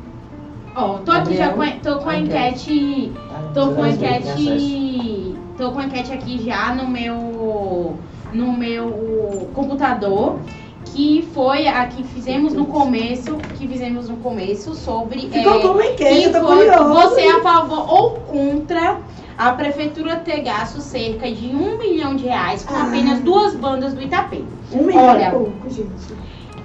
Ó, 0.76 0.98
tô 1.04 1.12
aqui 1.12 1.36
já 1.36 1.50
com, 1.52 1.62
a- 1.62 1.70
tô 1.82 1.96
com 1.98 2.08
a 2.10 2.18
enquete. 2.18 3.12
Tô 3.54 3.68
com 3.72 3.82
a 3.82 3.90
enquete. 3.90 5.34
Tô 5.56 5.70
com 5.70 5.78
a 5.78 5.84
enquete 5.84 6.12
aqui 6.12 6.42
já 6.44 6.74
no 6.74 6.88
meu. 6.88 7.96
no 8.32 8.52
meu 8.52 9.48
computador. 9.54 10.38
Que 10.86 11.26
foi 11.32 11.66
a 11.66 11.86
que 11.86 12.02
fizemos 12.04 12.52
no 12.52 12.66
começo. 12.66 13.36
Que 13.56 13.66
fizemos 13.66 14.08
no 14.08 14.16
começo 14.16 14.74
sobre. 14.74 15.28
Ficou 15.28 15.54
é, 15.54 15.62
como 15.62 15.80
enquete, 15.82 16.30
tô 16.30 16.40
foi 16.46 16.56
curiosa. 16.68 16.84
você 17.08 17.20
é 17.22 17.30
a 17.32 17.40
favor 17.42 17.92
ou 17.92 18.10
contra 18.20 18.98
a 19.36 19.52
prefeitura 19.52 20.16
ter 20.16 20.40
gasto 20.42 20.80
cerca 20.80 21.28
de 21.30 21.46
um 21.48 21.76
milhão 21.78 22.14
de 22.14 22.24
reais 22.24 22.64
com 22.64 22.74
Ah. 22.74 22.84
apenas 22.84 23.20
duas 23.20 23.54
bandas 23.56 23.92
do 23.94 24.02
Itapê. 24.02 24.42
Um 24.72 24.84
milhão 24.84 25.04
Olha. 25.08 25.28
e 25.28 25.30
pouco, 25.30 25.70
gente. 25.70 26.14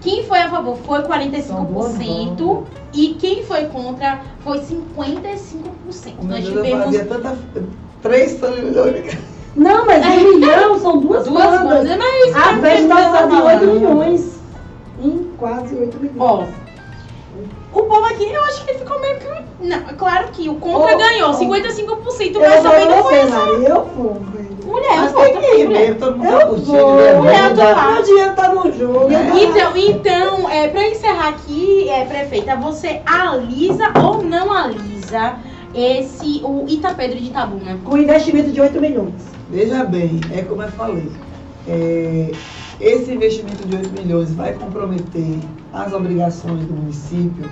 Quem 0.02 0.24
foi 0.24 0.40
a 0.40 0.50
favor 0.50 0.78
foi 0.78 1.00
São 1.44 1.66
duas 1.66 1.92
45% 1.94 2.36
bandas. 2.38 2.68
e 2.94 3.08
quem 3.20 3.44
foi 3.44 3.66
contra 3.66 4.20
foi 4.44 4.60
55%. 4.60 4.74
Meu 6.22 6.28
Nós 6.30 6.46
tivemos 6.46 6.98
tanta. 6.98 7.38
Três 8.02 8.40
milhões. 8.64 9.18
Não, 9.56 9.86
mas 9.86 10.06
um 10.06 10.16
milhão 10.40 10.80
são 10.80 10.98
duas, 11.00 11.28
duas 11.28 11.44
bandas. 11.44 11.64
bandas, 11.88 11.98
mas 11.98 12.36
A 12.36 12.52
não 12.54 12.62
festa 12.62 12.96
precisa 12.96 13.00
está 13.00 13.26
de 13.26 13.32
falar. 13.32 13.54
8 13.62 13.66
milhões. 13.66 14.40
Em 15.02 15.32
quase 15.38 15.76
8 15.76 15.98
milhões. 16.00 16.18
Ó, 16.20 16.46
o 17.74 17.84
povo 17.84 18.06
aqui, 18.06 18.26
eu 18.32 18.44
acho 18.46 18.64
que 18.66 18.72
ele 18.72 18.80
ficou 18.80 19.00
meio 19.00 19.18
que. 19.18 19.28
Não, 19.62 19.80
claro 19.98 20.28
que 20.32 20.48
o 20.50 20.56
contra 20.56 20.96
Ô, 20.96 20.98
ganhou, 20.98 21.30
ô. 21.32 21.34
55%, 21.34 22.36
eu 22.36 22.40
mas 22.42 22.64
vou 22.64 22.72
também 22.72 22.90
não 22.90 23.04
foi 23.04 23.28
só. 23.28 23.46
Eu 23.48 23.86
vou, 23.86 24.14
velho. 24.16 24.50
Mulher, 24.66 24.98
Mas 24.98 25.12
vota, 25.12 25.30
tem 25.30 25.38
que 25.42 25.56
ir 25.56 25.66
mulher. 25.66 25.80
mesmo, 25.88 25.96
todo 26.00 26.18
mundo 26.18 26.30
Eu 26.30 26.40
tá 26.40 26.46
vou. 26.46 26.96
né? 26.96 27.14
Mulher, 27.14 27.44
eu 27.50 27.56
tô 27.56 27.92
Meu 27.94 28.04
dinheiro 28.04 28.34
tá 28.36 28.54
no 28.54 28.72
jogo. 28.72 29.08
É. 29.12 29.44
Então, 29.44 29.78
então 29.78 30.50
é, 30.50 30.68
pra 30.68 30.88
encerrar 30.88 31.30
aqui, 31.30 31.90
é, 31.90 32.06
prefeita, 32.06 32.56
você 32.56 33.02
alisa 33.06 33.92
ou 34.04 34.22
não 34.24 34.52
alisa 34.54 35.36
esse, 35.74 36.42
o 36.44 36.66
Itapedro 36.68 37.18
de 37.18 37.26
Itabuna? 37.30 37.80
Com 37.84 37.98
investimento 37.98 38.52
de 38.52 38.62
8 38.62 38.80
milhões. 38.80 39.14
Veja 39.50 39.84
bem, 39.86 40.22
é 40.36 40.44
como 40.44 40.62
eu 40.62 40.70
falei. 40.72 41.12
é, 41.68 42.32
esse 42.80 43.12
investimento 43.12 43.68
de 43.68 43.76
8 43.76 44.02
milhões 44.02 44.34
vai 44.34 44.54
comprometer 44.54 45.40
as 45.74 45.92
obrigações 45.94 46.66
do 46.66 46.74
município? 46.74 47.50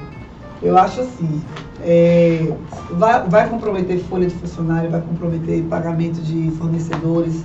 Eu 0.62 0.78
acho 0.78 1.02
assim. 1.02 1.42
é, 1.84 2.52
vai, 2.92 3.28
vai 3.28 3.50
comprometer 3.50 4.00
folha 4.00 4.28
de 4.28 4.36
funcionário, 4.36 4.90
vai 4.90 5.02
comprometer 5.02 5.64
pagamento 5.64 6.20
de 6.22 6.50
fornecedores, 6.52 7.44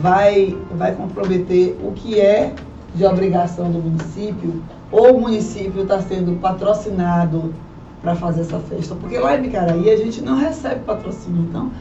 vai, 0.00 0.56
vai 0.76 0.94
comprometer 0.94 1.76
o 1.82 1.92
que 1.92 2.20
é 2.20 2.52
de 2.94 3.04
obrigação 3.04 3.72
do 3.72 3.78
município, 3.78 4.62
ou 4.92 5.16
o 5.16 5.20
município 5.20 5.82
está 5.82 6.00
sendo 6.00 6.38
patrocinado 6.40 7.52
para 8.00 8.14
fazer 8.14 8.42
essa 8.42 8.60
festa. 8.60 8.94
Porque 8.94 9.18
lá 9.18 9.36
em 9.36 9.40
Micaraí 9.40 9.90
a 9.90 9.96
gente 9.96 10.20
não 10.20 10.36
recebe 10.36 10.80
patrocínio. 10.84 11.46
Então, 11.48 11.72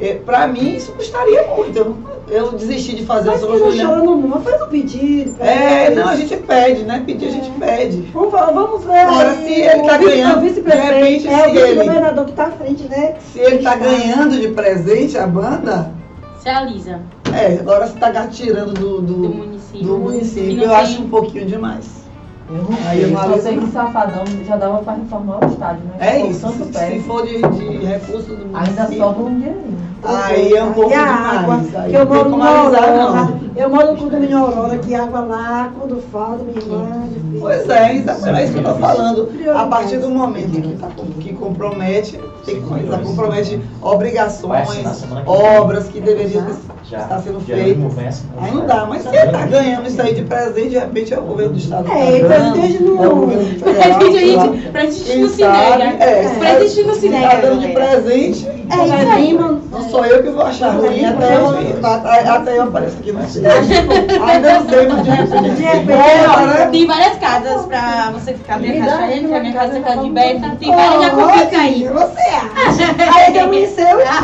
é, 0.00 0.14
para 0.14 0.46
mim 0.46 0.76
isso 0.76 0.92
custaria 0.92 1.46
muito. 1.54 1.76
Eu, 1.78 1.96
eu 2.28 2.52
desisti 2.52 2.94
de 2.96 3.04
fazer 3.04 3.30
Mas 3.30 3.42
o 3.42 3.46
que 3.48 3.58
São 3.58 3.70
não 3.70 3.86
chora 3.86 4.02
no 4.02 4.16
mundo, 4.16 4.40
faz 4.40 4.62
um 4.62 4.66
pedido. 4.68 5.34
É, 5.42 5.90
não, 5.90 6.08
a 6.08 6.16
gente 6.16 6.36
pede, 6.36 6.82
né? 6.84 7.02
Pedir 7.04 7.28
a 7.28 7.30
gente 7.30 7.50
pede. 7.52 7.96
Vamos, 8.12 8.30
vamos 8.30 8.84
ver. 8.84 8.98
Agora, 9.00 9.30
aí, 9.30 9.44
se 9.46 9.52
ele 9.60 9.82
tá 9.82 9.94
o 9.94 9.98
vice- 9.98 10.10
ganhando, 10.10 10.38
O 10.38 10.40
vice-prefeito, 10.40 10.86
de 10.86 10.92
repente, 11.00 11.28
é 11.28 11.32
o 11.46 11.50
se 11.50 11.56
ele- 11.56 11.66
vice-governador 11.74 12.24
que 12.26 12.32
tá 12.32 12.44
à 12.46 12.50
frente, 12.50 12.82
né? 12.88 13.14
Se 13.32 13.38
ele 13.40 13.56
está 13.56 13.74
ganhando 13.76 14.40
de 14.40 14.48
presente 14.48 15.18
a 15.18 15.26
banda, 15.26 15.90
Você 16.38 16.48
alisa 16.48 17.00
é, 17.32 17.58
agora 17.60 17.86
você 17.86 17.94
está 17.94 18.26
tirando 18.28 18.72
do, 18.74 19.00
do 19.02 19.12
do, 19.14 19.28
município. 19.28 19.86
do 19.86 19.98
município, 19.98 20.56
não 20.56 20.62
eu 20.64 20.68
tem- 20.70 20.78
acho 20.78 21.02
um 21.02 21.08
pouquinho 21.08 21.46
demais. 21.46 22.00
Eu 22.48 22.56
não 22.64 22.70
Aí 22.88 22.98
sei, 23.00 23.04
eu 23.04 23.10
só 23.16 23.22
analiso- 23.22 23.42
sei 23.42 23.58
que 23.58 23.66
Safadão 23.70 24.24
já 24.44 24.56
dava 24.56 24.78
pra 24.78 24.94
reformar 24.94 25.44
o 25.44 25.48
estádio, 25.48 25.82
né? 25.84 25.94
É 26.00 26.10
Ficou 26.14 26.30
isso. 26.30 26.48
Se, 26.72 26.72
se 26.92 27.00
for 27.00 27.24
de, 27.24 27.38
de 27.40 27.86
recursos 27.86 28.26
do 28.26 28.46
município. 28.46 28.56
Ainda 28.56 28.86
sobra 28.96 29.22
um 29.22 29.34
dinheirinho. 29.38 29.89
Aí 30.02 30.54
é 30.54 30.64
um 30.64 30.72
pouco 30.72 30.90
e 30.90 30.94
a 30.94 31.04
água, 31.04 31.60
que 31.88 31.94
eu 31.94 32.06
moro 32.06 32.30
no 32.30 32.42
Aurora, 32.42 32.96
não. 32.96 33.40
eu 33.54 33.68
moro 33.68 33.92
no 33.92 33.96
condomínio 33.98 34.38
Aurora, 34.38 34.78
que 34.78 34.94
água 34.94 35.20
lá, 35.20 35.70
quando 35.78 36.00
falta, 36.10 36.42
minha 36.42 36.56
irmã, 36.58 37.02
difícil. 37.12 37.40
Pois 37.40 37.68
é, 37.68 37.96
exatamente 37.96 38.40
é 38.40 38.44
isso 38.44 38.52
que 38.54 38.58
eu 38.58 38.62
estou 38.62 38.78
falando. 38.78 39.28
A 39.54 39.66
partir 39.66 39.98
do 39.98 40.08
momento 40.08 40.50
que, 40.60 40.76
tá, 40.76 40.88
que 41.20 41.32
compromete, 41.34 42.18
tem 42.46 42.62
começar, 42.62 42.98
compromete 42.98 43.60
obrigações, 43.82 45.04
obras 45.26 45.88
que 45.88 46.00
deveriam 46.00 46.46
estar 46.84 47.20
sendo 47.20 47.40
feitas. 47.40 48.24
Aí 48.40 48.52
não 48.54 48.66
dá, 48.66 48.86
mas 48.86 49.02
se 49.02 49.08
ele 49.08 49.16
está 49.18 49.46
ganhando 49.46 49.86
isso 49.86 50.00
aí 50.00 50.14
de 50.14 50.22
presente, 50.22 50.70
de 50.70 50.78
repente 50.78 51.12
é 51.14 51.18
o 51.18 51.22
governo 51.22 51.52
do 51.52 51.58
estado 51.58 51.88
É, 51.90 52.20
tá 52.24 52.56
e 52.56 52.76
é 52.76 53.08
o 53.08 53.16
governo 53.16 53.60
Pra 53.60 53.72
federal, 53.74 54.00
gente, 54.00 54.18
sei 54.18 54.36
lá. 54.36 54.46
gente, 54.46 54.68
pra 54.70 54.80
gente 54.82 55.04
Quem 55.04 55.20
não 55.20 55.28
se 55.28 55.36
sabe, 55.36 55.78
nega. 55.84 56.04
é, 56.04 56.34
Pra 56.38 56.58
gente 56.60 56.82
não 56.84 56.94
se 56.94 57.08
nega. 57.08 57.28
tá 57.28 57.40
dando 57.40 57.60
de 57.60 57.68
galera. 57.72 57.90
presente, 58.02 58.46
É 58.70 58.84
isso 58.84 59.10
aí, 59.10 59.34
mano. 59.34 59.62
não 59.70 59.88
sou 59.90 60.04
eu 60.04 60.22
que 60.22 60.30
vou 60.30 60.44
achar 60.44 60.70
ruim 60.70 61.04
até 61.04 61.36
eu, 61.36 61.48
até, 61.82 62.28
até 62.28 62.58
eu 62.58 62.62
aparecer 62.62 62.98
aqui 63.00 63.12
no 63.12 63.26
sei. 63.28 63.44
Ainda 63.44 64.60
não 64.60 64.68
sei, 64.68 64.88
mas 64.88 65.02
de 65.02 65.10
repente. 65.10 65.54
De 65.56 65.62
repente, 65.62 65.86
né? 65.88 66.68
Tem 66.70 66.86
várias 66.86 67.18
casas 67.18 67.66
pra 67.66 68.10
você 68.12 68.34
ficar 68.34 68.58
minha 68.58 68.74
Me 68.74 68.80
casa 68.80 68.90
dá 68.90 69.02
diferente, 69.02 69.26
uma 69.26 69.36
a 69.36 69.40
minha 69.40 69.52
casa 69.52 69.74
fica 69.74 69.96
de 69.96 70.10
tem 70.58 70.74
várias 70.74 71.50
já 71.50 71.58
aí. 71.58 71.88
Você 71.88 72.20
acha? 72.20 72.90
Aí 73.18 73.32
que 73.32 73.38
amanheceu 73.38 73.96
o 73.96 73.98
dia. 73.98 74.20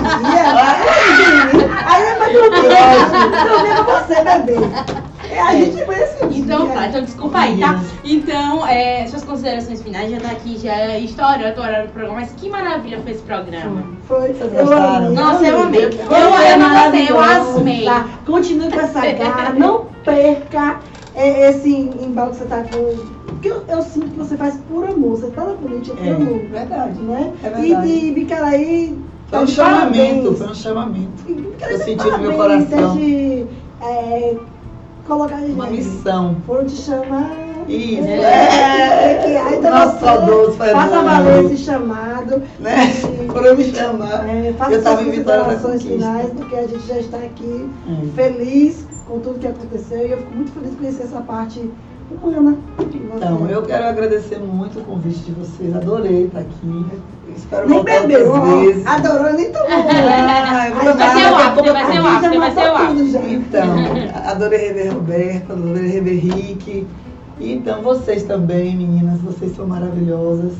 Aí 1.86 2.02
é 2.02 2.14
pra 2.14 2.28
dormir. 2.28 2.68
Dormir 3.48 3.76
com 3.76 3.92
você, 3.92 4.22
bebê. 4.22 5.05
É, 5.36 5.40
a 5.42 5.54
gente 5.54 5.82
o 5.82 6.28
dia. 6.28 6.38
Então 6.44 6.68
tá, 6.68 6.86
então 6.86 7.02
desculpa 7.02 7.38
aí, 7.38 7.58
tá? 7.58 7.80
Então, 8.04 8.66
é, 8.66 9.06
suas 9.06 9.24
considerações 9.24 9.82
finais 9.82 10.10
já 10.10 10.18
tá 10.20 10.28
aqui, 10.30 10.58
já 10.58 10.98
estourando 10.98 11.60
o 11.60 11.62
horário 11.64 11.88
do 11.88 11.92
programa, 11.92 12.20
mas 12.20 12.32
que 12.32 12.48
maravilha 12.48 13.00
foi 13.02 13.12
esse 13.12 13.22
programa. 13.22 13.82
Foi, 14.08 14.28
Vocês 14.32 14.52
eu 14.52 14.66
gostaram? 14.66 14.96
amei. 15.06 15.10
Nossa, 15.10 15.44
eu 15.46 15.62
amei. 15.62 15.84
Eu, 15.84 15.90
Eu 15.90 16.10
eu, 16.10 16.34
amei, 16.86 17.06
eu, 17.10 17.20
amei. 17.20 17.84
tá? 17.84 18.08
Continue 18.24 18.70
com 18.70 18.80
essa 18.80 19.00
garra, 19.12 19.52
não 19.52 19.86
perca 20.04 20.80
é, 21.14 21.50
esse 21.50 21.70
embalo 22.00 22.30
que 22.30 22.36
você 22.36 22.44
tá 22.46 22.62
com. 22.62 23.16
Porque 23.26 23.48
eu, 23.48 23.62
eu 23.68 23.82
sinto 23.82 24.08
que 24.10 24.18
você 24.18 24.36
faz 24.36 24.58
por 24.68 24.84
amor, 24.88 25.18
você 25.18 25.30
tá 25.30 25.44
na 25.44 25.54
política 25.54 25.96
por 25.96 26.06
É, 26.06 26.10
amor. 26.12 26.38
verdade. 26.50 26.98
Né? 27.00 27.32
É 27.44 27.50
verdade. 27.50 27.88
E 27.88 28.00
de 28.00 28.10
Bicaraí. 28.12 28.98
Foi 29.28 29.38
tá 29.38 29.44
um 29.44 29.46
chamamento, 29.48 30.34
foi 30.36 30.46
um 30.46 30.54
chamamento. 30.54 31.22
E 31.28 31.32
Bicaraí 31.34 31.72
Eu 31.74 31.78
tá 31.78 31.84
senti 31.84 32.10
no 32.10 32.18
meu 32.18 32.32
parabéns, 32.34 32.68
coração. 32.70 32.96
De, 32.96 33.46
é, 33.82 34.36
colocar 35.06 35.36
Uma 35.36 35.66
gente. 35.68 35.76
missão. 35.84 36.36
Foram 36.46 36.64
te 36.66 36.76
chamar. 36.76 37.30
Isso, 37.68 38.06
É, 38.06 39.12
é. 39.12 39.22
que 39.24 39.36
aí 39.36 39.58
então 39.58 39.90
você 39.90 39.98
saudoso 39.98 40.52
Faça 40.52 41.02
valer 41.02 41.44
esse 41.46 41.64
chamado. 41.64 42.42
Né? 42.60 42.76
E- 43.24 43.26
Foram 43.26 43.56
me 43.56 43.64
chamar. 43.64 44.28
É, 44.28 44.52
faça 44.56 44.70
Eu 44.72 44.82
tava 44.84 44.96
suas 45.02 45.08
em 45.08 45.10
Vitória 45.10 45.44
da 45.44 45.56
Conquista. 45.56 46.36
porque 46.36 46.54
a 46.56 46.66
gente 46.68 46.86
já 46.86 46.98
está 46.98 47.16
aqui 47.18 47.68
É. 47.88 48.06
feliz 48.14 48.86
com 49.08 49.18
tudo 49.18 49.38
que 49.40 49.48
aconteceu 49.48 50.06
e 50.06 50.10
eu 50.12 50.18
fico 50.18 50.34
muito 50.34 50.52
feliz 50.52 50.70
de 50.70 50.76
conhecer 50.76 51.02
essa 51.04 51.20
parte 51.22 51.68
humana 52.10 52.56
você. 52.78 52.96
Então, 53.16 53.48
eu 53.48 53.62
quero 53.62 53.86
agradecer 53.86 54.38
muito 54.38 54.78
o 54.80 54.84
convite 54.84 55.18
de 55.20 55.32
vocês. 55.32 55.74
Adorei 55.74 56.24
estar 56.26 56.40
aqui. 56.40 56.86
Espero 57.36 57.68
nem 57.68 57.82
bebeu, 57.84 58.32
vezes. 58.60 58.86
adorou, 58.86 59.32
nem 59.32 59.50
tomou. 59.52 59.66
Ah, 59.68 60.70
Vai 60.96 61.14
ser 61.14 61.30
o 61.30 61.36
after, 61.36 61.72
vai 61.72 61.92
ser 61.92 62.00
o 62.00 62.06
after, 62.06 62.38
vai 62.38 62.50
ser 62.52 62.70
o 62.70 62.74
after. 62.74 63.32
Então, 63.32 63.74
adorei 64.30 64.58
rever 64.68 64.94
Roberto, 64.94 65.52
adorei 65.52 65.86
rever 65.88 66.18
Rick. 66.20 66.86
Então, 67.40 67.82
vocês 67.82 68.22
também, 68.22 68.76
meninas, 68.76 69.20
vocês 69.20 69.54
são 69.54 69.66
maravilhosas. 69.66 70.52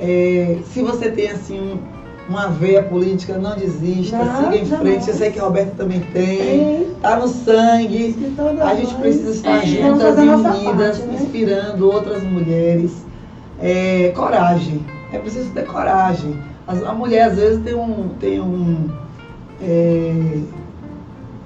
É, 0.00 0.58
se 0.72 0.82
você 0.82 1.10
tem, 1.10 1.30
assim, 1.30 1.60
um- 1.60 1.97
uma 2.28 2.48
veia 2.48 2.82
política, 2.82 3.38
não 3.38 3.56
desista, 3.56 4.18
Não, 4.18 4.44
siga 4.44 4.56
em 4.56 4.66
frente. 4.66 5.08
Eu 5.08 5.14
sei 5.14 5.30
que 5.30 5.38
a 5.38 5.44
Roberta 5.44 5.72
também 5.76 6.00
tem. 6.12 6.38
Tem. 6.38 6.86
Tá 7.00 7.16
no 7.16 7.28
sangue. 7.28 8.16
A 8.60 8.74
gente 8.74 8.92
nós 8.92 9.00
precisa 9.00 9.30
estar 9.30 9.64
juntas 9.64 10.18
e 10.18 10.20
unidas, 10.20 10.98
parte, 10.98 11.10
né? 11.10 11.14
inspirando 11.14 11.90
outras 11.90 12.22
mulheres. 12.22 12.92
É, 13.60 14.12
coragem. 14.14 14.84
É 15.12 15.18
preciso 15.18 15.50
ter 15.52 15.64
coragem. 15.64 16.38
As- 16.66 16.82
a 16.82 16.92
mulher, 16.92 17.28
às 17.28 17.36
vezes, 17.36 17.62
tem 17.64 17.74
um. 17.74 18.08
Tem 18.20 18.40
um 18.40 18.88
é, 19.60 20.38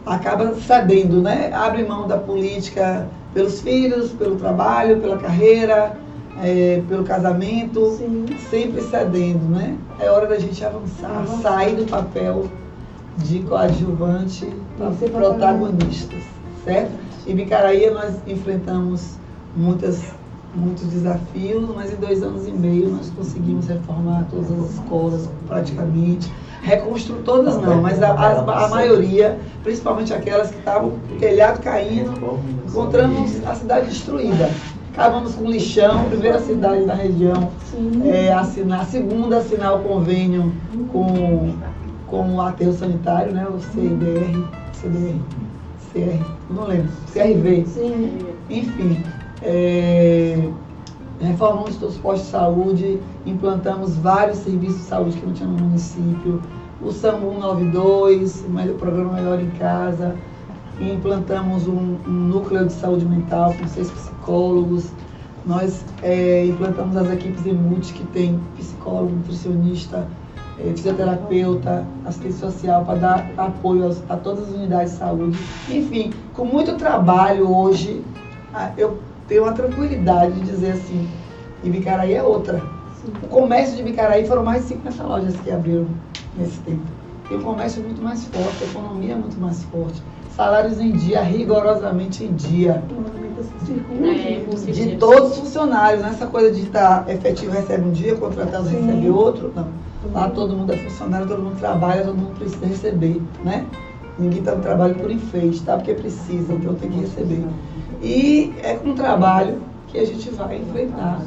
acaba 0.04 0.54
cedendo, 0.56 1.22
né? 1.22 1.50
Abre 1.54 1.84
mão 1.84 2.08
da 2.08 2.18
política 2.18 3.06
pelos 3.32 3.60
filhos, 3.60 4.10
pelo 4.10 4.36
trabalho, 4.36 4.98
pela 4.98 5.16
carreira, 5.16 5.96
é, 6.42 6.82
pelo 6.88 7.04
casamento, 7.04 7.96
Sim. 7.96 8.26
sempre 8.50 8.82
cedendo, 8.82 9.44
né? 9.48 9.76
É 10.00 10.10
hora 10.10 10.26
da 10.26 10.38
gente 10.38 10.62
avançar, 10.64 11.10
Avançar. 11.10 11.40
sair 11.42 11.76
do 11.76 11.84
papel 11.84 12.48
de 13.18 13.38
coadjuvante 13.40 14.48
para 14.76 14.90
protagonistas, 15.08 16.22
certo? 16.64 16.92
Em 17.26 17.36
Bicaraí 17.36 17.88
nós 17.90 18.16
enfrentamos 18.26 19.16
muitas 19.56 20.02
muitos 20.54 20.84
desafios, 20.88 21.66
mas 21.74 21.92
em 21.92 21.96
dois 21.96 22.22
anos 22.22 22.46
e 22.46 22.50
meio 22.50 22.90
nós 22.90 23.10
conseguimos 23.16 23.66
reformar 23.66 24.26
todas 24.30 24.50
as 24.52 24.74
escolas 24.74 25.28
praticamente. 25.46 26.30
Reconstruir 26.62 27.22
todas 27.22 27.56
não, 27.56 27.80
mas 27.80 28.00
a, 28.02 28.12
a, 28.12 28.66
a 28.66 28.68
maioria, 28.68 29.38
principalmente 29.64 30.12
aquelas 30.12 30.50
que 30.50 30.58
estavam 30.58 30.90
com 30.90 31.14
o 31.14 31.18
telhado 31.18 31.60
caindo, 31.60 32.12
encontramos 32.68 33.44
a 33.46 33.54
cidade 33.54 33.86
destruída. 33.88 34.48
Acabamos 34.92 35.34
com 35.34 35.50
lixão, 35.50 36.04
primeira 36.04 36.38
cidade 36.38 36.84
da 36.84 36.94
região 36.94 37.50
é, 38.04 38.30
assinar, 38.32 38.84
segunda 38.84 39.38
assinar 39.38 39.76
o 39.76 39.82
convênio 39.84 40.52
com, 40.92 41.54
com 42.06 42.34
o 42.34 42.40
aterro 42.42 42.74
sanitário, 42.74 43.32
né? 43.32 43.46
O 43.48 43.58
CDR, 43.58 44.44
CDR, 44.74 45.18
CR, 45.92 46.24
não 46.50 46.66
lembro, 46.66 46.90
CRV. 47.10 47.64
Sim. 47.66 48.18
Enfim, 48.50 49.02
é, 49.42 50.46
reformamos 51.20 51.76
todos 51.76 51.94
os 51.94 52.00
postos 52.00 52.26
de 52.26 52.30
saúde, 52.30 53.00
implantamos 53.24 53.96
vários 53.96 54.38
serviços 54.38 54.78
de 54.78 54.84
saúde 54.84 55.16
que 55.16 55.26
não 55.26 55.32
tinha 55.32 55.48
no 55.48 55.58
município, 55.58 56.42
o 56.82 56.90
SAMU 56.90 57.38
92, 57.38 58.44
o 58.44 58.70
o 58.70 58.74
programa 58.74 59.14
Melhor 59.14 59.40
em 59.40 59.50
Casa, 59.50 60.16
implantamos 60.80 61.68
um, 61.68 61.96
um 62.06 62.10
núcleo 62.10 62.66
de 62.66 62.72
saúde 62.72 63.04
mental 63.04 63.54
com 63.54 63.66
seis 63.68 63.90
psicólogos, 63.90 64.11
nós 65.44 65.84
é, 66.02 66.46
implantamos 66.46 66.96
as 66.96 67.10
equipes 67.10 67.44
EMUT 67.44 67.92
que 67.92 68.04
tem 68.06 68.38
psicólogo, 68.56 69.10
nutricionista, 69.16 70.06
é, 70.60 70.70
fisioterapeuta, 70.70 71.84
assistente 72.04 72.34
social 72.34 72.84
para 72.84 72.98
dar 72.98 73.30
apoio 73.36 73.84
aos- 73.86 74.02
a 74.08 74.16
todas 74.16 74.48
as 74.48 74.54
unidades 74.54 74.92
de 74.92 74.98
saúde. 74.98 75.38
Enfim, 75.70 76.12
com 76.34 76.44
muito 76.44 76.74
trabalho 76.76 77.50
hoje, 77.52 78.02
eu 78.76 78.98
tenho 79.26 79.42
uma 79.44 79.52
tranquilidade 79.52 80.32
de 80.34 80.40
dizer 80.42 80.72
assim, 80.72 81.08
Ibicaraí 81.64 82.12
é 82.14 82.22
outra. 82.22 82.62
O 83.22 83.26
comércio 83.26 83.74
de 83.74 83.82
Ibicaraí 83.82 84.26
foram 84.26 84.44
mais 84.44 84.62
de 84.62 84.68
50 84.68 85.02
lojas 85.04 85.34
que 85.36 85.50
abriram 85.50 85.86
nesse 86.36 86.58
tempo. 86.60 86.82
E 87.30 87.34
o 87.34 87.40
comércio 87.40 87.80
é 87.82 87.86
muito 87.86 88.02
mais 88.02 88.24
forte, 88.26 88.62
a 88.62 88.66
economia 88.66 89.14
é 89.14 89.16
muito 89.16 89.40
mais 89.40 89.62
forte. 89.64 90.02
Salários 90.36 90.80
em 90.80 90.92
dia, 90.92 91.20
rigorosamente 91.22 92.24
em 92.24 92.32
dia. 92.32 92.82
É, 94.02 94.72
De 94.72 94.96
todos 94.96 95.32
os 95.32 95.38
funcionários, 95.38 96.02
nessa 96.02 96.26
coisa 96.26 96.50
de 96.50 96.62
estar 96.62 97.08
efetivo 97.08 97.52
recebe 97.52 97.86
um 97.86 97.92
dia, 97.92 98.16
contratado 98.16 98.68
Sim. 98.68 98.80
recebe 98.80 99.10
outro. 99.10 99.52
Não. 99.54 99.68
Lá 100.12 100.28
todo 100.30 100.56
mundo 100.56 100.72
é 100.72 100.76
funcionário, 100.76 101.26
todo 101.26 101.42
mundo 101.42 101.58
trabalha, 101.58 102.04
todo 102.04 102.16
mundo 102.16 102.36
precisa 102.38 102.66
receber, 102.66 103.22
né? 103.44 103.66
Ninguém 104.18 104.40
está 104.40 104.54
no 104.54 104.62
trabalho 104.62 104.94
por 104.94 105.10
enfeite, 105.10 105.62
tá? 105.62 105.76
Porque 105.76 105.94
precisa, 105.94 106.52
então 106.52 106.74
tem 106.74 106.90
que 106.90 107.00
receber. 107.00 107.44
E 108.02 108.52
é 108.62 108.74
com 108.74 108.90
o 108.90 108.94
trabalho 108.94 109.60
que 109.92 109.98
a 109.98 110.06
gente 110.06 110.30
vai 110.30 110.56
enfrentar, 110.56 111.20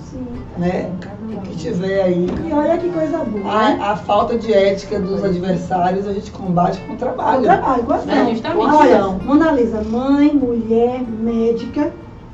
né? 0.58 0.92
O 1.32 1.42
que 1.42 1.56
tiver 1.56 2.02
aí. 2.02 2.28
E 2.50 2.52
olha 2.52 2.78
que 2.80 2.90
coisa 2.90 3.20
boa. 3.20 3.44
né? 3.44 3.78
A, 3.80 3.92
a 3.92 3.96
falta 3.96 4.38
de 4.40 4.52
ética 4.52 5.00
dos 5.00 5.24
adversários 5.24 6.08
a 6.08 6.14
gente 6.14 6.32
combate 6.32 6.80
com 6.82 6.94
o 6.94 6.96
O 6.96 6.98
trabalho. 6.98 7.44
trabalho, 7.44 7.84
com 7.84 7.94
ação. 7.94 8.12
É, 8.12 8.32
justamente. 8.32 8.60
Olha, 8.76 8.98
Ação. 8.98 9.20
Mona 9.24 9.52
Lisa, 9.52 9.82
mãe, 9.84 10.34
mulher, 10.34 11.04
médica, 11.08 11.94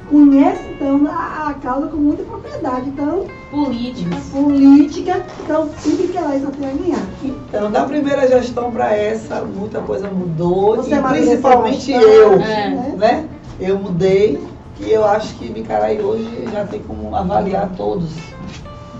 conhece 0.09 0.61
então 0.73 1.05
a, 1.11 1.49
a 1.49 1.53
causa 1.55 1.87
com 1.87 1.97
muita 1.97 2.23
propriedade. 2.23 2.87
Então, 2.89 3.25
Política. 3.51 4.15
política, 4.31 5.25
então 5.43 5.69
tudo 5.83 6.09
que 6.11 6.17
ela 6.17 6.39
só 6.39 6.47
tem 6.51 6.69
a 6.69 6.73
ganhar. 6.73 7.05
Então, 7.23 7.69
da 7.69 7.83
primeira 7.83 8.25
gestão 8.25 8.71
para 8.71 8.95
essa, 8.95 9.41
muita 9.41 9.81
coisa 9.81 10.07
mudou. 10.09 10.77
Você 10.77 10.95
e 10.95 11.01
principalmente 11.01 11.91
eu, 11.91 12.33
É. 12.35 12.69
né? 12.97 13.25
Eu 13.59 13.77
mudei 13.77 14.39
e 14.85 14.91
eu 14.91 15.05
acho 15.05 15.35
que 15.35 15.49
Bicaraí 15.49 16.01
hoje 16.01 16.45
já 16.51 16.65
tem 16.65 16.81
como 16.81 17.15
avaliar 17.15 17.69
todos. 17.77 18.09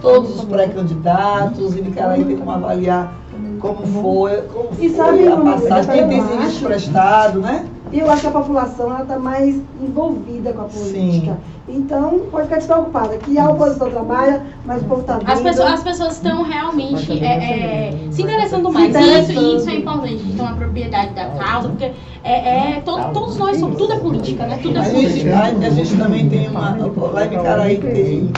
Todos 0.01 0.39
os 0.39 0.45
pré-candidatos, 0.45 1.75
e 1.75 1.81
Bicaraí 1.81 2.25
tem 2.25 2.35
como 2.35 2.49
avaliar 2.49 3.13
como 3.59 3.85
foi, 3.85 4.41
como 4.43 4.69
E 4.79 4.89
foi 4.89 4.97
sabe, 4.97 5.27
a 5.27 5.37
passagem, 5.37 5.91
quem 5.91 6.07
tem 6.07 6.27
serviço 6.27 6.65
prestado, 6.65 7.39
né? 7.39 7.67
E 7.91 7.99
eu 7.99 8.09
acho 8.09 8.22
que 8.22 8.27
a 8.27 8.31
população 8.31 8.85
ela 8.89 9.01
está 9.01 9.19
mais 9.19 9.55
envolvida 9.81 10.53
com 10.53 10.61
a 10.61 10.65
política. 10.65 11.38
Então, 11.68 12.22
pode 12.31 12.45
ficar 12.45 12.57
despreocupada, 12.57 13.18
que 13.18 13.38
a 13.38 13.49
oposição 13.49 13.89
trabalha, 13.89 14.45
mas 14.65 14.81
o 14.81 14.85
povo 14.85 15.01
está 15.01 15.18
vendo. 15.18 15.30
As 15.30 15.41
pessoas, 15.41 15.73
as 15.73 15.84
pessoas 15.84 16.13
estão 16.13 16.43
realmente 16.43 17.23
é, 17.23 17.89
é, 17.89 17.97
se 18.11 18.22
interessando 18.23 18.68
Se 18.68 18.73
mais. 18.73 18.95
E 18.95 18.99
isso, 18.99 19.09
interessando. 19.09 19.41
e 19.41 19.55
isso 19.57 19.69
é 19.69 19.76
importante, 19.76 20.13
a 20.13 20.18
gente 20.18 20.35
ter 20.35 20.41
uma 20.41 20.55
propriedade 20.55 21.13
da 21.13 21.26
causa, 21.30 21.69
porque 21.69 21.91
é, 22.23 22.76
é, 22.77 22.81
to- 22.81 23.11
todos 23.13 23.38
nós 23.38 23.57
somos, 23.57 23.77
tudo 23.77 23.93
é 23.93 23.99
política, 23.99 24.45
né? 24.47 24.59
Tudo 24.61 24.77
é 24.77 24.81
A 24.81 24.84
gente, 24.85 24.93
política. 24.95 25.35
a, 25.38 25.45
a 25.45 25.69
gente 25.69 25.97
também 25.97 26.30
tem 26.30 26.47
uma. 26.49 26.77
Lá 27.11 27.26
em 27.26 27.30
Bicaraí 27.30 27.77
tem 27.77 28.31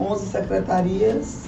11 0.00 0.26
secretarias. 0.26 1.44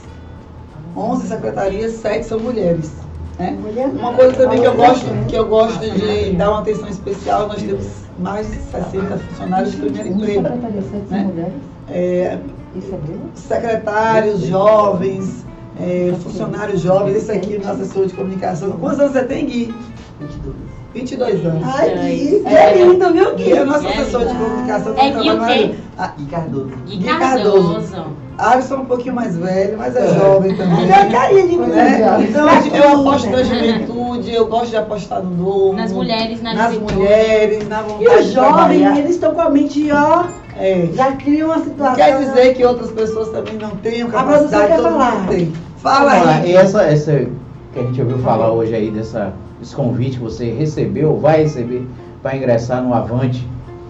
11 0.97 1.27
secretarias, 1.29 1.93
7 1.93 2.25
são 2.25 2.39
mulheres. 2.41 2.91
Né? 3.39 3.59
Uma 3.93 4.15
coisa 4.15 4.33
também 4.33 4.61
que 4.61 4.67
eu 4.67 4.75
gosto, 4.75 5.07
que 5.29 5.35
eu 5.37 5.47
gosto 5.47 5.79
de 5.79 6.33
dar 6.33 6.51
uma 6.51 6.61
atenção 6.61 6.89
especial, 6.89 7.47
nós 7.49 7.63
temos 7.63 7.87
mais 8.19 8.51
de 8.51 8.57
60 8.57 9.19
funcionários 9.19 9.73
de 9.73 9.77
primeiro 9.79 10.09
emprego. 10.09 10.43
Né? 10.43 11.53
É, 11.91 12.39
isso 12.75 12.95
é 12.95 12.99
secretários 13.35 14.41
jovens, 14.41 15.45
é, 15.79 16.15
funcionários 16.23 16.81
jovens, 16.81 17.17
esse 17.17 17.31
aqui 17.31 17.57
é 17.57 17.59
nosso 17.59 17.83
assessor 17.83 18.07
de 18.07 18.15
comunicação. 18.15 18.73
Quantos 18.73 19.01
anos 19.01 19.13
você 19.13 19.25
tem, 19.25 19.47
Gui? 19.47 19.75
22 20.19 20.76
anos. 21.01 21.63
Ai, 21.65 21.91
que, 21.91 22.41
que 22.41 22.55
É. 22.55 22.75
lindo, 22.85 23.13
viu, 23.13 23.35
Gui 23.37 23.53
é 23.53 23.57
Gui? 23.57 23.65
nosso 23.65 23.87
assessor 23.89 24.25
de 24.27 24.35
comunicação. 24.35 24.95
É 24.97 25.11
não 25.13 25.21
Gui 25.23 25.31
o 25.31 25.37
trabalha 25.37 25.75
Ah, 25.99 26.13
E 26.19 26.25
Cardoso. 26.25 26.71
Gui 26.87 27.05
Cardoso. 27.05 27.73
Cardoso. 27.75 28.07
Alisson 28.39 28.75
é 28.75 28.79
um 28.79 28.85
pouquinho 28.85 29.15
mais 29.15 29.35
velho, 29.37 29.79
mas 29.79 29.97
é 29.97 30.09
jovem 30.15 30.55
também. 30.57 30.87
Tem 30.87 30.93
a 30.95 31.07
carinha 31.09 31.49
de 31.49 31.57
Né? 31.57 32.27
Então 32.29 32.47
eu 32.75 33.01
aposto 33.01 33.31
na 33.31 33.43
juventude, 33.43 34.35
eu 34.35 34.47
gosto 34.47 34.69
de 34.71 34.77
apostar 34.77 35.23
no 35.23 35.31
novo. 35.31 35.73
Nas 35.73 35.91
mulheres, 35.93 36.43
na 36.43 36.53
nas 36.55 36.75
juventude. 36.75 36.99
mulheres, 36.99 37.69
na 37.69 37.81
vontade 37.83 38.05
E 38.05 38.09
os 38.09 38.27
de 38.27 38.33
jovens, 38.33 38.99
eles 38.99 39.11
estão 39.13 39.35
com 39.35 39.41
a 39.41 39.49
mente, 39.51 39.89
ó, 39.91 40.25
É. 40.59 40.87
já 40.93 41.13
criam 41.13 41.49
uma 41.49 41.57
Não 41.57 41.65
situação. 41.65 41.97
quer 41.97 42.19
dizer 42.19 42.55
que 42.55 42.65
outras 42.65 42.91
pessoas 42.91 43.31
também 43.31 43.55
não 43.55 43.71
tenham 43.71 44.09
A 44.09 44.13
capacidade, 44.13 44.75
todo 44.77 44.83
falar. 44.83 45.15
mundo 45.15 45.29
tem. 45.31 45.53
Fala 45.79 46.13
aí. 46.13 46.51
E 46.51 46.57
essa, 46.57 46.83
essa 46.83 47.13
que 47.73 47.79
a 47.79 47.83
gente 47.85 48.01
ouviu 48.03 48.19
falar 48.19 48.53
hoje 48.53 48.75
aí, 48.75 48.91
dessa, 48.91 49.33
desse 49.59 49.75
convite 49.75 50.19
que 50.19 50.25
você 50.25 50.51
recebeu, 50.53 51.17
vai 51.19 51.43
receber 51.43 51.87
para 52.23 52.37
ingressar 52.37 52.83
no 52.83 52.93
Avante, 52.95 53.47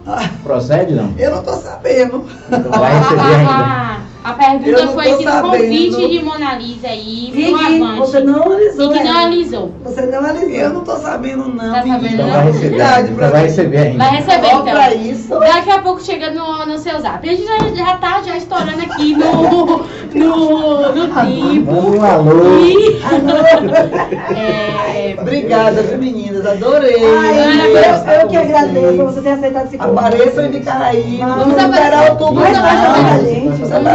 Ah, 0.06 0.28
procede 0.42 0.94
não? 0.94 1.12
eu 1.18 1.30
não 1.36 1.42
tô 1.42 1.52
sabendo. 1.54 2.24
Então 2.48 2.70
vai 2.78 2.98
receber 2.98 3.34
ainda. 3.34 3.96
A 4.26 4.32
pergunta 4.32 4.88
foi 4.88 5.04
tô 5.04 5.18
se 5.18 5.24
no 5.24 5.30
sabendo. 5.30 5.50
convite 5.52 6.08
de 6.08 6.24
Mona 6.24 6.54
Lisa 6.56 6.88
aí 6.88 7.30
E 7.32 7.52
pro 7.52 7.60
Avante. 7.84 7.98
você 8.00 8.20
não 8.24 8.42
analisou. 8.42 8.90
E 8.92 8.98
que 8.98 9.04
não 9.04 9.10
analisou. 9.12 9.72
Você 9.84 10.02
não 10.06 10.18
analisou. 10.18 10.50
Eu 10.50 10.72
não 10.72 10.80
tô 10.84 10.96
sabendo, 10.96 11.48
não. 11.48 11.72
Tá 11.72 11.82
sabendo. 11.84 12.06
Então 12.06 12.26
não? 12.26 12.32
vai 12.34 12.44
receber 12.50 12.76
pra 12.76 13.00
Então 13.02 13.30
vai 13.30 13.42
receber 13.44 13.78
ainda. 13.78 13.98
Vai 14.04 14.16
receber 14.16 14.50
Só 14.50 14.62
pra 14.62 14.94
então. 14.96 15.02
isso. 15.12 15.28
Daqui 15.38 15.70
a 15.70 15.78
pouco 15.80 16.02
chega 16.02 16.30
no, 16.32 16.66
no 16.66 16.76
seu 16.76 16.98
zap. 16.98 17.28
A 17.28 17.32
gente 17.32 17.46
já, 17.46 17.58
já 17.84 17.96
tá 17.98 18.20
já 18.26 18.36
estourando 18.36 18.80
aqui 18.82 19.14
no, 19.14 19.86
no, 20.16 20.92
no 20.92 21.08
tempo. 21.08 21.72
Um 21.72 22.02
alô. 22.04 22.58
E, 22.58 23.00
é, 24.34 25.16
Obrigada, 25.20 25.82
viu, 25.82 25.98
meninas? 25.98 26.46
Adorei. 26.46 27.04
Ai, 27.04 27.38
Ana, 27.38 27.64
eu, 27.64 28.20
eu 28.20 28.28
que 28.28 28.36
agradeço 28.36 28.96
por 28.96 29.04
você 29.06 29.20
ter 29.20 29.30
aceitado 29.30 29.66
esse 29.66 29.78
convite. 29.78 29.98
Apareçam 29.98 30.46
em 30.46 30.50
Bicaraí. 30.50 31.18
Não 31.18 31.38
Vamos 31.38 31.62
esperar 31.62 32.10
outubro, 32.10 32.44
vamos 32.44 32.58
Mas 32.58 33.12
a 33.12 33.18
gente. 33.24 33.48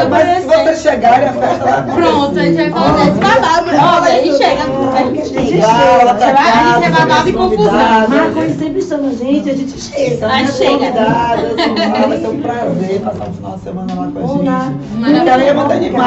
Mas 0.09 0.41
se 0.41 0.47
vocês 0.47 0.81
chegarem, 0.81 1.27
a 1.27 1.33
festa 1.33 1.85
pronto, 1.95 2.39
a 2.39 2.43
gente 2.43 2.69
vai 2.69 2.71
fazer 2.71 3.09
esse 3.09 3.19
babado. 3.19 3.69
Ó, 3.71 4.03
aí 4.03 4.37
chega. 4.37 4.61
A 4.93 5.03
gente 5.03 5.29
Você 5.29 5.57
vai 5.61 6.51
ali, 6.51 6.73
você 6.73 6.89
vai 6.89 6.91
babado 6.91 7.29
e 7.29 7.33
confusão. 7.33 7.71
Marcos 7.71 8.55
sempre 8.57 8.81
chama 8.81 9.07
a 9.07 9.13
gente, 9.13 9.49
a 9.49 9.53
gente 9.53 9.81
chega. 9.81 10.27
Aí 10.27 10.41
Minhas 10.41 10.57
chega. 10.57 10.93
lá, 10.93 11.35
vai 12.07 12.17
ser 12.19 12.27
um 12.27 12.41
prazer 12.41 12.99
passar 13.01 13.29
um 13.29 13.33
final 13.33 13.55
de 13.55 13.63
semana 13.63 13.93
lá 13.95 14.11
com 14.11 14.19
a 14.19 14.27
gente. 14.27 14.43
Maravilha. 14.43 15.19
Bicaraí 15.19 15.47
é 15.47 15.53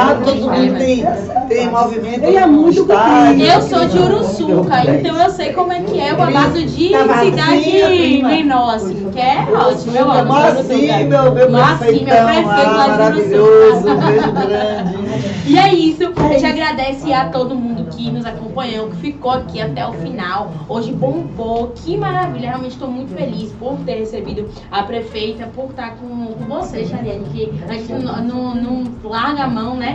muito 0.05 0.21
animado, 0.21 0.25
todo 0.25 0.41
mundo 0.51 0.79
tem, 0.79 1.05
tem 1.49 1.71
movimento. 1.71 2.25
Ele 2.25 2.37
é 2.37 2.47
muito 2.47 2.81
estádio. 2.83 3.47
Eu 3.47 3.63
sou 3.63 3.87
de 3.87 3.99
Uruçuca, 3.99 4.91
então 4.91 5.17
eu 5.23 5.31
sei 5.31 5.53
como 5.53 5.73
é 5.73 5.81
que 5.81 6.01
é 6.01 6.13
o 6.13 6.17
babado 6.17 6.63
de 6.63 6.89
Tá 6.91 7.05
vazia, 7.05 7.31
cidade 7.31 7.71
prima. 7.87 8.29
menor, 8.29 8.75
assim, 8.75 9.11
que 9.11 9.21
é 9.21 9.47
ótimo. 9.53 9.97
Eu 9.97 10.11
amo 10.11 10.33
meu, 10.35 11.09
meu 11.09 11.33
meu 11.35 11.51
prefeito 11.79 12.11
lá, 12.11 12.23
lá 12.23 12.33
de 12.33 12.89
maravilhoso, 12.89 13.89
Uruçuca. 13.89 13.93
um 13.95 14.07
beijo 14.07 14.33
grande. 14.33 15.05
E 15.47 15.59
é 15.59 15.75
isso, 15.75 16.11
a 16.17 16.29
gente 16.33 16.47
agradece 16.47 17.13
a 17.13 17.27
todo 17.29 17.55
mundo 17.55 17.85
que 17.95 18.11
nos 18.11 18.25
acompanhou, 18.25 18.89
que 18.89 18.97
ficou 18.97 19.31
aqui 19.31 19.61
até 19.61 19.87
o 19.87 19.93
final. 19.93 20.51
Hoje 20.67 20.91
bombou, 20.91 21.73
que 21.77 21.99
maravilha, 21.99 22.49
realmente 22.49 22.73
estou 22.73 22.89
muito 22.89 23.15
feliz 23.15 23.53
por 23.53 23.77
ter 23.85 23.97
recebido 23.99 24.49
a 24.73 24.83
prefeita, 24.83 25.47
por 25.55 25.67
estar 25.67 25.97
com, 25.97 26.29
com 26.33 26.45
você, 26.47 26.87
Chariane, 26.87 27.27
que 27.31 27.53
a 27.69 27.75
gente 27.75 27.93
não, 27.93 28.25
não- 28.25 28.55
não 28.55 28.85
larga 29.05 29.45
a 29.45 29.47
mão, 29.47 29.77
né? 29.77 29.94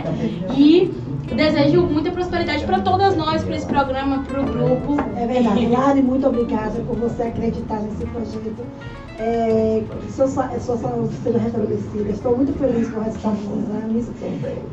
E 0.56 0.90
Desejo 1.34 1.82
muita 1.82 2.10
prosperidade 2.10 2.64
para 2.64 2.80
todas 2.80 3.16
nós, 3.16 3.44
para 3.44 3.54
esse 3.54 3.66
programa, 3.66 4.24
para 4.26 4.40
o 4.40 4.44
grupo. 4.44 4.96
É 5.16 5.26
verdade. 5.26 5.66
Lari, 5.68 6.02
muito 6.02 6.26
obrigada 6.26 6.80
por 6.86 6.96
você 6.96 7.22
acreditar 7.22 7.78
nesse 7.80 8.04
projeto. 8.06 8.64
É, 9.16 9.82
que 10.06 10.12
sua, 10.12 10.26
sa- 10.26 10.50
sua 10.58 10.76
saúde 10.78 11.14
seja 11.22 11.38
restabelecida. 11.38 12.10
Estou 12.10 12.36
muito 12.36 12.52
feliz 12.58 12.88
com 12.90 12.98
o 13.00 13.02
resultado 13.04 13.36
dos 13.36 13.68
exames. 13.68 14.08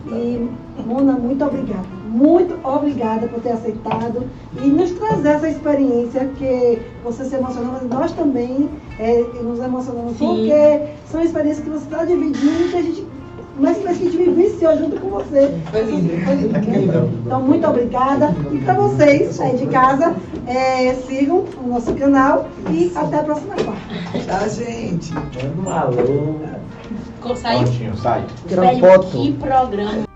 E, 0.08 0.50
Mona, 0.86 1.14
muito 1.14 1.44
obrigada. 1.46 1.86
Muito 2.10 2.58
obrigada 2.66 3.28
por 3.28 3.42
ter 3.42 3.52
aceitado 3.52 4.24
e 4.64 4.68
nos 4.68 4.90
trazer 4.92 5.28
essa 5.30 5.50
experiência 5.50 6.28
que 6.40 6.80
você 7.04 7.26
se 7.26 7.36
emocionou, 7.36 7.74
mas 7.74 7.84
nós 7.90 8.12
também 8.14 8.70
é, 8.98 9.22
nos 9.44 9.60
emocionamos, 9.60 10.18
Sim. 10.18 10.26
porque 10.26 10.82
são 11.12 11.22
experiências 11.22 11.64
que 11.66 11.70
você 11.70 11.84
está 11.84 12.06
dividindo 12.06 12.62
e 12.66 12.70
que 12.72 12.78
a 12.78 12.82
gente. 12.82 13.17
Mas 13.60 13.78
parece 13.78 14.00
que 14.00 14.08
a 14.08 14.12
gente 14.12 14.18
vivenciou 14.18 14.78
junto 14.78 15.00
com 15.00 15.10
você. 15.10 15.52
Foi 15.72 15.84
lindo, 15.84 16.26
foi 16.26 16.36
lindo. 16.36 17.10
Então, 17.26 17.42
muito 17.42 17.68
obrigada. 17.68 18.36
E 18.52 18.58
para 18.60 18.74
vocês 18.76 19.40
aí 19.40 19.58
de 19.58 19.66
casa, 19.68 20.16
é, 20.46 20.94
sigam 20.94 21.44
o 21.64 21.68
nosso 21.68 21.94
canal 21.96 22.48
e 22.70 22.92
até 22.96 23.20
a 23.20 23.24
próxima 23.24 23.56
quarta. 23.56 24.20
Tchau, 24.20 24.50
gente. 24.50 25.14
Manda 25.14 25.62
um 25.62 25.72
alô. 25.72 26.58
Saiu. 27.36 27.64
Prontinho, 27.64 27.98
sai. 27.98 28.26
Velho, 28.46 29.04
que 29.12 29.34
programa. 29.34 30.07